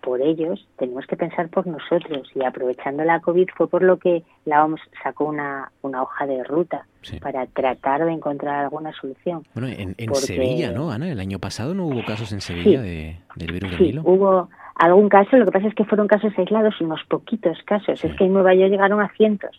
por 0.00 0.20
ellos, 0.20 0.66
tenemos 0.78 1.06
que 1.06 1.16
pensar 1.16 1.48
por 1.48 1.66
nosotros. 1.66 2.28
Y 2.34 2.44
aprovechando 2.44 3.04
la 3.04 3.20
COVID 3.20 3.48
fue 3.56 3.68
por 3.68 3.82
lo 3.82 3.98
que 3.98 4.22
la 4.44 4.64
OMS 4.64 4.80
sacó 5.02 5.24
una, 5.26 5.70
una 5.82 6.02
hoja 6.02 6.26
de 6.26 6.42
ruta 6.44 6.86
para 7.20 7.46
tratar 7.46 8.04
de 8.04 8.12
encontrar 8.12 8.64
alguna 8.64 8.92
solución. 8.92 9.42
Bueno, 9.54 9.68
en, 9.68 9.94
en 9.98 10.06
Porque- 10.06 10.20
Sevilla, 10.20 10.72
¿no, 10.72 10.90
Ana? 10.90 11.10
El 11.10 11.20
año 11.20 11.38
pasado 11.38 11.74
no 11.74 11.86
hubo 11.86 12.04
casos 12.04 12.32
en 12.32 12.40
Sevilla 12.40 12.80
de, 12.80 13.16
del 13.36 13.52
virus 13.52 13.70
del 13.70 13.78
Sí, 13.78 13.98
hubo 14.04 14.48
algún 14.74 15.08
caso, 15.08 15.36
lo 15.36 15.44
que 15.44 15.52
pasa 15.52 15.66
es 15.68 15.74
que 15.74 15.84
fueron 15.84 16.06
casos 16.06 16.32
aislados, 16.36 16.80
unos 16.80 17.00
poquitos 17.08 17.58
casos. 17.64 18.04
Es 18.04 18.14
que 18.16 18.24
en 18.24 18.32
Nueva 18.32 18.54
York 18.54 18.70
llegaron 18.70 19.00
a 19.00 19.08
cientos. 19.16 19.50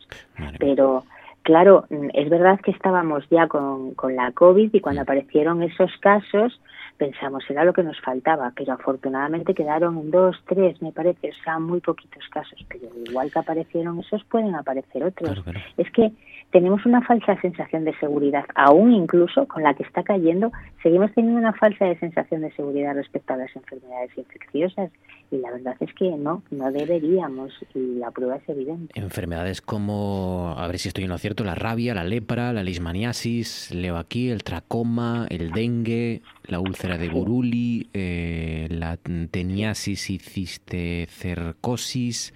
Pero, 0.60 1.04
claro, 1.44 1.86
es 2.14 2.30
verdad 2.30 2.60
que 2.62 2.72
estábamos 2.72 3.24
ya 3.30 3.48
con, 3.48 3.94
con 3.96 4.16
la 4.16 4.32
COVID 4.32 4.74
y 4.74 4.80
cuando 4.80 5.02
aparecieron 5.02 5.62
esos 5.64 5.92
casos 6.00 6.60
pensamos, 7.00 7.44
era 7.50 7.64
lo 7.64 7.74
que 7.74 7.82
nos 7.82 8.00
faltaba, 8.02 8.52
pero 8.56 8.74
afortunadamente 8.74 9.56
quedaron 9.56 10.12
dos, 10.12 10.36
tres, 10.48 10.80
me 10.82 10.92
parece, 10.92 11.30
o 11.30 11.44
sea, 11.44 11.58
muy 11.58 11.80
poquitos 11.80 12.28
casos. 12.30 12.64
Pero 12.68 12.90
igual 13.08 13.32
que 13.32 13.40
aparecieron 13.40 14.00
esos, 14.00 14.24
pueden 14.26 14.54
aparecer 14.54 15.04
otros. 15.04 15.42
Es 15.78 15.90
que 15.92 16.12
tenemos 16.52 16.86
una 16.86 17.02
falsa 17.02 17.40
sensación 17.42 17.86
de 17.86 17.98
seguridad, 18.00 18.46
aún 18.56 18.94
incluso 18.94 19.48
con 19.48 19.64
la 19.64 19.74
que 19.74 19.84
está 19.84 20.04
cayendo, 20.04 20.52
seguimos 20.82 21.12
teniendo 21.14 21.40
una 21.40 21.54
falsa 21.54 21.94
sensación 22.00 22.42
de 22.42 22.52
seguridad 22.54 22.96
respecto 22.96 23.34
a 23.34 23.38
las 23.38 23.56
enfermedades 23.56 24.12
infecciosas 24.18 24.92
y 25.32 25.38
la 25.38 25.52
verdad 25.52 25.76
es 25.80 25.94
que 25.94 26.10
no, 26.10 26.42
no 26.50 26.72
deberíamos 26.72 27.54
y 27.76 28.00
la 28.00 28.10
prueba 28.10 28.38
es 28.38 28.50
evidente. 28.50 29.00
Enfermedades 29.00 29.62
como, 29.62 30.56
a 30.58 30.66
ver 30.68 30.80
si 30.80 30.88
estoy 30.88 31.04
en 31.04 31.12
lo 31.12 31.20
cierto, 31.20 31.44
la 31.44 31.54
rabia, 31.54 31.94
la 31.94 32.04
lepra, 32.04 32.52
la 32.52 32.64
leishmaniasis, 32.64 33.72
leo 33.74 33.98
aquí, 33.98 34.32
el 34.32 34.44
tracoma, 34.44 35.28
el 35.30 35.52
dengue, 35.52 36.24
la 36.46 36.60
úlcera 36.60 36.98
de 36.98 37.10
Buruli, 37.10 37.90
eh, 37.94 38.68
la 38.72 38.98
teniasis 38.98 40.10
y 40.10 40.18
cisticercosis. 40.18 42.34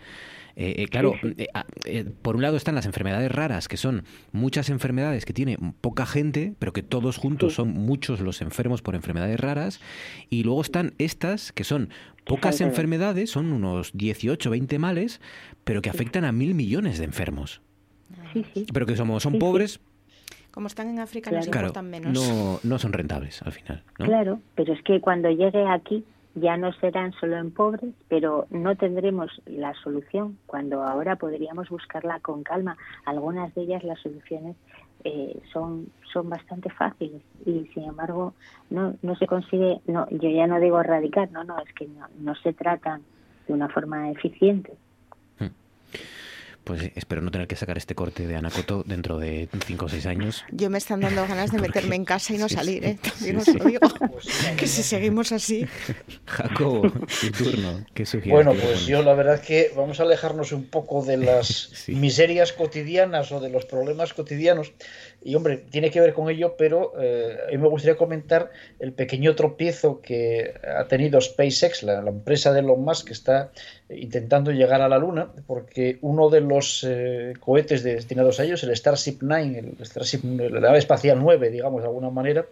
Eh, 0.56 0.84
eh, 0.84 0.88
claro, 0.88 1.16
eh, 1.24 1.48
ah, 1.54 1.66
eh, 1.86 2.06
por 2.22 2.36
un 2.36 2.44
lado 2.44 2.58
están 2.58 2.76
las 2.76 2.86
enfermedades 2.86 3.32
raras, 3.32 3.68
que 3.68 3.78
son 3.78 4.04
muchas 4.32 4.70
enfermedades 4.70 5.26
que 5.26 5.34
tiene 5.34 5.58
poca 5.82 6.06
gente, 6.06 6.54
pero 6.60 6.74
que 6.74 6.84
todos 6.84 7.18
juntos 7.18 7.56
son 7.56 7.70
muchos 7.70 8.20
los 8.20 8.42
enfermos 8.42 8.82
por 8.82 8.96
enfermedades 8.96 9.40
raras. 9.40 9.80
Y 10.30 10.44
luego 10.44 10.62
están 10.62 10.94
estas, 11.00 11.52
que 11.52 11.64
son 11.64 11.90
pocas 12.26 12.62
enfermedades, 12.62 13.32
son 13.32 13.52
unos 13.52 13.92
18, 13.94 14.50
20 14.50 14.80
males, 14.80 15.22
pero 15.64 15.82
que 15.82 15.90
afectan 15.90 16.24
a 16.24 16.32
mil 16.32 16.54
millones 16.54 17.00
de 17.00 17.06
enfermos. 17.06 17.62
Sí, 18.32 18.46
sí. 18.54 18.66
Pero 18.72 18.86
que 18.86 18.96
somos, 18.96 19.24
son 19.24 19.40
pobres, 19.40 19.80
Como 20.52 20.68
están 20.68 20.88
en 20.90 21.00
África 21.00 21.32
nos 21.32 21.48
claro, 21.48 21.68
importan 21.68 21.90
menos. 21.90 22.14
no, 22.14 22.60
no 22.64 22.80
son 22.80 22.94
rentables 22.94 23.42
al 23.42 23.54
final. 23.54 23.84
¿no? 23.98 24.06
Claro, 24.06 24.40
pero 24.56 24.74
es 24.74 24.84
que 24.84 25.02
cuando 25.02 25.30
llegue 25.30 25.66
aquí 25.68 26.04
ya 26.36 26.58
no 26.58 26.74
serán 26.74 27.14
solo 27.14 27.38
en 27.38 27.52
pobres, 27.52 27.94
pero 28.08 28.48
no 28.50 28.76
tendremos 28.76 29.30
la 29.46 29.74
solución 29.76 30.38
cuando 30.46 30.84
ahora 30.84 31.16
podríamos 31.16 31.70
buscarla 31.70 32.20
con 32.20 32.44
calma. 32.44 32.78
Algunas 33.06 33.54
de 33.54 33.62
ellas 33.62 33.84
las 33.84 34.00
soluciones 34.00 34.56
eh, 35.04 35.42
son 35.52 35.90
son 36.12 36.30
bastante 36.30 36.70
fáciles 36.70 37.22
y 37.46 37.66
sin 37.74 37.84
embargo 37.84 38.34
no 38.70 38.96
no 39.02 39.16
se 39.16 39.28
consigue 39.28 39.82
no 39.86 40.08
yo 40.10 40.30
ya 40.30 40.48
no 40.48 40.62
digo 40.62 40.80
erradicar 40.80 41.30
no 41.32 41.44
no 41.44 41.60
es 41.60 41.74
que 41.74 41.88
no, 41.88 42.08
no 42.20 42.36
se 42.36 42.54
tratan 42.54 43.02
de 43.48 43.54
una 43.54 43.68
forma 43.68 44.12
eficiente 44.12 44.72
Pues 46.64 46.92
espero 46.96 47.22
no 47.22 47.30
tener 47.30 47.48
que 47.48 47.58
sacar 47.58 47.78
este 47.78 47.94
corte 47.94 48.26
de 48.26 48.36
Anacoto 48.38 48.84
dentro 48.88 49.18
de 49.18 49.50
5 49.68 49.86
o 49.86 49.90
6 49.90 50.06
años. 50.06 50.46
Yo 50.52 50.70
me 50.70 50.78
están 50.78 51.02
dando 51.02 51.28
ganas 51.28 51.52
de 51.52 51.58
meterme 51.62 51.96
en 51.98 52.06
casa 52.06 52.34
y 52.34 52.38
no 52.38 52.48
Sí, 52.48 52.56
salir. 52.56 52.86
¿eh? 52.86 52.98
También 53.02 53.42
Sí, 53.42 53.52
os 53.52 53.58
lo 53.58 53.64
sí. 53.66 53.70
digo. 53.70 54.56
que 54.58 54.68
si 54.68 54.82
seguimos 54.84 55.32
así. 55.34 55.66
Jacobo, 56.26 56.90
tu 56.90 57.32
turno. 57.32 57.86
¿Qué 57.94 58.06
sugieres? 58.06 58.32
Bueno, 58.46 58.54
¿Qué 58.54 58.60
pues 58.66 58.86
yo 58.86 59.04
la 59.04 59.14
verdad 59.14 59.36
es 59.36 59.42
que 59.42 59.72
vamos 59.76 60.00
a 60.00 60.04
alejarnos 60.04 60.54
un 60.54 60.66
poco 60.68 61.04
de 61.04 61.18
las 61.18 61.84
miserias 61.88 62.54
cotidianas 62.54 63.32
o 63.34 63.42
de 63.42 63.50
los 63.50 63.66
problemas 63.66 64.14
cotidianos. 64.14 64.72
Y 65.26 65.36
hombre, 65.36 65.58
tiene 65.70 65.90
que 65.90 66.02
ver 66.02 66.14
con 66.14 66.30
ello, 66.30 66.56
pero 66.58 66.94
eh, 67.02 67.38
a 67.48 67.52
mí 67.52 67.58
me 67.58 67.70
gustaría 67.70 67.96
comentar 67.96 68.52
el 68.80 68.94
pequeño 68.94 69.36
tropiezo 69.36 70.02
que 70.02 70.54
ha 70.78 70.86
tenido 70.86 71.22
SpaceX, 71.22 71.84
la, 71.84 72.00
empresa 72.00 72.52
de 72.52 72.60
Elon 72.60 72.84
Musk, 72.84 73.08
que 73.08 73.14
está 73.14 73.52
intentando 73.90 74.52
llegar 74.52 74.82
a 74.82 74.90
la 74.90 74.98
Luna, 74.98 75.32
porque 75.48 75.98
uno 76.02 76.30
de 76.30 76.42
los 76.42 76.86
eh, 76.88 77.34
cohetes 77.40 77.84
destinados 77.84 78.40
a 78.40 78.44
ellos, 78.44 78.64
el 78.64 78.76
Starship 78.76 79.20
9, 79.22 79.74
el 79.80 79.86
Starship, 79.86 80.22
la 80.24 80.60
nave 80.60 80.80
espacial 80.80 81.20
9, 81.22 81.50
digamos 81.50 81.82
de 81.82 81.88
alguna 81.88 82.10
manera, 82.10 82.46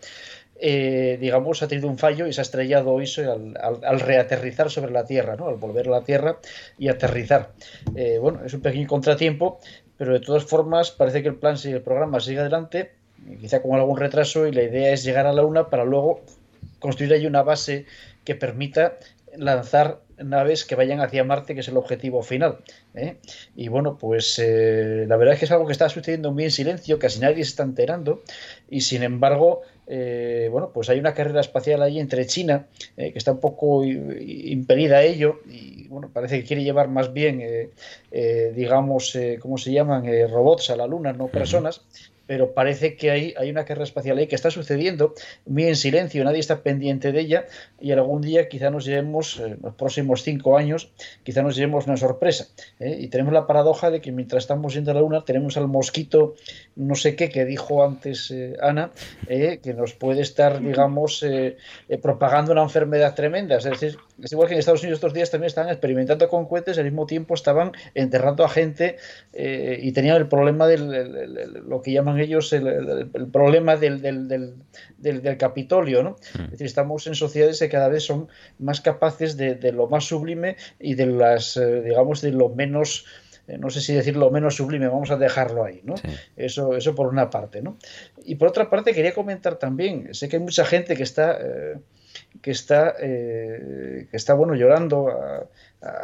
eh, 0.63 1.17
digamos, 1.19 1.63
ha 1.63 1.67
tenido 1.67 1.87
un 1.87 1.97
fallo 1.97 2.27
y 2.27 2.33
se 2.33 2.41
ha 2.41 2.43
estrellado 2.43 2.91
hoy 2.91 3.05
al- 3.17 3.83
al 3.83 3.99
reaterrizar 3.99 4.69
sobre 4.69 4.91
la 4.91 5.05
Tierra, 5.05 5.35
¿no? 5.35 5.47
al 5.47 5.55
volver 5.55 5.87
a 5.87 5.91
la 5.91 6.03
Tierra 6.03 6.37
y 6.77 6.87
aterrizar. 6.87 7.53
Eh, 7.95 8.19
bueno, 8.19 8.41
es 8.45 8.53
un 8.53 8.61
pequeño 8.61 8.87
contratiempo, 8.87 9.59
pero 10.01 10.13
de 10.13 10.19
todas 10.19 10.45
formas 10.45 10.89
parece 10.89 11.21
que 11.21 11.27
el 11.27 11.35
plan, 11.35 11.59
sigue- 11.59 11.75
el 11.75 11.83
programa 11.83 12.19
sigue 12.19 12.39
adelante, 12.39 12.89
quizá 13.39 13.61
con 13.61 13.75
algún 13.75 13.97
retraso, 13.99 14.47
y 14.47 14.51
la 14.51 14.63
idea 14.63 14.91
es 14.91 15.03
llegar 15.03 15.27
a 15.27 15.31
la 15.31 15.43
Luna 15.43 15.69
para 15.69 15.85
luego 15.85 16.21
construir 16.79 17.13
ahí 17.13 17.27
una 17.27 17.43
base 17.43 17.85
que 18.23 18.33
permita 18.33 18.97
lanzar 19.37 19.99
naves 20.17 20.65
que 20.65 20.73
vayan 20.73 21.01
hacia 21.01 21.23
Marte, 21.23 21.53
que 21.53 21.59
es 21.59 21.67
el 21.67 21.77
objetivo 21.77 22.23
final. 22.23 22.57
¿eh? 22.95 23.17
Y 23.55 23.67
bueno, 23.67 23.99
pues 23.99 24.39
eh, 24.39 25.05
la 25.07 25.17
verdad 25.17 25.35
es 25.35 25.39
que 25.39 25.45
es 25.45 25.51
algo 25.51 25.67
que 25.67 25.71
está 25.71 25.87
sucediendo 25.87 26.31
muy 26.31 26.45
en 26.45 26.51
silencio, 26.51 26.97
casi 26.97 27.19
nadie 27.19 27.43
se 27.43 27.51
está 27.51 27.61
enterando, 27.61 28.23
y 28.71 28.81
sin 28.81 29.03
embargo, 29.03 29.61
eh, 29.93 30.47
bueno, 30.51 30.71
pues 30.73 30.89
hay 30.89 30.99
una 30.99 31.13
carrera 31.13 31.41
espacial 31.41 31.81
ahí 31.81 31.99
entre 31.99 32.25
China, 32.25 32.69
eh, 32.95 33.11
que 33.11 33.17
está 33.17 33.33
un 33.33 33.39
poco 33.41 33.83
i- 33.85 34.51
impelida 34.51 34.97
a 34.97 35.03
ello, 35.03 35.41
y 35.45 35.87
bueno, 35.89 36.11
parece 36.13 36.39
que 36.41 36.47
quiere 36.47 36.63
llevar 36.63 36.87
más 36.89 37.13
bien, 37.13 37.41
eh, 37.41 37.71
eh, 38.11 38.53
digamos, 38.55 39.15
eh, 39.15 39.37
¿cómo 39.41 39.57
se 39.57 39.71
llaman? 39.73 40.05
Eh, 40.05 40.27
robots 40.27 40.69
a 40.69 40.75
la 40.77 40.87
Luna, 40.87 41.13
no 41.13 41.31
personas. 41.33 41.85
Pero 42.31 42.53
parece 42.53 42.95
que 42.95 43.11
hay, 43.11 43.33
hay 43.37 43.49
una 43.49 43.65
carrera 43.65 43.83
espacial 43.83 44.17
ahí 44.17 44.27
que 44.27 44.35
está 44.35 44.49
sucediendo 44.49 45.15
muy 45.45 45.65
en 45.65 45.75
silencio, 45.75 46.23
nadie 46.23 46.39
está 46.39 46.63
pendiente 46.63 47.11
de 47.11 47.19
ella 47.19 47.45
y 47.77 47.91
algún 47.91 48.21
día 48.21 48.47
quizá 48.47 48.69
nos 48.69 48.85
llevemos, 48.85 49.37
eh, 49.41 49.57
los 49.61 49.75
próximos 49.75 50.23
cinco 50.23 50.57
años, 50.57 50.93
quizá 51.23 51.43
nos 51.43 51.57
llevemos 51.57 51.87
una 51.87 51.97
sorpresa. 51.97 52.47
¿eh? 52.79 52.95
Y 53.01 53.09
tenemos 53.09 53.33
la 53.33 53.47
paradoja 53.47 53.91
de 53.91 53.99
que 53.99 54.13
mientras 54.13 54.45
estamos 54.45 54.73
yendo 54.73 54.91
a 54.91 54.93
la 54.93 55.01
Luna 55.01 55.25
tenemos 55.25 55.57
al 55.57 55.67
mosquito 55.67 56.35
no 56.77 56.95
sé 56.95 57.17
qué 57.17 57.27
que 57.27 57.43
dijo 57.43 57.83
antes 57.83 58.31
eh, 58.31 58.55
Ana, 58.61 58.91
que 59.27 59.73
nos 59.75 59.91
puede 59.91 60.21
estar, 60.21 60.61
digamos, 60.61 61.25
propagando 62.01 62.53
una 62.53 62.63
enfermedad 62.63 63.13
tremenda. 63.13 63.57
Es 63.57 63.65
decir, 63.65 63.97
es 64.23 64.31
igual 64.31 64.47
que 64.47 64.53
en 64.53 64.59
Estados 64.59 64.81
Unidos 64.81 64.97
estos 64.97 65.13
días 65.13 65.31
también 65.31 65.47
estaban 65.47 65.69
experimentando 65.69 66.27
con 66.29 66.45
cohetes, 66.47 66.77
al 66.77 66.83
mismo 66.85 67.05
tiempo 67.05 67.33
estaban 67.33 67.71
enterrando 67.95 68.43
a 68.43 68.49
gente 68.49 68.97
eh, 69.33 69.79
y 69.81 69.91
tenían 69.91 70.17
el 70.17 70.27
problema 70.27 70.67
del 70.67 70.93
el- 70.93 71.15
el- 71.17 71.37
el- 71.37 71.53
lo 71.67 71.81
que 71.81 71.91
llaman 71.91 72.19
ellos 72.19 72.53
el, 72.53 73.09
problema 73.31 73.75
del, 73.77 74.01
del, 74.01 74.27
del, 74.27 74.53
del- 74.97 75.37
Capitolio, 75.37 76.03
¿no? 76.03 76.15
Es 76.45 76.51
decir, 76.51 76.67
estamos 76.67 77.07
en 77.07 77.15
sociedades 77.15 77.59
que 77.59 77.69
cada 77.69 77.87
vez 77.87 78.03
son 78.03 78.27
más 78.59 78.81
capaces 78.81 79.37
de, 79.37 79.55
de 79.55 79.71
lo 79.71 79.87
más 79.87 80.05
sublime 80.05 80.57
y 80.79 80.95
de 80.95 81.05
las, 81.07 81.57
eh, 81.57 81.81
digamos, 81.81 82.21
de 82.21 82.31
lo 82.31 82.49
menos 82.49 83.05
eh, 83.47 83.57
no 83.57 83.69
sé 83.71 83.81
si 83.81 83.93
decir 83.93 84.15
lo 84.17 84.29
menos 84.29 84.55
sublime, 84.55 84.87
vamos 84.87 85.09
a 85.09 85.17
dejarlo 85.17 85.63
ahí, 85.65 85.81
¿no? 85.83 85.95
Eso, 86.37 86.75
eso 86.75 86.93
por 86.93 87.07
una 87.07 87.29
parte, 87.31 87.61
¿no? 87.61 87.77
Y 88.23 88.35
por 88.35 88.49
otra 88.49 88.69
parte 88.69 88.93
quería 88.93 89.13
comentar 89.15 89.55
también, 89.57 90.13
sé 90.13 90.29
que 90.29 90.35
hay 90.35 90.41
mucha 90.43 90.63
gente 90.63 90.95
que 90.95 91.03
está, 91.03 91.39
eh, 91.41 91.77
que 92.41 92.51
está, 92.51 92.95
eh, 92.99 94.07
que 94.09 94.17
está 94.17 94.33
bueno 94.33 94.55
llorando 94.55 95.09
a, 95.09 95.47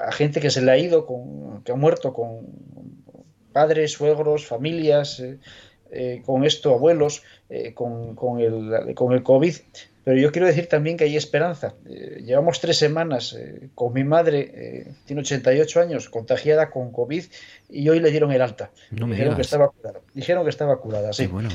a 0.08 0.12
gente 0.12 0.40
que 0.40 0.50
se 0.50 0.62
le 0.62 0.72
ha 0.72 0.78
ido, 0.78 1.06
con, 1.06 1.64
que 1.64 1.72
ha 1.72 1.76
muerto 1.76 2.14
con 2.14 2.48
padres, 3.54 3.94
suegros, 3.94 4.46
familias, 4.46 5.20
eh, 5.20 5.40
eh, 5.92 6.22
con 6.26 6.44
esto, 6.44 6.74
abuelos, 6.74 7.24
eh, 7.50 7.74
con, 7.74 8.16
con 8.16 8.40
el, 8.40 8.94
con 8.96 9.14
el 9.14 9.24
COVID. 9.24 9.56
Pero 10.04 10.18
yo 10.20 10.32
quiero 10.32 10.48
decir 10.48 10.68
también 10.68 10.96
que 10.96 11.04
hay 11.04 11.18
esperanza. 11.18 11.76
Llevamos 11.86 12.62
tres 12.62 12.78
semanas 12.78 13.38
con 13.76 13.92
mi 13.92 14.06
madre, 14.06 14.52
eh, 14.54 14.94
tiene 15.06 15.22
88 15.22 15.82
años, 15.82 16.08
contagiada 16.08 16.70
con 16.70 16.94
COVID 16.94 17.26
y 17.70 17.90
hoy 17.90 18.00
le 18.00 18.10
dieron 18.10 18.32
el 18.32 18.42
alta. 18.42 18.72
No 18.92 19.06
me 19.06 19.16
Dijeron 19.16 19.36
que 19.36 19.42
estaba 19.42 19.70
curada. 19.70 20.00
Dijeron 20.14 20.44
que 20.46 20.50
estaba 20.50 20.80
curada, 20.80 21.12
sí. 21.12 21.24
Qué 21.24 21.28
bueno. 21.28 21.50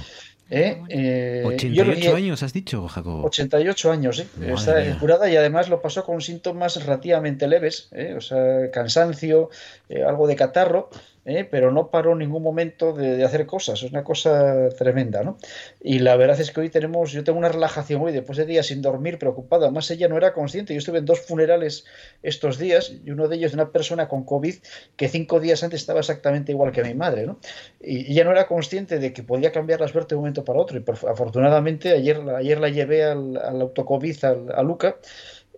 ¿Eh? 0.50 0.82
Eh, 0.90 1.40
yo 1.44 1.48
88 1.84 2.10
lo- 2.10 2.16
años 2.16 2.42
has 2.42 2.52
dicho, 2.52 2.86
Jacobo. 2.86 3.24
88 3.24 3.90
años, 3.90 4.16
sí. 4.18 4.28
Madre 4.36 4.52
Está 4.54 4.74
mía. 4.80 4.96
curada 5.00 5.30
y 5.30 5.36
además 5.36 5.68
lo 5.70 5.80
pasó 5.80 6.04
con 6.04 6.20
síntomas 6.20 6.84
relativamente 6.84 7.48
leves, 7.48 7.88
¿eh? 7.92 8.14
o 8.16 8.20
sea, 8.20 8.70
cansancio, 8.70 9.48
eh, 9.88 10.02
algo 10.02 10.26
de 10.26 10.36
catarro, 10.36 10.90
¿eh? 11.24 11.44
pero 11.44 11.70
no 11.70 11.90
paró 11.90 12.12
en 12.12 12.18
ningún 12.18 12.42
momento 12.42 12.92
de, 12.92 13.24
hacer 13.24 13.46
cosas. 13.46 13.82
Es 13.82 13.90
una 13.90 14.04
cosa 14.04 14.68
tremenda, 14.70 15.22
¿no? 15.22 15.38
Y 15.80 16.00
la 16.00 16.16
verdad 16.16 16.40
es 16.40 16.50
que 16.50 16.60
hoy 16.60 16.70
tenemos, 16.70 17.12
yo 17.12 17.24
tengo 17.24 17.38
una 17.38 17.48
relajación 17.48 18.02
hoy, 18.02 18.12
después 18.12 18.38
de 18.38 18.46
días 18.46 18.66
sin 18.66 18.82
dormir, 18.82 19.18
preocupada. 19.18 19.66
Además, 19.66 19.90
ella 19.90 20.08
no 20.08 20.16
era 20.16 20.32
consciente. 20.32 20.74
Yo 20.74 20.78
estuve 20.78 20.98
en 20.98 21.04
dos 21.06 21.20
funerales 21.20 21.84
estos 22.22 22.58
días 22.58 22.92
y 23.04 23.10
uno 23.10 23.28
de 23.28 23.36
ellos 23.36 23.52
de 23.52 23.56
una 23.56 23.70
persona 23.72 24.08
con 24.08 24.24
COVID 24.24 24.54
que 24.96 25.08
cinco 25.08 25.40
días 25.40 25.62
antes 25.62 25.80
estaba 25.80 26.00
exactamente 26.00 26.52
igual 26.52 26.72
que 26.72 26.82
mi 26.84 26.94
madre, 26.94 27.26
¿no? 27.26 27.38
Y 27.80 28.12
ella 28.12 28.24
no 28.24 28.32
era 28.32 28.46
consciente 28.46 28.98
de 28.98 29.12
que 29.12 29.22
podía 29.22 29.52
cambiar 29.52 29.80
la 29.80 29.88
suerte 29.88 30.14
de 30.14 30.16
un 30.16 30.22
momento 30.22 30.44
para 30.44 30.58
otro. 30.60 30.78
Y 30.78 30.84
afortunadamente 31.08 31.90
ayer, 31.92 32.20
ayer 32.36 32.58
la 32.60 32.68
llevé 32.68 33.04
al, 33.04 33.36
al 33.36 33.60
autocovid 33.60 34.24
al- 34.24 34.52
a 34.54 34.62
Luca 34.62 34.96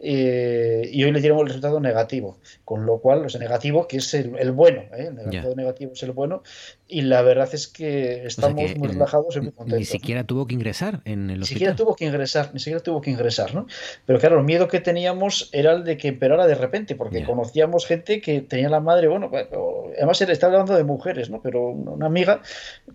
eh, 0.07 0.89
y 0.93 1.03
hoy 1.05 1.13
le 1.13 1.21
dieron 1.21 1.39
el 1.41 1.47
resultado 1.47 1.81
negativo. 1.81 2.39
Con 2.65 2.85
lo 2.87 2.99
cual, 2.99 3.25
o 3.25 3.29
sea, 3.29 3.41
negativo 3.41 3.89
que 3.89 3.97
es 3.99 4.13
el, 4.15 4.37
el 4.39 4.53
bueno, 4.53 4.83
¿eh? 4.97 5.09
el 5.11 5.17
resultado 5.17 5.57
negativo 5.57 5.93
es 5.95 6.03
el 6.03 6.13
bueno. 6.13 6.43
Y 6.87 7.01
la 7.03 7.23
verdad 7.23 7.49
es 7.53 7.67
que 7.67 8.13
O 8.15 8.17
sea 8.19 8.27
estamos 8.27 8.57
que 8.73 8.79
muy 8.79 8.89
el- 8.89 8.95
relajados 8.95 9.37
y 9.37 9.39
muy 9.41 9.47
Ni 9.49 9.53
contentos. 9.53 9.89
siquiera 9.89 10.25
tuvo 10.25 10.47
que 10.47 10.55
ingresar 10.55 11.01
en 11.07 11.31
el 11.31 11.39
Ni 11.39 11.43
hospital. 11.43 11.47
siquiera 11.47 11.77
tuvo 11.77 11.97
que 11.97 12.05
ingresar, 12.05 12.51
ni 12.53 12.61
siquiera 12.61 12.81
tuvo 12.81 13.01
que 13.01 13.11
ingresar, 13.11 13.55
¿no? 13.55 13.67
Pero 14.07 14.19
claro, 14.21 14.39
el 14.39 14.45
miedo 14.45 14.69
que 14.69 14.81
teníamos 14.81 15.49
era 15.53 15.73
el 15.73 15.85
de 15.85 15.97
que 15.97 16.09
empeorara 16.09 16.47
de 16.47 16.55
repente, 16.55 16.95
porque 16.95 17.25
conocíamos 17.25 17.87
gente 17.87 18.21
que 18.21 18.43
tenía 18.43 18.69
la 18.69 18.81
madre, 18.81 19.09
bueno, 19.09 19.31
bueno, 19.31 19.49
además 19.97 20.21
él 20.21 20.31
está 20.31 20.47
hablando 20.47 20.77
de 20.77 20.85
mujeres, 20.85 21.31
¿no? 21.31 21.41
Pero 21.43 21.69
una 21.69 22.07
amiga 22.07 22.43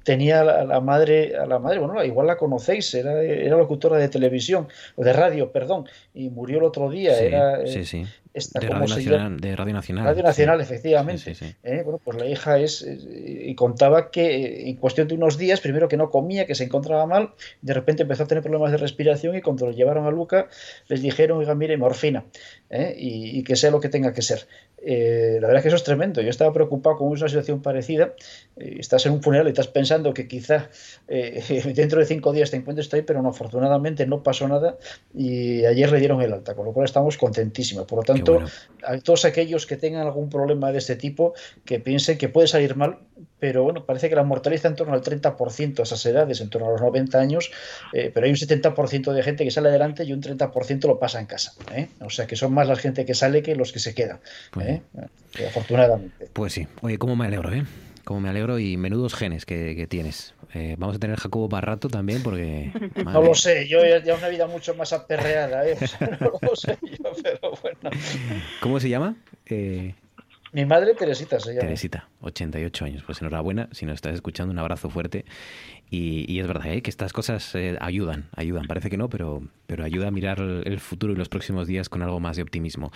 tenía 0.03 0.41
a 0.41 0.63
la 0.65 0.79
madre, 0.81 1.35
a 1.35 1.45
la 1.45 1.59
madre, 1.59 1.79
bueno, 1.79 2.03
igual 2.03 2.27
la 2.27 2.37
conocéis, 2.37 2.93
era, 2.93 3.21
era 3.23 3.57
locutora 3.57 3.97
de 3.97 4.09
televisión, 4.09 4.67
o 4.95 5.03
de 5.03 5.13
radio, 5.13 5.51
perdón, 5.51 5.85
y 6.13 6.29
murió 6.29 6.59
el 6.59 6.63
otro 6.65 6.89
día, 6.89 6.98
Sí, 7.05 7.23
era... 7.25 7.61
eh, 7.61 7.67
sí, 7.67 7.85
sí. 7.85 8.05
esta, 8.33 8.59
De 8.59 8.67
¿cómo 8.67 8.79
Radio 8.81 8.95
Nacional. 8.95 9.19
llama? 9.23 9.37
De 9.41 9.55
Radio 9.55 9.73
Nacional. 9.73 10.05
Radio 10.05 10.23
Nacional, 10.23 10.57
sí. 10.59 10.63
efectivamente. 10.63 11.35
Eh, 11.63 11.81
bueno, 11.83 11.99
pues 12.03 12.17
la 12.17 12.25
hija 12.25 12.59
es. 12.59 12.81
eh, 12.83 13.43
Y 13.47 13.55
contaba 13.55 14.11
que 14.11 14.69
en 14.69 14.75
cuestión 14.77 15.07
de 15.07 15.15
unos 15.15 15.37
días, 15.37 15.59
primero 15.61 15.87
que 15.87 15.97
no 15.97 16.09
comía, 16.09 16.45
que 16.45 16.55
se 16.55 16.63
encontraba 16.65 17.05
mal, 17.05 17.31
de 17.61 17.73
repente 17.73 18.03
empezó 18.03 18.23
a 18.23 18.27
tener 18.27 18.41
problemas 18.43 18.71
de 18.71 18.77
respiración 18.77 19.35
y 19.35 19.41
cuando 19.41 19.65
lo 19.65 19.71
llevaron 19.71 20.05
a 20.05 20.11
Luca, 20.11 20.47
les 20.87 21.01
dijeron, 21.01 21.39
oiga, 21.39 21.55
mire, 21.55 21.77
morfina, 21.77 22.25
¿eh? 22.69 22.95
y, 22.97 23.39
y 23.39 23.43
que 23.43 23.55
sea 23.55 23.71
lo 23.71 23.79
que 23.79 23.89
tenga 23.89 24.13
que 24.13 24.21
ser. 24.21 24.47
Eh, 24.81 25.39
la 25.41 25.47
verdad 25.47 25.57
es 25.57 25.63
que 25.63 25.67
eso 25.69 25.75
es 25.75 25.83
tremendo. 25.83 26.21
Yo 26.21 26.29
estaba 26.29 26.53
preocupado 26.53 26.97
con 26.97 27.07
una 27.07 27.27
situación 27.27 27.61
parecida. 27.61 28.13
Eh, 28.55 28.77
estás 28.79 29.05
en 29.05 29.13
un 29.13 29.21
funeral 29.21 29.47
y 29.47 29.49
estás 29.49 29.67
pensando 29.67 30.13
que 30.13 30.27
quizá 30.27 30.69
dentro 31.07 31.99
de 31.99 32.05
cinco 32.05 32.31
días 32.31 32.51
te 32.51 32.57
encuentres 32.57 32.93
ahí, 32.93 33.01
pero 33.01 33.21
no, 33.21 33.29
afortunadamente 33.29 34.05
no 34.05 34.23
pasó 34.23 34.47
nada 34.47 34.77
y 35.13 35.65
ayer 35.65 35.91
le 35.91 35.99
dieron 35.99 36.21
el 36.21 36.33
alta, 36.33 36.55
con 36.55 36.65
lo 36.65 36.73
cual 36.73 36.85
estamos 36.85 37.17
contentísimos. 37.17 37.85
Por 37.85 37.99
lo 37.99 38.03
tanto, 38.03 38.39
a 38.83 38.97
todos 38.99 39.25
aquellos 39.25 39.65
que 39.65 39.77
tengan 39.77 40.05
algún 40.05 40.29
problema 40.29 40.71
de 40.71 40.77
este 40.77 40.95
tipo, 40.95 41.33
que 41.65 41.79
piensen 41.79 42.17
que 42.17 42.29
puede 42.29 42.47
salir 42.47 42.75
mal, 42.75 42.99
pero 43.39 43.63
bueno, 43.63 43.85
parece 43.85 44.09
que 44.09 44.15
la 44.15 44.23
mortalidad 44.23 44.55
está 44.57 44.67
en 44.67 44.75
torno 44.75 44.93
al 44.93 45.01
30% 45.01 45.79
a 45.79 45.83
esas 45.83 46.05
edades, 46.05 46.41
en 46.41 46.49
torno 46.49 46.67
a 46.67 46.71
los 46.71 46.81
90 46.81 47.19
años, 47.19 47.51
eh, 47.93 48.11
pero 48.13 48.25
hay 48.25 48.31
un 48.31 48.37
70% 48.37 49.13
de 49.13 49.23
gente 49.23 49.43
que 49.43 49.51
sale 49.51 49.69
adelante 49.69 50.03
y 50.03 50.13
un 50.13 50.21
30% 50.21 50.87
lo 50.87 50.99
pasa 50.99 51.19
en 51.19 51.25
casa. 51.25 51.53
¿eh? 51.73 51.89
O 52.01 52.09
sea 52.09 52.27
que 52.27 52.35
son 52.35 52.53
más 52.53 52.67
la 52.67 52.75
gente 52.75 53.05
que 53.05 53.13
sale 53.13 53.41
que 53.41 53.55
los 53.55 53.71
que 53.71 53.79
se 53.79 53.93
quedan. 53.93 54.19
¿eh? 54.59 54.81
Eh, 55.37 55.47
afortunadamente. 55.47 56.27
Pues 56.33 56.53
sí. 56.53 56.67
Oye, 56.81 56.97
cómo 56.97 57.15
me 57.15 57.25
alegro, 57.25 57.53
¿eh? 57.53 57.63
Cómo 58.03 58.21
me 58.21 58.29
alegro 58.29 58.59
y 58.59 58.77
menudos 58.77 59.13
genes 59.13 59.45
que, 59.45 59.75
que 59.75 59.87
tienes. 59.87 60.33
Eh, 60.53 60.75
vamos 60.79 60.95
a 60.95 60.99
tener 60.99 61.17
Jacobo 61.19 61.47
para 61.47 61.67
rato 61.67 61.89
también 61.89 62.23
porque... 62.23 62.71
No 62.95 63.03
madre 63.03 63.27
lo 63.27 63.35
sé, 63.35 63.67
yo 63.67 63.79
ya 63.83 64.15
una 64.15 64.29
vida 64.29 64.47
mucho 64.47 64.73
más 64.75 64.93
aperreada, 64.93 65.67
¿eh? 65.67 65.77
O 65.81 65.87
sea, 65.87 66.17
no 66.19 66.33
lo 66.41 66.55
sé 66.55 66.77
yo, 66.81 67.11
pero 67.21 67.53
bueno. 67.61 67.97
¿Cómo 68.59 68.79
se 68.79 68.89
llama? 68.89 69.15
Eh, 69.45 69.93
Mi 70.51 70.65
madre 70.65 70.95
Teresita 70.95 71.39
se 71.39 71.51
llama. 71.51 71.61
Teresita, 71.61 72.09
88 72.21 72.85
años. 72.85 73.03
Pues 73.05 73.21
enhorabuena, 73.21 73.69
si 73.71 73.85
nos 73.85 73.95
estás 73.95 74.15
escuchando, 74.15 74.51
un 74.51 74.59
abrazo 74.59 74.89
fuerte. 74.89 75.25
Y, 75.91 76.31
y 76.31 76.39
es 76.39 76.47
verdad 76.47 76.71
¿eh? 76.71 76.81
que 76.81 76.89
estas 76.89 77.13
cosas 77.13 77.53
eh, 77.55 77.77
ayudan, 77.81 78.29
ayudan. 78.35 78.65
Parece 78.65 78.89
que 78.89 78.97
no, 78.97 79.09
pero, 79.09 79.43
pero 79.69 79.83
ayuda 79.83 80.07
a 80.07 80.11
mirar 80.11 80.39
el, 80.39 80.79
futuro 80.79 81.13
y 81.13 81.15
los 81.15 81.29
próximos 81.29 81.67
días 81.67 81.89
con 81.89 82.01
algo 82.01 82.19
más 82.19 82.37
de 82.37 82.43
optimismo. 82.43 82.91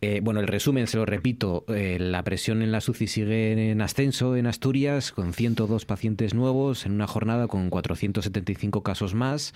Eh, 0.00 0.20
bueno, 0.22 0.40
el 0.40 0.46
resumen, 0.46 0.86
se 0.86 0.96
lo 0.96 1.04
repito, 1.04 1.64
eh, 1.68 1.98
la 1.98 2.22
presión 2.24 2.62
en 2.62 2.72
la 2.72 2.80
SUCI 2.80 3.06
sigue 3.06 3.70
en 3.70 3.80
ascenso 3.82 4.36
en 4.36 4.46
Asturias, 4.46 5.12
con 5.12 5.32
102 5.32 5.84
pacientes 5.84 6.34
nuevos, 6.34 6.86
en 6.86 6.92
una 6.92 7.06
jornada 7.06 7.48
con 7.48 7.68
475 7.70 8.82
casos 8.82 9.14
más. 9.14 9.54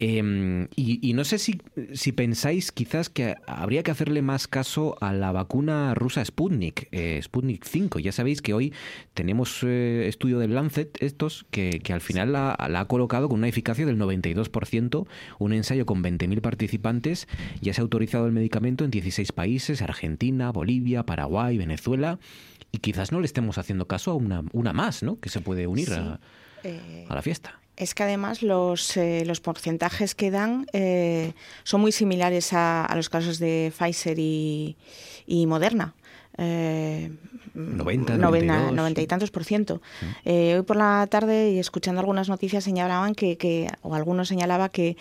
Eh, 0.00 0.66
y, 0.76 1.08
y 1.08 1.12
no 1.14 1.24
sé 1.24 1.38
si, 1.38 1.60
si 1.92 2.12
pensáis 2.12 2.72
quizás 2.72 3.08
que 3.08 3.36
habría 3.46 3.82
que 3.82 3.90
hacerle 3.90 4.22
más 4.22 4.48
caso 4.48 4.96
a 5.00 5.12
la 5.12 5.32
vacuna 5.32 5.94
rusa 5.94 6.24
Sputnik, 6.24 6.73
eh, 6.92 7.20
Sputnik 7.22 7.64
5. 7.64 7.98
Ya 7.98 8.12
sabéis 8.12 8.42
que 8.42 8.54
hoy 8.54 8.72
tenemos 9.14 9.60
eh, 9.62 10.06
estudio 10.08 10.38
del 10.38 10.54
Lancet, 10.54 10.96
estos, 11.00 11.46
que, 11.50 11.80
que 11.82 11.92
al 11.92 12.00
final 12.00 12.32
la, 12.32 12.56
la 12.68 12.80
ha 12.80 12.88
colocado 12.88 13.28
con 13.28 13.38
una 13.38 13.48
eficacia 13.48 13.86
del 13.86 13.98
92%, 13.98 15.06
un 15.38 15.52
ensayo 15.52 15.86
con 15.86 16.02
20.000 16.02 16.40
participantes, 16.40 17.28
ya 17.60 17.72
se 17.74 17.80
ha 17.80 17.82
autorizado 17.82 18.26
el 18.26 18.32
medicamento 18.32 18.84
en 18.84 18.90
16 18.90 19.32
países, 19.32 19.82
Argentina, 19.82 20.50
Bolivia, 20.52 21.04
Paraguay, 21.04 21.58
Venezuela, 21.58 22.18
y 22.72 22.78
quizás 22.78 23.12
no 23.12 23.20
le 23.20 23.26
estemos 23.26 23.58
haciendo 23.58 23.86
caso 23.86 24.10
a 24.10 24.14
una, 24.14 24.42
una 24.52 24.72
más, 24.72 25.02
¿no? 25.02 25.20
Que 25.20 25.28
se 25.28 25.40
puede 25.40 25.66
unir 25.66 25.88
Sí. 25.88 25.94
a, 25.94 26.18
Eh, 26.64 27.04
a 27.08 27.14
la 27.14 27.20
fiesta. 27.22 27.60
Es 27.76 27.94
que 27.94 28.04
además 28.04 28.42
los, 28.42 28.96
eh, 28.96 29.24
los 29.26 29.40
porcentajes 29.40 30.14
que 30.14 30.30
dan 30.30 30.64
eh, 30.72 31.32
son 31.64 31.80
muy 31.82 31.92
similares 31.92 32.52
a, 32.52 32.86
a 32.86 32.96
los 32.96 33.08
casos 33.10 33.38
de 33.38 33.70
Pfizer 33.76 34.18
y, 34.18 34.76
y 35.26 35.46
Moderna. 35.46 35.94
Eh, 36.38 37.10
90, 37.54 38.16
novena- 38.16 38.54
92. 38.70 38.72
noventa 38.74 39.00
y 39.02 39.06
tantos 39.06 39.30
por 39.30 39.44
ciento. 39.44 39.80
Eh, 40.24 40.56
hoy 40.56 40.62
por 40.62 40.76
la 40.76 41.06
tarde 41.08 41.50
y 41.50 41.58
escuchando 41.58 42.00
algunas 42.00 42.28
noticias 42.28 42.64
señalaban 42.64 43.14
que, 43.14 43.36
que, 43.36 43.68
o 43.82 43.94
algunos 43.94 44.26
señalaba 44.28 44.68
que 44.70 44.96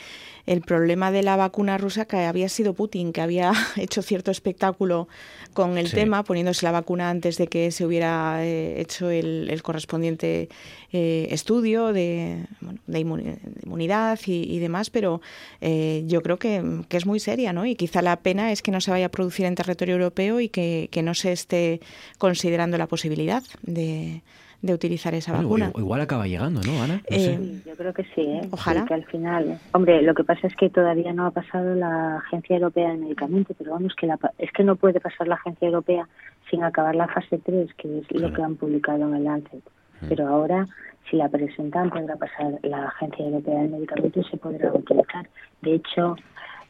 el 0.46 0.62
problema 0.62 1.10
de 1.12 1.24
la 1.24 1.36
vacuna 1.36 1.78
rusa 1.78 2.06
que 2.06 2.18
había 2.26 2.50
sido 2.50 2.74
Putin, 2.74 3.12
que 3.14 3.22
había 3.22 3.54
hecho 3.78 4.02
cierto 4.04 4.30
espectáculo 4.30 5.08
con 5.54 5.78
el 5.78 5.88
Sí. 5.88 5.96
tema, 5.96 6.24
poniéndose 6.24 6.66
la 6.66 6.72
vacuna 6.72 7.10
antes 7.10 7.38
de 7.38 7.48
que 7.48 7.72
se 7.72 7.86
hubiera 7.86 8.46
eh, 8.46 8.82
hecho 8.82 9.10
el, 9.10 9.48
el 9.50 9.62
correspondiente 9.64 10.50
eh, 10.92 11.28
estudio 11.32 11.94
de, 11.94 12.46
bueno, 12.62 12.80
de 12.88 13.00
inmuni- 13.00 13.24
de 13.42 13.62
inmunidad 13.66 14.20
y, 14.26 14.44
y 14.54 14.60
demás, 14.60 14.90
pero 14.90 15.22
eh, 15.62 16.04
yo 16.08 16.22
creo 16.22 16.38
que, 16.38 16.82
que 16.90 16.98
es 16.98 17.06
muy 17.06 17.20
seria, 17.20 17.54
¿no? 17.54 17.66
Y 17.66 17.76
quizá 17.76 18.02
la 18.02 18.18
pena 18.18 18.52
es 18.52 18.62
que 18.62 18.72
no 18.72 18.82
se 18.82 18.92
vaya 18.92 19.06
a 19.08 19.10
producir 19.10 19.46
en 19.46 19.56
territorio 19.56 19.96
europeo 19.96 20.40
y 20.40 20.50
que, 20.50 20.90
que 20.92 21.02
no 21.02 21.14
se 21.14 21.32
esté 21.32 21.80
considerando 22.18 22.78
la 22.78 22.88
posibilidad 22.88 23.44
de, 23.62 24.22
de 24.64 24.74
utilizar 24.74 25.14
esa 25.14 25.34
Bueno, 25.34 25.44
vacuna. 25.50 25.66
igual, 25.68 25.84
igual 25.84 26.02
acaba 26.02 26.26
llegando, 26.26 26.62
¿no, 26.66 26.82
Ana? 26.82 26.96
No 26.96 27.02
Eh, 27.10 27.20
sé. 27.20 27.70
Yo 27.70 27.76
creo 27.76 27.94
que 27.94 28.04
sí, 28.16 28.22
¿eh? 28.22 28.48
Ojalá. 28.50 28.82
Sí, 28.82 28.88
que 28.88 28.94
al 28.94 29.04
final, 29.06 29.60
hombre, 29.74 30.02
lo 30.02 30.14
que 30.16 30.24
pasa 30.24 30.48
es 30.48 30.56
que 30.56 30.70
todavía 30.70 31.12
no 31.12 31.26
ha 31.26 31.32
pasado 31.32 31.76
la 31.76 32.18
Agencia 32.20 32.56
Europea 32.56 32.88
del 32.90 33.00
Medicamento, 33.00 33.54
pero 33.58 33.72
vamos, 33.74 33.94
que 33.94 34.08
la, 34.08 34.16
pa- 34.16 34.32
es 34.38 34.50
que 34.54 34.64
no 34.64 34.78
puede 34.78 35.02
pasar 35.02 35.28
la 35.28 35.36
Agencia 35.36 35.68
Europea 35.68 36.08
sin 36.50 36.64
acabar 36.64 36.96
la 36.96 37.10
fase 37.10 37.40
3, 37.40 37.74
que 37.76 38.00
es 38.00 38.12
lo 38.22 38.32
que 38.34 38.42
han 38.42 38.56
publicado 38.56 39.04
en 39.10 39.16
el 39.16 39.26
Lancet. 39.26 39.62
Pero 40.08 40.28
ahora, 40.30 40.66
si 41.10 41.18
la 41.18 41.28
presentan, 41.28 41.90
podrá 41.90 42.16
pasar 42.16 42.58
la 42.64 42.86
Agencia 42.88 43.26
Europea 43.26 43.60
del 43.64 43.70
Medicamento 43.72 44.22
y 44.22 44.24
se 44.24 44.38
podrá 44.38 44.72
utilizar. 44.74 45.28
De 45.62 45.74
hecho, 45.76 46.16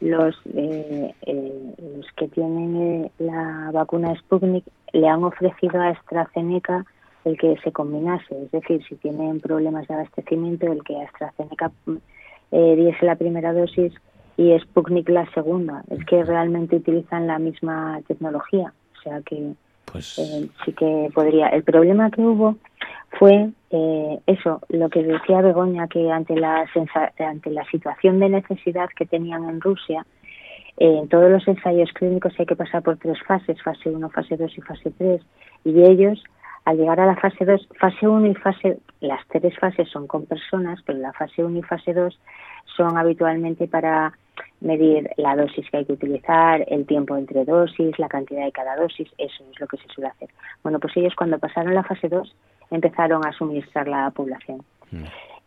los, 0.02 0.36
eh, 0.56 1.14
eh, 1.28 1.74
los 1.96 2.08
que 2.16 2.28
tienen 2.30 2.76
eh, 3.06 3.12
la 3.20 3.70
vacuna 3.72 4.16
Sputnik 4.16 4.66
le 4.94 5.08
han 5.08 5.24
ofrecido 5.24 5.80
a 5.80 5.90
AstraZeneca 5.90 6.86
el 7.26 7.38
que 7.38 7.56
se 7.64 7.72
combinase, 7.72 8.44
es 8.44 8.52
decir, 8.52 8.84
si 8.88 8.96
tienen 8.96 9.40
problemas 9.40 9.88
de 9.88 9.94
abastecimiento, 9.96 10.72
el 10.72 10.84
que 10.84 11.02
AstraZeneca 11.02 11.72
eh, 12.52 12.76
diese 12.76 13.06
la 13.06 13.16
primera 13.16 13.54
dosis 13.54 13.94
y 14.38 14.58
Sputnik 14.60 15.10
la 15.10 15.26
segunda. 15.34 15.84
Es 15.90 16.04
que 16.06 16.24
realmente 16.24 16.76
utilizan 16.78 17.28
la 17.28 17.40
misma 17.40 18.00
tecnología, 18.08 18.74
o 18.98 19.02
sea 19.02 19.22
que 19.22 19.54
Pues 19.92 20.18
eh, 20.20 20.50
sí 20.66 20.74
que 20.74 21.10
podría. 21.14 21.48
El 21.50 21.64
problema 21.64 22.10
que 22.12 22.22
hubo 22.22 22.56
fue 23.20 23.50
eh, 23.70 24.20
eso, 24.28 24.60
lo 24.70 24.90
que 24.90 25.04
decía 25.04 25.42
Begoña, 25.42 25.88
que 25.88 26.12
ante 26.12 26.36
la, 26.36 26.66
sensa- 26.74 27.12
ante 27.20 27.50
la 27.52 27.64
situación 27.66 28.20
de 28.20 28.30
necesidad 28.30 28.90
que 28.96 29.06
tenían 29.06 29.44
en 29.50 29.62
Rusia, 29.62 30.06
eh, 30.78 30.98
en 31.02 31.08
todos 31.08 31.30
los 31.32 31.48
ensayos 31.48 31.92
clínicos 31.94 32.34
hay 32.40 32.46
que 32.48 32.56
pasar 32.56 32.82
por 32.82 32.98
tres 32.98 33.18
fases, 33.28 33.62
fase 33.62 33.90
1, 33.90 34.10
fase 34.10 34.36
2 34.36 34.58
y 34.58 34.62
fase 34.62 34.92
3. 34.98 35.22
Y 35.66 35.84
ellos, 35.84 36.24
al 36.66 36.78
llegar 36.78 37.00
a 37.00 37.06
la 37.06 37.16
fase 37.16 37.46
2, 37.46 37.70
fase 37.80 38.08
1 38.08 38.28
y 38.28 38.36
fase, 38.36 38.78
las 39.02 39.26
tres 39.28 39.58
fases 39.60 39.90
son 39.90 40.08
con 40.08 40.26
personas, 40.26 40.80
pero 40.86 41.00
la 41.00 41.12
fase 41.14 41.44
1 41.44 41.60
y 41.60 41.62
fase 41.62 41.94
2 41.94 42.20
son 42.78 42.98
habitualmente 42.98 43.68
para 43.68 44.14
medir 44.62 45.10
la 45.18 45.36
dosis 45.36 45.70
que 45.70 45.78
hay 45.78 45.86
que 45.86 45.94
utilizar, 45.94 46.64
el 46.68 46.86
tiempo 46.86 47.18
entre 47.18 47.44
dosis, 47.44 48.00
la 48.00 48.08
cantidad 48.08 48.46
de 48.46 48.52
cada 48.52 48.78
dosis, 48.78 49.10
eso 49.18 49.44
es 49.52 49.60
lo 49.60 49.68
que 49.68 49.78
se 49.78 49.88
suele 49.90 50.10
hacer. 50.10 50.30
Bueno, 50.64 50.80
pues 50.80 50.96
ellos 50.96 51.14
cuando 51.16 51.38
pasaron 51.38 51.76
la 51.76 51.84
fase 51.84 52.08
2 52.08 52.34
empezaron 52.72 53.26
a 53.28 53.34
suministrar 53.34 53.88
la 53.88 54.10
población. 54.12 54.64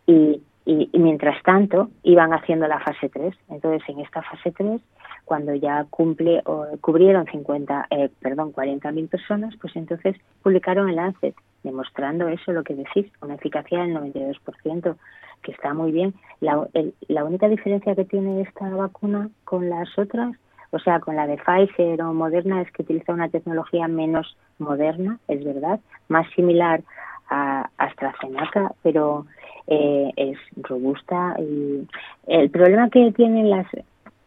Y, 0.07 0.43
y, 0.67 0.91
y 0.93 0.99
mientras 0.99 1.43
tanto 1.43 1.91
iban 2.03 2.33
haciendo 2.33 2.67
la 2.67 2.79
fase 2.81 3.09
3. 3.09 3.35
Entonces, 3.49 3.89
en 3.89 4.01
esta 4.01 4.23
fase 4.23 4.53
3, 4.53 4.81
cuando 5.27 5.55
ya 5.55 5.85
cumple 5.91 6.41
o 6.47 6.67
cubrieron 6.81 7.27
50, 7.27 7.89
eh, 7.91 8.09
perdón, 8.21 8.53
40.000 8.53 9.09
personas, 9.09 9.55
pues 9.61 9.77
entonces 9.77 10.17
publicaron 10.43 10.89
el 10.89 10.97
Lancet 10.97 11.35
demostrando 11.63 12.29
eso, 12.29 12.53
lo 12.53 12.63
que 12.63 12.75
decís, 12.77 13.07
una 13.21 13.35
eficacia 13.35 13.81
del 13.83 13.93
92%, 13.95 14.97
que 15.43 15.53
está 15.53 15.75
muy 15.75 15.93
bien. 15.93 16.15
La, 16.41 16.67
el- 16.75 16.95
la 17.09 17.25
única 17.25 17.49
diferencia 17.49 17.95
que 17.95 18.05
tiene 18.05 18.41
esta 18.43 18.71
vacuna 18.71 19.29
con 19.45 19.69
las 19.69 19.99
otras, 19.99 20.35
o 20.71 20.79
sea, 20.79 21.01
con 21.01 21.17
la 21.17 21.27
de 21.27 21.37
Pfizer 21.39 22.01
o 22.03 22.15
Moderna, 22.15 22.63
es 22.63 22.71
que 22.71 22.83
utiliza 22.83 23.13
una 23.13 23.29
tecnología 23.29 23.89
menos 23.89 24.37
moderna, 24.59 25.19
es 25.29 25.45
verdad, 25.45 25.81
más 26.09 26.27
similar 26.37 26.83
a 27.29 27.69
AstraZeneca, 27.79 28.73
pero 28.85 29.27
eh, 29.67 30.13
es 30.17 30.39
robusta. 30.63 31.35
y 31.41 31.87
El 32.29 32.51
problema 32.51 32.89
que 32.91 33.11
tienen 33.11 33.51
las, 33.51 33.67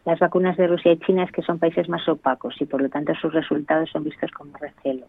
las 0.04 0.18
vacunas 0.18 0.56
de 0.56 0.66
Rusia 0.66 0.92
y 0.92 0.98
China 0.98 1.24
es 1.24 1.32
que 1.32 1.42
son 1.42 1.58
países 1.58 1.88
más 1.88 2.08
opacos 2.08 2.54
y 2.60 2.64
por 2.64 2.80
lo 2.80 2.88
tanto 2.88 3.14
sus 3.14 3.32
resultados 3.32 3.90
son 3.90 4.04
vistos 4.04 4.30
con 4.30 4.52
recelo. 4.54 5.06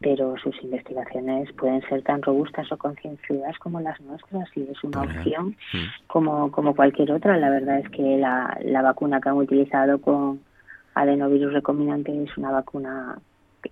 Pero 0.00 0.36
sus 0.38 0.54
investigaciones 0.62 1.52
pueden 1.52 1.82
ser 1.88 2.02
tan 2.02 2.22
robustas 2.22 2.70
o 2.70 2.76
concienzudas 2.76 3.58
como 3.58 3.80
las 3.80 4.00
nuestras 4.00 4.48
y 4.56 4.62
es 4.62 4.82
una 4.84 5.02
opción 5.02 5.56
como, 6.06 6.52
como 6.52 6.74
cualquier 6.74 7.12
otra. 7.12 7.36
La 7.36 7.50
verdad 7.50 7.80
es 7.80 7.88
que 7.90 8.16
la, 8.16 8.56
la 8.62 8.82
vacuna 8.82 9.20
que 9.20 9.28
han 9.28 9.36
utilizado 9.36 10.00
con 10.00 10.40
adenovirus 10.94 11.52
recombinante 11.52 12.22
es 12.22 12.36
una 12.38 12.52
vacuna, 12.52 13.18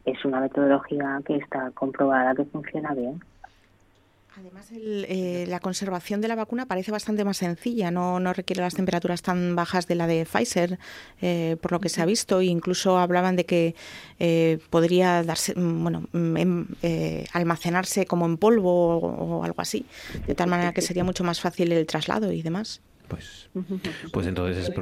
es 0.05 0.25
una 0.25 0.41
metodología 0.41 1.21
que 1.25 1.37
está 1.37 1.71
comprobada 1.73 2.35
que 2.35 2.45
funciona 2.45 2.93
bien. 2.93 3.21
Además, 4.39 4.71
el, 4.71 5.07
eh, 5.09 5.47
la 5.49 5.61
conservación 5.61 6.21
de 6.21 6.29
la 6.29 6.35
vacuna 6.35 6.67
parece 6.67 6.91
bastante 6.93 7.25
más 7.25 7.39
sencilla, 7.39 7.91
no, 7.91 8.21
no 8.21 8.35
requiere 8.35 8.61
las 8.61 8.75
temperaturas 8.75 9.23
tan 9.23 9.57
bajas 9.57 9.87
de 9.87 9.95
la 9.95 10.07
de 10.07 10.27
Pfizer, 10.27 10.79
eh, 11.23 11.57
por 11.63 11.73
lo 11.73 11.81
que 11.81 11.89
se 11.89 12.03
ha 12.03 12.05
visto. 12.05 12.43
Incluso 12.43 12.99
hablaban 12.99 13.37
de 13.37 13.47
que 13.47 13.75
eh, 14.19 14.59
podría 14.69 15.23
darse, 15.23 15.55
mm, 15.59 15.83
bueno, 15.83 16.07
mm, 16.13 16.37
em- 16.37 16.67
eh, 16.83 17.25
almacenarse 17.33 18.05
como 18.05 18.27
en 18.27 18.37
polvo 18.37 18.99
o 18.99 19.43
algo 19.43 19.63
así, 19.63 19.87
de 20.27 20.35
tal 20.35 20.51
manera 20.51 20.73
que 20.75 20.83
sería 20.83 21.03
mucho 21.05 21.25
más 21.25 21.41
fácil 21.41 21.73
el 21.73 21.87
traslado 21.87 22.31
y 22.31 22.43
demás. 22.43 22.83
Pues 23.09 24.27
entonces 24.27 24.69
es 24.69 24.75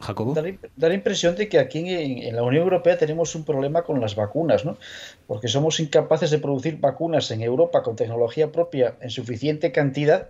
Jacobo. 0.00 0.34
Da 0.34 0.42
la, 0.42 0.54
da 0.76 0.88
la 0.88 0.94
impresión 0.94 1.36
de 1.36 1.48
que 1.48 1.58
aquí 1.58 1.78
en, 1.80 2.18
en 2.18 2.36
la 2.36 2.42
Unión 2.42 2.62
Europea 2.64 2.96
tenemos 2.96 3.34
un 3.34 3.44
problema 3.44 3.82
con 3.82 4.00
las 4.00 4.14
vacunas, 4.14 4.64
¿no? 4.64 4.78
Porque 5.26 5.48
somos 5.48 5.80
incapaces 5.80 6.30
de 6.30 6.38
producir 6.38 6.78
vacunas 6.78 7.30
en 7.30 7.42
Europa 7.42 7.82
con 7.82 7.96
tecnología 7.96 8.52
propia 8.52 8.96
en 9.00 9.10
suficiente 9.10 9.72
cantidad 9.72 10.28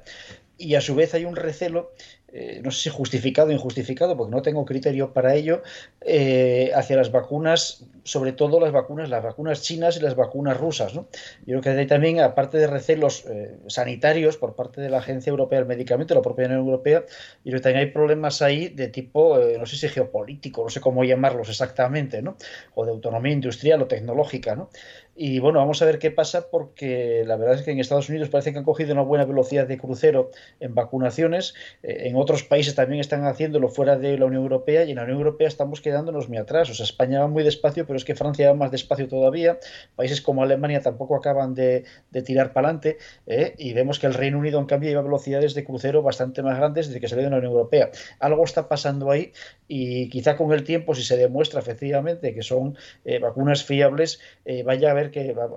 y 0.58 0.74
a 0.76 0.80
su 0.80 0.94
vez 0.94 1.14
hay 1.14 1.24
un 1.24 1.36
recelo, 1.36 1.92
eh, 2.34 2.60
no 2.64 2.70
sé 2.70 2.84
si 2.84 2.90
justificado 2.90 3.48
o 3.48 3.52
injustificado, 3.52 4.16
porque 4.16 4.30
no 4.30 4.40
tengo 4.40 4.64
criterio 4.64 5.12
para 5.12 5.34
ello, 5.34 5.62
eh, 6.00 6.70
hacia 6.74 6.96
las 6.96 7.12
vacunas, 7.12 7.84
sobre 8.04 8.32
todo 8.32 8.58
las 8.58 8.72
vacunas, 8.72 9.10
las 9.10 9.22
vacunas 9.22 9.60
chinas 9.60 9.98
y 9.98 10.00
las 10.00 10.16
vacunas 10.16 10.56
rusas, 10.56 10.94
¿no? 10.94 11.08
Yo 11.46 11.60
creo 11.60 11.60
que 11.60 11.80
hay 11.80 11.86
también, 11.86 12.20
aparte 12.20 12.56
de 12.56 12.66
recelos 12.66 13.26
eh, 13.26 13.56
sanitarios 13.66 14.38
por 14.38 14.54
parte 14.54 14.80
de 14.80 14.88
la 14.88 14.98
Agencia 14.98 15.28
Europea 15.28 15.58
del 15.58 15.68
Medicamento, 15.68 16.14
la 16.14 16.22
propia 16.22 16.46
Unión 16.46 16.60
Europea, 16.60 17.00
yo 17.00 17.50
creo 17.50 17.56
que 17.56 17.62
también 17.62 17.86
hay 17.86 17.92
problemas 17.92 18.40
ahí 18.40 18.68
de 18.68 18.88
tipo, 18.88 19.38
no 19.58 19.66
sé 19.66 19.76
si 19.76 19.88
geopolítico, 19.88 20.62
no 20.62 20.70
sé 20.70 20.80
cómo 20.80 21.04
llamarlos 21.04 21.50
exactamente, 21.50 22.22
¿no? 22.22 22.36
O 22.74 22.86
de 22.86 22.92
autonomía 22.92 23.32
industrial 23.32 23.82
o 23.82 23.86
tecnológica, 23.86 24.56
¿no? 24.56 24.70
Y 25.14 25.40
bueno, 25.40 25.58
vamos 25.58 25.82
a 25.82 25.84
ver 25.84 25.98
qué 25.98 26.10
pasa 26.10 26.48
porque 26.50 27.22
la 27.26 27.36
verdad 27.36 27.56
es 27.56 27.62
que 27.62 27.70
en 27.70 27.78
Estados 27.78 28.08
Unidos 28.08 28.30
parece 28.30 28.52
que 28.52 28.58
han 28.58 28.64
cogido 28.64 28.94
una 28.94 29.02
buena 29.02 29.26
velocidad 29.26 29.66
de 29.66 29.76
crucero 29.76 30.30
en 30.58 30.74
vacunaciones. 30.74 31.52
Eh, 31.82 32.08
en 32.08 32.16
otros 32.16 32.44
países 32.44 32.74
también 32.74 32.98
están 32.98 33.26
haciéndolo 33.26 33.68
fuera 33.68 33.98
de 33.98 34.16
la 34.16 34.24
Unión 34.24 34.42
Europea 34.42 34.84
y 34.84 34.90
en 34.90 34.96
la 34.96 35.02
Unión 35.02 35.18
Europea 35.18 35.48
estamos 35.48 35.82
quedándonos 35.82 36.30
muy 36.30 36.38
atrás. 36.38 36.70
O 36.70 36.74
sea, 36.74 36.84
España 36.84 37.20
va 37.20 37.28
muy 37.28 37.42
despacio, 37.42 37.86
pero 37.86 37.98
es 37.98 38.06
que 38.06 38.14
Francia 38.14 38.48
va 38.48 38.54
más 38.54 38.70
despacio 38.70 39.06
todavía. 39.06 39.58
Países 39.96 40.22
como 40.22 40.42
Alemania 40.42 40.80
tampoco 40.80 41.14
acaban 41.14 41.54
de, 41.54 41.84
tirar 42.24 42.54
para 42.54 42.68
adelante. 42.68 42.96
¿eh? 43.26 43.54
Y 43.58 43.74
vemos 43.74 43.98
que 43.98 44.06
el 44.06 44.14
Reino 44.14 44.38
Unido, 44.38 44.58
en 44.60 44.66
cambio, 44.66 44.88
lleva 44.88 45.02
velocidades 45.02 45.52
de 45.52 45.62
crucero 45.62 46.02
bastante 46.02 46.42
más 46.42 46.56
grandes 46.56 46.86
desde 46.86 47.00
que 47.00 47.08
salió 47.08 47.24
de 47.24 47.30
la 47.30 47.36
Unión 47.36 47.52
Europea. 47.52 47.90
Algo 48.18 48.44
está 48.44 48.66
pasando 48.66 49.10
ahí 49.10 49.32
y 49.68 50.08
quizá 50.08 50.38
con 50.38 50.52
el 50.52 50.64
tiempo, 50.64 50.94
si 50.94 51.02
se 51.02 51.18
demuestra 51.18 51.60
efectivamente 51.60 52.32
que 52.34 52.42
son 52.42 52.78
eh, 53.04 53.18
vacunas 53.18 53.64
fiables, 53.64 54.20
vaya 54.64 54.90
a 54.90 54.94
ver 54.94 55.02
que 55.12 55.32
va- 55.32 55.48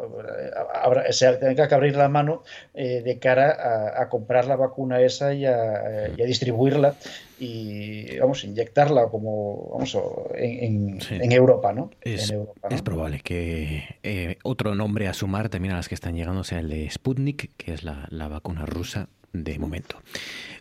habrá- 0.84 1.12
se 1.12 1.34
tenga 1.38 1.68
que 1.68 1.74
abrir 1.74 1.96
la 1.96 2.08
mano 2.10 2.44
eh, 2.76 3.02
de 3.02 3.18
cara 3.18 3.50
a, 3.52 4.04
a 4.04 4.10
comprar 4.10 4.46
la 4.46 4.56
vacuna 4.56 5.02
esa 5.02 5.34
y 5.34 5.46
a, 5.48 6.10
y 6.16 6.22
a 6.22 6.26
distribuirla 6.26 6.94
y 7.40 8.18
vamos 8.20 8.44
inyectarla 8.44 9.08
como 9.08 9.70
vamos 9.72 9.98
en, 10.36 11.00
en- 11.00 11.22
en 11.24 11.32
Europa, 11.32 11.74
¿no? 11.74 11.90
Es, 12.02 12.30
En 12.30 12.36
Europa, 12.38 12.68
¿no? 12.70 12.76
es 12.76 12.82
probable 12.82 13.20
que 13.22 13.84
eh, 14.04 14.38
otro 14.44 14.76
nombre 14.76 15.08
a 15.08 15.14
sumar 15.14 15.50
también 15.50 15.74
a 15.74 15.78
las 15.78 15.90
que 15.90 15.96
están 15.96 16.16
llegando 16.16 16.44
sea 16.44 16.60
el 16.60 16.70
de 16.70 16.90
Sputnik, 16.90 17.52
que 17.58 17.74
es 17.74 17.84
la, 17.84 18.08
la 18.10 18.28
vacuna 18.28 18.66
rusa 18.66 19.08
de 19.34 19.60
momento. 19.60 19.98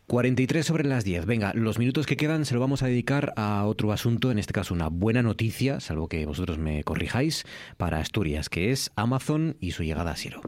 43 0.06 0.66
sobre 0.66 0.85
las 0.85 1.05
10. 1.05 1.26
Venga, 1.26 1.52
los 1.55 1.78
minutos 1.78 2.06
que 2.06 2.16
quedan 2.16 2.44
se 2.44 2.55
lo 2.55 2.60
vamos 2.60 2.82
a 2.82 2.86
dedicar 2.86 3.32
a 3.36 3.64
otro 3.64 3.93
asunto, 3.93 4.31
en 4.31 4.39
este 4.39 4.52
caso 4.52 4.74
una 4.74 4.89
buena 4.89 5.22
noticia, 5.22 5.81
salvo 5.81 6.09
que 6.09 6.26
vosotros 6.26 6.59
me 6.59 6.85
corrijáis, 6.85 7.44
para 7.76 7.98
Asturias, 7.98 8.48
que 8.48 8.70
es 8.70 8.93
Amazon 8.97 9.56
y 9.60 9.72
su 9.72 9.82
llegada 9.82 10.12
a 10.12 10.16
Siro. 10.16 10.43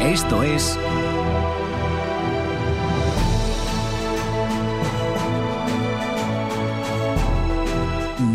Esto 0.00 0.42
es 0.42 0.78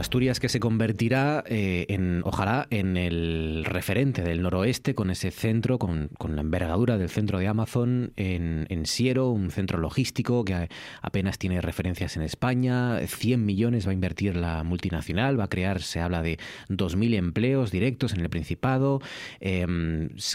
Asturias 0.00 0.40
que 0.40 0.48
se 0.48 0.60
convertirá 0.60 1.44
eh, 1.46 1.86
en, 1.88 2.22
ojalá, 2.24 2.66
en 2.70 2.96
el 2.96 3.64
referente 3.64 4.22
del 4.22 4.42
noroeste 4.42 4.94
con 4.94 5.10
ese 5.10 5.30
centro, 5.30 5.78
con, 5.78 6.10
la 6.28 6.40
envergadura 6.40 6.98
del 6.98 7.08
centro 7.08 7.38
de 7.38 7.48
Amazon 7.48 8.12
en, 8.16 8.66
en 8.68 8.86
Siero, 8.86 9.30
un 9.30 9.50
centro 9.50 9.78
logístico 9.78 10.44
que 10.44 10.68
apenas 11.02 11.38
tiene 11.38 11.60
referencias 11.60 12.16
en 12.16 12.22
España, 12.22 12.98
100 13.06 13.44
millones 13.44 13.86
va 13.86 13.90
a 13.90 13.94
invertir 13.94 14.36
la 14.36 14.62
multinacional, 14.64 15.38
va 15.38 15.44
a 15.44 15.48
crear, 15.48 15.82
se 15.82 16.00
habla 16.00 16.22
de 16.22 16.38
2.000 16.68 17.14
empleos 17.14 17.70
directos 17.70 18.12
en 18.12 18.20
el 18.20 18.28
Principado, 18.28 19.00
eh, 19.40 19.66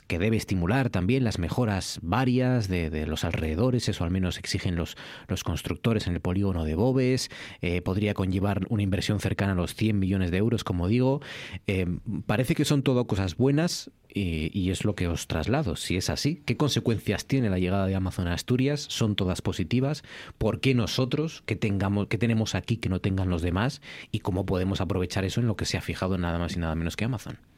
que 0.07 0.19
debe 0.19 0.37
estimular 0.37 0.89
también 0.89 1.23
las 1.23 1.39
mejoras 1.39 1.99
varias 2.01 2.67
de, 2.67 3.05
los 3.05 3.23
alrededores, 3.23 3.89
eso 3.89 4.03
al 4.03 4.11
menos 4.11 4.37
exigen 4.37 4.75
los, 4.75 4.97
los 5.27 5.43
constructores 5.43 6.07
en 6.07 6.13
el 6.13 6.21
polígono 6.21 6.63
de 6.63 6.75
Bobes, 6.75 7.29
eh, 7.61 7.81
podría 7.81 8.13
conllevar 8.13 8.61
una 8.69 8.83
inversión 8.83 9.19
cercana 9.19 9.50
a 9.51 9.55
los 9.55 9.75
100 9.75 9.99
millones 9.99 10.31
de 10.31 10.37
euros, 10.37 10.63
como 10.63 10.87
digo. 10.87 11.21
Eh, 11.67 11.85
parece 12.25 12.55
que 12.55 12.65
son 12.65 12.83
todo 12.83 13.05
cosas 13.07 13.37
buenas 13.37 13.91
y, 14.13 14.69
es 14.71 14.83
lo 14.83 14.95
que 14.95 15.07
os 15.07 15.27
traslado. 15.27 15.75
Si 15.75 15.95
es 15.97 16.09
así, 16.09 16.41
¿qué 16.45 16.57
consecuencias 16.57 17.25
tiene 17.25 17.49
la 17.49 17.59
llegada 17.59 17.87
de 17.87 17.95
Amazon 17.95 18.27
a 18.27 18.33
Asturias? 18.33 18.85
¿Son 18.89 19.15
todas 19.15 19.41
positivas? 19.41 20.03
¿Por 20.37 20.59
qué 20.59 20.73
nosotros, 20.73 21.43
que 21.45 21.55
tengamos, 21.55 22.07
que 22.07 22.17
tenemos 22.17 22.55
aquí 22.55 22.77
que 22.77 22.89
no 22.89 22.99
tengan 22.99 23.29
los 23.29 23.41
demás? 23.41 23.81
¿Y 24.11 24.19
cómo 24.19 24.45
podemos 24.45 24.81
aprovechar 24.81 25.25
eso 25.25 25.39
en 25.39 25.47
lo 25.47 25.55
que 25.55 25.65
se 25.65 25.77
ha 25.77 25.81
fijado 25.81 26.17
nada 26.17 26.39
más 26.39 26.55
y 26.55 26.59
nada 26.59 26.75
menos 26.75 26.95
que 26.95 27.05
Amazon? 27.05 27.50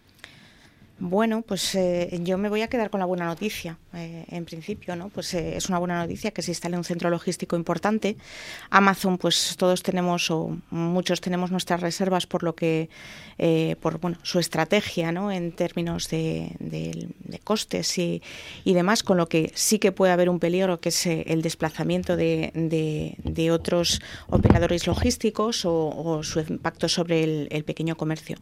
Bueno, 0.99 1.41
pues 1.41 1.73
eh, 1.73 2.19
yo 2.21 2.37
me 2.37 2.49
voy 2.49 2.61
a 2.61 2.67
quedar 2.67 2.91
con 2.91 2.99
la 2.99 3.07
buena 3.07 3.25
noticia, 3.25 3.79
eh, 3.93 4.25
en 4.29 4.45
principio, 4.45 4.95
¿no? 4.95 5.09
Pues 5.09 5.33
eh, 5.33 5.57
es 5.57 5.67
una 5.67 5.79
buena 5.79 5.99
noticia 5.99 6.29
que 6.29 6.43
se 6.43 6.51
instale 6.51 6.77
un 6.77 6.83
centro 6.83 7.09
logístico 7.09 7.55
importante. 7.55 8.15
Amazon, 8.69 9.17
pues 9.17 9.55
todos 9.57 9.81
tenemos, 9.81 10.29
o 10.29 10.55
muchos 10.69 11.19
tenemos 11.19 11.49
nuestras 11.49 11.81
reservas 11.81 12.27
por 12.27 12.43
lo 12.43 12.55
que, 12.55 12.89
por 13.81 13.99
bueno, 13.99 14.17
su 14.21 14.37
estrategia, 14.37 15.11
¿no? 15.11 15.31
En 15.31 15.51
términos 15.51 16.09
de, 16.09 17.09
costes 17.43 17.97
y, 17.97 18.21
demás, 18.63 19.01
con 19.01 19.17
lo 19.17 19.27
que 19.27 19.51
sí 19.55 19.79
que 19.79 19.91
puede 19.91 20.13
haber 20.13 20.29
un 20.29 20.39
peligro, 20.39 20.79
que 20.79 20.89
es 20.89 21.07
el 21.07 21.41
desplazamiento 21.41 22.15
de, 22.15 22.51
de, 22.53 23.51
otros 23.51 23.99
operadores 24.27 24.87
logísticos 24.87 25.65
o, 25.65 25.89
o, 25.89 26.23
su 26.23 26.39
impacto 26.39 26.87
sobre 26.87 27.47
el 27.49 27.63
pequeño 27.63 27.97
comercio. 27.97 28.37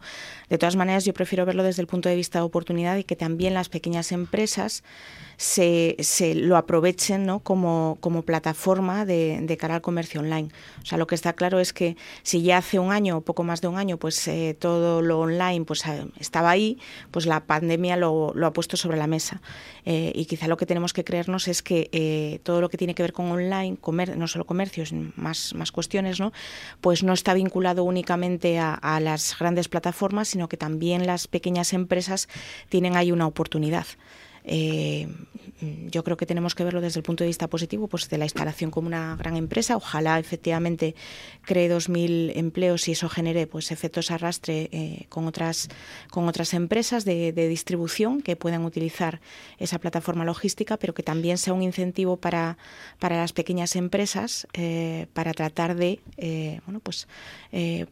De 0.48 0.58
todas 0.58 0.76
maneras, 0.76 1.04
yo 1.04 1.14
prefiero 1.14 1.46
verlo 1.46 1.62
desde 1.62 1.80
el 1.80 1.88
punto 1.88 2.08
de 2.08 2.14
vista 2.14 2.41
de 2.42 2.46
oportunidad 2.46 2.96
y 2.96 3.04
que 3.04 3.16
también 3.16 3.54
las 3.54 3.68
pequeñas 3.68 4.12
empresas 4.12 4.82
se, 5.42 5.96
se 5.98 6.34
lo 6.34 6.56
aprovechen 6.56 7.26
¿no? 7.26 7.40
como, 7.40 7.98
como 8.00 8.22
plataforma 8.22 9.04
de, 9.04 9.40
de, 9.42 9.56
cara 9.56 9.74
al 9.76 9.80
comercio 9.82 10.20
online. 10.20 10.48
O 10.82 10.86
sea, 10.86 10.98
lo 10.98 11.08
que 11.08 11.16
está 11.16 11.32
claro 11.32 11.58
es 11.58 11.72
que 11.72 11.96
si 12.22 12.42
ya 12.42 12.58
hace 12.58 12.78
un 12.78 12.92
año 12.92 13.22
poco 13.22 13.42
más 13.42 13.60
de 13.60 13.66
un 13.66 13.76
año, 13.76 13.96
pues 13.96 14.28
eh, 14.28 14.56
todo 14.58 15.02
lo 15.02 15.20
online 15.20 15.64
pues 15.64 15.84
eh, 15.86 16.06
estaba 16.20 16.50
ahí, 16.50 16.78
pues 17.10 17.26
la 17.26 17.44
pandemia 17.44 17.96
lo, 17.96 18.32
lo 18.34 18.46
ha 18.46 18.52
puesto 18.52 18.76
sobre 18.76 18.98
la 18.98 19.08
mesa. 19.08 19.42
Eh, 19.84 20.12
y 20.14 20.26
quizá 20.26 20.46
lo 20.46 20.56
que 20.56 20.66
tenemos 20.66 20.92
que 20.92 21.02
creernos 21.02 21.48
es 21.48 21.62
que 21.62 22.40
todo 22.44 22.60
lo 22.60 22.68
que 22.68 22.76
tiene 22.76 22.94
que 22.94 23.02
ver 23.02 23.12
con 23.12 23.30
online, 23.30 23.76
comer, 23.80 24.16
no 24.16 24.28
solo 24.28 24.46
comercios, 24.46 24.92
más, 25.16 25.54
más 25.54 25.72
cuestiones, 25.72 26.20
¿no? 26.20 26.32
pues 26.80 27.02
no 27.02 27.12
está 27.12 27.34
vinculado 27.34 27.82
únicamente 27.82 28.58
a 28.58 29.00
las 29.00 29.36
grandes 29.38 29.68
plataformas, 29.68 30.28
sino 30.28 30.48
que 30.48 30.56
también 30.56 31.06
las 31.06 31.26
pequeñas 31.26 31.72
empresas 31.72 32.28
tienen 32.68 32.96
ahí 32.96 33.12
una 33.12 33.26
oportunidad. 33.26 33.86
Eh, 35.62 35.88
yo 35.90 36.02
creo 36.02 36.16
que 36.16 36.26
tenemos 36.26 36.54
que 36.54 36.64
verlo 36.64 36.80
desde 36.80 36.98
el 36.98 37.04
punto 37.04 37.24
de 37.24 37.28
vista 37.28 37.48
positivo, 37.48 37.86
pues 37.86 38.08
de 38.08 38.18
la 38.18 38.24
instalación 38.24 38.70
como 38.70 38.88
una 38.88 39.16
gran 39.16 39.36
empresa. 39.36 39.76
Ojalá 39.76 40.18
efectivamente 40.18 40.94
cree 41.42 41.70
2.000 41.70 42.32
empleos 42.34 42.88
y 42.88 42.92
eso 42.92 43.08
genere 43.08 43.46
pues 43.46 43.70
efectos 43.70 44.10
arrastre 44.10 44.68
eh, 44.72 45.06
con 45.08 45.26
otras 45.26 45.68
con 46.10 46.28
otras 46.28 46.54
empresas 46.54 47.04
de, 47.04 47.32
de, 47.32 47.48
distribución 47.48 48.22
que 48.22 48.36
puedan 48.36 48.64
utilizar 48.64 49.20
esa 49.58 49.78
plataforma 49.78 50.24
logística, 50.24 50.76
pero 50.76 50.94
que 50.94 51.02
también 51.02 51.38
sea 51.38 51.52
un 51.52 51.62
incentivo 51.62 52.16
para, 52.16 52.58
para 52.98 53.16
las 53.16 53.32
pequeñas 53.32 53.76
empresas 53.76 54.46
eh, 54.54 55.06
para 55.12 55.32
tratar 55.32 55.76
de 55.76 56.00
eh, 56.16 56.60
bueno 56.66 56.80
pues 56.80 57.06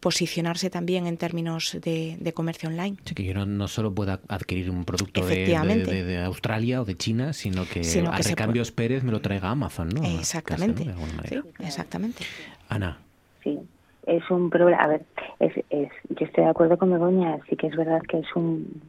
posicionarse 0.00 0.70
también 0.70 1.06
en 1.06 1.18
términos 1.18 1.76
de, 1.82 2.16
de 2.18 2.32
comercio 2.32 2.68
online. 2.68 2.96
Sí, 3.04 3.14
que 3.14 3.24
yo 3.24 3.34
no, 3.34 3.44
no, 3.44 3.68
solo 3.68 3.94
pueda 3.94 4.20
adquirir 4.28 4.70
un 4.70 4.84
producto 4.84 5.26
de, 5.26 5.46
de, 5.46 6.04
de 6.04 6.18
Australia 6.40 6.80
o 6.80 6.84
de 6.86 6.96
China, 6.96 7.32
sino 7.34 7.64
que, 7.70 7.84
sino 7.84 8.10
que 8.10 8.22
a 8.22 8.30
recambios 8.30 8.72
Pérez 8.72 9.04
me 9.04 9.12
lo 9.12 9.20
traiga 9.20 9.50
Amazon, 9.50 9.90
¿no? 9.90 10.02
Exactamente. 10.02 10.86
Casa, 10.86 10.98
¿no? 10.98 11.22
sí, 11.28 11.40
exactamente. 11.58 12.24
Ana. 12.70 12.98
Sí, 13.44 13.58
es 14.06 14.30
un 14.30 14.48
problema. 14.48 14.82
A 14.82 14.86
ver, 14.86 15.02
es, 15.38 15.52
es, 15.68 15.90
yo 16.08 16.24
estoy 16.26 16.44
de 16.44 16.50
acuerdo 16.50 16.78
con 16.78 16.90
Begoña, 16.90 17.38
sí 17.48 17.56
que 17.56 17.66
es 17.66 17.76
verdad 17.76 18.00
que 18.08 18.20
es 18.20 18.34
un 18.34 18.80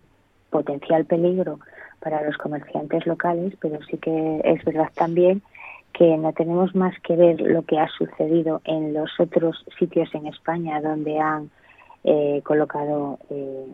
potencial 0.49 1.03
peligro 1.05 1.59
para 1.99 2.23
los 2.23 2.37
comerciantes 2.37 3.05
locales, 3.05 3.53
pero 3.59 3.79
sí 3.83 3.97
que 3.97 4.41
es 4.45 4.63
verdad 4.63 4.89
también 4.95 5.41
que 5.93 6.15
no 6.17 6.31
tenemos 6.31 6.73
más 6.73 6.97
que 7.01 7.17
ver 7.17 7.41
lo 7.41 7.63
que 7.63 7.77
ha 7.77 7.89
sucedido 7.89 8.61
en 8.63 8.93
los 8.93 9.11
otros 9.19 9.65
sitios 9.77 10.09
en 10.15 10.27
España 10.27 10.79
donde 10.79 11.19
han 11.19 11.49
eh, 12.05 12.41
colocado 12.45 13.19
eh, 13.29 13.65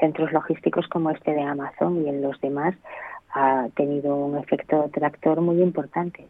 centros 0.00 0.32
logísticos 0.32 0.88
como 0.88 1.10
este 1.10 1.32
de 1.32 1.42
Amazon 1.42 2.02
y 2.04 2.08
en 2.08 2.22
los 2.22 2.40
demás 2.40 2.74
ha 3.36 3.68
tenido 3.76 4.16
un 4.16 4.38
efecto 4.38 4.90
tractor 4.92 5.42
muy 5.42 5.60
importante. 5.60 6.26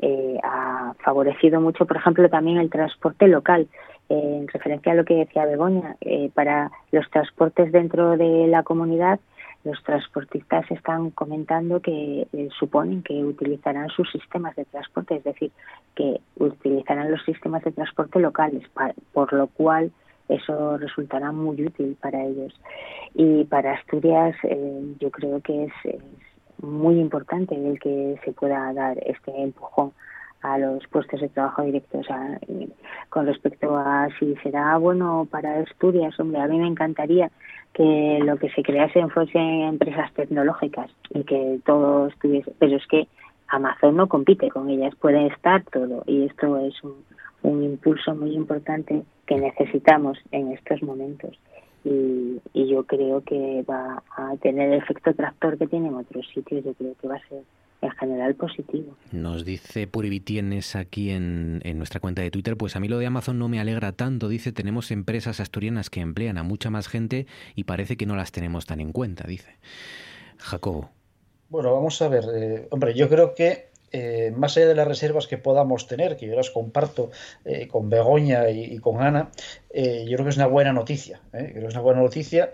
Eh, 0.00 0.38
ha 0.42 0.94
favorecido 1.04 1.60
mucho, 1.60 1.84
por 1.86 1.98
ejemplo, 1.98 2.28
también 2.30 2.56
el 2.56 2.70
transporte 2.70 3.28
local. 3.28 3.68
Eh, 4.08 4.38
en 4.40 4.48
referencia 4.48 4.92
a 4.92 4.94
lo 4.94 5.04
que 5.04 5.14
decía 5.16 5.44
Begoña, 5.44 5.96
eh, 6.00 6.30
para 6.32 6.70
los 6.92 7.08
transportes 7.10 7.72
dentro 7.72 8.16
de 8.16 8.46
la 8.46 8.62
comunidad, 8.62 9.20
los 9.64 9.82
transportistas 9.82 10.70
están 10.70 11.10
comentando 11.10 11.80
que 11.80 12.26
eh, 12.32 12.48
suponen 12.58 13.02
que 13.02 13.22
utilizarán 13.24 13.88
sus 13.90 14.10
sistemas 14.12 14.56
de 14.56 14.64
transporte, 14.64 15.16
es 15.16 15.24
decir, 15.24 15.50
que 15.94 16.20
utilizarán 16.36 17.10
los 17.10 17.22
sistemas 17.24 17.64
de 17.64 17.72
transporte 17.72 18.18
locales, 18.20 18.62
por 19.12 19.32
lo 19.32 19.48
cual 19.48 19.90
eso 20.28 20.78
resultará 20.78 21.32
muy 21.32 21.66
útil 21.66 21.96
para 22.00 22.24
ellos. 22.24 22.58
Y 23.14 23.44
para 23.44 23.72
Asturias 23.72 24.36
yo 25.00 25.10
creo 25.10 25.40
que 25.40 25.64
es, 25.64 25.72
muy 26.62 26.98
importante 27.00 27.54
el 27.54 27.78
que 27.78 28.18
se 28.24 28.32
pueda 28.32 28.72
dar 28.72 28.98
este 29.04 29.30
empujón 29.42 29.92
a 30.42 30.58
los 30.58 30.86
puestos 30.88 31.20
de 31.20 31.28
trabajo 31.28 31.62
directos. 31.62 32.06
A, 32.10 32.38
con 33.08 33.26
respecto 33.26 33.76
a 33.76 34.08
si 34.18 34.34
será 34.36 34.76
bueno 34.78 35.26
para 35.30 35.60
Asturias, 35.60 36.18
hombre, 36.20 36.40
a 36.40 36.46
mí 36.46 36.58
me 36.58 36.68
encantaría 36.68 37.30
que 37.72 38.20
lo 38.22 38.36
que 38.38 38.50
se 38.50 38.62
crease 38.62 39.06
fuesen 39.08 39.62
empresas 39.62 40.12
tecnológicas 40.14 40.90
y 41.10 41.24
que 41.24 41.60
todo 41.64 42.06
estuviese, 42.08 42.52
pero 42.58 42.76
es 42.76 42.86
que 42.86 43.06
Amazon 43.48 43.96
no 43.96 44.08
compite 44.08 44.48
con 44.48 44.70
ellas, 44.70 44.94
puede 44.96 45.26
estar 45.26 45.62
todo 45.64 46.02
y 46.06 46.24
esto 46.24 46.58
es 46.58 46.74
un 47.42 47.62
impulso 47.62 48.14
muy 48.14 48.34
importante 48.34 49.02
que 49.26 49.36
necesitamos 49.36 50.18
en 50.32 50.52
estos 50.52 50.82
momentos. 50.82 51.38
Y, 51.88 52.40
y, 52.52 52.68
yo 52.68 52.84
creo 52.84 53.22
que 53.22 53.62
va 53.62 54.02
a 54.16 54.36
tener 54.38 54.72
el 54.72 54.82
efecto 54.82 55.14
tractor 55.14 55.56
que 55.56 55.68
tiene 55.68 55.86
en 55.86 55.94
otros 55.94 56.26
sitios. 56.34 56.64
Yo 56.64 56.74
creo 56.74 56.94
que 57.00 57.06
va 57.06 57.14
a 57.14 57.28
ser 57.28 57.42
en 57.80 57.90
general 57.92 58.34
positivo. 58.34 58.96
Nos 59.12 59.44
dice 59.44 59.86
Purivitienes 59.86 60.74
aquí 60.74 61.10
en, 61.10 61.60
en, 61.62 61.78
nuestra 61.78 62.00
cuenta 62.00 62.22
de 62.22 62.32
Twitter, 62.32 62.56
pues 62.56 62.74
a 62.74 62.80
mí 62.80 62.88
lo 62.88 62.98
de 62.98 63.06
Amazon 63.06 63.38
no 63.38 63.48
me 63.48 63.60
alegra 63.60 63.92
tanto. 63.92 64.28
Dice, 64.28 64.50
tenemos 64.50 64.90
empresas 64.90 65.38
asturianas 65.38 65.88
que 65.88 66.00
emplean 66.00 66.38
a 66.38 66.42
mucha 66.42 66.70
más 66.70 66.88
gente 66.88 67.26
y 67.54 67.64
parece 67.64 67.96
que 67.96 68.06
no 68.06 68.16
las 68.16 68.32
tenemos 68.32 68.66
tan 68.66 68.80
en 68.80 68.92
cuenta, 68.92 69.24
dice. 69.28 69.56
Jacobo. 70.38 70.90
Bueno, 71.48 71.72
vamos 71.72 72.02
a 72.02 72.08
ver. 72.08 72.24
Eh, 72.34 72.66
hombre, 72.70 72.94
yo 72.94 73.08
creo 73.08 73.34
que 73.34 73.68
eh, 73.92 74.32
más 74.36 74.56
allá 74.56 74.68
de 74.68 74.74
las 74.74 74.88
reservas 74.88 75.26
que 75.26 75.38
podamos 75.38 75.86
tener, 75.86 76.16
que 76.16 76.26
yo 76.26 76.34
las 76.34 76.50
comparto 76.50 77.10
eh, 77.44 77.68
con 77.68 77.88
Begoña 77.88 78.50
y, 78.50 78.78
con 78.78 79.00
Ana, 79.02 79.30
eh, 79.70 80.04
yo 80.08 80.16
creo 80.16 80.24
que 80.24 80.30
es 80.30 80.36
una 80.36 80.46
buena 80.46 80.72
noticia. 80.72 81.20
¿eh? 81.32 81.50
Creo 81.52 81.62
que 81.62 81.68
es 81.68 81.74
una 81.74 81.82
buena 81.82 82.00
noticia. 82.00 82.50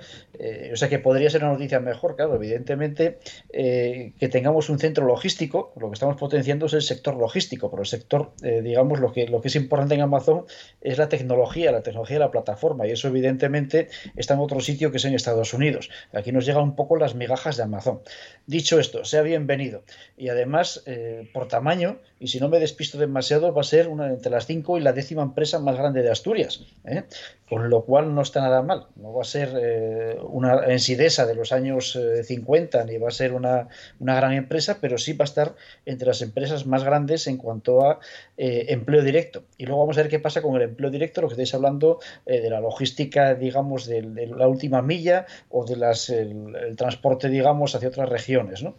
o 0.73 0.77
sea 0.77 0.89
que 0.89 0.99
podría 0.99 1.31
ser 1.31 1.43
una 1.43 1.53
noticia 1.53 1.81
mejor, 1.81 2.17
claro, 2.17 2.35
evidentemente, 2.35 3.19
que 3.53 4.29
tengamos 4.31 4.69
un 4.69 4.79
centro 4.79 5.07
logístico. 5.07 5.73
Lo 5.77 5.89
que 5.89 5.95
estamos 5.95 6.17
potenciando 6.17 6.67
es 6.67 6.75
el 6.75 6.83
sector 6.83 7.17
logístico, 7.17 7.71
pero 7.71 7.83
el 7.83 7.89
sector, 7.89 8.33
digamos, 8.41 9.01
lo 9.01 9.13
que, 9.13 9.27
lo 9.29 9.41
que 9.41 9.49
es 9.49 9.57
importante 9.57 9.95
en 9.95 10.01
Amazon 10.01 10.45
es 10.81 10.99
la 10.99 11.09
tecnología, 11.09 11.73
la 11.73 11.83
tecnología 11.83 12.17
de 12.17 12.21
la 12.21 12.31
plataforma. 12.31 12.87
Y 12.87 12.91
eso, 12.91 13.09
evidentemente, 13.09 13.89
está 14.17 14.35
en 14.35 14.41
otro 14.41 14.61
sitio 14.61 14.91
que 14.91 14.97
es 14.97 15.05
en 15.05 15.15
Estados 15.15 15.55
Unidos. 15.55 15.91
Aquí 16.13 16.33
nos 16.33 16.45
llegan 16.45 16.63
un 16.63 16.77
poco 16.77 16.97
las 16.97 17.15
migajas 17.15 17.57
de 17.57 17.63
Amazon. 17.63 18.01
Dicho 18.47 18.79
esto, 18.81 19.05
sea 19.05 19.23
bienvenido. 19.23 19.85
Y 20.17 20.29
además, 20.29 20.83
eh, 21.23 21.31
por 21.33 21.49
tamaño, 21.49 21.99
y 22.19 22.29
si 22.29 22.41
no 22.41 22.49
me 22.49 22.61
despisto 22.61 22.99
demasiado, 22.99 23.53
va 23.53 23.63
a 23.63 23.65
ser 23.65 23.89
una 23.89 24.09
entre 24.09 24.31
las 24.31 24.47
cinco 24.47 24.79
y 24.79 24.81
la 24.81 24.93
décima 24.93 25.23
empresa 25.23 25.59
más 25.59 25.77
grande 25.77 26.03
de 26.03 26.11
Asturias. 26.11 26.65
¿eh? 26.85 27.05
Con 27.49 27.69
lo 27.69 27.85
cual 27.85 28.15
no 28.15 28.23
está 28.23 28.41
nada 28.41 28.63
mal. 28.63 28.87
No 28.97 29.13
va 29.13 29.23
a 29.23 29.25
ser 29.25 29.51
eh, 29.61 30.19
una 30.23 30.65
ensidesa 30.67 31.27
de 31.27 31.35
los 31.35 31.53
años 31.53 31.97
eh, 31.97 32.25
50 32.25 32.85
ni 32.85 32.99
va 32.99 33.09
a 33.09 33.11
ser 33.11 33.33
una, 33.33 33.69
una 33.99 34.15
gran 34.15 34.33
empresa, 34.33 34.79
pero 34.81 34.99
sí 34.99 35.13
va 35.13 35.25
a 35.25 35.27
estar 35.27 35.55
entre 35.85 36.09
las 36.09 36.23
empresas 36.23 36.67
más 36.67 36.85
grandes 36.85 37.27
en 37.27 37.37
cuanto 37.37 37.85
a 37.85 38.01
eh, 38.37 38.67
empleo 38.69 39.03
directo. 39.03 39.45
Y 39.59 39.67
luego 39.67 39.81
vamos 39.83 39.99
a 39.99 40.03
ver 40.03 40.11
qué 40.11 40.19
pasa 40.19 40.43
con 40.43 40.57
el 40.57 40.63
empleo 40.63 40.91
directo, 40.91 41.21
lo 41.21 41.29
que 41.29 41.35
estáis 41.35 41.55
hablando 41.55 42.01
eh, 42.27 42.41
de 42.41 42.51
la 42.51 42.61
logística, 42.61 43.35
digamos, 43.35 43.87
de, 43.87 44.03
de 44.03 44.27
la 44.27 44.49
última 44.49 44.81
milla 44.81 45.27
o 45.51 45.65
de 45.65 45.77
las, 45.77 46.09
el, 46.09 46.55
el 46.57 46.77
transporte, 46.77 47.29
digamos, 47.29 47.75
hacia 47.75 47.89
otras 47.89 48.09
regiones. 48.09 48.63
¿no? 48.63 48.75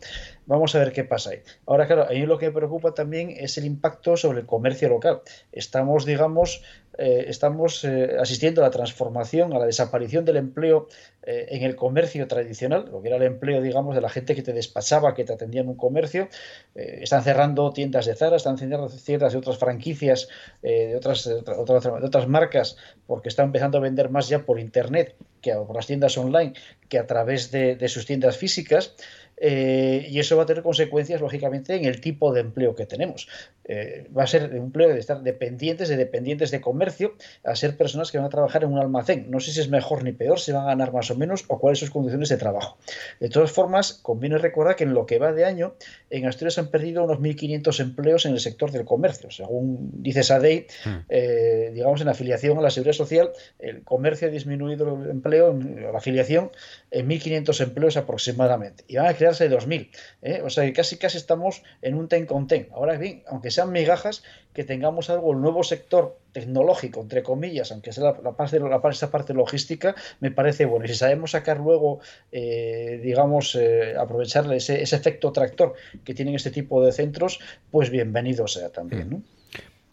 Vamos 0.46 0.76
a 0.76 0.80
ver 0.80 0.92
qué 0.92 1.04
pasa 1.04 1.32
ahí. 1.32 1.42
Ahora, 1.66 1.88
claro, 1.88 2.04
a 2.04 2.10
mí 2.10 2.26
lo 2.26 2.38
que 2.38 2.48
me 2.48 2.54
preocupa 2.54 2.94
también 2.94 3.30
es 3.32 3.58
el 3.58 3.66
impacto 3.66 4.18
sobre 4.18 4.42
el 4.42 4.46
comercio 4.46 4.90
local. 4.90 5.22
Estamos, 5.52 6.06
digamos, 6.06 6.64
eh, 6.98 7.26
estamos 7.28 7.84
eh, 7.86 8.18
asistiendo 8.20 8.62
a 8.62 8.66
la 8.66 8.72
transformación, 8.72 9.54
a 9.54 9.60
la 9.60 9.66
desaparición 9.66 10.26
del 10.26 10.38
empleo 10.38 10.88
eh, 11.24 11.48
en 11.50 11.64
el 11.64 11.76
comercio 11.76 12.28
tradicional, 12.28 12.90
lo 12.92 13.02
que 13.02 13.08
era 13.08 13.18
el 13.18 13.24
empleo, 13.24 13.62
digamos, 13.62 13.96
de 13.96 14.02
la 14.02 14.10
gente 14.10 14.36
que 14.36 14.44
te 14.44 14.54
despachaba, 14.54 15.16
que 15.16 15.24
te 15.24 15.34
atendía 15.34 15.62
en 15.62 15.70
un 15.70 15.78
comercio. 15.78 16.28
Están 16.76 17.24
cerrando 17.24 17.72
tiendas 17.72 18.06
de 18.06 18.16
Zara, 18.16 18.36
están 18.36 18.58
cerrando 18.58 18.90
tiendas 18.90 19.34
de 19.34 19.40
otras 19.40 19.58
franquicias, 19.58 20.28
de, 20.62 20.96
otras, 20.96 21.24
de, 21.24 21.42
de 21.42 22.06
otras 22.06 22.28
marcas, 22.28 22.78
porque 23.08 23.30
están 23.30 23.48
empezando 23.48 23.78
a 23.78 23.82
vender 23.82 24.10
más 24.10 24.28
ya 24.28 24.40
por 24.46 24.60
Internet 24.60 25.16
que 25.42 25.54
por 25.54 25.76
las 25.76 25.88
tiendas 25.88 26.18
online 26.18 26.54
que 26.90 26.98
a 26.98 27.06
través 27.06 27.52
de 27.52 27.88
sus 27.90 28.06
tiendas 28.06 28.38
físicas. 28.38 28.96
Eh, 29.38 30.08
y 30.10 30.20
eso 30.20 30.38
va 30.38 30.44
a 30.44 30.46
tener 30.46 30.64
consecuencias, 30.64 31.22
lógicamente, 31.22 31.76
en 31.76 31.86
el 31.86 32.02
tipo 32.02 32.34
de 32.34 32.42
empleo 32.42 32.76
que 32.76 32.86
tenemos. 32.86 33.28
Eh, 33.66 34.08
va 34.16 34.24
a 34.24 34.28
ser 34.28 34.50
un 34.52 34.58
empleo 34.58 34.90
de 34.90 35.00
estar 35.00 35.22
dependientes 35.22 35.90
de 35.90 35.98
dependientes 35.98 36.52
de 36.52 36.62
comercio 36.62 37.16
a 37.44 37.56
ser 37.56 37.78
personas 37.78 38.12
que 38.12 38.18
van 38.18 38.28
a 38.28 38.30
trabajar 38.30 38.64
en 38.64 38.72
un 38.72 38.80
almacén. 38.80 39.30
No 39.30 39.40
sé 39.40 39.52
si 39.52 39.60
es 39.60 39.70
mejor 39.70 40.04
ni 40.04 40.12
peor, 40.12 40.40
si 40.40 40.52
van 40.52 40.64
a 40.64 40.68
ganar 40.68 40.94
más 40.94 41.10
o 41.12 41.16
menos 41.16 41.46
o 41.48 41.60
cuáles 41.60 41.80
son 41.80 41.88
sus 41.88 41.94
condiciones 41.94 42.30
de 42.30 42.38
trabajo. 42.38 42.78
De 43.20 43.30
todas 43.30 43.52
formas, 43.52 43.94
conviene 43.94 44.38
recordar 44.38 44.76
que 44.76 44.84
en 44.84 44.94
lo 44.94 45.06
que 45.06 45.20
va 45.20 45.32
de 45.32 45.46
año, 45.46 45.76
en 46.18 46.28
Asturias 46.28 46.60
han 46.60 46.68
perdido 46.68 47.04
unos 47.04 47.20
1.500 47.20 47.80
empleos 47.80 48.26
en 48.28 48.34
el 48.34 48.40
sector 48.40 48.72
del 48.72 48.86
comercio. 48.86 49.32
Según 49.32 49.90
dice 50.04 50.22
SADEI, 50.22 50.68
eh, 51.10 51.72
digamos, 51.74 52.02
en 52.02 52.08
afiliación 52.08 52.58
a 52.60 52.62
la 52.62 52.70
Seguridad 52.70 52.94
Social, 52.94 53.32
el 53.58 53.84
comercio 53.84 54.28
ha 54.28 54.32
disminuido 54.32 55.02
el 55.02 55.10
empleo, 55.10 55.54
la 55.54 55.98
afiliación, 55.98 56.52
en 56.92 57.10
1.500 57.10 57.64
empleos 57.64 57.98
aproximadamente. 57.98 58.84
Y 58.88 58.98
van 58.98 59.08
a 59.08 59.16
crearse 59.16 59.50
2.000. 59.50 59.90
¿eh? 60.22 60.42
O 60.44 60.52
sea 60.52 60.64
que 60.66 60.74
casi 60.74 60.98
casi 60.98 61.18
estamos 61.18 61.64
en 61.82 61.96
un 61.96 62.08
ten 62.08 62.28
con 62.28 62.48
ten. 62.48 62.68
Ahora 62.74 62.96
bien, 62.98 63.24
aunque 63.26 63.50
sean 63.50 63.72
migajas, 63.72 64.24
que 64.54 64.64
tengamos 64.64 65.10
algo, 65.10 65.32
el 65.32 65.42
nuevo 65.42 65.64
sector 65.64 66.20
tecnológico, 66.34 67.00
entre 67.02 67.24
comillas, 67.24 67.72
aunque 67.72 67.94
sea 67.94 68.16
la, 68.22 68.32
parte, 68.34 68.60
la, 68.60 68.82
esa 68.90 69.12
parte 69.12 69.34
logística, 69.34 69.96
me 70.20 70.32
parece 70.32 70.66
bueno. 70.66 70.86
Y 70.86 70.90
si 70.90 70.96
sabemos 70.96 71.32
sacar 71.32 71.60
luego, 71.60 72.00
eh, 72.32 73.00
digamos, 73.02 73.56
eh, 73.56 73.96
aprovechar 73.98 74.52
ese, 74.54 74.82
ese, 74.82 74.96
efecto 74.96 75.32
tractor 75.32 75.76
que 76.04 76.14
tienen 76.14 76.36
este 76.36 76.52
tipo 76.52 76.84
de 76.84 76.92
centros, 76.92 77.40
pues 77.72 77.90
bienvenido 77.90 78.48
sea 78.48 78.70
también. 78.70 79.10
¿no? 79.10 79.22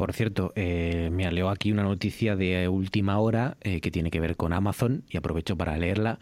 Por 0.00 0.14
cierto, 0.14 0.54
eh, 0.56 1.10
me 1.12 1.30
leo 1.30 1.50
aquí 1.50 1.72
una 1.72 1.82
noticia 1.82 2.34
de 2.34 2.66
última 2.68 3.18
hora 3.18 3.58
eh, 3.60 3.82
que 3.82 3.90
tiene 3.90 4.10
que 4.10 4.18
ver 4.18 4.34
con 4.34 4.54
Amazon 4.54 5.04
y 5.10 5.18
aprovecho 5.18 5.56
para 5.56 5.76
leerla. 5.76 6.20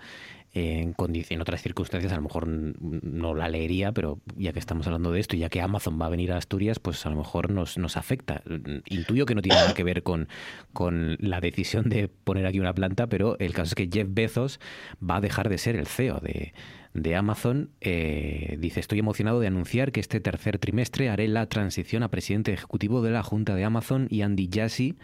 En, 0.55 0.95
en, 0.99 1.41
otras 1.41 1.63
circunstancias 1.63 2.13
a 2.13 2.17
lo 2.17 2.23
mejor 2.23 2.49
no 2.49 3.35
la 3.35 3.49
leería, 3.49 3.93
pero 3.93 4.19
ya 4.37 4.53
que 4.53 4.59
estamos 4.59 4.87
hablando 4.87 5.13
de 5.13 5.21
esto 5.21 5.37
ya 5.37 5.51
que 5.51 5.61
Amazon 5.61 6.01
va 6.01 6.07
a 6.07 6.09
venir 6.09 6.33
a 6.33 6.39
Asturias, 6.39 6.79
pues 6.79 7.05
a 7.05 7.11
lo 7.11 7.17
mejor 7.17 7.51
nos, 7.51 7.77
nos 7.77 7.97
afecta. 7.97 8.43
Intuyo 8.87 9.27
que 9.27 9.35
no 9.35 9.43
tiene 9.43 9.57
nada 9.57 9.75
que 9.75 9.85
ver 9.85 10.03
con, 10.03 10.29
con 10.73 11.17
la 11.21 11.41
decisión 11.41 11.89
de 11.89 12.09
poner 12.09 12.47
aquí 12.47 12.61
una 12.61 12.73
planta, 12.73 13.07
pero 13.09 13.39
el 13.39 13.53
caso 13.53 13.71
es 13.71 13.75
que 13.75 13.91
Jeff 13.93 14.09
Bezos 14.11 14.59
va 15.03 15.17
a 15.17 15.21
dejar 15.21 15.49
de 15.49 15.59
ser 15.59 15.77
el 15.77 15.87
CEO 15.87 16.21
de, 16.21 16.55
de 16.95 17.17
Amazon. 17.17 17.71
Eh, 17.81 18.57
dice, 18.59 18.81
estoy 18.81 18.99
emocionado 18.99 19.41
de 19.41 19.47
anunciar 19.47 19.93
que 19.93 20.01
este 20.01 20.21
tercer 20.21 20.59
trimestre 20.59 21.09
haré 21.09 21.29
la 21.29 21.47
transición 21.47 22.03
a 22.03 22.09
presidente 22.09 22.53
ejecutivo 22.53 23.03
de 23.03 23.11
la 23.11 23.23
Junta 23.23 23.55
de 23.55 23.65
Amazon 23.65 24.07
y 24.11 24.23
Andy 24.23 24.49
Jassy 24.53 24.97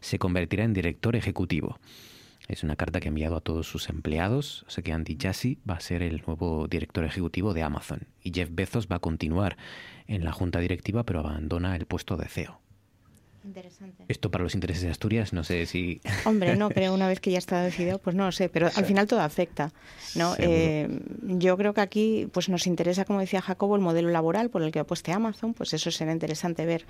se 0.00 0.18
convertirá 0.18 0.64
en 0.64 0.72
director 0.72 1.16
ejecutivo. 1.16 1.78
Es 2.50 2.64
una 2.64 2.74
carta 2.74 2.98
que 2.98 3.06
ha 3.06 3.10
enviado 3.10 3.36
a 3.36 3.40
todos 3.40 3.68
sus 3.68 3.88
empleados. 3.88 4.64
O 4.66 4.70
sea 4.70 4.82
que 4.82 4.92
Andy 4.92 5.16
Jassy 5.20 5.60
va 5.68 5.74
a 5.74 5.80
ser 5.80 6.02
el 6.02 6.24
nuevo 6.26 6.66
director 6.66 7.04
ejecutivo 7.04 7.54
de 7.54 7.62
Amazon. 7.62 8.08
Y 8.24 8.32
Jeff 8.34 8.48
Bezos 8.50 8.88
va 8.88 8.96
a 8.96 8.98
continuar 8.98 9.56
en 10.08 10.24
la 10.24 10.32
junta 10.32 10.58
directiva, 10.58 11.04
pero 11.04 11.20
abandona 11.20 11.76
el 11.76 11.86
puesto 11.86 12.16
de 12.16 12.26
CEO. 12.26 12.60
Interesante. 13.44 14.04
Esto 14.08 14.32
para 14.32 14.42
los 14.42 14.54
intereses 14.54 14.82
de 14.82 14.90
Asturias, 14.90 15.32
no 15.32 15.44
sé 15.44 15.64
si. 15.64 16.00
Hombre, 16.26 16.56
no, 16.56 16.70
creo 16.70 16.92
una 16.92 17.06
vez 17.06 17.20
que 17.20 17.30
ya 17.30 17.38
está 17.38 17.62
decidido, 17.62 17.98
pues 17.98 18.16
no 18.16 18.26
lo 18.26 18.32
sé, 18.32 18.48
pero 18.48 18.68
al 18.74 18.84
final 18.84 19.06
todo 19.06 19.20
afecta. 19.20 19.72
¿no? 20.16 20.34
Eh, 20.38 20.88
yo 21.22 21.56
creo 21.56 21.72
que 21.72 21.80
aquí 21.80 22.28
pues 22.32 22.48
nos 22.48 22.66
interesa, 22.66 23.04
como 23.04 23.20
decía 23.20 23.40
Jacobo, 23.40 23.76
el 23.76 23.80
modelo 23.80 24.10
laboral 24.10 24.50
por 24.50 24.62
el 24.62 24.72
que 24.72 24.80
apueste 24.80 25.12
Amazon, 25.12 25.54
pues 25.54 25.72
eso 25.72 25.90
será 25.90 26.12
interesante 26.12 26.66
ver 26.66 26.84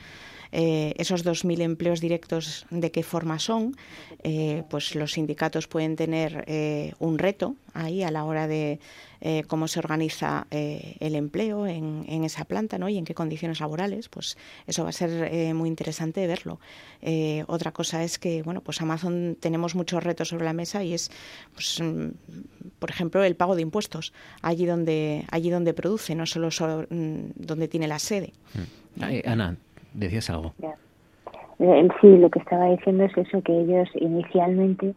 eh, 0.53 0.95
esos 0.97 1.25
2.000 1.25 1.61
empleos 1.61 2.01
directos 2.01 2.67
de 2.71 2.91
qué 2.91 3.03
forma 3.03 3.39
son. 3.39 3.77
Eh, 4.23 4.65
pues 4.69 4.95
los 4.95 5.13
sindicatos 5.13 5.67
pueden 5.67 5.97
tener 5.97 6.45
eh, 6.47 6.93
un 6.99 7.19
reto 7.19 7.57
ahí 7.73 8.03
a 8.03 8.11
la 8.11 8.25
hora 8.25 8.47
de 8.47 8.81
eh, 9.23 9.45
cómo 9.47 9.69
se 9.69 9.79
organiza 9.79 10.47
eh, 10.51 10.97
el 11.01 11.15
empleo 11.15 11.67
en, 11.67 12.25
esa 12.25 12.45
planta 12.45 12.79
¿no? 12.79 12.89
y 12.89 12.99
en 12.99 13.05
qué 13.05 13.15
condiciones 13.15 13.61
laborales, 13.61 14.09
pues 14.09 14.37
eso 14.67 14.83
va 14.83 14.91
a 14.91 14.93
ser 14.93 15.55
muy 15.55 15.69
interesante 15.69 16.27
verlo. 16.27 16.61
Otra 17.47 17.73
cosa 17.73 18.05
es 18.05 18.19
que, 18.19 18.43
bueno, 18.43 18.61
pues 18.61 18.81
Amazon 18.83 19.37
tenemos 19.41 19.75
muchos 19.75 20.03
retos 20.03 20.29
sobre 20.29 20.45
la 20.45 20.53
mesa 20.53 20.85
y 20.85 20.93
es, 20.95 21.11
pues, 21.55 21.83
por 22.79 22.91
ejemplo, 22.91 23.25
el 23.25 23.37
pago 23.37 23.57
de 23.57 23.63
impuestos 23.63 24.13
allí 24.43 24.67
donde, 24.67 25.25
allí 25.31 25.51
donde 25.51 25.73
produce, 25.73 26.15
no 26.15 26.27
solo, 26.27 26.51
solo 26.51 26.87
donde 26.91 27.69
tiene 27.69 27.89
la 27.89 27.99
sede. 27.99 28.33
Ay, 29.01 29.23
Ana, 29.25 29.57
decías 29.95 30.31
algo. 30.31 30.53
Sí, 32.01 32.17
lo 32.17 32.31
que 32.31 32.39
estaba 32.39 32.67
diciendo 32.67 33.05
es 33.05 33.17
eso, 33.17 33.43
que 33.43 33.53
ellos 33.61 33.89
inicialmente 33.95 34.95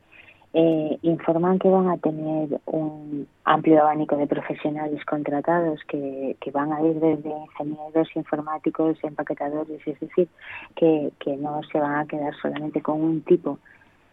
eh, 0.54 0.98
informan 1.02 1.60
que 1.60 1.68
van 1.68 1.90
a 1.90 1.98
tener 1.98 2.62
un 2.68 3.28
amplio 3.44 3.82
abanico 3.82 4.16
de 4.16 4.28
profesionales 4.28 5.04
contratados 5.04 5.82
que, 5.88 6.38
que 6.40 6.52
van 6.52 6.72
a 6.72 6.82
ir 6.82 7.00
desde 7.00 7.30
ingenieros, 7.30 8.08
informáticos, 8.16 8.98
empaquetadores, 9.04 9.82
es 9.86 10.00
decir, 10.00 10.30
que, 10.76 11.12
que 11.20 11.36
no 11.36 11.62
se 11.72 11.80
van 11.80 11.96
a 11.96 12.06
quedar 12.06 12.34
solamente 12.42 12.82
con 12.82 13.02
un 13.02 13.22
tipo 13.22 13.60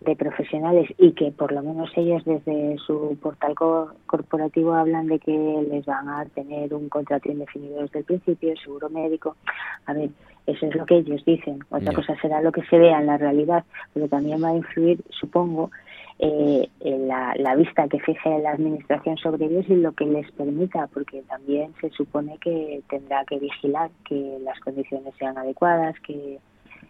de 0.00 0.16
profesionales 0.16 0.88
y 0.96 1.12
que 1.12 1.30
por 1.30 1.52
lo 1.52 1.62
menos 1.62 1.90
ellos 1.94 2.24
desde 2.24 2.78
su 2.78 3.18
portal 3.20 3.54
co 3.54 3.90
corporativo 4.06 4.72
hablan 4.72 5.08
de 5.08 5.18
que 5.18 5.32
les 5.70 5.84
van 5.84 6.08
a 6.08 6.24
tener 6.24 6.72
un 6.72 6.88
contrato 6.88 7.30
indefinido 7.30 7.82
desde 7.82 7.98
el 7.98 8.04
principio, 8.06 8.56
seguro 8.56 8.88
médico. 8.88 9.36
A 9.84 9.92
ver, 9.92 10.08
eso 10.46 10.66
es 10.66 10.74
lo 10.74 10.86
que 10.86 10.98
ellos 10.98 11.24
dicen. 11.24 11.60
Otra 11.70 11.80
yeah. 11.80 11.92
cosa 11.92 12.16
será 12.20 12.40
lo 12.40 12.52
que 12.52 12.62
se 12.62 12.78
vea 12.78 13.00
en 13.00 13.06
la 13.06 13.16
realidad, 13.16 13.64
pero 13.94 14.08
también 14.08 14.42
va 14.42 14.48
a 14.48 14.56
influir, 14.56 15.00
supongo, 15.10 15.70
eh, 16.22 16.68
la, 16.80 17.34
la, 17.38 17.54
vista 17.56 17.88
que 17.88 17.98
fije 17.98 18.38
la 18.40 18.50
administración 18.50 19.16
sobre 19.16 19.46
ellos 19.46 19.64
y 19.68 19.76
lo 19.76 19.92
que 19.92 20.04
les 20.04 20.30
permita, 20.32 20.86
porque 20.88 21.22
también 21.22 21.72
se 21.80 21.88
supone 21.90 22.36
que 22.38 22.82
tendrá 22.90 23.24
que 23.24 23.38
vigilar 23.38 23.90
que 24.04 24.38
las 24.42 24.60
condiciones 24.60 25.14
sean 25.18 25.38
adecuadas, 25.38 25.98
que, 26.00 26.38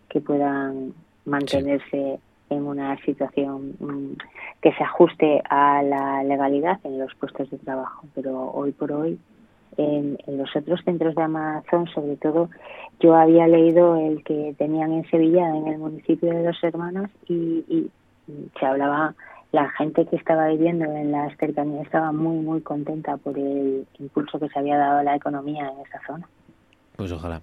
que 0.09 0.21
puedan 0.21 0.95
mantenerse 1.25 2.19
sí. 2.19 2.55
en 2.55 2.67
una 2.67 2.97
situación 3.05 3.77
um, 3.79 4.17
que 4.61 4.73
se 4.73 4.83
ajuste 4.83 5.43
a 5.49 5.83
la 5.85 6.25
legalidad 6.25 6.81
en 6.83 6.99
los 6.99 7.15
puestos 7.15 7.49
de 7.51 7.59
trabajo. 7.59 8.09
Pero 8.17 8.51
hoy 8.51 8.73
por 8.73 8.91
hoy, 8.91 9.17
en, 9.77 10.19
los 10.27 10.55
otros 10.55 10.81
centros 10.85 11.15
de 11.15 11.23
Amazon, 11.23 11.87
sobre 11.89 12.17
todo, 12.17 12.51
yo 13.01 13.15
había 13.15 13.47
leído 13.47 13.97
el 13.97 14.23
que 14.25 14.55
tenían 14.59 14.93
en 14.93 15.09
Sevilla, 15.11 15.49
en 15.57 15.67
el 15.69 15.79
municipio 15.79 16.31
de 16.31 16.45
Dos 16.45 16.59
Hermanas, 16.63 17.11
y, 17.29 17.65
y 17.69 17.91
se 18.59 18.67
hablaba, 18.67 19.15
la 19.53 19.69
gente 19.71 20.07
que 20.07 20.17
estaba 20.17 20.49
viviendo 20.49 20.85
en 20.85 21.13
las 21.13 21.37
cercanías 21.39 21.87
estaba 21.87 22.13
muy, 22.13 22.39
muy 22.39 22.61
contenta 22.61 23.17
por 23.17 23.39
el 23.39 23.87
impulso 23.99 24.39
que 24.39 24.49
se 24.49 24.59
había 24.59 24.77
dado 24.77 24.99
a 24.99 25.05
la 25.05 25.17
economía 25.17 25.69
en 25.69 25.81
esa 25.87 26.01
zona. 26.07 26.29
Pues 26.97 27.11
ojalá. 27.13 27.41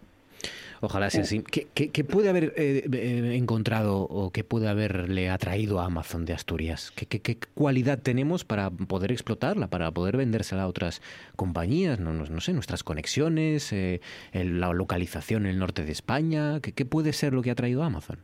Ojalá 0.82 1.10
sea 1.10 1.22
así. 1.24 1.42
¿Qué, 1.42 1.68
qué- 1.74 1.90
qué 1.90 2.04
puede 2.04 2.30
haber 2.30 2.54
eh, 2.56 2.88
eh, 2.92 3.36
encontrado 3.36 4.02
o 4.02 4.32
qué 4.32 4.44
puede 4.44 4.68
haberle 4.68 5.30
atraído 5.30 5.80
a 5.80 5.86
Amazon 5.86 6.26
de 6.26 6.34
Asturias? 6.34 6.92
¿Qué, 6.96 7.06
qué- 7.06 7.22
qué 7.22 7.38
cualidad 7.56 8.00
tenemos 8.00 8.44
para 8.46 8.70
poder 8.70 9.12
explotarla, 9.12 9.68
para 9.68 9.92
poder 9.92 10.18
vendérsela 10.18 10.64
a 10.64 10.68
otras 10.68 11.02
compañías? 11.36 12.00
No, 12.00 12.14
no, 12.14 12.26
no 12.26 12.42
sé, 12.42 12.54
nuestras 12.54 12.84
conexiones, 12.84 13.74
eh, 13.74 14.02
el- 14.32 14.60
la 14.60 14.72
localización 14.74 15.46
en 15.46 15.52
el 15.54 15.60
norte 15.60 15.84
de 15.86 15.92
España. 15.92 16.60
¿Qué, 16.62 16.72
qué 16.74 16.86
puede 16.86 17.14
ser 17.14 17.34
lo 17.34 17.42
que 17.42 17.52
ha 17.52 17.56
traído 17.56 17.84
a 17.84 17.88
Amazon? 17.88 18.20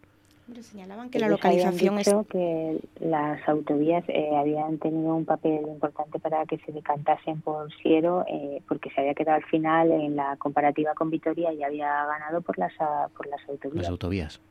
Señalaban 0.62 1.10
que 1.10 1.20
la 1.20 1.28
Ellos 1.28 1.40
habían 1.44 1.64
localización 1.64 2.00
es 2.00 2.28
que 2.30 2.80
las 3.00 3.48
autovías 3.48 4.04
eh, 4.10 4.36
habían 4.36 4.78
tenido 4.78 5.16
un 5.16 5.26
papel 5.26 5.62
importante 5.68 6.20
para 6.20 6.46
que 6.46 6.58
se 6.58 6.72
decantasen 6.72 7.42
por 7.42 7.74
Siero, 7.82 8.26
eh, 8.28 8.62
porque 8.68 8.90
se 8.90 9.02
había 9.02 9.14
quedado 9.14 9.38
al 9.38 9.46
final 9.46 9.92
en 9.92 10.18
la 10.18 10.36
comparativa 10.38 10.94
con 10.96 11.10
Vitoria 11.10 11.54
y 11.54 11.64
había 11.64 12.06
ganado 12.06 12.42
por 12.42 12.58
las, 12.58 12.74
por 13.16 13.28
las 13.28 13.40
autovías. 13.48 13.84
Las 13.84 13.90
autovías. 13.90 14.42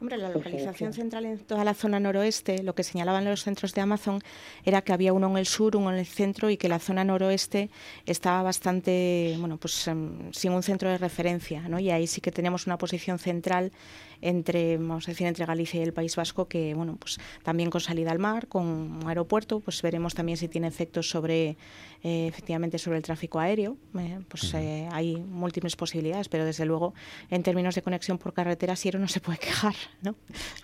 Hombre, 0.00 0.16
la 0.16 0.30
localización 0.30 0.92
central 0.92 1.26
en 1.26 1.38
toda 1.38 1.64
la 1.64 1.74
zona 1.74 2.00
noroeste, 2.00 2.62
lo 2.62 2.74
que 2.74 2.82
señalaban 2.82 3.24
los 3.24 3.42
centros 3.42 3.74
de 3.74 3.80
Amazon 3.80 4.20
era 4.64 4.82
que 4.82 4.92
había 4.92 5.12
uno 5.12 5.28
en 5.28 5.36
el 5.36 5.46
sur, 5.46 5.76
uno 5.76 5.90
en 5.92 5.98
el 5.98 6.06
centro 6.06 6.48
y 6.50 6.56
que 6.56 6.68
la 6.68 6.78
zona 6.78 7.04
noroeste 7.04 7.70
estaba 8.06 8.42
bastante, 8.42 9.36
bueno, 9.38 9.58
pues 9.58 9.86
em, 9.88 10.32
sin 10.32 10.52
un 10.52 10.62
centro 10.62 10.88
de 10.88 10.98
referencia, 10.98 11.68
¿no? 11.68 11.78
Y 11.78 11.90
ahí 11.90 12.06
sí 12.06 12.20
que 12.20 12.32
tenemos 12.32 12.66
una 12.66 12.78
posición 12.78 13.18
central 13.18 13.72
entre, 14.20 14.76
vamos 14.78 15.08
a 15.08 15.12
decir, 15.12 15.26
entre 15.26 15.44
Galicia 15.46 15.80
y 15.80 15.82
el 15.84 15.92
País 15.92 16.16
Vasco 16.16 16.48
que, 16.48 16.74
bueno, 16.74 16.96
pues 16.98 17.18
también 17.42 17.70
con 17.70 17.80
salida 17.80 18.10
al 18.10 18.18
mar, 18.18 18.48
con 18.48 18.66
un 18.66 19.02
aeropuerto, 19.06 19.60
pues 19.60 19.80
veremos 19.82 20.14
también 20.14 20.36
si 20.38 20.48
tiene 20.48 20.66
efectos 20.66 21.08
sobre, 21.10 21.56
eh, 22.02 22.26
efectivamente, 22.26 22.78
sobre 22.78 22.96
el 22.98 23.02
tráfico 23.02 23.38
aéreo. 23.40 23.76
eh, 23.98 24.18
pues 24.28 24.52
eh, 24.54 24.88
hay 24.92 25.16
múltiples 25.16 25.76
posibilidades, 25.76 26.28
pero 26.28 26.44
desde 26.44 26.64
luego, 26.64 26.94
en 27.30 27.42
términos 27.42 27.74
de 27.74 27.82
conexión 27.82 28.18
por 28.18 28.32
carretera, 28.32 28.76
Siero 28.76 28.98
no 28.98 29.08
se 29.08 29.20
puede 29.20 29.38
quejar, 29.38 29.74
¿no? 30.02 30.14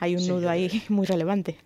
Hay 0.00 0.14
un 0.14 0.20
Sí, 0.20 0.28
nudo 0.28 0.48
ahí 0.50 0.82
muy 0.88 1.06
relevante. 1.06 1.56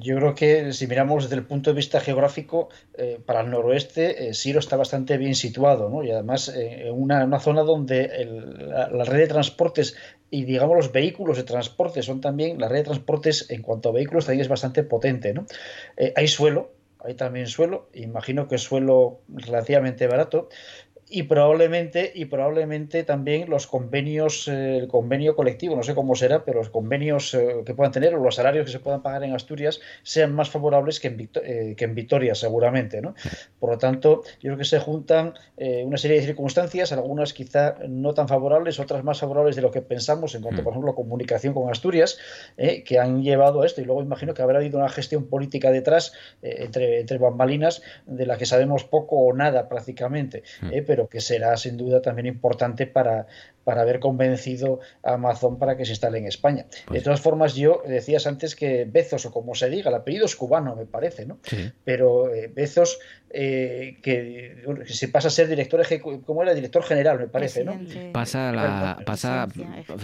Yo 0.00 0.16
creo 0.16 0.34
que 0.34 0.72
si 0.72 0.86
miramos 0.88 1.24
desde 1.24 1.36
el 1.36 1.46
punto 1.46 1.70
de 1.70 1.76
vista 1.76 2.00
geográfico, 2.00 2.68
eh, 2.94 3.20
para 3.24 3.42
el 3.42 3.50
noroeste, 3.50 4.28
eh, 4.28 4.34
Siro 4.34 4.58
está 4.58 4.76
bastante 4.76 5.16
bien 5.18 5.34
situado, 5.36 5.88
¿no? 5.88 6.02
Y 6.02 6.10
además 6.10 6.48
eh, 6.48 6.88
en 6.88 6.94
una, 6.94 7.24
una 7.24 7.38
zona 7.38 7.62
donde 7.62 8.04
el- 8.06 8.68
la, 8.68 8.88
la 8.90 9.04
red 9.04 9.18
de 9.18 9.26
transportes 9.28 9.96
y 10.32 10.44
digamos 10.46 10.74
los 10.74 10.92
vehículos 10.92 11.36
de 11.36 11.44
transporte 11.44 12.02
son 12.02 12.22
también, 12.22 12.58
la 12.58 12.66
red 12.66 12.78
de 12.78 12.84
transportes 12.84 13.50
en 13.50 13.60
cuanto 13.60 13.90
a 13.90 13.92
vehículos 13.92 14.24
también 14.24 14.40
es 14.40 14.48
bastante 14.48 14.82
potente, 14.82 15.34
¿no? 15.34 15.44
Eh, 15.98 16.14
hay 16.16 16.26
suelo, 16.26 16.72
hay 17.00 17.12
también 17.14 17.46
suelo, 17.48 17.90
imagino 17.92 18.48
que 18.48 18.54
es 18.54 18.62
suelo 18.62 19.20
relativamente 19.28 20.06
barato. 20.06 20.48
Y 21.14 21.24
probablemente, 21.24 22.10
y 22.14 22.24
probablemente 22.24 23.04
también 23.04 23.50
los 23.50 23.66
convenios, 23.66 24.48
eh, 24.48 24.78
el 24.78 24.88
convenio 24.88 25.36
colectivo, 25.36 25.76
no 25.76 25.82
sé 25.82 25.94
cómo 25.94 26.14
será, 26.14 26.42
pero 26.44 26.60
los 26.60 26.70
convenios 26.70 27.34
eh, 27.34 27.62
que 27.66 27.74
puedan 27.74 27.92
tener 27.92 28.14
o 28.14 28.18
los 28.24 28.36
salarios 28.36 28.64
que 28.64 28.72
se 28.72 28.80
puedan 28.80 29.02
pagar 29.02 29.22
en 29.22 29.34
Asturias 29.34 29.78
sean 30.02 30.34
más 30.34 30.48
favorables 30.48 31.00
que 31.00 31.08
en, 31.08 31.18
Victo- 31.18 31.42
eh, 31.44 31.74
que 31.76 31.84
en 31.84 31.94
Vitoria, 31.94 32.34
seguramente. 32.34 33.02
¿no? 33.02 33.14
Por 33.60 33.70
lo 33.72 33.76
tanto, 33.78 34.22
yo 34.40 34.48
creo 34.48 34.56
que 34.56 34.64
se 34.64 34.78
juntan 34.78 35.34
eh, 35.58 35.82
una 35.84 35.98
serie 35.98 36.18
de 36.18 36.24
circunstancias, 36.24 36.92
algunas 36.92 37.34
quizá 37.34 37.74
no 37.86 38.14
tan 38.14 38.26
favorables, 38.26 38.80
otras 38.80 39.04
más 39.04 39.20
favorables 39.20 39.54
de 39.54 39.60
lo 39.60 39.70
que 39.70 39.82
pensamos 39.82 40.34
en 40.34 40.40
cuanto, 40.40 40.62
por 40.64 40.72
ejemplo, 40.72 40.92
a 40.92 40.94
comunicación 40.94 41.52
con 41.52 41.70
Asturias, 41.70 42.18
que 42.56 42.98
han 42.98 43.22
llevado 43.22 43.60
a 43.60 43.66
esto. 43.66 43.82
Y 43.82 43.84
luego 43.84 44.00
imagino 44.02 44.32
que 44.32 44.40
habrá 44.40 44.58
habido 44.60 44.78
una 44.78 44.88
gestión 44.88 45.26
política 45.26 45.70
detrás, 45.70 46.12
entre, 46.40 47.00
entre 47.00 47.18
bambalinas, 47.18 47.82
de 48.06 48.24
la 48.24 48.38
que 48.38 48.46
sabemos 48.46 48.84
poco 48.84 49.16
o 49.16 49.32
nada 49.34 49.68
prácticamente, 49.68 50.42
eh, 50.70 50.82
pero 51.02 51.08
que 51.08 51.20
será 51.20 51.56
sin 51.56 51.76
duda 51.76 52.00
también 52.00 52.26
importante 52.26 52.86
para, 52.86 53.26
para 53.64 53.82
haber 53.82 53.98
convencido 53.98 54.80
a 55.02 55.14
Amazon 55.14 55.58
para 55.58 55.76
que 55.76 55.84
se 55.84 55.92
instale 55.92 56.18
en 56.18 56.26
España. 56.26 56.66
de 56.90 57.00
todas 57.00 57.20
formas, 57.20 57.54
yo 57.54 57.82
decías 57.86 58.26
antes 58.26 58.54
que 58.54 58.84
Bezos, 58.84 59.26
o 59.26 59.32
como 59.32 59.54
se 59.54 59.68
diga, 59.68 59.88
el 59.90 59.96
apellido 59.96 60.26
es 60.26 60.36
cubano, 60.36 60.76
me 60.76 60.86
parece, 60.86 61.26
¿no? 61.26 61.38
Pero 61.84 62.32
eh, 62.32 62.50
Bezos, 62.54 62.98
eh, 63.30 63.98
que, 64.02 64.62
que 64.86 64.92
se 64.92 65.08
pasa 65.08 65.28
a 65.28 65.30
ser 65.30 65.48
director 65.48 65.80
ejecutivo, 65.80 66.22
¿cómo 66.24 66.42
era? 66.42 66.54
Director 66.54 66.82
general, 66.84 67.18
me 67.18 67.26
parece, 67.26 67.64
¿no? 67.64 67.78
Pasa 68.12 68.52
la, 68.52 68.98
pasa, 69.04 69.48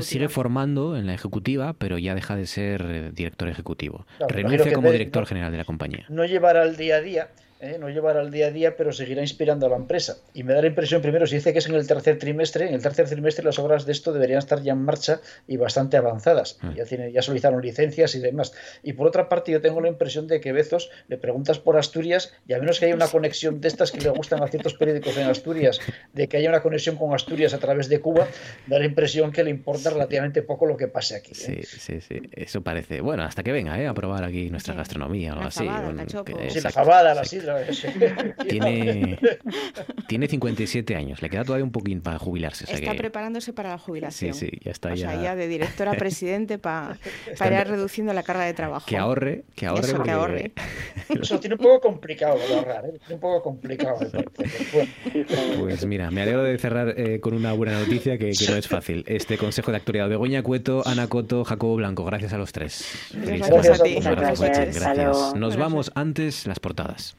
sigue 0.01 0.29
formando 0.29 0.97
en 0.97 1.07
la 1.07 1.15
ejecutiva, 1.15 1.75
pero 1.75 1.99
ya 1.99 2.15
deja 2.15 2.35
de 2.37 2.47
ser 2.47 2.83
eh, 2.89 3.11
director 3.12 3.49
ejecutivo. 3.49 4.07
Claro, 4.19 4.35
Renuncia 4.35 4.73
como 4.73 4.91
director 4.91 5.23
no- 5.23 5.27
general 5.27 5.53
de 5.53 5.59
la 5.59 5.65
compañía. 5.65 6.07
no 6.09 6.25
llevará 6.25 6.62
al 6.62 6.77
día 6.77 6.97
a 6.97 7.01
día, 7.01 7.29
¿eh? 7.61 7.77
no 7.79 7.89
llevará 7.89 8.21
al 8.21 8.31
día 8.31 8.47
a 8.47 8.51
día, 8.51 8.77
pero 8.77 8.93
seguirá 8.93 9.21
inspirando 9.23 9.67
a 9.67 9.69
la 9.71 9.77
empresa. 9.77 10.17
Y 10.35 10.43
me 10.45 10.53
da 10.55 10.61
la 10.61 10.69
impresión, 10.69 11.03
primero, 11.03 11.27
si 11.27 11.37
dice 11.37 11.53
que 11.53 11.59
es 11.59 11.69
en 11.69 11.75
el 11.75 11.87
tercer 11.87 12.19
trimestre, 12.19 12.69
en 12.69 12.75
el 12.75 12.83
tercer 12.83 13.09
trimestre 13.09 13.45
las 13.45 13.59
obras 13.59 13.87
de 13.87 13.93
esto 13.93 14.13
deberían 14.13 14.39
estar 14.39 14.63
ya 14.63 14.73
en 14.73 14.83
marcha 14.83 15.21
y 15.47 15.57
bastante 15.57 15.97
avanzadas. 15.97 16.59
Ya, 16.77 16.85
tiene, 16.85 17.13
ya 17.13 17.23
solicitaron 17.23 17.61
licencias 17.63 18.15
y 18.15 18.21
demás. 18.21 18.53
Y 18.83 18.93
por 18.95 19.07
otra 19.07 19.29
parte, 19.29 19.53
yo 19.53 19.61
tengo 19.61 19.81
la 19.81 19.89
impresión 19.89 20.27
de 20.27 20.41
que 20.41 20.53
Bezos 20.53 20.91
le 21.09 21.19
preguntas 21.19 21.59
por 21.59 21.77
Asturias 21.77 22.33
y 22.47 22.53
a 22.53 22.59
menos 22.59 22.79
que 22.79 22.87
haya 22.87 22.95
una 22.95 23.09
conexión 23.09 23.61
de 23.61 23.69
estas 23.69 23.91
que 23.93 24.01
le 24.01 24.11
gustan 24.11 24.43
a 24.43 24.49
ciertos 24.49 24.75
periódicos 24.75 25.17
en 25.17 25.27
Asturias, 25.29 25.81
de 26.13 26.29
que 26.29 26.37
haya 26.37 26.49
una 26.49 26.61
conexión 26.63 26.97
con 26.97 27.15
Asturias 27.15 27.55
a 27.55 27.59
través 27.59 27.89
de 27.89 28.01
Cuba, 28.01 28.27
da 28.67 28.79
la 28.79 28.85
impresión 28.85 29.33
que 29.33 29.43
le 29.45 29.51
importa 29.51 29.91
relativamente 29.91 30.43
poco 30.43 30.67
lo 30.67 30.77
que 30.77 30.89
pase 30.89 31.17
aquí. 31.17 31.33
¿eh? 31.33 31.35
Sí, 31.35 31.63
sí, 31.65 32.01
sí. 32.01 32.21
Eso 32.33 32.63
parece. 32.63 33.01
Bueno, 33.01 33.25
hasta 33.25 33.43
que 33.43 33.53
venga, 33.53 33.81
¿eh? 33.81 33.87
A 33.87 33.95
probar 33.95 34.25
aquí 34.25 34.51
nuestra 34.51 34.75
gastronomía 34.75 35.33
o 35.33 35.37
algo 35.37 35.49
así. 35.49 35.65
fabada, 35.65 35.79
el 35.81 35.85
Bueno, 35.95 36.03
cachopo. 36.03 36.25
que- 36.39 36.51
Sí, 36.51 36.61
la 36.61 36.71
fabada, 36.71 37.03
la 37.15 37.21
exacto. 37.23 37.29
sidra. 37.31 37.48
Tiene, 38.49 39.19
tiene 40.09 40.27
57 40.29 40.95
años. 40.97 41.23
Le 41.23 41.31
queda 41.31 41.45
todavía 41.45 41.65
un 41.65 41.73
poquín 41.73 42.01
para 42.01 42.19
jubilarse. 42.19 42.65
o 42.65 42.66
sea 42.66 42.77
Está 42.77 42.93
que- 42.93 42.99
preparándose 42.99 43.53
para 43.53 43.70
la 43.70 43.79
jubilación. 43.79 44.35
Sí, 44.35 44.47
sí, 44.51 44.59
ya 44.65 44.70
está 44.73 44.93
O 44.93 44.97
sea, 44.97 45.15
ya- 45.15 45.23
ya 45.23 45.37
de 45.37 45.49
directora 45.49 45.93
a 45.93 45.95
presidente 45.99 46.59
pa- 46.59 46.97
para 47.39 47.61
ir 47.62 47.66
en- 47.66 47.73
reduciendo 47.75 48.12
la 48.12 48.23
carga 48.23 48.45
de 48.45 48.55
trabajo. 48.55 48.87
Que 48.87 48.97
ahorre, 48.97 49.45
que 49.55 49.66
ahorre. 49.66 49.81
Eso, 49.81 49.91
que 49.93 49.97
porque- 49.97 50.11
ahorre. 50.11 50.53
Eso 51.20 51.41
tiene 51.41 51.55
un 51.57 51.61
poco 51.62 51.81
complicado 51.81 52.37
lo 52.39 52.47
de 52.47 52.55
ahorrar, 52.55 52.85
¿eh? 52.87 52.93
Tiene 52.99 53.15
un 53.15 53.20
poco 53.20 53.43
complicado. 53.43 53.99
Bueno, 53.99 54.31
Pues 55.61 55.87
mira, 55.87 56.11
me 56.11 56.23
alegro 56.23 56.43
de 56.43 56.59
cerrar 56.59 56.95
eh, 56.97 57.20
con 57.20 57.35
una 57.35 57.53
buena 57.53 57.79
noticia 57.81 58.19
que, 58.19 58.31
que 58.33 58.47
no 58.49 58.57
es 58.57 58.69
fácil. 58.69 59.05
Este 59.07 59.39
consejo 59.39 59.70
de 59.70 59.79
actualidad. 59.79 60.09
Begoña 60.09 60.43
Cueto, 60.43 60.83
Ana 60.87 61.07
Coto, 61.09 61.45
Jacobo 61.45 61.77
Blanco. 61.77 62.05
Gracias 62.05 62.33
a 62.33 62.39
los 62.39 62.53
tres. 62.53 62.85
Feliz 63.11 63.47
gracias 63.49 63.79
semana. 63.79 63.81
a 63.81 63.85
ti. 63.85 63.95
Gracias. 64.41 64.81
Gracias. 64.81 65.35
Nos 65.35 65.57
vamos 65.57 65.91
antes 65.95 66.47
las 66.47 66.61
portadas. 66.61 67.16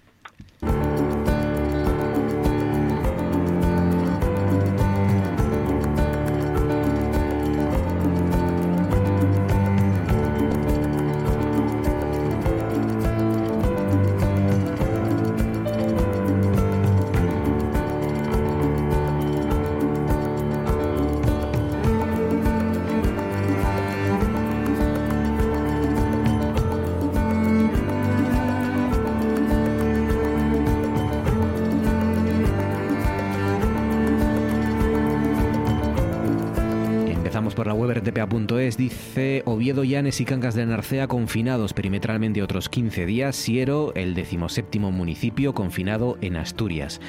Oviedo, 39.69 39.83
Llanes 39.83 40.19
y 40.19 40.25
Cangas 40.25 40.55
de 40.55 40.65
Narcea 40.65 41.07
confinados 41.07 41.73
perimetralmente 41.73 42.41
otros 42.41 42.69
15 42.69 43.05
días. 43.05 43.35
Siero, 43.35 43.93
el 43.93 44.15
decimoséptimo 44.15 44.91
municipio 44.91 45.53
confinado 45.53 46.17
en 46.21 46.37
Asturias. 46.37 46.99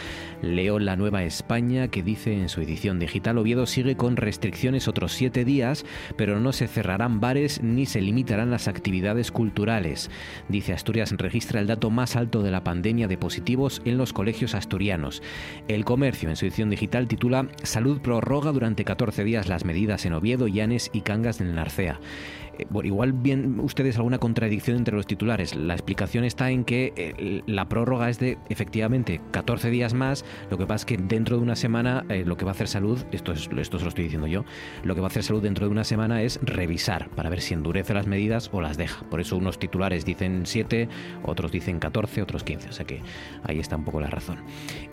Leo 0.43 0.79
La 0.79 0.95
Nueva 0.95 1.25
España 1.25 1.89
que 1.89 2.03
dice 2.03 2.35
en 2.35 2.51
su 2.51 2.61
edición 2.61 2.99
digital 2.99 3.39
Oviedo 3.39 3.65
sigue 3.65 3.97
con 3.97 4.17
restricciones 4.17 4.89
otros 4.89 5.13
7 5.13 5.47
días, 5.47 5.87
pero 6.19 6.39
no 6.39 6.53
se 6.53 6.69
cerrarán 6.69 7.19
bares 7.19 7.63
ni 7.63 7.87
se 7.87 8.03
limitarán 8.03 8.51
las 8.51 8.69
actividades 8.69 9.31
culturales. 9.31 10.11
Dice 10.51 10.75
Asturias 10.75 11.15
registra 11.17 11.61
el 11.61 11.67
dato 11.67 11.89
más 11.89 12.15
alto 12.15 12.43
de 12.43 12.51
la 12.51 12.63
pandemia 12.63 13.09
de 13.09 13.17
positivos 13.17 13.81
en 13.87 13.97
los 13.97 14.13
colegios 14.13 14.55
asturianos. 14.55 15.23
El 15.67 15.87
comercio 15.87 16.29
en 16.29 16.37
su 16.37 16.45
edición 16.45 16.69
digital 16.69 17.09
titula 17.09 17.49
Salud 17.63 18.03
prorroga 18.03 18.53
durante 18.53 18.85
14 18.85 19.25
días 19.25 19.49
las 19.49 19.65
medidas 19.65 20.05
en 20.05 20.13
Oviedo, 20.13 20.47
Llanes 20.47 20.91
y 20.93 21.01
Cangas 21.01 21.39
del 21.39 21.55
Narcea. 21.55 21.99
Igual 22.83 23.13
bien 23.13 23.61
ustedes 23.61 23.97
alguna 23.97 24.19
contradicción 24.19 24.77
entre 24.77 24.95
los 24.95 25.07
titulares. 25.07 25.55
La 25.55 25.75
explicación 25.75 26.25
está 26.25 26.51
en 26.51 26.65
que 26.65 26.93
eh, 26.97 27.43
la 27.47 27.69
prórroga 27.69 28.11
es 28.11 28.19
de 28.19 28.39
efectivamente 28.49 29.21
14 29.31 29.71
días 29.71 29.95
más. 29.95 30.25
Lo 30.51 30.59
que 30.59 30.67
pasa 30.67 30.83
es 30.83 30.85
que 30.87 30.97
dentro 30.97 31.37
de 31.37 31.43
una 31.43 31.57
semana 31.57 32.05
eh, 32.09 32.25
lo 32.27 32.37
que 32.37 32.45
va 32.45 32.53
a 32.53 32.55
hacer 32.55 32.69
salud, 32.69 32.99
esto, 33.13 33.33
es, 33.33 33.49
esto 33.57 33.79
se 33.79 33.85
lo 33.85 33.89
estoy 33.89 34.05
diciendo 34.05 34.27
yo, 34.27 34.45
lo 34.83 34.95
que 34.95 35.01
va 35.01 35.07
a 35.07 35.11
hacer 35.11 35.23
salud 35.23 35.43
dentro 35.43 35.67
de 35.67 35.73
una 35.73 35.85
semana 35.85 36.23
es 36.23 36.41
revisar 36.43 37.09
para 37.11 37.31
ver 37.31 37.41
si 37.41 37.55
endurece 37.55 37.95
las 37.95 38.07
medidas 38.07 38.51
o 38.53 38.61
las 38.61 38.77
deja. 38.77 39.05
Por 39.09 39.21
eso 39.21 39.37
unos 39.37 39.59
titulares 39.59 40.05
dicen 40.05 40.43
7, 40.45 40.89
otros 41.23 41.53
dicen 41.53 41.79
14, 41.79 42.23
otros 42.23 42.45
15. 42.45 42.69
O 42.69 42.73
sea 42.73 42.87
que 42.87 43.03
ahí 43.45 43.59
está 43.59 43.77
un 43.77 43.85
poco 43.85 44.01
la 44.01 44.09
razón. 44.09 44.39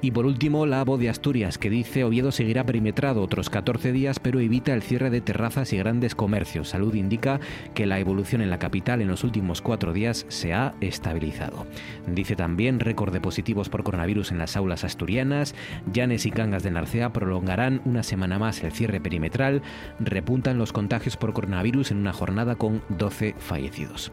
Y 0.02 0.12
por 0.12 0.26
último, 0.26 0.66
la 0.66 0.84
voz 0.84 1.00
de 1.00 1.10
Asturias, 1.10 1.58
que 1.58 1.70
dice 1.70 2.04
Oviedo 2.04 2.32
seguirá 2.32 2.66
perimetrado 2.66 3.22
otros 3.22 3.50
14 3.50 3.92
días, 3.92 4.20
pero 4.20 4.40
evita 4.40 4.74
el 4.74 4.82
cierre 4.82 5.10
de 5.10 5.22
terrazas 5.22 5.74
y 5.74 5.78
grandes 5.78 6.16
comercios. 6.16 6.70
Salud 6.70 6.94
indica 6.96 7.40
que 7.74 7.86
la 7.86 8.00
evolución 8.00 8.42
en 8.42 8.50
la 8.50 8.60
capital 8.60 9.02
en 9.02 9.08
los 9.08 9.24
últimos 9.24 9.62
cuatro 9.62 9.94
días 9.94 10.26
se 10.30 10.54
ha 10.54 10.76
estabilizado. 10.82 11.68
Dice 12.08 12.36
también 12.36 12.80
récord 12.80 13.14
de 13.14 13.22
positivos 13.22 13.70
por 13.70 13.84
coronavirus 13.84 14.32
en 14.32 14.38
las 14.38 14.56
aulas 14.56 14.84
asturianas. 14.84 15.56
Llanes 15.92 16.26
y 16.26 16.32
Cangas 16.32 16.64
de 16.64 16.72
Narcea 16.72 17.14
prolongarán 17.14 17.82
una 17.86 18.04
semana 18.04 18.40
más 18.40 18.64
el 18.64 18.72
cierre 18.72 19.02
perimetral. 19.02 19.62
Repuntan 20.00 20.58
los 20.58 20.74
contagios 20.74 21.18
por 21.18 21.34
coronavirus 21.34 21.92
en 21.92 21.98
una 21.98 22.14
jornada 22.14 22.56
con 22.56 22.82
12 22.90 23.36
fallecidos. 23.38 24.12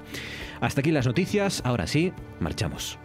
Hasta 0.60 0.80
aquí 0.80 0.90
las 0.90 1.06
noticias. 1.06 1.62
Ahora 1.64 1.86
sí, 1.86 2.12
marchamos. 2.40 2.98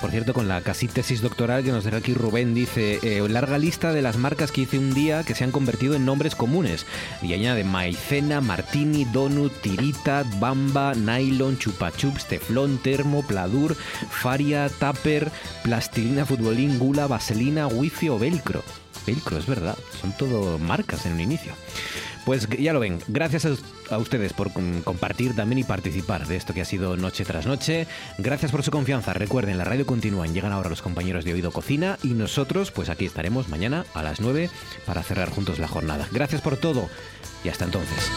Por 0.00 0.10
cierto, 0.10 0.32
con 0.32 0.48
la 0.48 0.62
casi 0.62 0.88
tesis 0.88 1.20
doctoral 1.20 1.62
que 1.62 1.72
nos 1.72 1.84
deja 1.84 1.98
aquí 1.98 2.14
Rubén. 2.14 2.54
Dice, 2.54 2.98
eh, 3.02 3.26
larga 3.28 3.58
lista 3.58 3.92
de 3.92 4.02
las 4.02 4.16
marcas 4.16 4.50
que 4.50 4.62
hice 4.62 4.78
un 4.78 4.94
día 4.94 5.24
que 5.24 5.34
se 5.34 5.44
han 5.44 5.50
convertido 5.50 5.94
en 5.94 6.06
nombres 6.06 6.34
comunes. 6.34 6.86
Y 7.22 7.34
añade 7.34 7.64
maicena, 7.64 8.40
martini, 8.40 9.04
donut, 9.04 9.52
tirita, 9.60 10.24
bamba, 10.38 10.94
nylon, 10.94 11.58
chupa 11.58 11.92
chups, 11.92 12.26
teflón, 12.26 12.78
termo, 12.78 13.22
pladur, 13.26 13.76
faria, 14.10 14.68
tupper, 14.68 15.30
plastilina, 15.62 16.24
futbolín, 16.24 16.78
gula, 16.78 17.06
vaselina, 17.06 17.66
wifi 17.66 18.08
o 18.08 18.18
velcro. 18.18 18.62
Velcro, 19.06 19.38
es 19.38 19.46
verdad. 19.46 19.76
Son 20.00 20.16
todo 20.16 20.58
marcas 20.58 21.04
en 21.06 21.12
un 21.12 21.20
inicio. 21.20 21.52
Pues 22.24 22.48
ya 22.48 22.72
lo 22.72 22.80
ven, 22.80 22.98
gracias 23.08 23.46
a, 23.90 23.98
ustedes 23.98 24.32
por 24.34 24.52
com- 24.52 24.82
compartir 24.82 25.34
también 25.34 25.58
y 25.60 25.64
participar 25.64 26.26
de 26.26 26.36
esto 26.36 26.52
que 26.54 26.60
ha 26.60 26.64
sido 26.66 26.96
noche 26.96 27.24
tras 27.24 27.46
noche. 27.46 27.86
Gracias 28.18 28.52
por 28.52 28.62
su 28.62 28.70
confianza. 28.70 29.12
Recuerden, 29.14 29.56
la 29.58 29.64
radio 29.64 29.86
continúa. 29.86 30.26
Llegan 30.26 30.52
ahora 30.52 30.68
los 30.70 30.82
compañeros 30.82 31.24
de 31.24 31.32
Oído 31.32 31.50
Cocina 31.50 31.98
y 32.02 32.08
nosotros, 32.08 32.70
pues 32.70 32.88
aquí 32.90 33.06
estaremos 33.06 33.48
mañana 33.48 33.84
a 33.94 34.02
las 34.02 34.20
9 34.20 34.50
para 34.86 35.02
cerrar 35.02 35.30
juntos 35.30 35.58
la 35.58 35.68
jornada. 35.68 36.06
Gracias 36.12 36.40
por 36.42 36.56
todo 36.56 36.88
y 37.42 37.48
hasta 37.48 37.64
entonces. 37.64 38.10